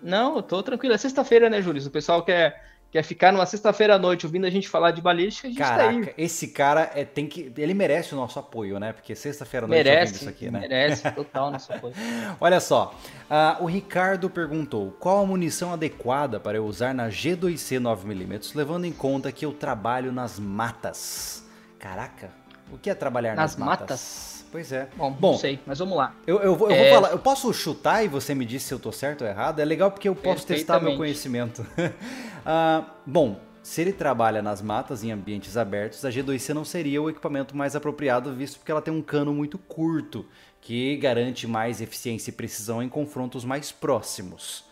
Não, 0.05 0.35
eu 0.35 0.43
tô 0.43 0.61
tranquilo. 0.61 0.93
É 0.93 0.97
sexta-feira, 0.99 1.49
né, 1.49 1.59
Júlio? 1.63 1.83
O 1.83 1.89
pessoal 1.89 2.21
quer, 2.21 2.63
quer 2.91 3.01
ficar 3.01 3.33
numa 3.33 3.45
sexta-feira 3.47 3.95
à 3.95 3.99
noite 3.99 4.23
ouvindo 4.23 4.45
a 4.45 4.51
gente 4.51 4.69
falar 4.69 4.91
de 4.91 5.01
balística, 5.01 5.47
a 5.47 5.49
gente 5.49 5.57
Caraca, 5.57 5.83
tá 5.83 5.89
aí. 5.89 6.13
esse 6.15 6.49
cara 6.49 6.91
é, 6.93 7.03
tem 7.03 7.25
que. 7.25 7.51
Ele 7.57 7.73
merece 7.73 8.13
o 8.13 8.15
nosso 8.15 8.37
apoio, 8.37 8.79
né? 8.79 8.93
Porque 8.93 9.15
sexta-feira 9.15 9.65
à 9.65 9.67
noite 9.67 9.83
merece, 9.83 10.13
isso 10.13 10.29
aqui, 10.29 10.51
né? 10.51 10.59
Merece, 10.59 11.09
total 11.11 11.49
nosso 11.49 11.73
apoio. 11.73 11.95
Olha 12.39 12.59
só, 12.59 12.95
uh, 13.23 13.63
o 13.63 13.65
Ricardo 13.65 14.29
perguntou: 14.29 14.95
qual 14.99 15.23
a 15.23 15.25
munição 15.25 15.73
adequada 15.73 16.39
para 16.39 16.57
eu 16.57 16.65
usar 16.65 16.93
na 16.93 17.09
G2C 17.09 17.81
9mm, 17.81 18.55
levando 18.55 18.85
em 18.85 18.93
conta 18.93 19.31
que 19.31 19.43
eu 19.43 19.53
trabalho 19.53 20.11
nas 20.11 20.37
matas? 20.37 21.43
Caraca, 21.79 22.29
o 22.71 22.77
que 22.77 22.91
é 22.91 22.93
trabalhar 22.93 23.35
nas, 23.35 23.57
nas 23.57 23.65
matas? 23.65 23.79
matas? 23.81 24.34
Pois 24.55 24.71
é. 24.71 24.87
Bom, 24.95 25.11
Bom, 25.11 25.31
não 25.33 25.37
sei, 25.37 25.59
mas 25.65 25.79
vamos 25.79 25.97
lá. 25.97 26.15
Eu, 26.25 26.39
eu, 26.39 26.55
vou, 26.55 26.69
eu 26.69 26.75
é... 26.77 26.83
vou 26.83 26.93
falar, 26.93 27.11
eu 27.11 27.19
posso 27.19 27.53
chutar 27.53 28.05
e 28.05 28.07
você 28.07 28.33
me 28.33 28.45
diz 28.45 28.63
se 28.63 28.73
eu 28.73 28.79
tô 28.79 28.89
certo 28.89 29.25
ou 29.25 29.27
errado? 29.27 29.59
É 29.59 29.65
legal 29.65 29.91
porque 29.91 30.07
eu 30.07 30.15
posso 30.15 30.47
testar 30.47 30.79
meu 30.79 30.95
conhecimento. 30.95 31.61
uh, 31.61 32.85
bom, 33.05 33.37
se 33.61 33.81
ele 33.81 33.91
trabalha 33.91 34.41
nas 34.41 34.61
matas 34.61 35.03
em 35.03 35.11
ambientes 35.11 35.57
abertos, 35.57 36.05
a 36.05 36.09
G2C 36.09 36.53
não 36.53 36.63
seria 36.63 37.01
o 37.01 37.09
equipamento 37.09 37.53
mais 37.53 37.75
apropriado, 37.75 38.33
visto 38.33 38.63
que 38.63 38.71
ela 38.71 38.81
tem 38.81 38.93
um 38.93 39.01
cano 39.01 39.33
muito 39.33 39.57
curto, 39.57 40.25
que 40.61 40.95
garante 40.95 41.45
mais 41.45 41.81
eficiência 41.81 42.29
e 42.29 42.33
precisão 42.33 42.81
em 42.81 42.87
confrontos 42.87 43.43
mais 43.43 43.73
próximos. 43.73 44.63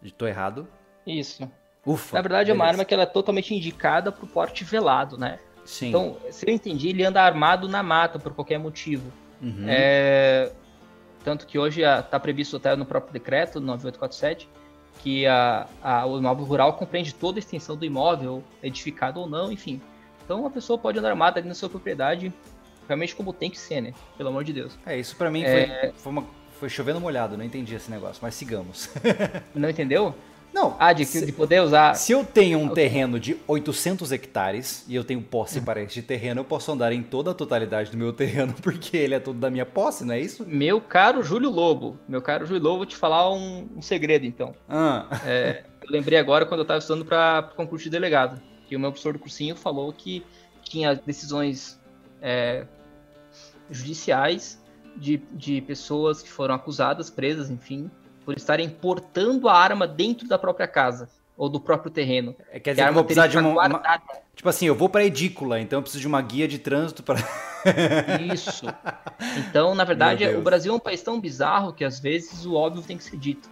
Estou 0.00 0.28
errado? 0.28 0.68
Isso. 1.04 1.50
Ufa, 1.84 2.18
Na 2.18 2.22
verdade, 2.22 2.44
beleza. 2.44 2.52
é 2.52 2.54
uma 2.54 2.70
arma 2.70 2.84
que 2.84 2.94
ela 2.94 3.02
é 3.02 3.06
totalmente 3.06 3.52
indicada 3.52 4.12
para 4.12 4.24
o 4.24 4.28
porte 4.28 4.62
velado, 4.62 5.18
né? 5.18 5.40
Sim. 5.64 5.88
Então, 5.88 6.18
se 6.30 6.48
eu 6.48 6.54
entendi, 6.54 6.90
ele 6.90 7.04
anda 7.04 7.20
armado 7.20 7.68
na 7.68 7.82
mata 7.82 8.16
por 8.16 8.32
qualquer 8.32 8.58
motivo. 8.58 9.10
Uhum. 9.44 9.66
É, 9.68 10.50
tanto 11.22 11.46
que 11.46 11.58
hoje 11.58 11.82
está 11.82 12.18
previsto 12.18 12.56
até 12.56 12.74
no 12.74 12.86
próprio 12.86 13.12
decreto 13.12 13.60
9847 13.60 14.48
que 15.00 15.26
a, 15.26 15.66
a, 15.82 16.06
o 16.06 16.18
imóvel 16.18 16.44
rural 16.44 16.72
compreende 16.74 17.14
toda 17.14 17.38
a 17.38 17.40
extensão 17.40 17.76
do 17.76 17.84
imóvel, 17.84 18.42
edificado 18.62 19.20
ou 19.20 19.28
não, 19.28 19.52
enfim. 19.52 19.80
Então 20.24 20.46
a 20.46 20.50
pessoa 20.50 20.78
pode 20.78 20.98
andar 20.98 21.10
armada 21.10 21.38
ali 21.38 21.48
na 21.48 21.54
sua 21.54 21.68
propriedade, 21.68 22.32
realmente 22.86 23.14
como 23.14 23.32
tem 23.32 23.50
que 23.50 23.58
ser, 23.58 23.80
né? 23.80 23.92
Pelo 24.16 24.30
amor 24.30 24.44
de 24.44 24.52
Deus. 24.52 24.78
É, 24.86 24.98
isso 24.98 25.16
para 25.16 25.30
mim 25.30 25.42
é... 25.42 25.66
foi, 25.66 25.92
foi, 25.98 26.12
uma, 26.12 26.26
foi 26.58 26.68
chovendo 26.68 27.00
molhado, 27.00 27.36
não 27.36 27.44
entendi 27.44 27.74
esse 27.74 27.90
negócio, 27.90 28.20
mas 28.22 28.34
sigamos. 28.34 28.88
não 29.54 29.68
entendeu? 29.68 30.14
Não. 30.54 30.76
Ah, 30.78 30.92
de, 30.92 31.04
se, 31.04 31.26
de 31.26 31.32
poder 31.32 31.60
usar. 31.60 31.94
Se 31.94 32.12
eu 32.12 32.24
tenho 32.24 32.60
um 32.60 32.68
terreno 32.68 33.18
de 33.18 33.36
800 33.48 34.12
hectares 34.12 34.84
e 34.86 34.94
eu 34.94 35.02
tenho 35.02 35.20
posse 35.20 35.60
para 35.60 35.82
este 35.82 36.00
terreno, 36.00 36.40
eu 36.40 36.44
posso 36.44 36.70
andar 36.70 36.92
em 36.92 37.02
toda 37.02 37.32
a 37.32 37.34
totalidade 37.34 37.90
do 37.90 37.96
meu 37.96 38.12
terreno 38.12 38.54
porque 38.62 38.96
ele 38.96 39.16
é 39.16 39.18
todo 39.18 39.36
da 39.36 39.50
minha 39.50 39.66
posse, 39.66 40.04
não 40.04 40.14
é 40.14 40.20
isso? 40.20 40.46
Meu 40.46 40.80
caro 40.80 41.24
Júlio 41.24 41.50
Lobo, 41.50 41.98
meu 42.08 42.22
caro 42.22 42.46
Júlio 42.46 42.62
Lobo, 42.62 42.76
vou 42.76 42.86
te 42.86 42.94
falar 42.94 43.32
um, 43.32 43.68
um 43.76 43.82
segredo 43.82 44.24
então. 44.24 44.54
Ah. 44.68 45.08
É, 45.26 45.64
eu 45.82 45.90
lembrei 45.90 46.20
agora 46.20 46.46
quando 46.46 46.60
eu 46.60 46.64
estava 46.64 46.78
estudando 46.78 47.04
para 47.04 47.50
o 47.52 47.56
concurso 47.56 47.82
de 47.82 47.90
delegado, 47.90 48.40
que 48.68 48.76
o 48.76 48.80
meu 48.80 48.92
professor 48.92 49.12
do 49.12 49.18
cursinho 49.18 49.56
falou 49.56 49.92
que 49.92 50.24
tinha 50.62 50.94
decisões 50.94 51.80
é, 52.22 52.64
judiciais 53.68 54.62
de, 54.96 55.16
de 55.32 55.60
pessoas 55.62 56.22
que 56.22 56.30
foram 56.30 56.54
acusadas, 56.54 57.10
presas, 57.10 57.50
enfim, 57.50 57.90
por 58.24 58.36
estarem 58.36 58.68
portando 58.68 59.48
a 59.48 59.56
arma 59.56 59.86
dentro 59.86 60.26
da 60.26 60.38
própria 60.38 60.66
casa 60.66 61.08
ou 61.36 61.48
do 61.48 61.60
próprio 61.60 61.90
terreno. 61.90 62.34
É, 62.50 62.60
quer 62.60 62.70
dizer, 62.70 62.82
que 62.82 62.88
eu 62.88 62.94
vou 62.94 63.04
precisar 63.04 63.26
de 63.26 63.38
uma, 63.38 63.66
uma, 63.66 63.82
Tipo 64.34 64.48
assim, 64.48 64.66
eu 64.66 64.74
vou 64.74 64.88
para 64.88 65.04
edícula, 65.04 65.60
então 65.60 65.78
eu 65.78 65.82
preciso 65.82 66.00
de 66.00 66.06
uma 66.06 66.20
guia 66.20 66.48
de 66.48 66.58
trânsito 66.58 67.02
para. 67.02 67.18
Isso. 68.34 68.66
Então, 69.38 69.74
na 69.74 69.84
verdade, 69.84 70.26
o 70.28 70.42
Brasil 70.42 70.72
é 70.72 70.76
um 70.76 70.80
país 70.80 71.02
tão 71.02 71.20
bizarro 71.20 71.72
que 71.72 71.84
às 71.84 72.00
vezes 72.00 72.44
o 72.44 72.54
óbvio 72.54 72.82
tem 72.82 72.96
que 72.96 73.04
ser 73.04 73.16
dito. 73.16 73.48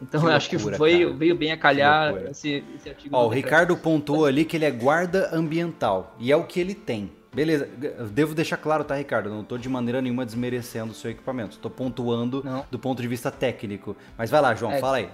Então, 0.00 0.20
que 0.20 0.26
eu 0.26 0.30
acho 0.30 0.50
que 0.50 0.58
foi, 0.58 1.10
veio 1.14 1.34
bem 1.34 1.52
a 1.52 1.56
calhar 1.56 2.14
esse, 2.30 2.62
esse 2.76 2.88
artigo. 2.88 3.16
Ó, 3.16 3.26
o 3.26 3.28
Ricardo 3.30 3.76
pontuou 3.76 4.26
ali 4.26 4.44
que 4.44 4.56
ele 4.56 4.66
é 4.66 4.70
guarda 4.70 5.30
ambiental 5.32 6.14
e 6.18 6.30
é 6.30 6.36
o 6.36 6.44
que 6.44 6.60
ele 6.60 6.74
tem. 6.74 7.10
Beleza, 7.36 7.68
devo 8.12 8.34
deixar 8.34 8.56
claro, 8.56 8.82
tá, 8.82 8.94
Ricardo? 8.94 9.28
não 9.28 9.42
estou 9.42 9.58
de 9.58 9.68
maneira 9.68 10.00
nenhuma 10.00 10.24
desmerecendo 10.24 10.92
o 10.92 10.94
seu 10.94 11.10
equipamento. 11.10 11.56
Estou 11.56 11.70
pontuando 11.70 12.42
não. 12.42 12.64
do 12.70 12.78
ponto 12.78 13.02
de 13.02 13.06
vista 13.06 13.30
técnico. 13.30 13.94
Mas 14.16 14.30
vai 14.30 14.40
lá, 14.40 14.54
João, 14.54 14.72
é, 14.72 14.78
fala 14.78 14.96
aí. 14.96 15.10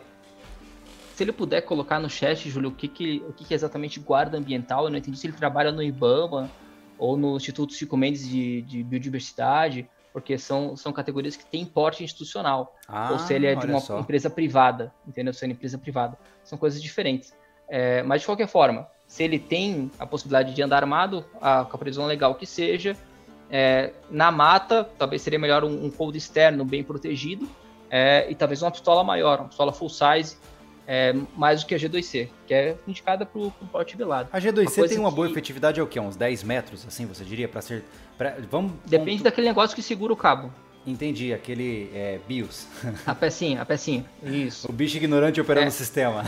Se 1.17 1.25
ele 1.25 1.33
puder 1.33 1.63
colocar 1.63 1.99
no 1.99 2.09
chat, 2.09 2.49
Júlio, 2.49 2.69
o 2.69 2.73
que, 2.73 2.87
que, 2.87 3.25
o 3.29 3.33
que, 3.33 3.45
que 3.45 3.53
é 3.53 3.57
exatamente 3.57 3.99
guarda 3.99 4.39
ambiental, 4.39 4.85
eu 4.85 4.91
não 4.91 4.99
entendi 4.99 5.19
se 5.19 5.27
ele 5.27 5.33
trabalha 5.33 5.73
no 5.73 5.83
IBAMA 5.83 6.49
ou 6.97 7.17
no 7.17 7.37
Instituto 7.37 7.75
Chico 7.75 7.97
Mendes 7.97 8.29
de, 8.29 8.63
de 8.63 8.85
Biodiversidade, 8.85 9.91
porque 10.13 10.39
são, 10.39 10.77
são 10.77 10.93
categorias 10.93 11.35
que 11.35 11.45
têm 11.45 11.67
porte 11.67 12.05
institucional. 12.05 12.77
Ah, 12.87 13.11
ou 13.11 13.19
se 13.19 13.35
ele 13.35 13.49
é 13.49 13.57
de 13.57 13.67
uma 13.67 13.81
só. 13.81 13.99
empresa 13.99 14.31
privada, 14.31 14.95
entendeu? 15.05 15.35
Se 15.35 15.45
é 15.45 15.49
uma 15.49 15.55
empresa 15.55 15.77
privada. 15.77 16.17
São 16.45 16.57
coisas 16.57 16.81
diferentes. 16.81 17.35
É, 17.69 18.01
mas, 18.05 18.21
de 18.21 18.27
qualquer 18.27 18.47
forma, 18.47 18.87
se 19.13 19.23
ele 19.23 19.39
tem 19.39 19.91
a 19.99 20.07
possibilidade 20.07 20.55
de 20.55 20.63
andar 20.63 20.79
armado, 20.79 21.23
a, 21.39 21.67
com 21.67 21.77
a 21.77 21.79
previsão 21.79 22.07
legal 22.07 22.35
que 22.35 22.47
seja, 22.47 22.97
é, 23.51 23.93
na 24.11 24.33
mata, 24.33 24.89
talvez 24.97 25.21
seria 25.21 25.39
melhor 25.39 25.65
um, 25.65 25.85
um 25.85 25.91
cold 25.91 26.17
externo 26.17 26.65
bem 26.65 26.83
protegido, 26.83 27.47
é, 27.91 28.27
e 28.31 28.35
talvez 28.35 28.63
uma 28.63 28.71
pistola 28.71 29.05
maior, 29.05 29.41
uma 29.41 29.49
pistola 29.49 29.71
full 29.71 29.91
size, 29.91 30.39
é, 30.87 31.15
mais 31.37 31.61
do 31.61 31.67
que 31.67 31.75
a 31.75 31.79
G2C, 31.79 32.31
que 32.47 32.55
é 32.55 32.75
indicada 32.89 33.27
para 33.27 33.39
o 33.39 33.53
porte 33.71 33.99
velado. 33.99 34.31
A 34.33 34.41
G2C 34.41 34.89
tem 34.89 34.99
uma 34.99 35.11
que... 35.11 35.17
boa 35.17 35.29
efetividade, 35.29 35.79
é 35.79 35.83
o 35.83 35.87
quê? 35.87 36.01
Uns 36.01 36.17
10 36.17 36.43
metros, 36.45 36.87
assim, 36.89 37.05
você 37.05 37.23
diria, 37.23 37.47
para 37.47 37.61
ser... 37.61 37.85
Pra... 38.17 38.37
Vamos, 38.51 38.73
Depende 38.87 39.19
ponto... 39.19 39.25
daquele 39.25 39.47
negócio 39.47 39.77
que 39.77 39.83
segura 39.83 40.15
o 40.15 40.17
cabo. 40.17 40.51
Entendi, 40.87 41.35
aquele 41.35 41.91
é, 41.95 42.19
BIOS. 42.27 42.67
A 43.05 43.15
pecinha, 43.15 43.61
a 43.61 43.67
pecinha, 43.67 44.07
isso. 44.25 44.71
O 44.71 44.73
bicho 44.73 44.97
ignorante 44.97 45.39
operando 45.39 45.67
é. 45.67 45.69
o 45.69 45.73
sistema. 45.73 46.25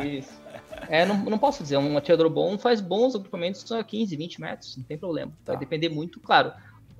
Isso. 0.00 0.43
É, 0.88 1.04
não, 1.04 1.16
não 1.24 1.38
posso 1.38 1.62
dizer, 1.62 1.76
um 1.76 1.96
atirador 1.96 2.28
bom 2.30 2.58
faz 2.58 2.80
bons 2.80 3.14
agrupamentos 3.14 3.70
a 3.72 3.82
15, 3.82 4.16
20 4.16 4.40
metros, 4.40 4.76
não 4.76 4.84
tem 4.84 4.98
problema. 4.98 5.32
Tá. 5.44 5.52
Vai 5.52 5.60
depender 5.60 5.88
muito, 5.88 6.20
claro. 6.20 6.52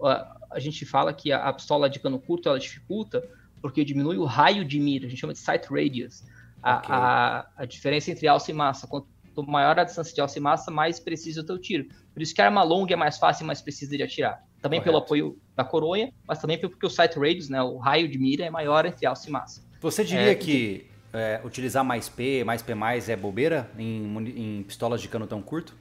A, 0.02 0.36
a 0.50 0.58
gente 0.58 0.84
fala 0.84 1.12
que 1.12 1.32
a, 1.32 1.44
a, 1.48 1.52
pistola 1.52 1.88
de 1.88 1.98
cano 1.98 2.18
curto 2.18 2.48
ela 2.48 2.58
dificulta 2.58 3.26
porque 3.60 3.84
diminui 3.84 4.18
o 4.18 4.24
raio 4.24 4.64
de 4.64 4.78
mira, 4.78 5.06
a 5.06 5.08
gente 5.08 5.18
chama 5.18 5.32
de 5.32 5.38
sight 5.38 5.66
radius. 5.70 6.22
A, 6.62 6.76
okay. 6.78 6.94
a, 6.94 7.46
a 7.56 7.64
diferença 7.64 8.10
entre 8.10 8.28
alça 8.28 8.50
e 8.50 8.54
massa, 8.54 8.86
quanto 8.86 9.06
maior 9.46 9.78
a 9.78 9.84
distância 9.84 10.14
de 10.14 10.20
alça 10.20 10.38
e 10.38 10.40
massa, 10.40 10.70
mais 10.70 11.00
preciso 11.00 11.40
é 11.40 11.42
o 11.42 11.46
teu 11.46 11.58
tiro. 11.58 11.88
Por 12.12 12.22
isso 12.22 12.34
que 12.34 12.40
a 12.40 12.46
arma 12.46 12.62
longa 12.62 12.92
é 12.92 12.96
mais 12.96 13.18
fácil 13.18 13.44
e 13.44 13.46
mais 13.46 13.60
precisa 13.60 13.96
de 13.96 14.02
atirar. 14.02 14.44
Também 14.60 14.80
Correto. 14.80 14.84
pelo 14.84 15.04
apoio 15.04 15.38
da 15.56 15.64
coronha, 15.64 16.12
mas 16.26 16.38
também 16.38 16.58
porque 16.58 16.86
o 16.86 16.90
sight 16.90 17.18
radius, 17.18 17.48
né, 17.48 17.62
o 17.62 17.76
raio 17.76 18.08
de 18.08 18.18
mira 18.18 18.44
é 18.44 18.50
maior 18.50 18.86
entre 18.86 19.04
alça 19.06 19.28
e 19.28 19.32
massa. 19.32 19.62
Você 19.80 20.04
diria 20.04 20.32
é, 20.32 20.34
que 20.34 20.86
é, 21.14 21.40
utilizar 21.44 21.84
mais 21.84 22.08
P, 22.08 22.42
mais 22.42 22.60
P+, 22.60 22.72
é 23.08 23.16
bobeira 23.16 23.70
em, 23.78 24.58
em 24.58 24.62
pistolas 24.64 25.00
de 25.00 25.08
cano 25.08 25.26
tão 25.26 25.40
curto? 25.40 25.74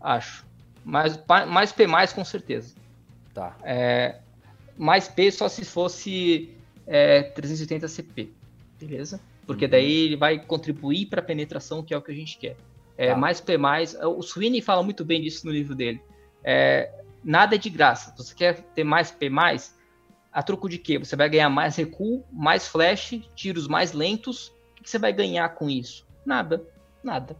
Acho. 0.00 0.44
Mais, 0.82 1.22
mais 1.46 1.70
P+, 1.70 1.86
com 2.14 2.24
certeza. 2.24 2.74
Tá. 3.34 3.56
É, 3.62 4.16
mais 4.76 5.06
P 5.06 5.30
só 5.30 5.48
se 5.48 5.64
fosse 5.64 6.56
é, 6.86 7.22
380 7.22 7.86
CP, 7.86 8.30
beleza? 8.80 9.20
Porque 9.46 9.66
uhum. 9.66 9.70
daí 9.70 10.06
ele 10.06 10.16
vai 10.16 10.38
contribuir 10.38 11.06
para 11.06 11.20
a 11.20 11.24
penetração, 11.24 11.82
que 11.82 11.92
é 11.92 11.96
o 11.96 12.02
que 12.02 12.10
a 12.10 12.14
gente 12.14 12.38
quer. 12.38 12.56
É, 12.96 13.10
tá. 13.10 13.16
Mais 13.16 13.40
P+, 13.40 13.58
o 14.06 14.22
Sweeney 14.22 14.62
fala 14.62 14.82
muito 14.82 15.04
bem 15.04 15.20
disso 15.20 15.46
no 15.46 15.52
livro 15.52 15.74
dele. 15.74 16.00
É, 16.42 16.90
nada 17.22 17.54
é 17.54 17.58
de 17.58 17.68
graça. 17.68 18.14
Você 18.16 18.34
quer 18.34 18.62
ter 18.74 18.84
mais 18.84 19.10
P+, 19.10 19.28
a 20.32 20.42
troco 20.42 20.68
de 20.68 20.78
quê? 20.78 20.98
Você 20.98 21.16
vai 21.16 21.28
ganhar 21.28 21.50
mais 21.50 21.76
recuo, 21.76 22.24
mais 22.32 22.68
flash, 22.68 23.20
tiros 23.34 23.66
mais 23.66 23.92
lentos. 23.92 24.48
O 24.78 24.82
que 24.82 24.90
você 24.90 24.98
vai 24.98 25.12
ganhar 25.12 25.48
com 25.50 25.68
isso? 25.68 26.06
Nada, 26.24 26.64
nada. 27.02 27.36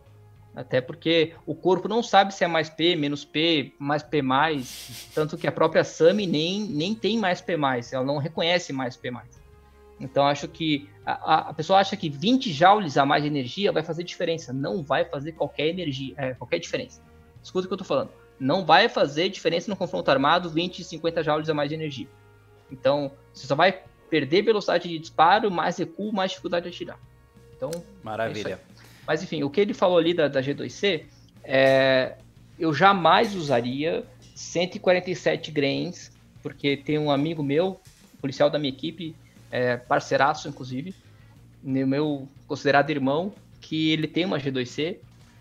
Até 0.55 0.81
porque 0.81 1.35
o 1.47 1.55
corpo 1.55 1.89
não 1.89 2.03
sabe 2.03 2.35
se 2.35 2.43
é 2.43 2.49
mais 2.49 2.69
P, 2.69 2.97
menos 2.97 3.25
P, 3.25 3.73
mais 3.79 4.03
P+, 4.03 4.21
tanto 5.15 5.39
que 5.39 5.47
a 5.47 5.53
própria 5.53 5.85
SAMI 5.85 6.27
nem, 6.27 6.61
nem 6.63 6.95
tem 6.95 7.17
mais 7.17 7.41
P+, 7.41 7.53
ela 7.93 8.05
não 8.05 8.19
reconhece 8.19 8.73
mais 8.73 8.97
P+. 8.97 9.13
Então 10.01 10.27
acho 10.27 10.49
que 10.49 10.89
a, 11.05 11.51
a, 11.51 11.55
pessoa 11.55 11.79
acha 11.79 11.97
que 11.97 12.09
20 12.09 12.53
joules 12.53 12.97
a 12.97 13.05
mais 13.05 13.23
de 13.23 13.29
energia 13.29 13.71
vai 13.71 13.83
fazer 13.83 14.03
diferença. 14.03 14.53
Não 14.53 14.83
vai 14.83 15.05
fazer 15.05 15.33
qualquer 15.33 15.69
energia, 15.69 16.15
é, 16.17 16.35
qualquer 16.35 16.59
diferença. 16.59 17.03
Escuta 17.43 17.67
o 17.67 17.69
que 17.69 17.75
eu 17.75 17.77
estou 17.77 17.87
falando. 17.87 18.11
Não 18.39 18.65
vai 18.65 18.89
fazer 18.89 19.29
diferença 19.29 19.71
no 19.71 19.77
confronto 19.77 20.11
armado 20.11 20.49
20 20.49 20.79
e 20.79 20.85
50 20.85 21.23
joules 21.23 21.51
a 21.51 21.55
mais 21.55 21.69
de 21.69 21.75
energia. 21.75 22.09
Então, 22.71 23.11
você 23.33 23.47
só 23.47 23.55
vai 23.55 23.81
perder 24.09 24.43
velocidade 24.43 24.89
de 24.89 24.99
disparo, 24.99 25.51
mais 25.51 25.79
recuo, 25.79 26.13
mais 26.13 26.31
dificuldade 26.31 26.69
de 26.69 26.75
atirar. 26.75 26.99
Então, 27.57 27.71
é 27.75 27.81
Maravilha. 28.03 28.55
É 28.55 28.59
Mas 29.07 29.23
enfim, 29.23 29.43
o 29.43 29.51
que 29.51 29.61
ele 29.61 29.75
falou 29.75 29.99
ali 29.99 30.15
da, 30.15 30.29
da 30.29 30.41
G2C, 30.41 31.05
é, 31.45 32.17
eu 32.59 32.75
jamais 32.75 33.35
usaria 33.35 34.05
147 34.35 35.51
grains, 35.51 36.11
porque 36.43 36.77
tem 36.77 36.99
um 36.99 37.11
amigo 37.11 37.43
meu, 37.43 37.81
policial 38.21 38.51
da 38.51 38.59
minha 38.59 38.73
equipe, 38.73 39.15
é, 39.51 39.77
parceiraço, 39.77 40.49
inclusive, 40.49 40.95
meu 41.63 42.29
considerado 42.47 42.91
irmão, 42.91 43.33
que 43.61 43.91
ele 43.91 44.07
tem 44.07 44.25
uma 44.25 44.39
G2C 44.39 44.97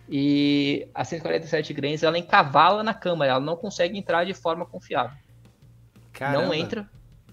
e 0.10 0.88
a 0.94 1.06
147 1.06 1.74
grains 1.74 2.04
ela 2.04 2.18
encavala 2.18 2.84
na 2.84 2.94
câmara, 2.94 3.32
ela 3.32 3.40
não 3.40 3.56
consegue 3.56 3.98
entrar 3.98 4.26
de 4.26 4.34
forma 4.34 4.66
confiável. 4.66 5.18
Caramba. 6.12 6.46
Não 6.46 6.54
entra, 6.54 6.90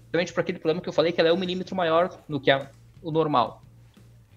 justamente 0.07 0.33
por 0.33 0.41
aquele 0.41 0.57
problema 0.57 0.81
que 0.81 0.89
eu 0.89 0.93
falei 0.93 1.11
que 1.11 1.19
ela 1.19 1.29
é 1.29 1.33
um 1.33 1.37
milímetro 1.37 1.75
maior 1.75 2.09
do 2.27 2.39
que 2.39 2.49
a, 2.49 2.69
o 3.01 3.11
normal. 3.11 3.61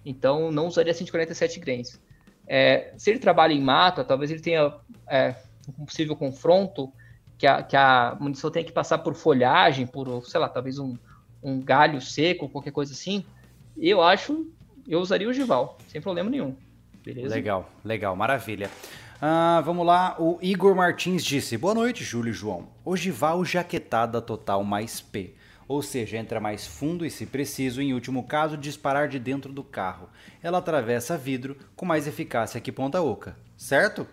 Então 0.05 0.51
não 0.51 0.67
usaria 0.67 0.93
147 0.93 1.59
grains. 1.59 1.99
É, 2.47 2.93
se 2.97 3.09
ele 3.09 3.19
trabalha 3.19 3.53
em 3.53 3.61
mata, 3.61 4.03
talvez 4.03 4.29
ele 4.29 4.41
tenha 4.41 4.73
é, 5.07 5.35
um 5.79 5.85
possível 5.85 6.15
confronto 6.15 6.91
que 7.37 7.47
a, 7.47 7.63
que 7.63 7.75
a 7.75 8.17
munição 8.19 8.51
tenha 8.51 8.65
que 8.65 8.71
passar 8.71 8.99
por 8.99 9.15
folhagem, 9.15 9.87
por, 9.87 10.23
sei 10.25 10.39
lá, 10.39 10.49
talvez 10.49 10.77
um, 10.77 10.97
um 11.41 11.59
galho 11.61 12.01
seco, 12.01 12.49
qualquer 12.49 12.71
coisa 12.71 12.93
assim, 12.93 13.25
eu 13.77 14.01
acho, 14.01 14.47
eu 14.87 14.99
usaria 14.99 15.27
o 15.27 15.33
Gival, 15.33 15.77
sem 15.87 16.01
problema 16.01 16.29
nenhum. 16.29 16.55
Beleza? 17.03 17.33
Legal, 17.33 17.69
legal, 17.83 18.15
maravilha. 18.15 18.69
Ah, 19.19 19.61
vamos 19.63 19.85
lá, 19.85 20.15
o 20.19 20.37
Igor 20.41 20.75
Martins 20.75 21.23
disse: 21.23 21.57
Boa 21.57 21.73
noite, 21.73 22.03
Júlio 22.03 22.31
e 22.31 22.33
João. 22.33 22.67
Ogival 22.83 23.45
jaquetada 23.45 24.21
total 24.21 24.63
mais 24.63 24.99
P. 24.99 25.35
Ou 25.71 25.81
seja, 25.81 26.17
entra 26.17 26.41
mais 26.41 26.67
fundo 26.67 27.05
e, 27.05 27.09
se 27.09 27.25
preciso, 27.25 27.81
em 27.81 27.93
último 27.93 28.23
caso, 28.23 28.57
disparar 28.57 29.07
de 29.07 29.17
dentro 29.17 29.53
do 29.53 29.63
carro. 29.63 30.09
Ela 30.43 30.57
atravessa 30.57 31.17
vidro 31.17 31.55
com 31.77 31.85
mais 31.85 32.07
eficácia 32.07 32.59
que 32.59 32.73
ponta 32.73 33.01
oca. 33.01 33.37
Certo? 33.55 34.05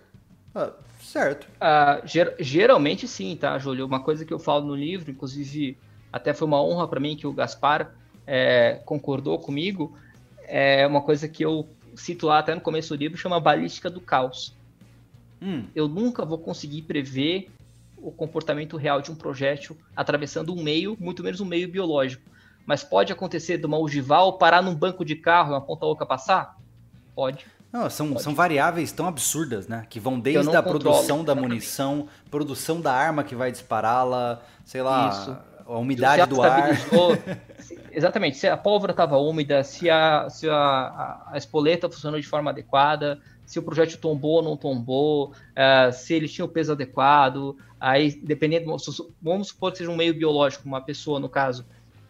Ah, 0.54 0.72
certo. 1.02 1.48
Ah, 1.61 2.00
ger 2.04 2.36
geralmente 2.38 3.09
sim, 3.09 3.34
tá, 3.34 3.59
Júlio? 3.59 3.86
Uma 3.86 3.98
coisa 3.98 4.24
que 4.24 4.32
eu 4.32 4.38
falo 4.38 4.66
no 4.66 4.76
livro, 4.76 5.11
inclusive 5.11 5.76
até 6.12 6.32
foi 6.32 6.46
uma 6.46 6.62
honra 6.62 6.86
para 6.86 7.00
mim 7.00 7.16
que 7.16 7.26
o 7.26 7.32
Gaspar 7.32 7.92
é, 8.24 8.80
concordou 8.84 9.36
comigo. 9.40 9.98
É 10.44 10.86
uma 10.86 11.02
coisa 11.02 11.26
que 11.28 11.44
eu 11.44 11.68
cito 11.96 12.28
lá 12.28 12.38
até 12.38 12.54
no 12.54 12.61
começo 12.61 12.96
do 12.96 13.00
livro, 13.00 13.18
chama 13.18 13.40
balística 13.40 13.90
do 13.90 14.00
caos. 14.00 14.54
Hum. 15.42 15.64
Eu 15.74 15.88
nunca 15.88 16.24
vou 16.24 16.38
conseguir 16.38 16.82
prever 16.82 17.50
o 18.03 18.11
comportamento 18.11 18.76
real 18.76 19.01
de 19.01 19.11
um 19.11 19.14
projétil 19.14 19.76
atravessando 19.94 20.55
um 20.55 20.62
meio, 20.62 20.96
muito 20.99 21.22
menos 21.22 21.40
um 21.40 21.44
meio 21.44 21.68
biológico. 21.68 22.22
Mas 22.66 22.84
pode 22.84 23.12
acontecer 23.12 23.59
de 23.59 23.66
uma 23.66 23.78
ogival 23.78 24.36
parar 24.38 24.62
num 24.62 24.74
banco 24.74 25.05
de 25.05 25.16
carro 25.16 25.51
e 25.51 25.55
uma 25.55 25.61
ponta 25.61 25.86
oca 25.86 26.05
passar? 26.05 26.57
Pode. 27.14 27.46
Não, 27.72 27.88
são, 27.90 28.18
são 28.18 28.34
variáveis 28.34 28.92
tão 28.92 29.07
absurdas, 29.07 29.68
né? 29.68 29.86
Que 29.88 30.01
vão 30.01 30.18
desde 30.18 30.55
a 30.55 30.62
produção 30.62 31.22
da 31.22 31.34
munição, 31.34 32.09
produção 32.30 32.80
da 32.80 32.92
arma 32.92 33.24
que 33.24 33.34
vai 33.34 33.51
dispará-la, 33.53 34.40
sei 34.64 34.82
lá, 34.82 35.09
Isso 35.11 35.49
a 35.68 35.78
umidade 35.78 36.26
do 36.26 36.40
ar. 36.42 36.70
exatamente, 37.92 38.38
se 38.38 38.49
a 38.49 38.57
pólvora 38.57 38.92
estava 38.92 39.18
úmida, 39.18 39.62
se, 39.62 39.90
a, 39.90 40.28
se 40.30 40.49
a, 40.49 41.22
a, 41.30 41.36
espoleta 41.36 41.90
funcionou 41.90 42.18
de 42.18 42.26
forma 42.26 42.51
adequada, 42.51 43.20
se 43.49 43.59
o 43.59 43.62
projétil 43.62 43.99
tombou 43.99 44.32
ou 44.32 44.42
não 44.42 44.59
tombou, 44.59 45.32
uh, 45.32 45.90
se 45.90 46.12
ele 46.12 46.28
tinha 46.28 46.44
o 46.44 46.49
peso 46.49 46.72
adequado, 46.72 47.57
aí 47.80 48.12
dependendo, 48.22 48.66
vamos 49.22 49.49
supor 49.49 49.72
que 49.72 49.78
seja 49.78 49.90
um 49.90 49.96
meio 49.96 50.12
biológico, 50.12 50.68
uma 50.68 50.82
pessoa 50.82 51.18
no 51.18 51.30
caso, 51.30 51.64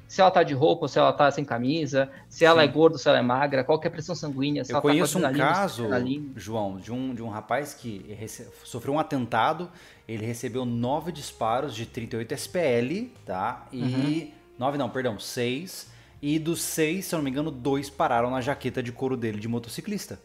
se 0.08 0.20
ela 0.20 0.32
tá 0.32 0.42
de 0.42 0.52
roupa, 0.52 0.88
se 0.88 0.98
ela 0.98 1.12
tá 1.12 1.30
sem 1.30 1.44
camisa, 1.44 2.10
se 2.28 2.44
ela 2.44 2.64
é 2.64 2.66
gorda, 2.66 2.98
se 2.98 3.08
ela 3.08 3.18
é 3.18 3.22
magra, 3.22 3.62
qual 3.62 3.80
é 3.80 3.86
a 3.86 3.90
pressão 3.90 4.16
sanguínea, 4.16 4.64
se 4.64 4.72
Eu 4.72 4.76
ela 4.76 4.82
conheço 4.82 5.20
tá 5.20 5.28
um 5.28 5.32
caso, 5.32 5.86
João, 6.34 6.76
de 6.78 6.90
um, 6.90 7.14
de 7.14 7.22
um 7.22 7.28
rapaz 7.28 7.72
que 7.72 8.18
sofreu 8.64 8.94
um 8.94 8.98
atentado, 8.98 9.70
ele 10.08 10.26
recebeu 10.26 10.64
nove 10.64 11.12
disparos 11.12 11.72
de 11.72 11.86
38 11.86 12.34
SPL, 12.34 13.12
tá? 13.24 13.64
E. 13.72 13.82
Uhum. 13.82 14.32
Nove 14.58 14.76
não, 14.76 14.90
perdão, 14.90 15.20
seis. 15.20 15.88
E 16.20 16.36
dos 16.36 16.60
seis, 16.62 17.04
se 17.04 17.14
eu 17.14 17.18
não 17.18 17.24
me 17.24 17.30
engano, 17.30 17.48
dois 17.48 17.88
pararam 17.88 18.28
na 18.28 18.40
jaqueta 18.40 18.82
de 18.82 18.90
couro 18.90 19.16
dele 19.16 19.38
de 19.38 19.46
motociclista. 19.46 20.18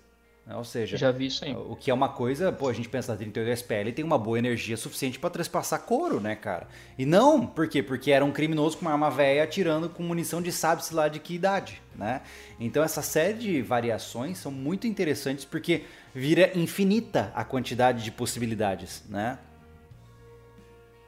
Né? 0.45 0.55
Ou 0.55 0.63
seja, 0.63 0.97
já 0.97 1.11
vi 1.11 1.27
isso 1.27 1.45
aí. 1.45 1.55
O 1.55 1.75
que 1.75 1.89
é 1.89 1.93
uma 1.93 2.09
coisa, 2.09 2.51
pô, 2.51 2.67
a 2.67 2.73
gente 2.73 2.89
pensa 2.89 3.13
na 3.13 3.17
38 3.17 3.49
SPL 3.59 3.91
tem 3.95 4.03
uma 4.03 4.17
boa 4.17 4.37
energia 4.37 4.75
suficiente 4.75 5.17
para 5.17 5.29
trespassar 5.29 5.81
couro, 5.81 6.19
né, 6.19 6.35
cara? 6.35 6.67
E 6.97 7.05
não, 7.05 7.45
por 7.45 7.67
quê? 7.67 7.81
Porque 7.81 8.11
era 8.11 8.23
um 8.23 8.31
criminoso 8.31 8.77
com 8.77 8.85
uma 8.85 8.91
arma 8.91 9.09
velha 9.09 9.43
atirando 9.43 9.89
com 9.89 10.03
munição 10.03 10.41
de 10.41 10.51
sabe-se 10.51 10.93
lá 10.93 11.07
de 11.07 11.19
que 11.19 11.33
idade, 11.33 11.81
né? 11.95 12.21
Então 12.59 12.83
essa 12.83 13.01
série 13.01 13.33
de 13.33 13.61
variações 13.61 14.37
são 14.37 14.51
muito 14.51 14.85
interessantes 14.85 15.45
porque 15.45 15.85
vira 16.13 16.51
infinita 16.57 17.31
a 17.33 17.43
quantidade 17.45 18.03
de 18.03 18.11
possibilidades, 18.11 19.03
né? 19.07 19.39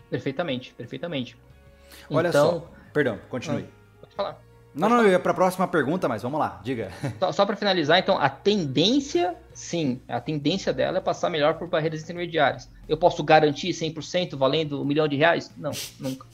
Perfeitamente, 0.09 0.73
perfeitamente. 0.73 1.37
Olha 2.09 2.29
então... 2.29 2.51
só, 2.51 2.71
perdão, 2.93 3.19
continue. 3.29 3.65
Ah, 3.67 3.97
pode 4.01 4.15
falar. 4.15 4.44
Não, 4.75 4.89
não, 4.89 5.01
eu 5.01 5.11
ia 5.11 5.19
para 5.19 5.31
a 5.31 5.35
próxima 5.35 5.67
pergunta, 5.67 6.09
mas 6.09 6.21
vamos 6.21 6.37
lá, 6.37 6.59
diga. 6.61 6.91
Só, 7.17 7.31
só 7.31 7.45
para 7.45 7.55
finalizar, 7.55 7.97
então, 7.97 8.17
a 8.17 8.29
tendência, 8.29 9.33
sim, 9.53 10.01
a 10.07 10.19
tendência 10.19 10.73
dela 10.73 10.97
é 10.97 11.01
passar 11.01 11.29
melhor 11.29 11.53
por 11.53 11.69
barreiras 11.69 12.03
intermediárias. 12.03 12.69
Eu 12.87 12.97
posso 12.97 13.23
garantir 13.23 13.69
100% 13.69 14.35
valendo 14.35 14.81
um 14.81 14.85
milhão 14.85 15.07
de 15.07 15.15
reais? 15.15 15.49
Não, 15.57 15.71
nunca. 15.97 16.27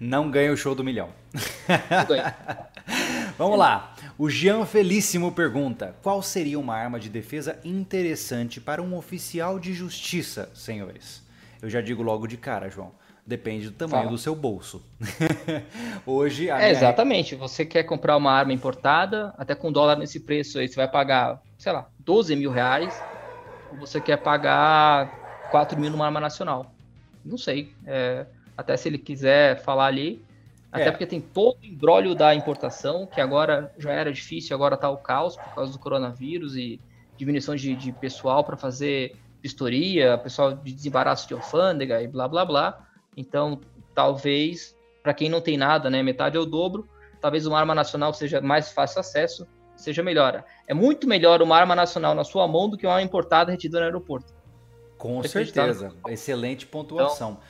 Não 0.00 0.30
ganha 0.30 0.52
o 0.52 0.56
show 0.56 0.74
do 0.74 0.82
milhão. 0.82 1.10
Vamos 3.36 3.58
lá. 3.58 3.94
O 4.16 4.30
Jean 4.30 4.64
Felíssimo 4.64 5.32
pergunta: 5.32 5.94
Qual 6.02 6.22
seria 6.22 6.58
uma 6.58 6.74
arma 6.74 6.98
de 6.98 7.08
defesa 7.08 7.58
interessante 7.64 8.60
para 8.60 8.82
um 8.82 8.96
oficial 8.96 9.58
de 9.58 9.74
justiça, 9.74 10.48
senhores? 10.54 11.22
Eu 11.60 11.68
já 11.68 11.80
digo 11.80 12.02
logo 12.02 12.26
de 12.26 12.36
cara, 12.36 12.70
João. 12.70 12.92
Depende 13.28 13.68
do 13.68 13.76
tamanho 13.76 14.04
Fala. 14.04 14.10
do 14.10 14.16
seu 14.16 14.34
bolso. 14.34 14.82
Hoje. 16.06 16.48
é, 16.48 16.70
exatamente. 16.70 17.34
Você 17.34 17.62
quer 17.62 17.82
comprar 17.82 18.16
uma 18.16 18.32
arma 18.32 18.54
importada, 18.54 19.34
até 19.36 19.54
com 19.54 19.70
dólar 19.70 19.96
nesse 19.96 20.18
preço 20.18 20.58
aí, 20.58 20.66
você 20.66 20.76
vai 20.76 20.88
pagar, 20.88 21.42
sei 21.58 21.70
lá, 21.70 21.90
12 21.98 22.34
mil 22.34 22.50
reais. 22.50 22.98
Ou 23.70 23.76
você 23.80 24.00
quer 24.00 24.16
pagar 24.16 25.50
4 25.50 25.78
mil 25.78 25.90
numa 25.90 26.06
arma 26.06 26.20
nacional? 26.20 26.72
Não 27.22 27.36
sei. 27.36 27.74
É, 27.86 28.24
até 28.56 28.74
se 28.78 28.88
ele 28.88 28.96
quiser 28.96 29.60
falar 29.60 29.88
ali. 29.88 30.24
Até 30.72 30.86
é. 30.86 30.90
porque 30.90 31.04
tem 31.04 31.20
todo 31.20 31.58
o 31.60 31.66
embrólio 31.66 32.14
da 32.14 32.34
importação, 32.34 33.06
que 33.06 33.20
agora 33.20 33.70
já 33.76 33.92
era 33.92 34.10
difícil, 34.10 34.56
agora 34.56 34.74
está 34.74 34.88
o 34.88 34.96
caos 34.96 35.36
por 35.36 35.54
causa 35.54 35.70
do 35.70 35.78
coronavírus 35.78 36.56
e 36.56 36.80
diminuição 37.18 37.54
de, 37.54 37.76
de 37.76 37.92
pessoal 37.92 38.42
para 38.42 38.56
fazer 38.56 39.16
vistoria, 39.42 40.16
pessoal 40.16 40.54
de 40.54 40.72
desembaraço 40.72 41.28
de 41.28 41.34
alfândega 41.34 42.02
e 42.02 42.08
blá 42.08 42.26
blá 42.26 42.46
blá. 42.46 42.87
Então, 43.16 43.60
talvez, 43.94 44.76
para 45.02 45.14
quem 45.14 45.28
não 45.28 45.40
tem 45.40 45.56
nada, 45.56 45.90
né, 45.90 46.02
metade 46.02 46.36
é 46.36 46.40
o 46.40 46.46
dobro, 46.46 46.88
talvez 47.20 47.46
uma 47.46 47.58
arma 47.58 47.74
nacional 47.74 48.12
seja 48.12 48.40
mais 48.40 48.70
fácil 48.72 49.00
acesso, 49.00 49.46
seja 49.76 50.02
melhor. 50.02 50.44
É 50.66 50.74
muito 50.74 51.08
melhor 51.08 51.42
uma 51.42 51.56
arma 51.56 51.74
nacional 51.74 52.14
na 52.14 52.24
sua 52.24 52.46
mão 52.46 52.68
do 52.68 52.76
que 52.76 52.86
uma 52.86 53.02
importada 53.02 53.50
retida 53.50 53.78
no 53.78 53.84
aeroporto. 53.84 54.32
Com 54.96 55.22
certeza. 55.22 55.94
Excelente 56.08 56.66
pontuação. 56.66 57.32
Então, 57.32 57.42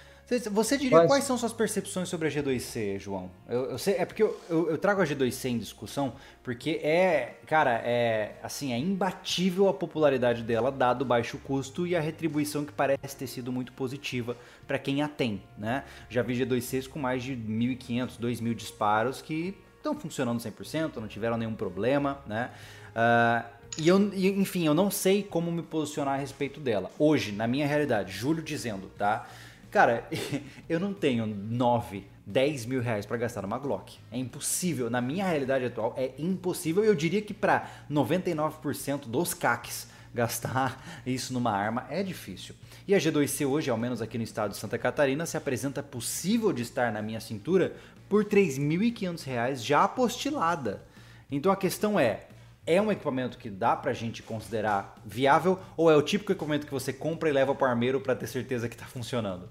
você 0.51 0.77
diria 0.77 0.99
Mas... 0.99 1.07
quais 1.07 1.25
são 1.25 1.39
suas 1.39 1.55
percepções 1.55 2.07
sobre 2.07 2.29
a 2.29 2.31
G2C, 2.31 2.99
João? 2.99 3.31
Eu, 3.49 3.71
eu 3.71 3.79
sei, 3.79 3.95
é 3.95 4.05
porque 4.05 4.23
eu, 4.23 4.39
eu, 4.51 4.71
eu, 4.71 4.77
trago 4.77 5.01
a 5.01 5.05
G2C 5.05 5.49
em 5.49 5.59
discussão 5.59 6.13
porque 6.43 6.81
é, 6.83 7.39
cara, 7.47 7.81
é 7.83 8.35
assim, 8.43 8.75
é 8.75 8.79
imbatível 8.79 9.69
a 9.69 9.75
popularidade 9.75 10.43
dela 10.43 10.71
dado 10.71 11.03
o 11.03 11.05
baixo 11.07 11.39
custo 11.39 11.87
e 11.87 11.97
a 11.97 12.01
retribuição 12.01 12.67
que 12.67 12.73
parece 12.73 13.17
ter 13.17 13.27
sido 13.27 13.51
muito 13.51 13.73
positiva 13.73 14.37
para 14.67 14.79
quem 14.79 15.01
a 15.01 15.09
tem, 15.09 15.43
né? 15.57 15.85
Já 16.11 16.21
vi 16.21 16.35
G2Cs 16.35 16.89
com 16.89 16.99
mais 16.99 17.23
de 17.23 17.35
1.500, 17.35 18.21
2.000 18.21 18.55
disparos 18.55 19.23
que 19.23 19.57
estão 19.79 19.95
funcionando 19.95 20.41
100%, 20.41 20.97
não 20.97 21.09
tiveram 21.09 21.39
nenhum 21.39 21.55
problema, 21.55 22.19
né? 22.27 22.51
Uh, 22.91 23.59
e 23.79 23.89
eu, 23.89 23.99
enfim, 24.13 24.67
eu 24.67 24.75
não 24.75 24.91
sei 24.91 25.23
como 25.23 25.53
me 25.53 25.63
posicionar 25.63 26.15
a 26.15 26.17
respeito 26.17 26.59
dela. 26.59 26.91
Hoje, 26.99 27.33
na 27.33 27.47
minha 27.47 27.67
realidade, 27.67 28.13
Júlio 28.13 28.43
dizendo, 28.43 28.91
tá? 28.99 29.27
Cara, 29.71 30.09
eu 30.69 30.81
não 30.81 30.95
tenho 30.95 31.27
9, 31.27 32.07
10 32.27 32.67
mil 32.67 32.81
reais 32.81 33.07
para 33.07 33.17
gastar 33.17 33.43
numa 33.43 33.59
Glock. 33.59 33.99
É 34.11 34.19
impossível. 34.19 34.91
Na 34.91 35.01
minha 35.01 35.27
realidade 35.27 35.65
atual, 35.65 35.95
é 35.97 36.13
impossível. 36.19 36.85
Eu 36.85 36.95
diria 36.95 37.23
que 37.23 37.35
para 37.35 37.69
99% 37.91 39.07
dos 39.07 39.35
CACs 39.35 39.89
gastar 40.15 40.83
isso 41.07 41.33
numa 41.33 41.53
arma 41.53 41.87
é 41.91 42.03
difícil. 42.03 42.55
E 42.87 42.95
a 42.95 42.99
G2C 42.99 43.47
hoje, 43.47 43.71
ao 43.71 43.77
menos 43.77 44.01
aqui 44.01 44.17
no 44.17 44.25
estado 44.25 44.51
de 44.51 44.57
Santa 44.57 44.79
Catarina, 44.79 45.27
se 45.27 45.37
apresenta 45.37 45.83
possível 45.83 46.53
de 46.53 46.63
estar 46.63 46.93
na 46.93 47.03
minha 47.03 47.21
cintura 47.21 47.75
por 48.09 48.25
R$ 48.25 48.31
3.500 48.31 49.57
já 49.57 49.85
apostilada. 49.85 50.83
Então 51.31 51.53
a 51.53 51.57
questão 51.57 52.01
é, 52.01 52.27
é 52.67 52.81
um 52.81 52.91
equipamento 52.91 53.37
que 53.37 53.51
dá 53.51 53.77
pra 53.77 53.93
gente 53.93 54.23
considerar 54.23 54.97
viável 55.05 55.59
ou 55.77 55.91
é 55.91 55.97
o 55.97 56.03
típico 56.03 56.33
equipamento 56.33 56.67
que 56.67 56.73
você 56.73 56.93
compra 56.93 57.29
e 57.29 57.33
leva 57.33 57.55
para 57.55 57.69
o 57.69 57.71
armeiro 57.71 58.01
para 58.01 58.15
ter 58.15 58.27
certeza 58.27 58.69
que 58.69 58.75
está 58.75 58.87
funcionando? 58.87 59.49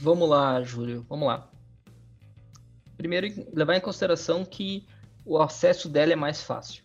Vamos 0.00 0.28
lá, 0.28 0.62
Júlio, 0.62 1.04
vamos 1.08 1.26
lá. 1.26 1.50
Primeiro, 2.96 3.26
levar 3.52 3.76
em 3.76 3.80
consideração 3.80 4.44
que 4.44 4.86
o 5.24 5.38
acesso 5.38 5.88
dela 5.88 6.12
é 6.12 6.16
mais 6.16 6.40
fácil. 6.40 6.84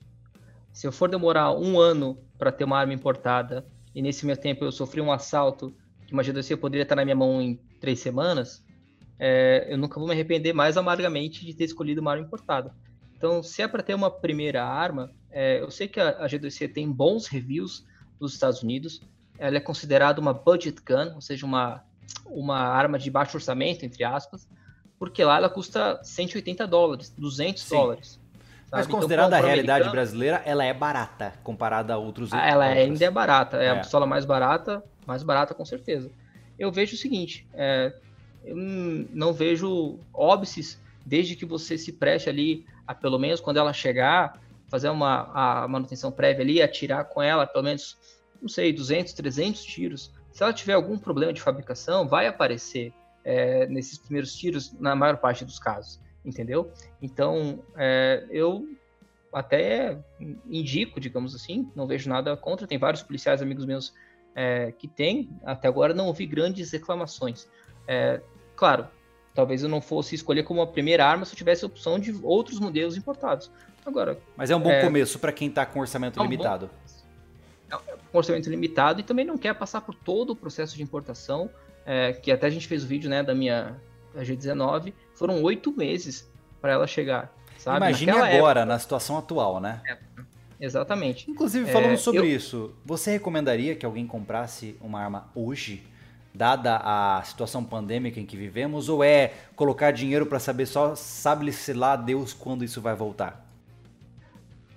Se 0.71 0.87
eu 0.87 0.91
for 0.91 1.07
demorar 1.07 1.53
um 1.53 1.79
ano 1.79 2.17
para 2.39 2.51
ter 2.51 2.63
uma 2.63 2.79
arma 2.79 2.91
importada 2.91 3.67
e 3.93 4.01
nesse 4.01 4.25
meu 4.25 4.35
tempo 4.35 4.65
eu 4.65 4.71
sofri 4.71 4.99
um 4.99 5.11
assalto 5.11 5.75
que 6.07 6.13
uma 6.13 6.23
G2C 6.23 6.57
poderia 6.57 6.81
estar 6.81 6.95
na 6.95 7.05
minha 7.05 7.15
mão 7.15 7.39
em 7.39 7.55
três 7.79 7.99
semanas, 7.99 8.65
é, 9.19 9.67
eu 9.69 9.77
nunca 9.77 9.99
vou 9.99 10.07
me 10.07 10.13
arrepender 10.15 10.51
mais 10.51 10.75
amargamente 10.75 11.45
de 11.45 11.53
ter 11.53 11.65
escolhido 11.65 12.01
uma 12.01 12.11
arma 12.11 12.25
importada. 12.25 12.75
Então, 13.15 13.43
se 13.43 13.61
é 13.61 13.67
para 13.67 13.83
ter 13.83 13.93
uma 13.93 14.09
primeira 14.09 14.65
arma, 14.65 15.11
é, 15.29 15.61
eu 15.61 15.69
sei 15.69 15.87
que 15.87 15.99
a, 15.99 16.09
a, 16.09 16.27
G2C 16.27 16.73
tem 16.73 16.91
bons 16.91 17.27
reviews 17.27 17.85
nos 18.19 18.33
Estados 18.33 18.63
Unidos. 18.63 19.01
Ela 19.37 19.57
é 19.57 19.59
considerada 19.59 20.19
uma 20.19 20.33
budget 20.33 20.81
gun, 20.81 21.13
ou 21.13 21.21
seja, 21.21 21.45
uma, 21.45 21.83
uma 22.25 22.57
arma 22.57 22.97
de 22.97 23.09
baixo 23.09 23.37
orçamento, 23.37 23.85
entre 23.85 24.03
aspas, 24.03 24.47
porque 24.97 25.23
lá 25.23 25.37
ela 25.37 25.49
custa 25.49 25.99
180 26.03 26.65
dólares, 26.67 27.13
200 27.17 27.63
Sim. 27.63 27.75
dólares. 27.75 28.19
Mas 28.71 28.87
considerada 28.87 29.35
então, 29.35 29.43
a 29.43 29.51
realidade 29.51 29.89
brasileira, 29.89 30.41
ela 30.45 30.63
é 30.63 30.73
barata 30.73 31.33
comparada 31.43 31.93
a 31.93 31.97
outros. 31.97 32.33
Ah, 32.33 32.47
ela 32.47 32.65
ainda 32.65 33.05
é 33.05 33.11
barata, 33.11 33.57
é, 33.57 33.65
é, 33.65 33.69
a 33.69 33.75
pistola 33.77 34.07
mais 34.07 34.25
barata, 34.25 34.83
mais 35.05 35.21
barata 35.21 35.53
com 35.53 35.63
certeza. 35.63 36.09
Eu 36.57 36.71
vejo 36.71 36.95
o 36.95 36.97
seguinte, 36.97 37.45
é, 37.53 37.93
eu 38.43 38.55
não 38.55 39.31
vejo 39.31 39.99
óbices 40.11 40.81
desde 41.05 41.35
que 41.35 41.45
você 41.45 41.77
se 41.77 41.91
preste 41.91 42.29
ali 42.29 42.65
a 42.87 42.95
pelo 42.95 43.19
menos 43.19 43.39
quando 43.39 43.57
ela 43.57 43.73
chegar, 43.73 44.41
fazer 44.67 44.89
uma 44.89 45.29
a 45.33 45.67
manutenção 45.67 46.11
prévia 46.11 46.43
ali, 46.43 46.61
atirar 46.61 47.05
com 47.05 47.21
ela 47.21 47.45
pelo 47.45 47.63
menos, 47.63 47.95
não 48.41 48.49
sei, 48.49 48.73
200, 48.73 49.13
300 49.13 49.63
tiros. 49.63 50.11
Se 50.33 50.43
ela 50.43 50.51
tiver 50.51 50.73
algum 50.73 50.97
problema 50.97 51.31
de 51.31 51.41
fabricação, 51.41 52.07
vai 52.07 52.27
aparecer 52.27 52.91
é, 53.23 53.65
nesses 53.67 53.97
primeiros 53.97 54.35
tiros 54.35 54.73
na 54.79 54.95
maior 54.95 55.17
parte 55.17 55.45
dos 55.45 55.59
casos 55.59 56.03
entendeu? 56.25 56.71
Então, 57.01 57.59
é, 57.75 58.25
eu 58.29 58.67
até 59.31 59.97
indico, 60.49 60.99
digamos 60.99 61.35
assim, 61.35 61.69
não 61.75 61.87
vejo 61.87 62.09
nada 62.09 62.35
contra. 62.37 62.67
Tem 62.67 62.77
vários 62.77 63.01
policiais 63.01 63.41
amigos 63.41 63.65
meus 63.65 63.93
é, 64.35 64.71
que 64.71 64.87
têm, 64.87 65.29
até 65.43 65.67
agora 65.67 65.93
não 65.93 66.07
ouvi 66.07 66.25
grandes 66.25 66.71
reclamações. 66.71 67.47
É, 67.87 68.21
claro, 68.55 68.87
talvez 69.33 69.63
eu 69.63 69.69
não 69.69 69.81
fosse 69.81 70.15
escolher 70.15 70.43
como 70.43 70.61
a 70.61 70.67
primeira 70.67 71.05
arma 71.05 71.25
se 71.25 71.33
eu 71.33 71.37
tivesse 71.37 71.65
a 71.65 71.67
opção 71.67 71.99
de 71.99 72.17
outros 72.23 72.59
modelos 72.59 72.95
importados. 72.95 73.51
Agora, 73.85 74.17
mas 74.37 74.49
é 74.49 74.55
um 74.55 74.61
bom 74.61 74.71
é, 74.71 74.81
começo 74.81 75.19
para 75.19 75.31
quem 75.33 75.49
está 75.49 75.65
com 75.65 75.79
orçamento 75.81 76.17
é 76.17 76.21
um 76.21 76.25
limitado. 76.25 76.67
Bom, 76.67 76.73
com 78.13 78.19
orçamento 78.19 78.47
limitado 78.47 79.01
e 79.01 79.03
também 79.03 79.25
não 79.25 79.39
quer 79.39 79.55
passar 79.55 79.81
por 79.81 79.95
todo 79.95 80.29
o 80.29 80.35
processo 80.35 80.77
de 80.77 80.83
importação, 80.83 81.49
é, 81.83 82.13
que 82.13 82.31
até 82.31 82.45
a 82.45 82.49
gente 82.49 82.67
fez 82.67 82.83
o 82.83 82.87
vídeo 82.87 83.09
né, 83.09 83.23
da 83.23 83.33
minha 83.33 83.75
G19, 84.15 84.93
foram 85.15 85.41
oito 85.41 85.75
meses 85.75 86.31
para 86.61 86.73
ela 86.73 86.85
chegar. 86.85 87.35
Sabe? 87.57 87.77
Imagine 87.77 88.11
Naquela 88.11 88.27
agora, 88.27 88.59
época, 88.59 88.73
na 88.73 88.79
situação 88.79 89.17
atual, 89.17 89.59
né? 89.59 89.81
É, 89.87 89.97
exatamente. 90.59 91.29
Inclusive, 91.29 91.71
falando 91.71 91.93
é, 91.93 91.97
sobre 91.97 92.21
eu... 92.21 92.25
isso, 92.25 92.75
você 92.85 93.11
recomendaria 93.11 93.75
que 93.75 93.85
alguém 93.85 94.05
comprasse 94.05 94.77
uma 94.79 95.01
arma 95.01 95.31
hoje? 95.33 95.83
Dada 96.35 96.81
a 96.83 97.21
situação 97.23 97.63
pandêmica 97.63 98.19
em 98.19 98.25
que 98.25 98.35
vivemos, 98.35 98.89
ou 98.89 99.03
é 99.03 99.33
colocar 99.55 99.91
dinheiro 99.91 100.25
para 100.25 100.39
saber 100.39 100.65
só 100.65 100.95
sabe-se 100.95 101.73
lá 101.73 101.95
Deus 101.95 102.33
quando 102.33 102.63
isso 102.63 102.81
vai 102.81 102.95
voltar? 102.95 103.42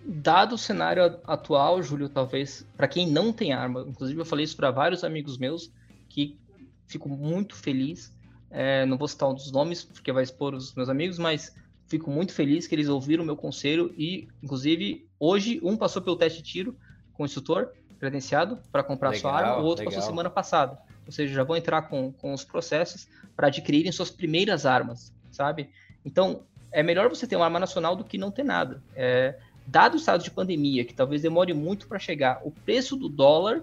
Dado 0.06 0.54
o 0.54 0.58
cenário 0.58 1.20
atual, 1.24 1.82
Júlio, 1.82 2.08
talvez 2.08 2.64
para 2.76 2.86
quem 2.86 3.10
não 3.10 3.32
tem 3.32 3.52
arma, 3.52 3.84
inclusive 3.86 4.20
eu 4.20 4.24
falei 4.24 4.44
isso 4.44 4.56
para 4.56 4.70
vários 4.70 5.02
amigos 5.02 5.36
meus 5.36 5.72
que 6.08 6.38
fico 6.86 7.08
muito 7.08 7.56
feliz 7.56 8.14
é, 8.50 8.86
não 8.86 8.96
vou 8.96 9.08
citar 9.08 9.28
um 9.28 9.34
dos 9.34 9.50
nomes, 9.50 9.84
porque 9.84 10.12
vai 10.12 10.22
expor 10.22 10.54
os 10.54 10.74
meus 10.74 10.88
amigos, 10.88 11.18
mas 11.18 11.54
fico 11.86 12.10
muito 12.10 12.32
feliz 12.32 12.66
que 12.66 12.74
eles 12.74 12.88
ouviram 12.88 13.22
o 13.22 13.26
meu 13.26 13.36
conselho 13.36 13.92
e, 13.96 14.28
inclusive, 14.42 15.06
hoje 15.18 15.60
um 15.62 15.76
passou 15.76 16.02
pelo 16.02 16.16
teste 16.16 16.42
de 16.42 16.48
tiro 16.50 16.76
com 17.12 17.22
o 17.22 17.26
instrutor 17.26 17.70
credenciado 17.98 18.58
para 18.70 18.82
comprar 18.82 19.10
legal, 19.10 19.20
sua 19.20 19.38
arma, 19.38 19.62
o 19.62 19.64
outro 19.64 19.84
legal. 19.84 19.94
passou 19.94 20.10
semana 20.10 20.30
passada. 20.30 20.78
Ou 21.04 21.12
seja, 21.12 21.34
já 21.34 21.44
vão 21.44 21.56
entrar 21.56 21.82
com, 21.82 22.12
com 22.12 22.32
os 22.32 22.44
processos 22.44 23.08
para 23.34 23.46
adquirirem 23.46 23.92
suas 23.92 24.10
primeiras 24.10 24.66
armas, 24.66 25.12
sabe? 25.30 25.70
Então, 26.04 26.42
é 26.72 26.82
melhor 26.82 27.08
você 27.08 27.26
ter 27.26 27.36
uma 27.36 27.44
arma 27.44 27.60
nacional 27.60 27.94
do 27.94 28.04
que 28.04 28.18
não 28.18 28.30
ter 28.30 28.42
nada. 28.42 28.82
É, 28.94 29.38
dado 29.66 29.94
o 29.94 29.96
estado 29.96 30.22
de 30.22 30.30
pandemia, 30.30 30.84
que 30.84 30.94
talvez 30.94 31.22
demore 31.22 31.52
muito 31.52 31.88
para 31.88 31.98
chegar, 31.98 32.40
o 32.44 32.50
preço 32.50 32.96
do 32.96 33.08
dólar, 33.08 33.62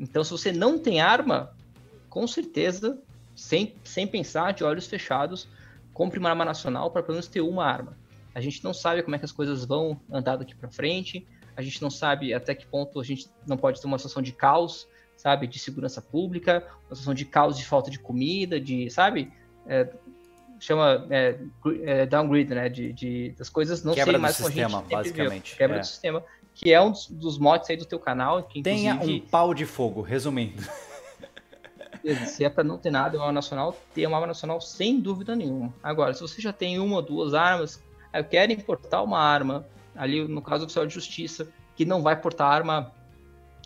então 0.00 0.24
se 0.24 0.30
você 0.30 0.50
não 0.50 0.78
tem 0.78 1.00
arma, 1.00 1.54
com 2.08 2.26
certeza 2.26 2.98
sem, 3.34 3.74
sem 3.84 4.06
pensar, 4.06 4.52
de 4.52 4.64
olhos 4.64 4.86
fechados, 4.86 5.48
compre 5.92 6.18
uma 6.18 6.30
arma 6.30 6.44
nacional 6.44 6.90
para 6.90 7.02
pelo 7.02 7.14
menos 7.14 7.28
ter 7.28 7.40
uma 7.40 7.64
arma. 7.64 7.96
A 8.34 8.40
gente 8.40 8.64
não 8.64 8.72
sabe 8.72 9.02
como 9.02 9.14
é 9.14 9.18
que 9.18 9.24
as 9.24 9.32
coisas 9.32 9.64
vão 9.64 10.00
andar 10.10 10.36
daqui 10.36 10.54
para 10.54 10.70
frente, 10.70 11.26
a 11.54 11.60
gente 11.60 11.82
não 11.82 11.90
sabe 11.90 12.32
até 12.32 12.54
que 12.54 12.66
ponto 12.66 12.98
a 12.98 13.04
gente 13.04 13.28
não 13.46 13.56
pode 13.56 13.80
ter 13.80 13.86
uma 13.86 13.98
situação 13.98 14.22
de 14.22 14.32
caos, 14.32 14.88
sabe, 15.16 15.46
de 15.46 15.58
segurança 15.58 16.00
pública, 16.00 16.66
uma 16.86 16.94
situação 16.94 17.14
de 17.14 17.24
caos 17.24 17.58
de 17.58 17.64
falta 17.64 17.90
de 17.90 17.98
comida, 17.98 18.58
de, 18.58 18.90
sabe, 18.90 19.30
é, 19.66 19.84
chama 20.64 21.06
é, 21.10 21.38
é, 21.84 22.06
downgrade, 22.06 22.54
né, 22.54 22.68
de, 22.68 22.92
de, 22.92 23.30
das 23.30 23.48
coisas 23.48 23.82
não 23.82 23.94
Quebra 23.94 24.06
serem 24.06 24.20
mais 24.20 24.36
como 24.36 24.48
sistema, 24.48 24.78
a 24.78 24.80
gente 24.82 24.90
basicamente. 24.90 25.48
Viu. 25.50 25.58
Quebra 25.58 25.76
é. 25.76 25.80
do 25.80 25.86
sistema, 25.86 26.24
que 26.54 26.72
é 26.72 26.80
um 26.80 26.90
dos, 26.90 27.08
dos 27.08 27.38
mods 27.38 27.68
aí 27.68 27.76
do 27.76 27.84
teu 27.84 27.98
canal. 27.98 28.42
Que, 28.44 28.62
Tenha 28.62 28.94
um 28.94 29.20
pau 29.20 29.52
de 29.52 29.66
fogo, 29.66 30.02
resumindo 30.02 30.62
se 32.26 32.44
é 32.44 32.50
para 32.50 32.64
não 32.64 32.78
ter 32.78 32.90
nada, 32.90 33.16
uma 33.16 33.24
arma 33.26 33.32
nacional, 33.32 33.76
ter 33.94 34.06
uma 34.06 34.16
arma 34.16 34.26
nacional 34.26 34.60
sem 34.60 35.00
dúvida 35.00 35.36
nenhuma. 35.36 35.72
Agora, 35.82 36.12
se 36.12 36.20
você 36.20 36.40
já 36.40 36.52
tem 36.52 36.78
uma 36.78 36.96
ou 36.96 37.02
duas 37.02 37.34
armas, 37.34 37.82
eu 38.12 38.24
quero 38.24 38.52
importar 38.52 39.02
uma 39.02 39.18
arma, 39.18 39.66
ali 39.94 40.26
no 40.26 40.42
caso 40.42 40.60
do 40.60 40.64
oficial 40.64 40.86
de 40.86 40.92
justiça, 40.92 41.48
que 41.76 41.84
não 41.84 42.02
vai 42.02 42.20
portar 42.20 42.50
arma 42.50 42.92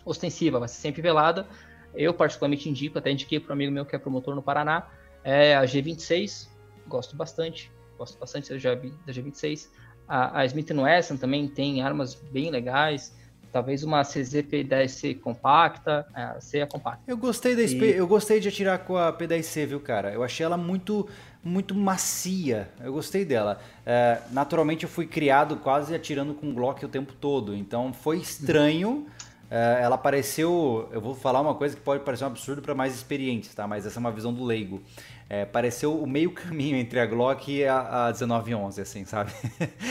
ostensiva, 0.05 0.59
vai 0.59 0.69
ser 0.69 0.81
sempre 0.81 1.01
velada. 1.03 1.47
Eu 1.95 2.13
particularmente 2.13 2.69
indico, 2.69 2.99
até 2.99 3.11
indiquei 3.11 3.41
para 3.41 3.53
um 3.53 3.55
amigo 3.55 3.73
meu 3.73 3.87
que 3.87 3.97
é 3.97 3.99
promotor 3.99 4.35
no 4.35 4.43
Paraná, 4.43 4.87
é 5.25 5.57
a 5.57 5.65
G26, 5.65 6.49
gosto 6.89 7.17
bastante, 7.17 7.71
gosto 7.99 8.19
bastante 8.19 8.51
da 8.51 8.57
G26. 8.57 9.69
A, 10.09 10.41
a 10.41 10.47
Smith 10.47 10.71
Wesson 10.71 11.17
também 11.17 11.49
tem 11.49 11.83
armas 11.83 12.15
bem 12.15 12.51
legais 12.51 13.13
talvez 13.57 13.83
uma 13.83 14.03
CZ 14.03 14.35
P10C 14.43 15.19
compacta, 15.19 16.07
a 16.13 16.39
C 16.43 16.59
é 16.59 16.67
compacta. 16.67 17.03
Eu 17.07 17.17
gostei 17.17 17.57
da 17.57 17.63
e... 17.63 17.97
eu 17.97 18.07
gostei 18.07 18.39
de 18.39 18.49
atirar 18.49 18.81
com 18.81 18.99
a 18.99 19.11
P10C, 19.11 19.67
viu, 19.67 19.81
cara? 19.81 20.13
Eu 20.13 20.23
achei 20.23 20.45
ela 20.45 20.59
muito 20.59 21.09
muito 21.43 21.75
macia. 21.75 22.69
Eu 22.83 22.93
gostei 22.93 23.25
dela. 23.25 23.59
É, 23.87 24.19
naturalmente 24.31 24.83
eu 24.83 24.91
fui 24.91 25.07
criado 25.07 25.57
quase 25.57 25.95
atirando 25.95 26.35
com 26.35 26.53
Glock 26.53 26.85
o 26.85 26.89
tempo 26.89 27.15
todo, 27.15 27.55
então 27.55 27.95
foi 27.95 28.19
estranho. 28.19 29.07
É, 29.51 29.79
ela 29.81 29.97
pareceu, 29.97 30.89
eu 30.93 31.01
vou 31.01 31.15
falar 31.15 31.41
uma 31.41 31.55
coisa 31.55 31.77
que 31.77 31.81
pode 31.81 32.03
parecer 32.03 32.25
um 32.25 32.27
absurdo 32.27 32.61
para 32.61 32.75
mais 32.75 32.95
experientes, 32.95 33.55
tá? 33.55 33.67
Mas 33.67 33.87
essa 33.87 33.99
é 33.99 34.01
uma 34.01 34.11
visão 34.11 34.35
do 34.35 34.45
leigo 34.45 34.83
é, 35.29 35.45
pareceu 35.45 36.01
o 36.01 36.07
meio 36.07 36.31
caminho 36.31 36.77
entre 36.77 37.01
a 37.01 37.07
Glock 37.07 37.51
e 37.51 37.65
a, 37.65 38.07
a 38.09 38.13
1911, 38.13 38.81
assim, 38.81 39.05
sabe? 39.05 39.33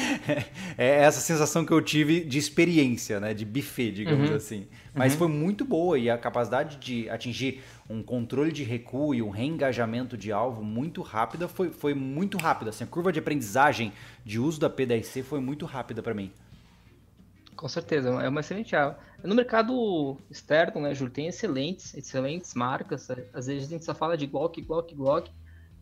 é 0.77 1.03
essa 1.03 1.19
sensação 1.19 1.65
que 1.65 1.73
eu 1.73 1.81
tive 1.81 2.21
de 2.21 2.37
experiência, 2.37 3.19
né? 3.19 3.33
De 3.33 3.43
buffet, 3.43 3.91
digamos 3.91 4.29
uhum. 4.29 4.35
assim. 4.35 4.67
Mas 4.93 5.11
uhum. 5.13 5.19
foi 5.19 5.27
muito 5.27 5.65
boa 5.65 5.99
e 5.99 6.09
a 6.09 6.17
capacidade 6.17 6.77
de 6.77 7.09
atingir 7.09 7.61
um 7.89 8.01
controle 8.01 8.51
de 8.51 8.63
recuo 8.63 9.13
e 9.13 9.21
um 9.21 9.29
reengajamento 9.29 10.17
de 10.17 10.31
alvo 10.31 10.63
muito 10.63 11.01
rápida 11.01 11.49
foi, 11.49 11.69
foi 11.69 11.93
muito 11.93 12.37
rápida. 12.37 12.69
Assim, 12.69 12.85
a 12.85 12.87
curva 12.87 13.11
de 13.11 13.19
aprendizagem 13.19 13.91
de 14.23 14.39
uso 14.39 14.59
da 14.59 14.69
P10C 14.69 15.21
foi 15.21 15.41
muito 15.41 15.65
rápida 15.65 16.01
para 16.01 16.13
mim. 16.13 16.31
Com 17.55 17.67
certeza, 17.69 18.09
é 18.09 18.27
uma 18.27 18.41
excelente 18.41 18.75
arma. 18.75 18.97
No 19.23 19.33
mercado 19.33 20.17
externo, 20.29 20.81
né, 20.81 20.93
Júlio, 20.93 21.13
tem 21.13 21.27
excelentes, 21.27 21.93
excelentes 21.95 22.53
marcas. 22.53 23.09
Às 23.33 23.47
vezes 23.47 23.67
a 23.67 23.69
gente 23.69 23.85
só 23.85 23.95
fala 23.95 24.17
de 24.17 24.27
Glock, 24.27 24.61
Glock, 24.61 24.93
Glock, 24.93 25.31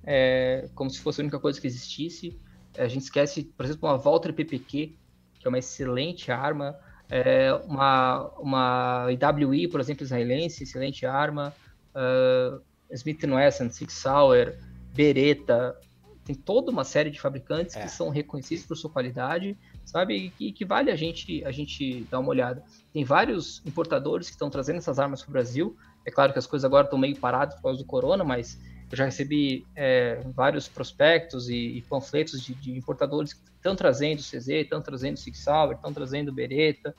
é, 0.03 0.69
como 0.75 0.89
se 0.89 0.99
fosse 0.99 1.21
a 1.21 1.23
única 1.23 1.39
coisa 1.39 1.59
que 1.59 1.67
existisse. 1.67 2.37
A 2.77 2.87
gente 2.87 3.03
esquece, 3.03 3.43
por 3.43 3.65
exemplo, 3.65 3.89
uma 3.89 3.97
Walter 3.97 4.33
PPQ, 4.33 4.95
que 5.39 5.47
é 5.47 5.49
uma 5.49 5.59
excelente 5.59 6.31
arma. 6.31 6.77
É, 7.09 7.53
uma, 7.65 8.29
uma 8.39 9.07
IWI, 9.11 9.67
por 9.67 9.79
exemplo, 9.79 10.03
israelense, 10.03 10.63
excelente 10.63 11.05
arma. 11.05 11.53
Uh, 11.93 12.61
Smith 12.91 13.23
Wesson, 13.23 13.69
Six 13.69 13.93
Sauer, 13.93 14.57
Beretta, 14.93 15.75
tem 16.23 16.35
toda 16.35 16.71
uma 16.71 16.83
série 16.83 17.11
de 17.11 17.19
fabricantes 17.19 17.75
é. 17.75 17.81
que 17.81 17.89
são 17.89 18.09
reconhecidos 18.09 18.65
por 18.65 18.77
sua 18.77 18.89
qualidade 18.89 19.57
sabe? 19.85 20.33
E 20.39 20.51
que 20.51 20.65
vale 20.65 20.91
a 20.91 20.95
gente, 20.95 21.43
a 21.45 21.51
gente 21.51 22.05
dar 22.09 22.19
uma 22.19 22.29
olhada. 22.29 22.63
Tem 22.91 23.03
vários 23.03 23.61
importadores 23.65 24.27
que 24.27 24.33
estão 24.33 24.49
trazendo 24.49 24.77
essas 24.77 24.99
armas 24.99 25.21
para 25.21 25.29
o 25.29 25.33
Brasil. 25.33 25.77
É 26.05 26.11
claro 26.11 26.33
que 26.33 26.39
as 26.39 26.47
coisas 26.47 26.65
agora 26.65 26.85
estão 26.85 26.99
meio 26.99 27.15
paradas 27.17 27.55
por 27.55 27.63
causa 27.63 27.79
do 27.79 27.85
corona, 27.85 28.23
mas 28.23 28.59
eu 28.91 28.97
já 28.97 29.05
recebi 29.05 29.65
é, 29.75 30.21
vários 30.35 30.67
prospectos 30.67 31.49
e, 31.49 31.77
e 31.77 31.81
panfletos 31.81 32.41
de, 32.41 32.53
de, 32.53 32.77
importadores 32.77 33.33
que 33.33 33.41
estão 33.55 33.75
trazendo 33.75 34.19
CZ, 34.19 34.49
estão 34.49 34.81
trazendo 34.81 35.17
Sig 35.17 35.35
Sauer, 35.35 35.75
estão 35.75 35.93
trazendo 35.93 36.31
Beretta. 36.31 36.95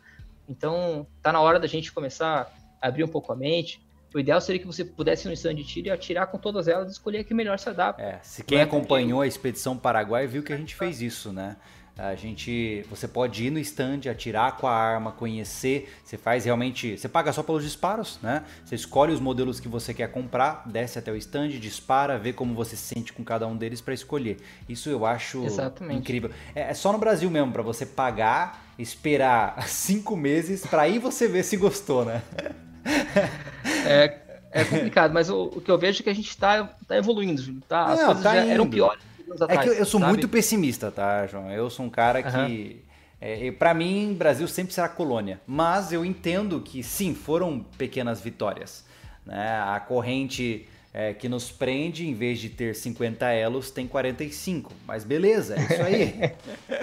Então, 0.49 1.07
tá 1.23 1.33
na 1.33 1.41
hora 1.41 1.61
da 1.61 1.67
gente 1.67 1.93
começar 1.93 2.53
a 2.83 2.89
abrir 2.89 3.05
um 3.05 3.09
pouco 3.09 3.33
a 3.33 3.37
mente. 3.37 3.81
O 4.15 4.19
ideal 4.19 4.41
seria 4.41 4.61
que 4.61 4.67
você 4.67 4.85
pudesse 4.85 5.27
ir 5.27 5.29
no 5.29 5.35
stand 5.35 5.57
de 5.57 5.65
tiro 5.65 5.89
e 5.89 5.91
atirar 5.91 6.29
com 6.29 6.39
todas 6.39 6.69
elas 6.69 6.89
e 6.89 6.93
escolher 6.93 7.19
a 7.19 7.25
que 7.25 7.35
melhor 7.35 7.59
se 7.59 7.69
adapta. 7.69 8.01
É, 8.01 8.21
se 8.23 8.45
quem 8.45 8.61
acompanhou 8.61 9.21
a 9.21 9.27
expedição 9.27 9.77
Paraguai 9.77 10.27
viu 10.27 10.43
que 10.43 10.53
a 10.53 10.57
gente 10.57 10.77
fez 10.77 11.03
isso, 11.03 11.33
né? 11.33 11.57
A 11.97 12.17
gente, 12.17 12.85
você 12.91 13.07
pode 13.07 13.45
ir 13.45 13.51
no 13.51 13.59
stand, 13.61 14.01
atirar 14.11 14.57
com 14.57 14.67
a 14.67 14.75
arma, 14.75 15.13
conhecer. 15.13 15.95
Você 16.05 16.19
faz 16.19 16.45
realmente, 16.45 16.99
você 16.99 17.09
paga 17.09 17.33
só 17.33 17.41
pelos 17.41 17.63
disparos, 17.63 18.19
né? 18.21 18.43
Você 18.65 18.75
escolhe 18.75 19.13
os 19.13 19.21
modelos 19.21 19.61
que 19.61 19.69
você 19.69 19.95
quer 19.95 20.11
comprar, 20.11 20.65
desce 20.67 20.99
até 20.99 21.13
o 21.13 21.17
stand, 21.17 21.51
dispara, 21.51 22.19
vê 22.19 22.33
como 22.33 22.53
você 22.53 22.75
se 22.75 22.95
sente 22.95 23.13
com 23.13 23.23
cada 23.23 23.47
um 23.47 23.57
deles 23.57 23.81
para 23.81 23.95
escolher. 23.95 24.39
Isso 24.69 24.91
eu 24.91 25.07
acho 25.07 25.45
Exatamente. 25.45 26.01
incrível. 26.01 26.31
É, 26.53 26.63
é 26.63 26.75
só 26.75 26.93
no 26.93 26.99
Brasil 26.99 27.31
mesmo 27.31 27.53
para 27.53 27.63
você 27.63 27.87
pagar, 27.87 28.75
esperar 28.77 29.63
cinco 29.69 30.17
meses 30.17 30.67
para 30.67 30.83
aí 30.83 30.99
você 30.99 31.29
ver 31.29 31.45
se 31.45 31.57
gostou, 31.57 32.05
né? 32.05 32.23
É, 33.87 34.19
é 34.51 34.65
complicado, 34.65 35.13
mas 35.13 35.29
o, 35.29 35.45
o, 35.45 35.61
que 35.61 35.71
eu 35.71 35.77
vejo 35.77 36.01
é 36.01 36.05
que 36.05 36.11
a 36.11 36.15
gente 36.15 36.29
está 36.29 36.65
tá 36.89 36.97
evoluindo, 36.97 37.61
tá? 37.69 37.85
As 37.85 37.99
Não, 37.99 38.07
coisas 38.07 38.23
tá 38.23 38.35
já 38.35 38.43
indo. 38.45 38.53
eram 38.53 38.71
piores 38.71 39.03
atrás. 39.33 39.61
É 39.61 39.63
que 39.63 39.69
eu, 39.69 39.75
eu 39.75 39.87
sou 39.87 40.01
sabe? 40.01 40.13
muito 40.13 40.29
pessimista, 40.29 40.91
tá, 40.91 41.27
João? 41.27 41.51
Eu 41.51 41.71
sou 41.71 41.87
um 41.87 41.91
cara 41.91 42.23
que. 42.23 42.83
É, 43.21 43.51
para 43.53 43.73
mim, 43.73 44.15
Brasil 44.19 44.47
sempre 44.47 44.75
será 44.75 44.89
colônia. 44.89 45.41
Mas 45.47 45.93
eu 45.93 46.05
entendo 46.05 46.61
que 46.61 46.83
sim, 46.83 47.15
foram 47.15 47.61
pequenas 47.79 48.21
vitórias. 48.21 48.85
Né? 49.25 49.63
A 49.67 49.81
corrente 49.81 50.69
é, 50.93 51.13
que 51.13 51.29
nos 51.29 51.51
prende, 51.51 52.07
em 52.07 52.15
vez 52.15 52.39
de 52.39 52.49
ter 52.49 52.73
50 52.73 53.27
elos, 53.31 53.71
tem 53.71 53.87
45. 53.87 54.73
Mas 54.87 55.03
beleza, 55.03 55.57
é 55.57 55.63
isso 55.63 55.83
aí. 55.83 56.33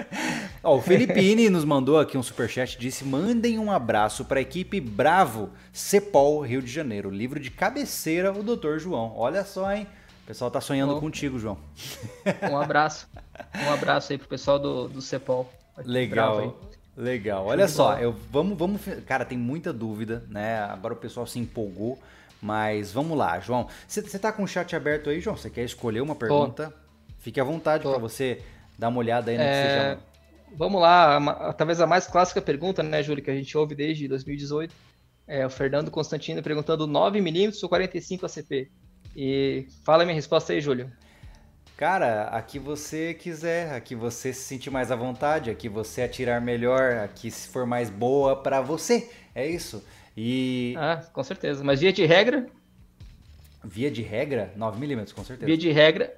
Ó, 0.62 0.76
o 0.76 0.82
Felipine 0.82 1.48
nos 1.48 1.64
mandou 1.64 1.98
aqui 1.98 2.18
um 2.18 2.22
superchat 2.22 2.78
disse: 2.78 3.06
mandem 3.06 3.58
um 3.58 3.72
abraço 3.72 4.24
para 4.26 4.38
a 4.38 4.42
equipe 4.42 4.80
Bravo 4.80 5.48
Cepol 5.72 6.40
Rio 6.42 6.60
de 6.60 6.70
Janeiro. 6.70 7.08
Livro 7.08 7.40
de 7.40 7.50
cabeceira, 7.50 8.30
o 8.30 8.42
Dr. 8.42 8.78
João. 8.78 9.14
Olha 9.16 9.44
só, 9.44 9.72
hein? 9.72 9.86
O 10.22 10.26
pessoal 10.26 10.50
tá 10.50 10.60
sonhando 10.60 10.98
contigo, 11.00 11.38
João. 11.38 11.58
Um 12.50 12.56
abraço. 12.56 13.08
Um 13.66 13.72
abraço 13.72 14.12
aí 14.12 14.18
pro 14.18 14.28
pessoal 14.28 14.58
do, 14.58 14.88
do 14.88 15.02
Cepol. 15.02 15.52
Legal. 15.84 16.56
Legal. 16.96 17.46
Olha 17.46 17.66
só, 17.66 17.98
eu, 17.98 18.14
vamos, 18.30 18.56
vamos. 18.56 18.80
Cara, 19.06 19.24
tem 19.24 19.36
muita 19.36 19.72
dúvida, 19.72 20.24
né? 20.28 20.60
Agora 20.60 20.94
o 20.94 20.96
pessoal 20.96 21.26
se 21.26 21.38
empolgou. 21.38 21.98
Mas 22.40 22.92
vamos 22.92 23.16
lá, 23.16 23.38
João. 23.38 23.68
Você 23.86 24.18
tá 24.18 24.32
com 24.32 24.42
o 24.42 24.48
chat 24.48 24.74
aberto 24.74 25.08
aí, 25.08 25.20
João? 25.20 25.36
Você 25.36 25.48
quer 25.48 25.62
escolher 25.64 26.00
uma 26.00 26.14
pergunta? 26.14 26.70
Tô. 26.70 26.82
Fique 27.18 27.40
à 27.40 27.44
vontade 27.44 27.84
para 27.84 27.98
você 27.98 28.42
dar 28.76 28.88
uma 28.88 28.98
olhada 28.98 29.30
aí 29.30 29.36
no 29.36 29.42
é... 29.44 29.46
que 29.46 29.68
você 29.68 29.76
já... 29.76 30.12
Vamos 30.54 30.82
lá, 30.82 31.54
talvez 31.54 31.80
a 31.80 31.86
mais 31.86 32.06
clássica 32.06 32.42
pergunta, 32.42 32.82
né, 32.82 33.02
Júlio, 33.02 33.24
que 33.24 33.30
a 33.30 33.34
gente 33.34 33.56
ouve 33.56 33.74
desde 33.74 34.06
2018. 34.06 34.74
É 35.26 35.46
o 35.46 35.50
Fernando 35.50 35.90
Constantino 35.90 36.42
perguntando 36.42 36.86
9mm 36.86 37.62
ou 37.62 37.68
45 37.68 38.26
ACP? 38.26 38.70
E 39.16 39.66
fala 39.84 40.02
a 40.02 40.06
minha 40.06 40.14
resposta 40.14 40.52
aí, 40.52 40.60
Júlio. 40.60 40.90
Cara, 41.76 42.28
a 42.28 42.40
que 42.40 42.58
você 42.58 43.12
quiser, 43.12 43.72
a 43.72 43.80
que 43.80 43.94
você 43.94 44.32
se 44.32 44.42
sentir 44.42 44.70
mais 44.70 44.90
à 44.90 44.96
vontade, 44.96 45.50
a 45.50 45.54
que 45.54 45.68
você 45.68 46.02
atirar 46.02 46.40
melhor, 46.40 46.98
a 46.98 47.08
que 47.08 47.30
se 47.30 47.48
for 47.48 47.66
mais 47.66 47.90
boa 47.90 48.36
para 48.36 48.60
você. 48.60 49.10
É 49.34 49.46
isso. 49.46 49.82
E. 50.16 50.74
Ah, 50.78 51.02
com 51.12 51.22
certeza. 51.24 51.64
Mas 51.64 51.80
via 51.80 51.92
de 51.92 52.04
regra. 52.04 52.46
Via 53.64 53.90
de 53.90 54.02
regra? 54.02 54.52
9mm, 54.56 55.12
com 55.12 55.24
certeza. 55.24 55.46
Via 55.46 55.56
de 55.56 55.70
regra. 55.70 56.16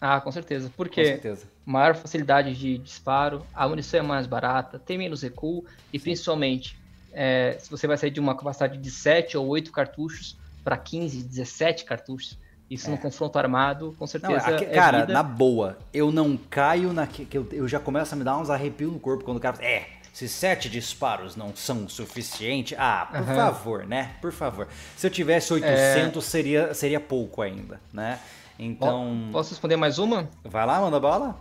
Ah, 0.00 0.20
com 0.20 0.32
certeza. 0.32 0.70
Porque 0.76 1.02
com 1.02 1.08
certeza. 1.08 1.46
maior 1.64 1.94
facilidade 1.94 2.54
de 2.54 2.78
disparo, 2.78 3.46
a 3.54 3.68
munição 3.68 4.00
é 4.00 4.02
mais 4.02 4.26
barata, 4.26 4.78
tem 4.78 4.98
menos 4.98 5.22
recuo 5.22 5.64
e 5.92 5.98
Sim. 5.98 6.04
principalmente, 6.04 6.76
é, 7.12 7.56
se 7.58 7.70
você 7.70 7.86
vai 7.86 7.96
sair 7.96 8.10
de 8.10 8.20
uma 8.20 8.34
capacidade 8.34 8.78
de 8.78 8.90
7 8.90 9.36
ou 9.36 9.46
8 9.46 9.70
cartuchos, 9.70 10.36
para 10.62 10.76
15, 10.76 11.22
17 11.22 11.84
cartuchos. 11.84 12.38
Isso 12.70 12.88
é. 12.88 12.92
no 12.92 12.98
confronto 12.98 13.36
armado, 13.36 13.94
com 13.98 14.06
certeza. 14.06 14.32
Não, 14.32 14.54
aqui, 14.54 14.64
é 14.64 14.68
cara, 14.68 15.00
vida. 15.00 15.12
na 15.12 15.22
boa, 15.22 15.76
eu 15.92 16.12
não 16.12 16.36
caio 16.36 16.92
na. 16.92 17.06
que 17.06 17.26
eu, 17.32 17.46
eu 17.50 17.66
já 17.66 17.80
começo 17.80 18.14
a 18.14 18.16
me 18.16 18.22
dar 18.22 18.38
uns 18.38 18.48
arrepios 18.48 18.92
no 18.92 19.00
corpo 19.00 19.24
quando 19.24 19.38
o 19.38 19.40
cara. 19.40 19.56
É, 19.60 19.86
se 20.12 20.28
sete 20.28 20.68
disparos 20.68 21.36
não 21.36 21.54
são 21.54 21.88
suficiente, 21.88 22.74
ah, 22.78 23.08
por 23.10 23.20
uhum. 23.20 23.34
favor, 23.34 23.86
né? 23.86 24.16
Por 24.20 24.32
favor. 24.32 24.68
Se 24.96 25.06
eu 25.06 25.10
tivesse 25.10 25.52
800, 25.52 26.24
é... 26.24 26.28
seria, 26.28 26.74
seria 26.74 27.00
pouco 27.00 27.42
ainda, 27.42 27.80
né? 27.92 28.18
Então. 28.58 29.28
Posso 29.32 29.50
responder 29.50 29.76
mais 29.76 29.98
uma? 29.98 30.28
Vai 30.44 30.66
lá, 30.66 30.80
manda 30.80 31.00
bala. 31.00 31.38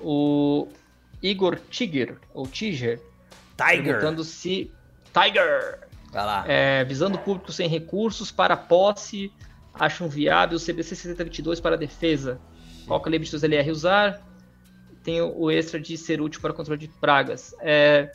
O 0.00 0.68
Igor 1.22 1.58
Tiger, 1.68 2.16
ou 2.32 2.46
Tiger, 2.46 3.00
Tiger. 3.56 3.84
perguntando 3.84 4.24
se. 4.24 4.72
Tiger! 5.12 5.87
Vai 6.10 6.24
lá. 6.24 6.44
É, 6.46 6.84
visando 6.84 7.18
público 7.18 7.52
sem 7.52 7.68
recursos 7.68 8.30
para 8.30 8.56
posse, 8.56 9.32
acham 9.74 10.08
viável 10.08 10.56
o 10.56 10.60
CBC 10.60 10.94
6022 10.96 11.60
para 11.60 11.76
defesa. 11.76 12.40
Qual 12.86 13.00
calibre 13.00 13.24
de 13.24 13.30
seus 13.30 13.42
LR 13.42 13.70
usar? 13.70 14.26
Tem 15.02 15.20
o 15.20 15.50
extra 15.50 15.78
de 15.78 15.96
ser 15.96 16.20
útil 16.20 16.40
para 16.40 16.52
controle 16.52 16.80
de 16.80 16.88
pragas. 16.88 17.54
É, 17.60 18.10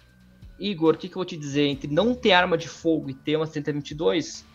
Igor, 0.59 0.95
o 0.95 0.97
que, 0.97 1.07
que 1.07 1.13
eu 1.13 1.19
vou 1.19 1.25
te 1.25 1.37
dizer? 1.37 1.67
Entre 1.67 1.91
não 1.91 2.13
ter 2.13 2.33
arma 2.33 2.57
de 2.57 2.67
fogo 2.67 3.09
e 3.09 3.13
ter 3.13 3.35
uma 3.35 3.45
122, 3.45 4.45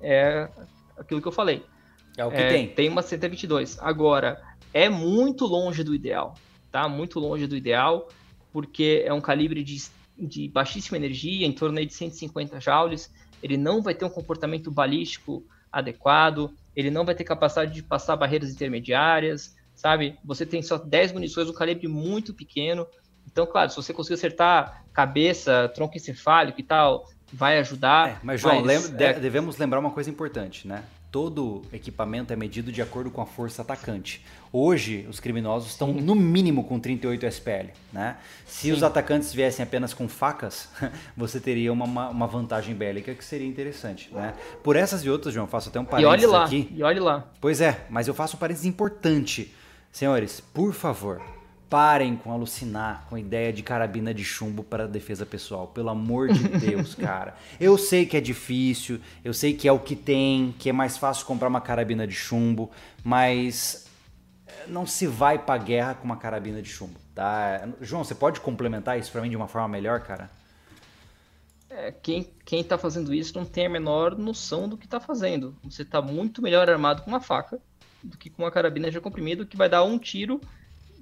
é 0.00 0.48
aquilo 0.96 1.20
que 1.20 1.28
eu 1.28 1.32
falei. 1.32 1.64
É 2.16 2.24
o 2.24 2.30
que 2.30 2.36
é, 2.36 2.48
tem. 2.48 2.68
Tem 2.68 2.88
uma 2.88 3.02
122. 3.02 3.78
Agora, 3.80 4.42
é 4.72 4.88
muito 4.88 5.44
longe 5.46 5.82
do 5.84 5.94
ideal, 5.94 6.34
tá? 6.70 6.88
Muito 6.88 7.20
longe 7.20 7.46
do 7.46 7.56
ideal, 7.56 8.08
porque 8.52 9.02
é 9.06 9.12
um 9.12 9.20
calibre 9.20 9.62
de 9.62 9.74
de 10.18 10.48
baixíssima 10.48 10.96
energia, 10.96 11.46
em 11.46 11.52
torno 11.52 11.84
de 11.84 11.92
150 11.92 12.60
joules, 12.60 13.12
ele 13.42 13.56
não 13.56 13.82
vai 13.82 13.94
ter 13.94 14.04
um 14.04 14.10
comportamento 14.10 14.70
balístico 14.70 15.44
adequado, 15.70 16.50
ele 16.74 16.90
não 16.90 17.04
vai 17.04 17.14
ter 17.14 17.24
capacidade 17.24 17.72
de 17.72 17.82
passar 17.82 18.16
barreiras 18.16 18.50
intermediárias, 18.50 19.54
sabe? 19.74 20.18
Você 20.24 20.46
tem 20.46 20.62
só 20.62 20.78
10 20.78 21.12
munições, 21.12 21.48
um 21.48 21.52
calibre 21.52 21.86
muito 21.86 22.32
pequeno. 22.32 22.86
Então, 23.26 23.46
claro, 23.46 23.70
se 23.70 23.76
você 23.76 23.92
conseguir 23.92 24.14
acertar 24.14 24.84
cabeça, 24.92 25.70
tronco 25.74 25.96
encefálico 25.96 26.60
e 26.60 26.64
tal, 26.64 27.08
vai 27.32 27.58
ajudar. 27.58 28.08
É, 28.08 28.18
mas, 28.22 28.40
João, 28.40 28.62
mas, 28.62 28.88
lembra, 28.88 29.04
é... 29.04 29.20
devemos 29.20 29.58
lembrar 29.58 29.78
uma 29.78 29.90
coisa 29.90 30.08
importante, 30.08 30.66
né? 30.66 30.84
Todo 31.16 31.62
equipamento 31.72 32.30
é 32.30 32.36
medido 32.36 32.70
de 32.70 32.82
acordo 32.82 33.10
com 33.10 33.22
a 33.22 33.24
força 33.24 33.62
atacante. 33.62 34.22
Hoje, 34.52 35.06
os 35.08 35.18
criminosos 35.18 35.70
estão 35.70 35.90
no 35.90 36.14
mínimo 36.14 36.62
com 36.62 36.78
38 36.78 37.24
SPL. 37.24 37.70
Né? 37.90 38.18
Se 38.44 38.64
Sim. 38.66 38.72
os 38.72 38.82
atacantes 38.82 39.32
viessem 39.32 39.62
apenas 39.62 39.94
com 39.94 40.06
facas, 40.08 40.68
você 41.16 41.40
teria 41.40 41.72
uma, 41.72 42.10
uma 42.10 42.26
vantagem 42.26 42.74
bélica 42.74 43.14
que 43.14 43.24
seria 43.24 43.46
interessante. 43.46 44.10
Né? 44.12 44.34
Por 44.62 44.76
essas 44.76 45.06
e 45.06 45.08
outras, 45.08 45.32
João, 45.32 45.46
faço 45.46 45.70
até 45.70 45.80
um 45.80 45.86
parênteses 45.86 46.22
e 46.22 46.26
olhe 46.26 46.32
lá, 46.34 46.44
aqui. 46.44 46.68
E 46.70 46.82
olhe 46.82 47.00
lá. 47.00 47.26
Pois 47.40 47.62
é, 47.62 47.86
mas 47.88 48.06
eu 48.06 48.12
faço 48.12 48.36
um 48.36 48.38
parênteses 48.38 48.66
importante. 48.66 49.54
Senhores, 49.90 50.40
por 50.40 50.74
favor, 50.74 51.22
Parem 51.68 52.16
com 52.16 52.30
alucinar 52.30 53.04
com 53.08 53.16
a 53.16 53.20
ideia 53.20 53.52
de 53.52 53.62
carabina 53.62 54.14
de 54.14 54.24
chumbo 54.24 54.62
para 54.62 54.86
defesa 54.86 55.26
pessoal. 55.26 55.66
Pelo 55.68 55.90
amor 55.90 56.32
de 56.32 56.46
Deus, 56.58 56.94
cara. 56.94 57.34
Eu 57.58 57.76
sei 57.76 58.06
que 58.06 58.16
é 58.16 58.20
difícil, 58.20 59.00
eu 59.24 59.34
sei 59.34 59.54
que 59.54 59.66
é 59.66 59.72
o 59.72 59.78
que 59.78 59.96
tem, 59.96 60.54
que 60.58 60.68
é 60.68 60.72
mais 60.72 60.96
fácil 60.96 61.26
comprar 61.26 61.48
uma 61.48 61.60
carabina 61.60 62.06
de 62.06 62.14
chumbo, 62.14 62.70
mas 63.02 63.86
eh, 64.46 64.66
não 64.68 64.86
se 64.86 65.06
vai 65.06 65.38
pra 65.38 65.58
guerra 65.58 65.94
com 65.94 66.04
uma 66.04 66.16
carabina 66.16 66.62
de 66.62 66.68
chumbo, 66.68 67.00
tá? 67.14 67.68
João, 67.80 68.04
você 68.04 68.14
pode 68.14 68.40
complementar 68.40 68.98
isso 68.98 69.10
para 69.10 69.20
mim 69.20 69.30
de 69.30 69.36
uma 69.36 69.48
forma 69.48 69.68
melhor, 69.68 70.00
cara? 70.00 70.30
É, 71.68 71.90
quem, 71.90 72.30
quem 72.44 72.62
tá 72.62 72.78
fazendo 72.78 73.12
isso 73.12 73.36
não 73.36 73.44
tem 73.44 73.66
a 73.66 73.70
menor 73.70 74.16
noção 74.16 74.68
do 74.68 74.78
que 74.78 74.86
tá 74.86 75.00
fazendo. 75.00 75.56
Você 75.64 75.84
tá 75.84 76.00
muito 76.00 76.40
melhor 76.40 76.70
armado 76.70 77.02
com 77.02 77.10
uma 77.10 77.20
faca 77.20 77.60
do 78.02 78.16
que 78.16 78.30
com 78.30 78.44
uma 78.44 78.50
carabina 78.50 78.90
de 78.90 79.00
comprimido 79.00 79.46
que 79.46 79.56
vai 79.56 79.68
dar 79.68 79.82
um 79.82 79.98
tiro 79.98 80.40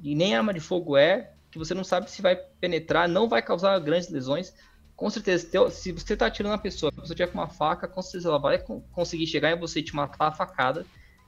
e 0.05 0.15
nem 0.15 0.37
arma 0.37 0.53
de 0.53 0.61
fogo 0.61 0.99
é, 0.99 1.33
que 1.51 1.59
você 1.59 1.73
não 1.73 1.83
sabe 1.83 2.11
se 2.11 2.21
vai 2.21 2.37
penetrar, 2.37 3.09
não 3.09 3.27
vai 3.27 3.41
causar 3.41 3.79
grandes 3.79 4.11
lesões. 4.11 4.53
Com 4.95 5.09
certeza, 5.09 5.49
se 5.71 5.93
você 5.93 6.13
está 6.13 6.27
atirando 6.27 6.55
a 6.55 6.59
pessoa, 6.59 6.91
a 6.91 7.01
pessoa 7.01 7.17
tiver 7.17 7.29
com 7.29 7.39
uma 7.39 7.49
faca, 7.49 7.89
com 7.89 8.03
certeza 8.03 8.29
ela 8.29 8.39
vai 8.39 8.59
conseguir 8.93 9.27
chegar 9.27 9.51
em 9.51 9.59
você 9.59 9.81
e 9.81 9.83
te 9.83 9.97
matar 9.97 10.29
a 10.29 10.33
facada. 10.33 10.85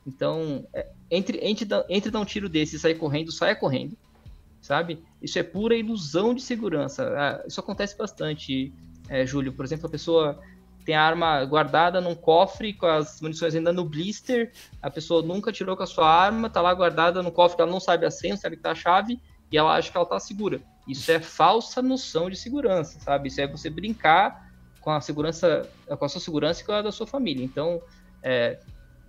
Então, 0.07 0.69
é, 0.75 0.87
entre, 1.11 1.39
entre, 1.43 1.67
entre 1.89 2.11
dar 2.11 2.21
um 2.21 2.25
tiro 2.25 2.49
desse 2.49 2.77
e 2.77 2.79
sair 2.79 2.97
correndo, 2.97 3.33
saia 3.33 3.57
correndo, 3.57 3.97
sabe? 4.61 5.03
Isso 5.23 5.39
é 5.39 5.43
pura 5.43 5.75
ilusão 5.75 6.35
de 6.35 6.43
segurança. 6.43 7.03
É, 7.17 7.49
isso 7.49 7.59
acontece 7.59 7.97
bastante, 7.97 8.73
é, 9.09 9.25
Júlio. 9.25 9.55
Por 9.55 9.65
exemplo, 9.65 9.87
a 9.87 9.91
pessoa 9.91 10.39
tem 10.87 10.95
a 10.95 11.03
arma 11.03 11.45
guardada 11.45 12.01
num 12.01 12.15
cofre 12.15 12.73
com 12.73 12.87
as 12.87 13.21
munições 13.21 13.57
ainda 13.57 13.73
no 13.73 13.85
blister. 13.85 14.53
A 14.81 14.89
pessoa 14.89 15.21
nunca 15.21 15.51
tirou 15.51 15.77
com 15.77 15.83
a 15.83 15.87
sua 15.87 16.09
arma, 16.09 16.49
tá 16.49 16.63
lá 16.63 16.73
guardada 16.73 17.25
no 17.25 17.33
cofre, 17.33 17.61
ela 17.61 17.71
não 17.71 17.81
sabe 17.81 18.07
a 18.07 18.11
senha, 18.11 18.37
sabe 18.37 18.57
que 18.57 18.63
tá 18.63 18.71
a 18.71 18.75
chave, 18.75 19.21
e 19.51 19.59
ela 19.59 19.75
acha 19.75 19.91
que 19.91 19.97
ela 19.97 20.07
tá 20.07 20.21
segura. 20.21 20.61
Isso 20.87 21.11
é 21.11 21.19
falsa 21.19 21.83
noção 21.83 22.31
de 22.31 22.37
segurança, 22.37 23.01
sabe? 23.01 23.27
Isso 23.27 23.41
é 23.41 23.49
você 23.49 23.69
brincar 23.69 24.49
com 24.81 24.93
a 24.93 25.01
segurança, 25.01 25.69
com 25.99 26.05
a 26.05 26.09
sua 26.09 26.21
segurança 26.21 26.63
e 26.63 26.65
com 26.65 26.73
a 26.73 26.83
da 26.83 26.93
sua 26.93 27.07
família. 27.07 27.45
Então, 27.45 27.83
é, 28.23 28.61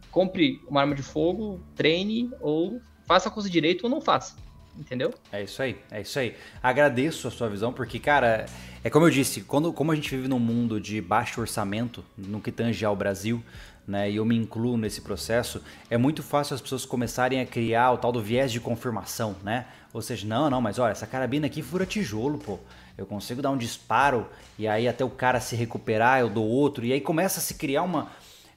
compre 0.09 0.59
uma 0.67 0.81
arma 0.81 0.95
de 0.95 1.03
fogo, 1.03 1.61
treine 1.75 2.31
ou 2.41 2.81
faça 3.05 3.29
a 3.29 3.31
coisa 3.31 3.47
direito 3.47 3.83
ou 3.83 3.89
não 3.89 4.01
faça. 4.01 4.35
Entendeu? 4.77 5.13
É 5.31 5.43
isso 5.43 5.61
aí, 5.61 5.77
é 5.89 6.01
isso 6.01 6.19
aí. 6.19 6.35
Agradeço 6.61 7.27
a 7.27 7.31
sua 7.31 7.49
visão, 7.49 7.73
porque, 7.73 7.99
cara, 7.99 8.45
é 8.83 8.89
como 8.89 9.05
eu 9.05 9.09
disse, 9.09 9.41
quando, 9.41 9.73
como 9.73 9.91
a 9.91 9.95
gente 9.95 10.15
vive 10.15 10.27
num 10.27 10.39
mundo 10.39 10.79
de 10.79 11.01
baixo 11.01 11.41
orçamento, 11.41 12.05
no 12.17 12.39
que 12.39 12.51
tange 12.51 12.85
ao 12.85 12.95
Brasil, 12.95 13.43
né, 13.87 14.11
e 14.11 14.17
eu 14.17 14.25
me 14.25 14.35
incluo 14.35 14.77
nesse 14.77 15.01
processo, 15.01 15.63
é 15.89 15.97
muito 15.97 16.21
fácil 16.21 16.53
as 16.53 16.61
pessoas 16.61 16.85
começarem 16.85 17.39
a 17.39 17.45
criar 17.45 17.91
o 17.93 17.97
tal 17.97 18.11
do 18.11 18.21
viés 18.21 18.51
de 18.51 18.59
confirmação, 18.59 19.35
né? 19.41 19.65
Ou 19.93 20.01
seja, 20.01 20.27
não, 20.27 20.49
não, 20.49 20.59
mas 20.59 20.77
olha, 20.77 20.91
essa 20.91 21.07
carabina 21.07 21.47
aqui 21.47 21.61
fura 21.61 21.85
tijolo, 21.85 22.37
pô. 22.37 22.59
Eu 22.97 23.05
consigo 23.05 23.41
dar 23.41 23.51
um 23.51 23.57
disparo 23.57 24.27
e 24.59 24.67
aí 24.67 24.87
até 24.87 25.05
o 25.05 25.09
cara 25.09 25.39
se 25.39 25.55
recuperar, 25.55 26.19
eu 26.19 26.29
dou 26.29 26.45
outro, 26.45 26.83
e 26.83 26.91
aí 26.91 26.99
começa 26.99 27.39
a 27.39 27.43
se 27.43 27.53
criar 27.53 27.83
uma, 27.83 28.11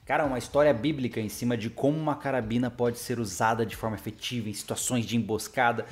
cara, 0.05 0.25
uma 0.25 0.37
história 0.37 0.73
bíblica 0.73 1.19
em 1.19 1.29
cima 1.29 1.55
de 1.55 1.69
como 1.69 1.97
uma 1.97 2.15
carabina 2.15 2.69
pode 2.69 2.99
ser 2.99 3.19
usada 3.19 3.65
de 3.65 3.75
forma 3.75 3.95
efetiva 3.95 4.49
em 4.49 4.53
situações 4.53 5.05
de 5.05 5.15
emboscada. 5.15 5.85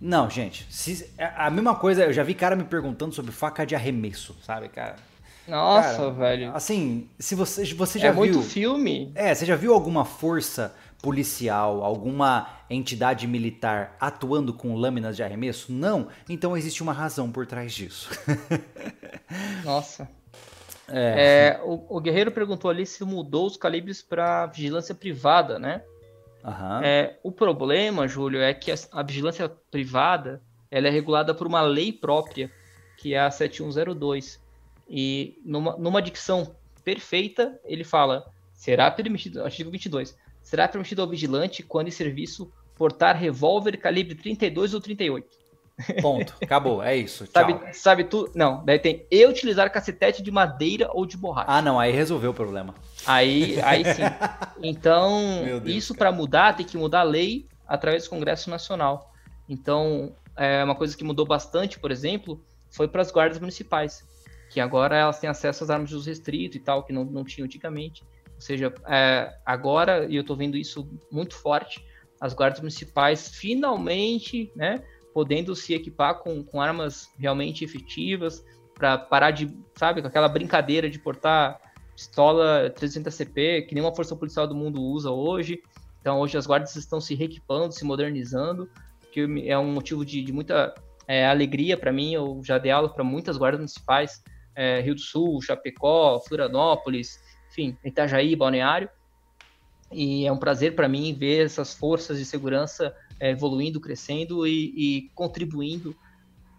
Não, 0.00 0.30
gente, 0.30 0.66
se, 0.70 1.12
é, 1.18 1.32
a 1.36 1.50
mesma 1.50 1.74
coisa, 1.74 2.04
eu 2.04 2.12
já 2.12 2.22
vi 2.22 2.34
cara 2.34 2.56
me 2.56 2.64
perguntando 2.64 3.14
sobre 3.14 3.32
faca 3.32 3.66
de 3.66 3.74
arremesso, 3.74 4.34
sabe, 4.42 4.68
cara? 4.68 4.96
Nossa, 5.46 5.96
cara, 5.96 6.10
velho. 6.10 6.54
Assim, 6.54 7.08
se 7.18 7.34
você, 7.34 7.64
você 7.74 7.98
já 7.98 8.08
é 8.08 8.12
viu. 8.12 8.24
É 8.24 8.28
muito 8.28 8.42
filme. 8.42 9.12
É, 9.14 9.34
você 9.34 9.44
já 9.44 9.56
viu 9.56 9.74
alguma 9.74 10.04
força 10.04 10.74
policial, 11.02 11.82
alguma 11.82 12.48
entidade 12.68 13.26
militar 13.26 13.96
atuando 14.00 14.54
com 14.54 14.74
lâminas 14.74 15.16
de 15.16 15.22
arremesso? 15.22 15.72
Não. 15.72 16.08
Então 16.28 16.56
existe 16.56 16.82
uma 16.82 16.92
razão 16.92 17.30
por 17.30 17.46
trás 17.46 17.72
disso. 17.72 18.10
Nossa. 19.64 20.08
É. 20.88 21.58
É, 21.58 21.60
o, 21.64 21.96
o, 21.96 22.00
Guerreiro 22.00 22.32
perguntou 22.32 22.70
ali 22.70 22.84
se 22.84 23.04
mudou 23.04 23.46
os 23.46 23.56
calibres 23.56 24.02
para 24.02 24.46
vigilância 24.46 24.94
privada, 24.94 25.58
né? 25.58 25.82
Uhum. 26.44 26.82
É, 26.82 27.18
o 27.22 27.30
problema, 27.30 28.08
Júlio, 28.08 28.40
é 28.40 28.52
que 28.54 28.70
a, 28.70 29.02
vigilância 29.02 29.48
privada 29.70 30.42
ela 30.70 30.86
é 30.88 30.90
regulada 30.90 31.34
por 31.34 31.46
uma 31.46 31.60
lei 31.62 31.92
própria, 31.92 32.50
que 32.96 33.14
é 33.14 33.20
a 33.20 33.30
7102. 33.30 34.42
E 34.88 35.38
numa, 35.44 35.76
numa 35.76 36.00
dicção 36.02 36.54
perfeita, 36.84 37.58
ele 37.64 37.84
fala: 37.84 38.32
será 38.52 38.90
permitido, 38.90 39.42
artigo 39.42 39.70
22, 39.70 40.16
será 40.42 40.66
permitido 40.68 41.02
ao 41.02 41.08
vigilante, 41.08 41.62
quando 41.62 41.88
em 41.88 41.92
serviço, 41.92 42.52
portar 42.74 43.16
revólver 43.16 43.76
calibre 43.76 44.14
32 44.14 44.74
ou 44.74 44.80
38. 44.80 45.39
Ponto. 46.00 46.34
Acabou. 46.42 46.82
É 46.82 46.96
isso. 46.96 47.26
sabe, 47.26 47.58
sabe 47.72 48.04
tu? 48.04 48.30
Não. 48.34 48.64
Daí 48.64 48.78
tem 48.78 49.06
e 49.10 49.26
utilizar 49.26 49.70
cacetete 49.70 50.22
de 50.22 50.30
madeira 50.30 50.88
ou 50.92 51.06
de 51.06 51.16
borracha. 51.16 51.46
Ah, 51.50 51.62
não. 51.62 51.78
Aí 51.78 51.92
resolveu 51.92 52.30
o 52.30 52.34
problema. 52.34 52.74
Aí, 53.06 53.60
aí 53.62 53.84
sim. 53.84 54.02
Então, 54.62 55.42
Deus, 55.44 55.62
isso 55.66 55.94
para 55.94 56.12
mudar 56.12 56.56
tem 56.56 56.66
que 56.66 56.76
mudar 56.76 57.00
a 57.00 57.04
lei 57.04 57.46
através 57.66 58.04
do 58.04 58.10
Congresso 58.10 58.50
Nacional. 58.50 59.12
Então, 59.48 60.14
é 60.36 60.62
uma 60.62 60.74
coisa 60.74 60.96
que 60.96 61.02
mudou 61.02 61.26
bastante, 61.26 61.78
por 61.78 61.90
exemplo, 61.90 62.44
foi 62.70 62.86
para 62.86 63.02
as 63.02 63.10
guardas 63.10 63.38
municipais 63.38 64.04
que 64.50 64.60
agora 64.60 64.96
elas 64.96 65.18
têm 65.20 65.30
acesso 65.30 65.62
às 65.62 65.70
armas 65.70 65.88
de 65.88 65.94
uso 65.94 66.08
restrito 66.08 66.56
e 66.56 66.60
tal, 66.60 66.82
que 66.82 66.92
não, 66.92 67.04
não 67.04 67.24
tinham 67.24 67.46
antigamente. 67.46 68.02
Ou 68.34 68.40
seja, 68.40 68.74
é, 68.88 69.32
agora, 69.46 70.06
e 70.06 70.16
eu 70.16 70.22
estou 70.22 70.36
vendo 70.36 70.56
isso 70.56 70.90
muito 71.10 71.36
forte, 71.36 71.82
as 72.20 72.34
guardas 72.34 72.60
municipais 72.60 73.28
finalmente, 73.28 74.52
né, 74.56 74.82
podendo 75.12 75.54
se 75.54 75.74
equipar 75.74 76.20
com, 76.20 76.42
com 76.42 76.60
armas 76.60 77.10
realmente 77.18 77.64
efetivas, 77.64 78.44
para 78.74 78.96
parar 78.96 79.30
de, 79.30 79.54
sabe, 79.76 80.00
com 80.00 80.08
aquela 80.08 80.28
brincadeira 80.28 80.88
de 80.88 80.98
portar 80.98 81.60
pistola 81.94 82.70
300 82.70 83.14
CP, 83.14 83.62
que 83.62 83.74
nenhuma 83.74 83.94
força 83.94 84.16
policial 84.16 84.46
do 84.46 84.54
mundo 84.54 84.80
usa 84.80 85.10
hoje. 85.10 85.62
Então, 86.00 86.18
hoje 86.18 86.38
as 86.38 86.46
guardas 86.46 86.74
estão 86.74 86.98
se 86.98 87.14
reequipando, 87.14 87.74
se 87.74 87.84
modernizando, 87.84 88.70
que 89.12 89.20
é 89.46 89.58
um 89.58 89.70
motivo 89.70 90.02
de, 90.02 90.22
de 90.22 90.32
muita 90.32 90.74
é, 91.06 91.26
alegria 91.26 91.76
para 91.76 91.92
mim. 91.92 92.14
Eu 92.14 92.40
já 92.42 92.56
dei 92.56 92.72
aula 92.72 92.88
para 92.88 93.04
muitas 93.04 93.36
guardas 93.36 93.60
municipais 93.60 94.22
é, 94.54 94.80
Rio 94.80 94.94
do 94.94 95.00
Sul, 95.00 95.42
Chapecó, 95.42 96.18
Florianópolis, 96.20 97.20
enfim, 97.50 97.76
Itajaí, 97.84 98.34
Balneário. 98.34 98.88
E 99.92 100.26
é 100.26 100.32
um 100.32 100.38
prazer 100.38 100.74
para 100.74 100.88
mim 100.88 101.12
ver 101.12 101.44
essas 101.44 101.74
forças 101.74 102.18
de 102.18 102.24
segurança 102.24 102.94
evoluindo, 103.20 103.78
crescendo 103.80 104.46
e, 104.46 104.72
e 104.76 105.10
contribuindo 105.14 105.94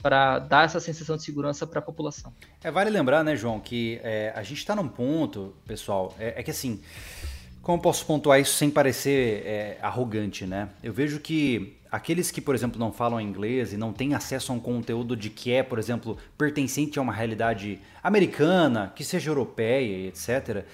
para 0.01 0.39
dar 0.39 0.65
essa 0.65 0.79
sensação 0.79 1.15
de 1.15 1.23
segurança 1.23 1.65
para 1.65 1.79
a 1.79 1.81
população. 1.81 2.33
É, 2.63 2.71
vale 2.71 2.89
lembrar, 2.89 3.23
né, 3.23 3.35
João, 3.35 3.59
que 3.59 3.99
é, 4.03 4.33
a 4.35 4.43
gente 4.43 4.57
está 4.57 4.75
num 4.75 4.87
ponto, 4.87 5.53
pessoal, 5.65 6.15
é, 6.19 6.39
é, 6.39 6.43
que 6.43 6.51
assim, 6.51 6.81
como 7.61 7.81
posso 7.81 8.05
pontuar 8.05 8.39
isso 8.39 8.55
sem 8.55 8.69
parecer 8.69 9.43
é, 9.45 9.77
arrogante, 9.81 10.45
né? 10.45 10.69
Eu 10.81 10.91
vejo 10.91 11.19
que 11.19 11.77
aqueles 11.91 12.31
que, 12.31 12.41
por 12.41 12.55
exemplo, 12.55 12.79
não 12.79 12.91
falam 12.91 13.21
inglês 13.21 13.73
e 13.73 13.77
não 13.77 13.93
têm 13.93 14.15
acesso 14.15 14.51
a 14.51 14.55
um 14.55 14.59
conteúdo 14.59 15.15
de 15.15 15.29
que 15.29 15.51
é, 15.51 15.61
por 15.61 15.77
exemplo, 15.77 16.17
pertencente 16.37 16.97
a 16.97 17.01
uma 17.01 17.13
realidade 17.13 17.79
americana, 18.01 18.91
que 18.95 19.03
seja 19.03 19.29
europeia, 19.29 20.07
etc., 20.07 20.65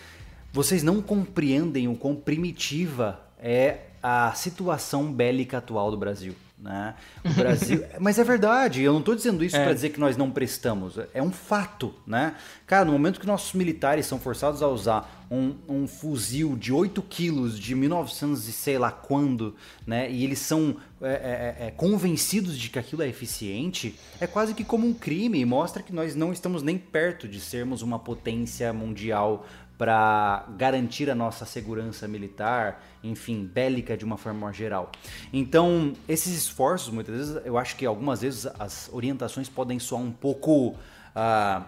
vocês 0.54 0.82
não 0.82 1.02
compreendem 1.02 1.88
o 1.88 1.96
quão 1.96 2.16
primitiva 2.16 3.22
é 3.38 3.87
a 4.02 4.34
situação 4.34 5.12
bélica 5.12 5.58
atual 5.58 5.92
do 5.92 5.98
Brasil. 5.98 6.36
Né? 6.58 6.96
O 7.24 7.34
Brasil. 7.36 7.84
Mas 8.00 8.18
é 8.18 8.24
verdade, 8.24 8.82
eu 8.82 8.92
não 8.92 9.00
estou 9.00 9.14
dizendo 9.14 9.44
isso 9.44 9.56
é. 9.56 9.64
para 9.64 9.74
dizer 9.74 9.92
que 9.92 10.00
nós 10.00 10.18
não 10.18 10.32
prestamos. 10.32 10.96
É 11.14 11.22
um 11.22 11.32
fato, 11.32 11.94
né? 12.06 12.36
Cara, 12.66 12.84
no 12.84 12.92
momento 12.92 13.20
que 13.20 13.28
nossos 13.28 13.54
militares 13.54 14.08
são 14.08 14.20
forçados 14.20 14.64
a 14.64 14.68
usar 14.68 15.28
um, 15.30 15.56
um 15.70 15.88
fuzil 15.88 16.56
de 16.56 16.74
8 16.74 17.00
quilos 17.04 17.60
de 17.60 17.76
1900 17.76 18.48
e 18.48 18.52
sei 18.52 18.80
lá 18.80 18.92
quando, 18.92 19.56
né? 19.86 20.10
E 20.10 20.24
eles 20.24 20.40
são 20.40 20.78
é, 21.00 21.56
é, 21.60 21.68
é, 21.68 21.72
convencidos 21.72 22.58
de 22.58 22.70
que 22.70 22.80
aquilo 22.80 23.04
é 23.04 23.08
eficiente, 23.08 23.96
é 24.20 24.26
quase 24.26 24.56
que 24.56 24.64
como 24.64 24.88
um 24.88 24.94
crime 24.94 25.40
e 25.40 25.46
mostra 25.46 25.84
que 25.84 25.94
nós 25.94 26.16
não 26.16 26.34
estamos 26.34 26.64
nem 26.64 26.78
perto 26.78 27.28
de 27.28 27.40
sermos 27.40 27.84
uma 27.84 28.00
potência 28.00 28.74
mundial 28.74 29.46
para 29.78 30.46
garantir 30.58 31.10
a 31.10 31.16
nossa 31.16 31.46
segurança 31.46 32.08
militar, 32.08 32.84
enfim, 33.04 33.46
bélica 33.46 33.96
de 33.96 34.04
uma 34.04 34.18
forma 34.18 34.52
geral. 34.52 34.92
Então, 35.32 35.94
esses 36.10 36.36
esforços, 36.36 36.92
muitas 36.92 37.16
vezes, 37.16 37.46
eu 37.46 37.58
acho 37.58 37.76
que 37.76 37.86
algumas 37.86 38.22
vezes 38.22 38.48
as 38.60 38.90
orientações 38.92 39.48
podem 39.48 39.78
soar 39.78 40.02
um 40.02 40.12
pouco 40.12 40.70
uh, 40.70 41.64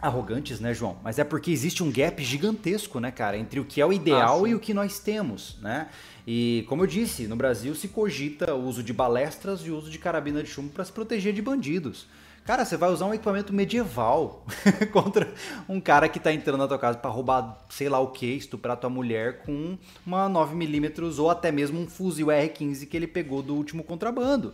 arrogantes, 0.00 0.58
né, 0.58 0.74
João? 0.74 0.98
Mas 1.02 1.18
é 1.18 1.24
porque 1.24 1.50
existe 1.50 1.82
um 1.82 1.90
gap 1.90 2.22
gigantesco, 2.22 2.98
né, 2.98 3.10
cara, 3.10 3.38
entre 3.38 3.60
o 3.60 3.64
que 3.64 3.80
é 3.80 3.86
o 3.86 3.92
ideal 3.92 4.44
ah, 4.44 4.48
e 4.48 4.54
o 4.54 4.60
que 4.60 4.74
nós 4.74 4.98
temos, 4.98 5.56
né? 5.62 5.88
E 6.26 6.64
como 6.68 6.82
eu 6.82 6.86
disse, 6.86 7.26
no 7.26 7.36
Brasil 7.36 7.74
se 7.74 7.88
cogita 7.88 8.54
o 8.54 8.64
uso 8.64 8.82
de 8.82 8.92
balestras 8.92 9.60
e 9.60 9.70
o 9.70 9.76
uso 9.76 9.90
de 9.90 9.98
carabina 9.98 10.42
de 10.42 10.48
chumbo 10.48 10.70
para 10.70 10.84
se 10.84 10.92
proteger 10.92 11.32
de 11.32 11.40
bandidos. 11.40 12.06
Cara, 12.44 12.62
você 12.62 12.76
vai 12.76 12.90
usar 12.90 13.06
um 13.06 13.14
equipamento 13.14 13.54
medieval 13.54 14.44
contra 14.92 15.32
um 15.66 15.80
cara 15.80 16.10
que 16.10 16.20
tá 16.20 16.30
entrando 16.30 16.58
na 16.58 16.68
tua 16.68 16.78
casa 16.78 16.98
para 16.98 17.10
roubar, 17.10 17.64
sei 17.70 17.88
lá 17.88 17.98
o 17.98 18.08
que, 18.08 18.26
estuprar 18.26 18.76
tua 18.76 18.90
mulher 18.90 19.38
com 19.38 19.78
uma 20.06 20.28
9mm 20.28 21.18
ou 21.18 21.30
até 21.30 21.50
mesmo 21.50 21.80
um 21.80 21.86
fuzil 21.86 22.26
R15 22.26 22.86
que 22.86 22.94
ele 22.94 23.06
pegou 23.06 23.42
do 23.42 23.54
último 23.54 23.82
contrabando. 23.82 24.52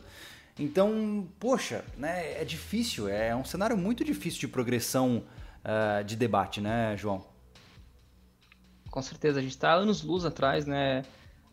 Então, 0.56 1.26
poxa, 1.40 1.84
né, 1.96 2.40
é 2.40 2.44
difícil, 2.44 3.08
é 3.08 3.34
um 3.34 3.44
cenário 3.44 3.76
muito 3.76 4.04
difícil 4.04 4.40
de 4.40 4.48
progressão 4.48 5.24
uh, 5.64 6.04
de 6.04 6.14
debate, 6.14 6.60
né, 6.60 6.96
João? 6.96 7.26
Com 8.88 9.02
certeza, 9.02 9.40
a 9.40 9.42
gente 9.42 9.52
está 9.52 9.72
anos 9.72 10.02
luz 10.02 10.24
atrás, 10.24 10.64
né, 10.64 11.02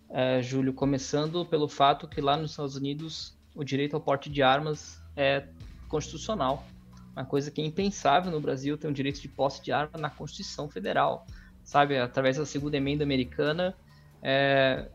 é, 0.08 0.40
Júlio, 0.44 0.72
começando 0.72 1.44
pelo 1.48 1.68
fato 1.68 2.08
que 2.08 2.22
lá 2.22 2.38
nos 2.38 2.52
Estados 2.52 2.76
Unidos 2.76 3.36
o 3.56 3.64
direito 3.64 3.96
ao 3.96 4.02
porte 4.02 4.30
de 4.30 4.44
armas 4.44 5.02
é 5.16 5.48
constitucional. 5.88 6.66
Uma 7.14 7.26
coisa 7.26 7.50
que 7.50 7.62
é 7.62 7.66
impensável 7.66 8.32
no 8.32 8.40
Brasil 8.40 8.78
ter 8.78 8.88
um 8.88 8.94
direito 8.94 9.20
de 9.20 9.28
posse 9.28 9.64
de 9.64 9.72
arma 9.72 9.98
na 9.98 10.10
Constituição 10.10 10.70
Federal, 10.70 11.26
sabe? 11.64 11.98
Através 11.98 12.38
da 12.38 12.46
segunda 12.46 12.78
emenda 12.78 13.04
americana, 13.04 13.76
é, 14.22 14.88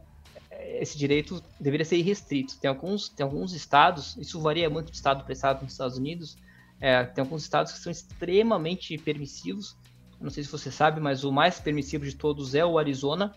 esse 0.81 0.97
direito 0.97 1.43
deveria 1.60 1.85
ser 1.85 1.97
irrestrito. 1.97 2.59
Tem 2.60 2.69
alguns, 2.69 3.09
tem 3.09 3.24
alguns 3.24 3.52
estados, 3.52 4.16
isso 4.16 4.40
varia 4.40 4.70
muito 4.70 4.90
de 4.90 4.97
estado 4.97 5.24
para 5.24 5.32
estado 5.32 5.62
nos 5.62 5.73
Estados 5.73 5.98
Unidos, 5.98 6.36
é, 6.81 7.05
tem 7.05 7.23
alguns 7.23 7.43
estados 7.43 7.73
que 7.73 7.78
são 7.78 7.90
extremamente 7.90 8.97
permissivos. 8.98 9.77
Não 10.20 10.31
sei 10.31 10.44
se 10.44 10.51
você 10.51 10.70
sabe, 10.70 11.01
mas 11.01 11.24
o 11.24 11.32
mais 11.32 11.59
permissivo 11.60 12.05
de 12.05 12.14
todos 12.14 12.55
é 12.55 12.64
o 12.64 12.78
Arizona, 12.78 13.35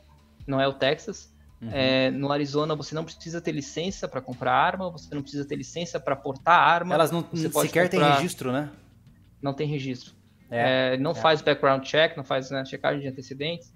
não 0.47 0.59
é 0.59 0.67
o 0.67 0.73
Texas. 0.73 1.34
Uhum. 1.65 1.71
É, 1.73 2.11
no 2.11 2.31
Arizona 2.31 2.75
você 2.75 2.93
não 2.93 3.03
precisa 3.03 3.41
ter 3.41 3.51
licença 3.51 4.07
para 4.07 4.21
comprar 4.21 4.53
arma, 4.53 4.89
você 4.89 5.13
não 5.13 5.21
precisa 5.21 5.43
ter 5.45 5.55
licença 5.55 5.99
para 5.99 6.15
portar 6.15 6.59
arma. 6.59 6.93
Elas 6.93 7.11
não 7.11 7.25
sequer 7.33 7.89
têm 7.89 8.01
registro, 8.01 8.51
né? 8.51 8.69
Não 9.41 9.53
tem 9.53 9.67
registro. 9.67 10.13
É, 10.49 10.93
é, 10.93 10.97
não 10.97 11.11
é. 11.11 11.15
faz 11.15 11.41
background 11.41 11.83
check, 11.83 12.15
não 12.15 12.23
faz 12.23 12.51
né, 12.51 12.63
checagem 12.65 13.01
de 13.01 13.07
antecedentes. 13.07 13.73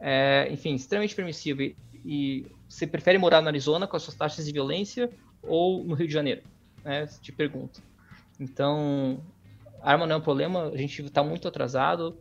É, 0.00 0.48
enfim, 0.50 0.74
extremamente 0.74 1.14
permissivo. 1.14 1.62
E, 1.62 1.76
e, 2.04 2.46
você 2.68 2.86
prefere 2.86 3.18
morar 3.18 3.40
no 3.42 3.48
Arizona 3.48 3.86
com 3.86 3.96
as 3.96 4.02
suas 4.02 4.16
taxas 4.16 4.44
de 4.46 4.52
violência 4.52 5.10
ou 5.42 5.84
no 5.84 5.94
Rio 5.94 6.06
de 6.06 6.12
Janeiro? 6.12 6.42
Né, 6.82 7.06
te 7.20 7.32
pergunto. 7.32 7.82
Então, 8.40 9.20
arma 9.82 10.06
não 10.06 10.16
é 10.16 10.18
um 10.18 10.22
problema, 10.22 10.68
a 10.68 10.76
gente 10.76 11.02
está 11.02 11.22
muito 11.22 11.46
atrasado. 11.46 12.18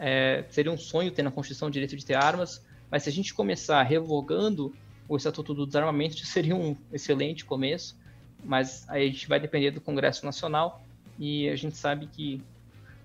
É, 0.00 0.44
seria 0.48 0.72
um 0.72 0.78
sonho 0.78 1.10
ter 1.10 1.22
na 1.22 1.30
Constituição 1.30 1.68
o 1.68 1.70
direito 1.70 1.96
de 1.96 2.04
ter 2.04 2.14
armas, 2.14 2.63
mas 2.90 3.02
se 3.02 3.08
a 3.08 3.12
gente 3.12 3.34
começar 3.34 3.82
revogando 3.82 4.74
o 5.08 5.16
Estatuto 5.16 5.54
do 5.54 5.66
Desarmamento, 5.66 6.16
seria 6.26 6.54
um 6.56 6.76
excelente 6.92 7.44
começo. 7.44 7.96
Mas 8.44 8.86
aí 8.88 9.08
a 9.08 9.10
gente 9.10 9.26
vai 9.28 9.40
depender 9.40 9.70
do 9.70 9.80
Congresso 9.80 10.24
Nacional 10.24 10.82
e 11.18 11.48
a 11.48 11.56
gente 11.56 11.76
sabe 11.76 12.06
que 12.06 12.42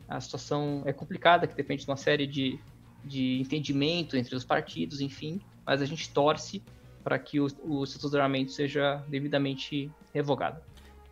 a 0.07 0.19
situação 0.19 0.81
é 0.85 0.91
complicada, 0.91 1.47
que 1.47 1.55
depende 1.55 1.83
de 1.83 1.89
uma 1.89 1.95
série 1.95 2.25
de, 2.25 2.59
de 3.05 3.39
entendimento 3.39 4.17
entre 4.17 4.35
os 4.35 4.43
partidos, 4.43 4.99
enfim, 4.99 5.39
mas 5.65 5.81
a 5.81 5.85
gente 5.85 6.09
torce 6.09 6.61
para 7.03 7.17
que 7.17 7.39
o, 7.39 7.47
o 7.63 7.83
Estatuto 7.83 8.09
do 8.09 8.17
Armamento 8.17 8.51
seja 8.51 9.03
devidamente 9.07 9.89
revogado. 10.13 10.59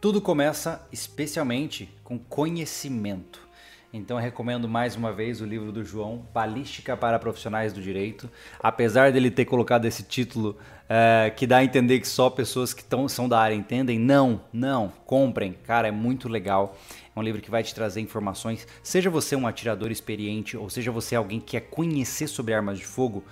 Tudo 0.02 0.22
começa 0.22 0.86
especialmente 0.92 1.90
com 2.04 2.20
conhecimento. 2.20 3.47
Então 3.94 4.18
recomendo 4.18 4.68
mais 4.68 4.98
uma 4.98 5.14
vez 5.14 5.40
o 5.40 5.46
livro 5.46 5.72
do 5.72 5.82
João, 5.82 6.28
Balística 6.34 6.98
para 6.98 7.18
Profissionais 7.18 7.72
do 7.72 7.82
Direito. 7.82 8.30
Apesar 8.60 9.14
dele 9.14 9.32
ter 9.32 9.46
colocado 9.46 9.86
esse 9.86 10.04
título 10.04 10.58
é, 10.90 11.32
que 11.34 11.48
dá 11.48 11.58
a 11.58 11.64
entender 11.64 12.00
que 12.02 12.08
só 12.08 12.30
pessoas 12.30 12.74
que 12.74 12.84
tão, 12.84 13.08
são 13.08 13.30
da 13.30 13.40
área 13.40 13.56
entendem, 13.56 13.98
não, 13.98 14.42
não, 14.52 14.92
comprem. 15.06 15.54
Cara, 15.64 15.88
é 15.88 15.92
muito 15.92 16.28
legal. 16.28 16.78
É 17.16 17.20
um 17.20 17.24
livro 17.24 17.42
que 17.42 17.50
vai 17.50 17.64
te 17.64 17.74
trazer 17.74 18.02
informações. 18.02 18.68
Seja 18.84 19.10
você 19.10 19.38
um 19.38 19.48
atirador 19.48 19.90
experiente 19.90 20.58
ou 20.58 20.70
seja 20.70 20.92
você 20.92 21.16
alguém 21.16 21.40
que 21.40 21.52
quer 21.52 21.62
conhecer 21.62 22.28
sobre 22.28 22.54
armas 22.54 22.78
de 22.78 22.86
fogo, 22.86 23.24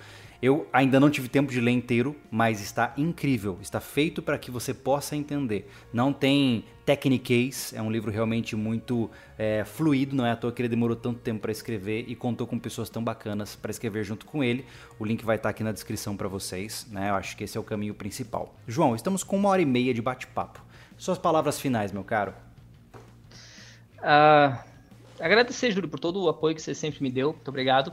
eu 0.42 0.68
ainda 0.72 1.00
não 1.00 1.10
tive 1.10 1.28
tempo 1.28 1.50
de 1.50 1.60
ler 1.60 1.72
inteiro, 1.72 2.16
mas 2.30 2.60
está 2.60 2.92
incrível. 2.96 3.58
Está 3.60 3.80
feito 3.80 4.22
para 4.22 4.38
que 4.38 4.50
você 4.50 4.74
possa 4.74 5.16
entender. 5.16 5.70
Não 5.92 6.12
tem 6.12 6.64
techniquez, 6.84 7.72
é 7.74 7.82
um 7.82 7.90
livro 7.90 8.10
realmente 8.12 8.54
muito 8.54 9.10
é, 9.36 9.64
fluido, 9.64 10.14
não 10.14 10.24
é 10.24 10.30
à 10.30 10.36
toa 10.36 10.52
que 10.52 10.62
ele 10.62 10.68
demorou 10.68 10.96
tanto 10.96 11.18
tempo 11.18 11.40
para 11.40 11.50
escrever 11.50 12.04
e 12.06 12.14
contou 12.14 12.46
com 12.46 12.58
pessoas 12.58 12.88
tão 12.88 13.02
bacanas 13.02 13.56
para 13.56 13.70
escrever 13.70 14.04
junto 14.04 14.24
com 14.24 14.44
ele. 14.44 14.64
O 14.98 15.04
link 15.04 15.24
vai 15.24 15.36
estar 15.36 15.48
tá 15.48 15.50
aqui 15.50 15.64
na 15.64 15.72
descrição 15.72 16.16
para 16.16 16.28
vocês, 16.28 16.86
né? 16.90 17.10
Eu 17.10 17.14
acho 17.16 17.36
que 17.36 17.44
esse 17.44 17.56
é 17.56 17.60
o 17.60 17.64
caminho 17.64 17.94
principal. 17.94 18.54
João, 18.68 18.94
estamos 18.94 19.24
com 19.24 19.36
uma 19.36 19.48
hora 19.48 19.60
e 19.60 19.66
meia 19.66 19.92
de 19.92 20.00
bate-papo. 20.00 20.64
Suas 20.96 21.18
palavras 21.18 21.60
finais, 21.60 21.90
meu 21.92 22.04
caro. 22.04 22.32
Uh, 23.98 24.56
agradecer, 25.18 25.72
Júlio, 25.72 25.88
por 25.88 25.98
todo 25.98 26.22
o 26.22 26.28
apoio 26.28 26.54
que 26.54 26.62
você 26.62 26.74
sempre 26.74 27.02
me 27.02 27.10
deu. 27.10 27.32
Muito 27.32 27.48
obrigado. 27.48 27.92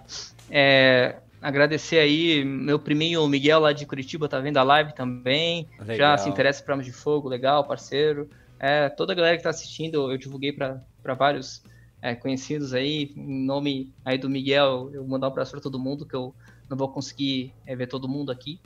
É, 0.49 1.17
agradecer 1.43 1.99
aí 1.99 2.43
meu 2.45 2.79
priminho 2.79 3.27
Miguel 3.27 3.59
lá 3.59 3.73
de 3.73 3.85
Curitiba, 3.85 4.29
tá 4.29 4.39
vendo 4.39 4.57
a 4.57 4.63
live 4.63 4.95
também. 4.95 5.67
Legal. 5.79 5.97
Já 5.97 6.17
se 6.17 6.29
interessa 6.29 6.63
por 6.63 6.71
armas 6.71 6.85
de 6.85 6.93
fogo, 6.93 7.27
legal, 7.27 7.65
parceiro. 7.65 8.29
É, 8.57 8.87
toda 8.87 9.11
a 9.11 9.15
galera 9.15 9.35
que 9.35 9.43
tá 9.43 9.49
assistindo, 9.49 10.09
eu 10.09 10.17
divulguei 10.17 10.53
para 10.53 10.81
vários 11.17 11.61
é, 12.01 12.15
conhecidos 12.15 12.73
aí. 12.73 13.11
Em 13.15 13.45
nome 13.45 13.91
aí 14.05 14.17
do 14.17 14.29
Miguel, 14.29 14.89
eu 14.93 15.05
mandar 15.05 15.27
um 15.27 15.31
abraço 15.31 15.51
para 15.51 15.59
todo 15.59 15.77
mundo, 15.77 16.05
que 16.05 16.15
eu 16.15 16.33
não 16.69 16.77
vou 16.77 16.87
conseguir 16.87 17.53
é, 17.65 17.75
ver 17.75 17.87
todo 17.87 18.07
mundo 18.07 18.31
aqui. 18.31 18.61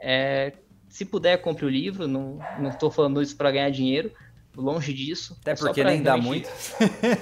É, 0.00 0.54
se 0.88 1.04
puder, 1.04 1.36
compre 1.38 1.66
o 1.66 1.68
livro. 1.68 2.08
Não, 2.08 2.38
não 2.58 2.70
tô 2.72 2.90
falando 2.90 3.20
isso 3.20 3.36
para 3.36 3.50
ganhar 3.50 3.70
dinheiro, 3.70 4.10
longe 4.56 4.92
disso. 4.92 5.36
Até 5.40 5.52
é 5.52 5.54
porque 5.54 5.84
nem 5.84 6.02
dá 6.02 6.16
muito. 6.16 6.48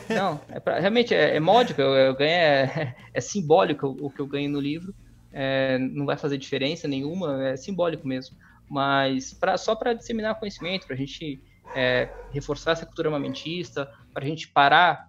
Não, 0.09 0.41
é 0.49 0.61
pra, 0.61 0.79
realmente 0.79 1.15
é, 1.15 1.37
é 1.37 1.41
módico, 1.41 1.81
eu, 1.81 1.95
eu 1.95 2.15
ganho, 2.15 2.33
é, 2.33 2.95
é, 3.13 3.21
simbólico 3.21 3.97
o 4.01 4.11
que 4.11 4.21
eu 4.21 4.27
ganho 4.27 4.51
no 4.51 4.61
livro. 4.61 4.95
É, 5.33 5.79
não 5.79 6.07
vai 6.07 6.17
fazer 6.17 6.39
diferença 6.39 6.89
nenhuma, 6.89 7.49
é 7.49 7.57
simbólico 7.57 8.07
mesmo. 8.07 8.37
Mas 8.69 9.33
pra, 9.33 9.57
só 9.57 9.75
para 9.75 9.93
disseminar 9.93 10.39
conhecimento, 10.39 10.87
para 10.87 10.95
a 10.95 10.99
gente 10.99 11.43
é, 11.75 12.09
reforçar 12.33 12.73
essa 12.73 12.87
cultura 12.87 13.09
armamentista, 13.09 13.91
para 14.13 14.25
a 14.25 14.29
gente 14.29 14.49
parar. 14.49 15.09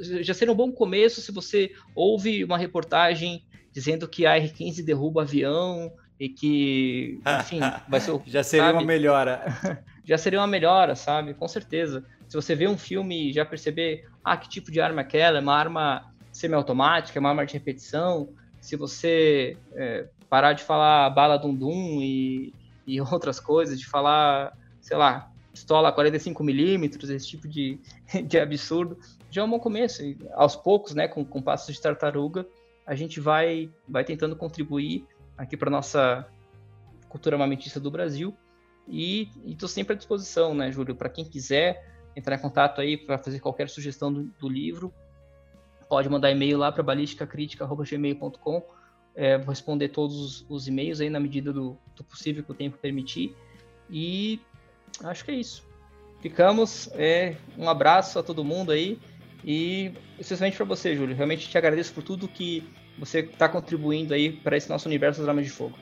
Já 0.00 0.32
seria 0.34 0.52
um 0.52 0.56
bom 0.56 0.72
começo 0.72 1.20
se 1.20 1.30
você 1.30 1.72
ouve 1.94 2.42
uma 2.42 2.56
reportagem 2.56 3.44
dizendo 3.70 4.08
que 4.08 4.26
a 4.26 4.36
R-15 4.36 4.84
derruba 4.84 5.22
avião 5.22 5.92
e 6.18 6.28
que, 6.28 7.20
enfim, 7.40 7.60
vai 7.88 8.00
ser. 8.00 8.12
Já 8.26 8.42
seria 8.42 8.66
sabe? 8.66 8.78
uma 8.78 8.84
melhora. 8.84 9.44
já 10.04 10.18
seria 10.18 10.40
uma 10.40 10.46
melhora, 10.46 10.94
sabe? 10.94 11.34
Com 11.34 11.48
certeza. 11.48 12.04
Se 12.28 12.34
você 12.34 12.54
vê 12.54 12.66
um 12.68 12.78
filme 12.78 13.30
e 13.30 13.32
já 13.32 13.44
perceber, 13.44 14.08
ah, 14.24 14.36
que 14.36 14.48
tipo 14.48 14.70
de 14.70 14.80
arma 14.80 15.00
é 15.00 15.04
aquela? 15.04 15.38
É 15.38 15.40
uma 15.40 15.56
arma 15.56 16.12
semiautomática, 16.32 17.18
é 17.18 17.20
uma 17.20 17.28
arma 17.30 17.46
de 17.46 17.54
repetição. 17.54 18.28
Se 18.62 18.76
você 18.76 19.58
é, 19.74 20.08
parar 20.30 20.54
de 20.54 20.62
falar 20.62 21.10
bala 21.10 21.36
dum 21.36 21.54
dum 21.54 22.00
e, 22.00 22.54
e 22.86 22.98
outras 23.12 23.38
coisas, 23.38 23.78
de 23.78 23.86
falar, 23.86 24.56
sei 24.80 24.96
lá, 24.96 25.30
pistola 25.52 25.94
45mm, 25.94 27.10
esse 27.10 27.28
tipo 27.28 27.46
de, 27.46 27.78
de 28.26 28.38
absurdo, 28.38 28.98
já 29.30 29.42
é 29.42 29.44
um 29.44 29.50
bom 29.50 29.58
começo. 29.58 30.02
E, 30.02 30.16
aos 30.32 30.56
poucos, 30.56 30.94
né, 30.94 31.06
com, 31.06 31.22
com 31.24 31.42
passos 31.42 31.74
de 31.74 31.82
tartaruga, 31.82 32.46
a 32.86 32.94
gente 32.94 33.20
vai, 33.20 33.70
vai 33.86 34.04
tentando 34.04 34.34
contribuir 34.34 35.06
aqui 35.36 35.56
para 35.56 35.70
nossa 35.70 36.26
cultura 37.08 37.36
armamentista 37.36 37.78
do 37.78 37.90
Brasil 37.90 38.34
e 38.88 39.28
estou 39.46 39.68
sempre 39.68 39.94
à 39.94 39.96
disposição, 39.96 40.54
né, 40.54 40.72
Júlio, 40.72 40.94
para 40.94 41.08
quem 41.08 41.24
quiser 41.24 41.86
entrar 42.16 42.36
em 42.36 42.38
contato 42.38 42.80
aí 42.80 42.96
para 42.96 43.18
fazer 43.18 43.40
qualquer 43.40 43.68
sugestão 43.68 44.12
do, 44.12 44.24
do, 44.38 44.48
livro, 44.48 44.92
pode 45.92 46.08
mandar 46.08 46.30
e-mail 46.30 46.56
lá 46.56 46.72
para 46.72 46.82
balisticacritica.gmail.com. 46.82 48.62
É, 49.14 49.36
vou 49.36 49.50
responder 49.50 49.90
todos 49.90 50.42
os, 50.48 50.66
e-mails 50.66 51.02
aí 51.02 51.10
na 51.10 51.20
medida 51.20 51.52
do, 51.52 51.76
do, 51.94 52.02
possível 52.02 52.42
que 52.42 52.50
o 52.50 52.54
tempo 52.54 52.78
permitir. 52.78 53.36
E 53.90 54.40
acho 55.04 55.22
que 55.22 55.32
é 55.32 55.34
isso. 55.34 55.68
Ficamos. 56.22 56.88
É, 56.94 57.36
um 57.58 57.68
abraço 57.68 58.18
a 58.18 58.22
todo 58.22 58.42
mundo 58.42 58.72
aí. 58.72 58.98
E 59.44 59.92
especialmente 60.18 60.56
para 60.56 60.64
você, 60.64 60.96
Júlio. 60.96 61.14
Realmente 61.14 61.46
te 61.46 61.58
agradeço 61.58 61.92
por 61.92 62.02
tudo 62.02 62.26
que 62.26 62.66
você 62.98 63.18
está 63.18 63.46
contribuindo 63.46 64.14
aí 64.14 64.32
para 64.32 64.56
esse 64.56 64.70
nosso 64.70 64.88
universo 64.88 65.20
das 65.20 65.28
armas 65.28 65.44
de 65.44 65.50
fogo 65.50 65.76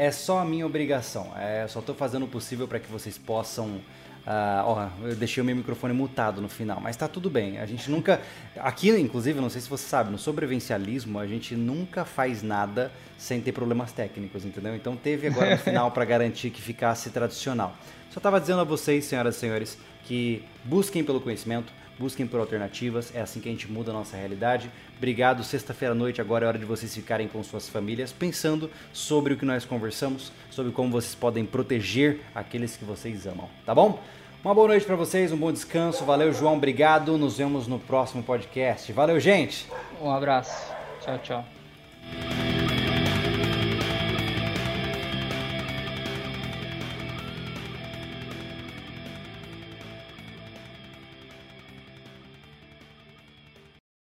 é 0.00 0.10
só 0.10 0.38
a 0.38 0.46
minha 0.46 0.64
obrigação. 0.64 1.30
É, 1.36 1.68
só 1.68 1.80
estou 1.80 1.94
fazendo 1.94 2.24
o 2.24 2.28
possível 2.28 2.66
para 2.66 2.80
que 2.80 2.90
vocês 2.90 3.18
possam. 3.18 3.82
Uh, 4.26 4.62
ó, 4.64 4.88
eu 5.02 5.16
deixei 5.16 5.42
o 5.42 5.44
meu 5.44 5.56
microfone 5.56 5.94
mutado 5.94 6.42
no 6.42 6.48
final, 6.48 6.80
mas 6.80 6.96
tá 6.96 7.08
tudo 7.08 7.30
bem. 7.30 7.58
A 7.58 7.66
gente 7.66 7.90
nunca. 7.90 8.20
Aqui, 8.58 8.90
inclusive, 8.90 9.40
não 9.40 9.48
sei 9.48 9.60
se 9.60 9.68
você 9.68 9.86
sabe, 9.86 10.10
no 10.10 10.18
sobrevivencialismo, 10.18 11.18
a 11.18 11.26
gente 11.26 11.56
nunca 11.56 12.04
faz 12.04 12.42
nada 12.42 12.92
sem 13.18 13.40
ter 13.40 13.52
problemas 13.52 13.92
técnicos, 13.92 14.44
entendeu? 14.44 14.74
Então 14.76 14.96
teve 14.96 15.26
agora 15.26 15.52
no 15.52 15.58
final 15.62 15.90
para 15.90 16.04
garantir 16.04 16.50
que 16.50 16.60
ficasse 16.60 17.10
tradicional. 17.10 17.74
Só 18.10 18.18
estava 18.18 18.40
dizendo 18.40 18.60
a 18.60 18.64
vocês, 18.64 19.04
senhoras 19.04 19.36
e 19.36 19.38
senhores, 19.38 19.78
que 20.04 20.44
busquem 20.64 21.02
pelo 21.02 21.20
conhecimento, 21.20 21.72
busquem 22.00 22.26
por 22.26 22.40
alternativas, 22.40 23.14
é 23.14 23.20
assim 23.20 23.40
que 23.40 23.48
a 23.48 23.52
gente 23.52 23.70
muda 23.70 23.90
a 23.90 23.94
nossa 23.94 24.16
realidade. 24.16 24.70
Obrigado, 24.96 25.44
sexta-feira 25.44 25.92
à 25.92 25.94
noite, 25.94 26.18
agora 26.18 26.46
é 26.46 26.48
hora 26.48 26.58
de 26.58 26.64
vocês 26.64 26.94
ficarem 26.94 27.28
com 27.28 27.42
suas 27.44 27.68
famílias, 27.68 28.10
pensando 28.10 28.70
sobre 28.90 29.34
o 29.34 29.36
que 29.36 29.44
nós 29.44 29.66
conversamos, 29.66 30.32
sobre 30.50 30.72
como 30.72 30.90
vocês 30.90 31.14
podem 31.14 31.44
proteger 31.44 32.20
aqueles 32.34 32.74
que 32.74 32.86
vocês 32.86 33.26
amam, 33.26 33.50
tá 33.66 33.74
bom? 33.74 34.02
Uma 34.42 34.54
boa 34.54 34.68
noite 34.68 34.86
para 34.86 34.96
vocês, 34.96 35.30
um 35.30 35.36
bom 35.36 35.52
descanso. 35.52 36.02
Valeu, 36.06 36.32
João, 36.32 36.56
obrigado. 36.56 37.18
Nos 37.18 37.36
vemos 37.36 37.66
no 37.66 37.78
próximo 37.78 38.22
podcast. 38.22 38.90
Valeu, 38.90 39.20
gente. 39.20 39.68
Um 40.00 40.10
abraço. 40.10 40.72
Tchau, 41.02 41.18
tchau. 41.18 42.49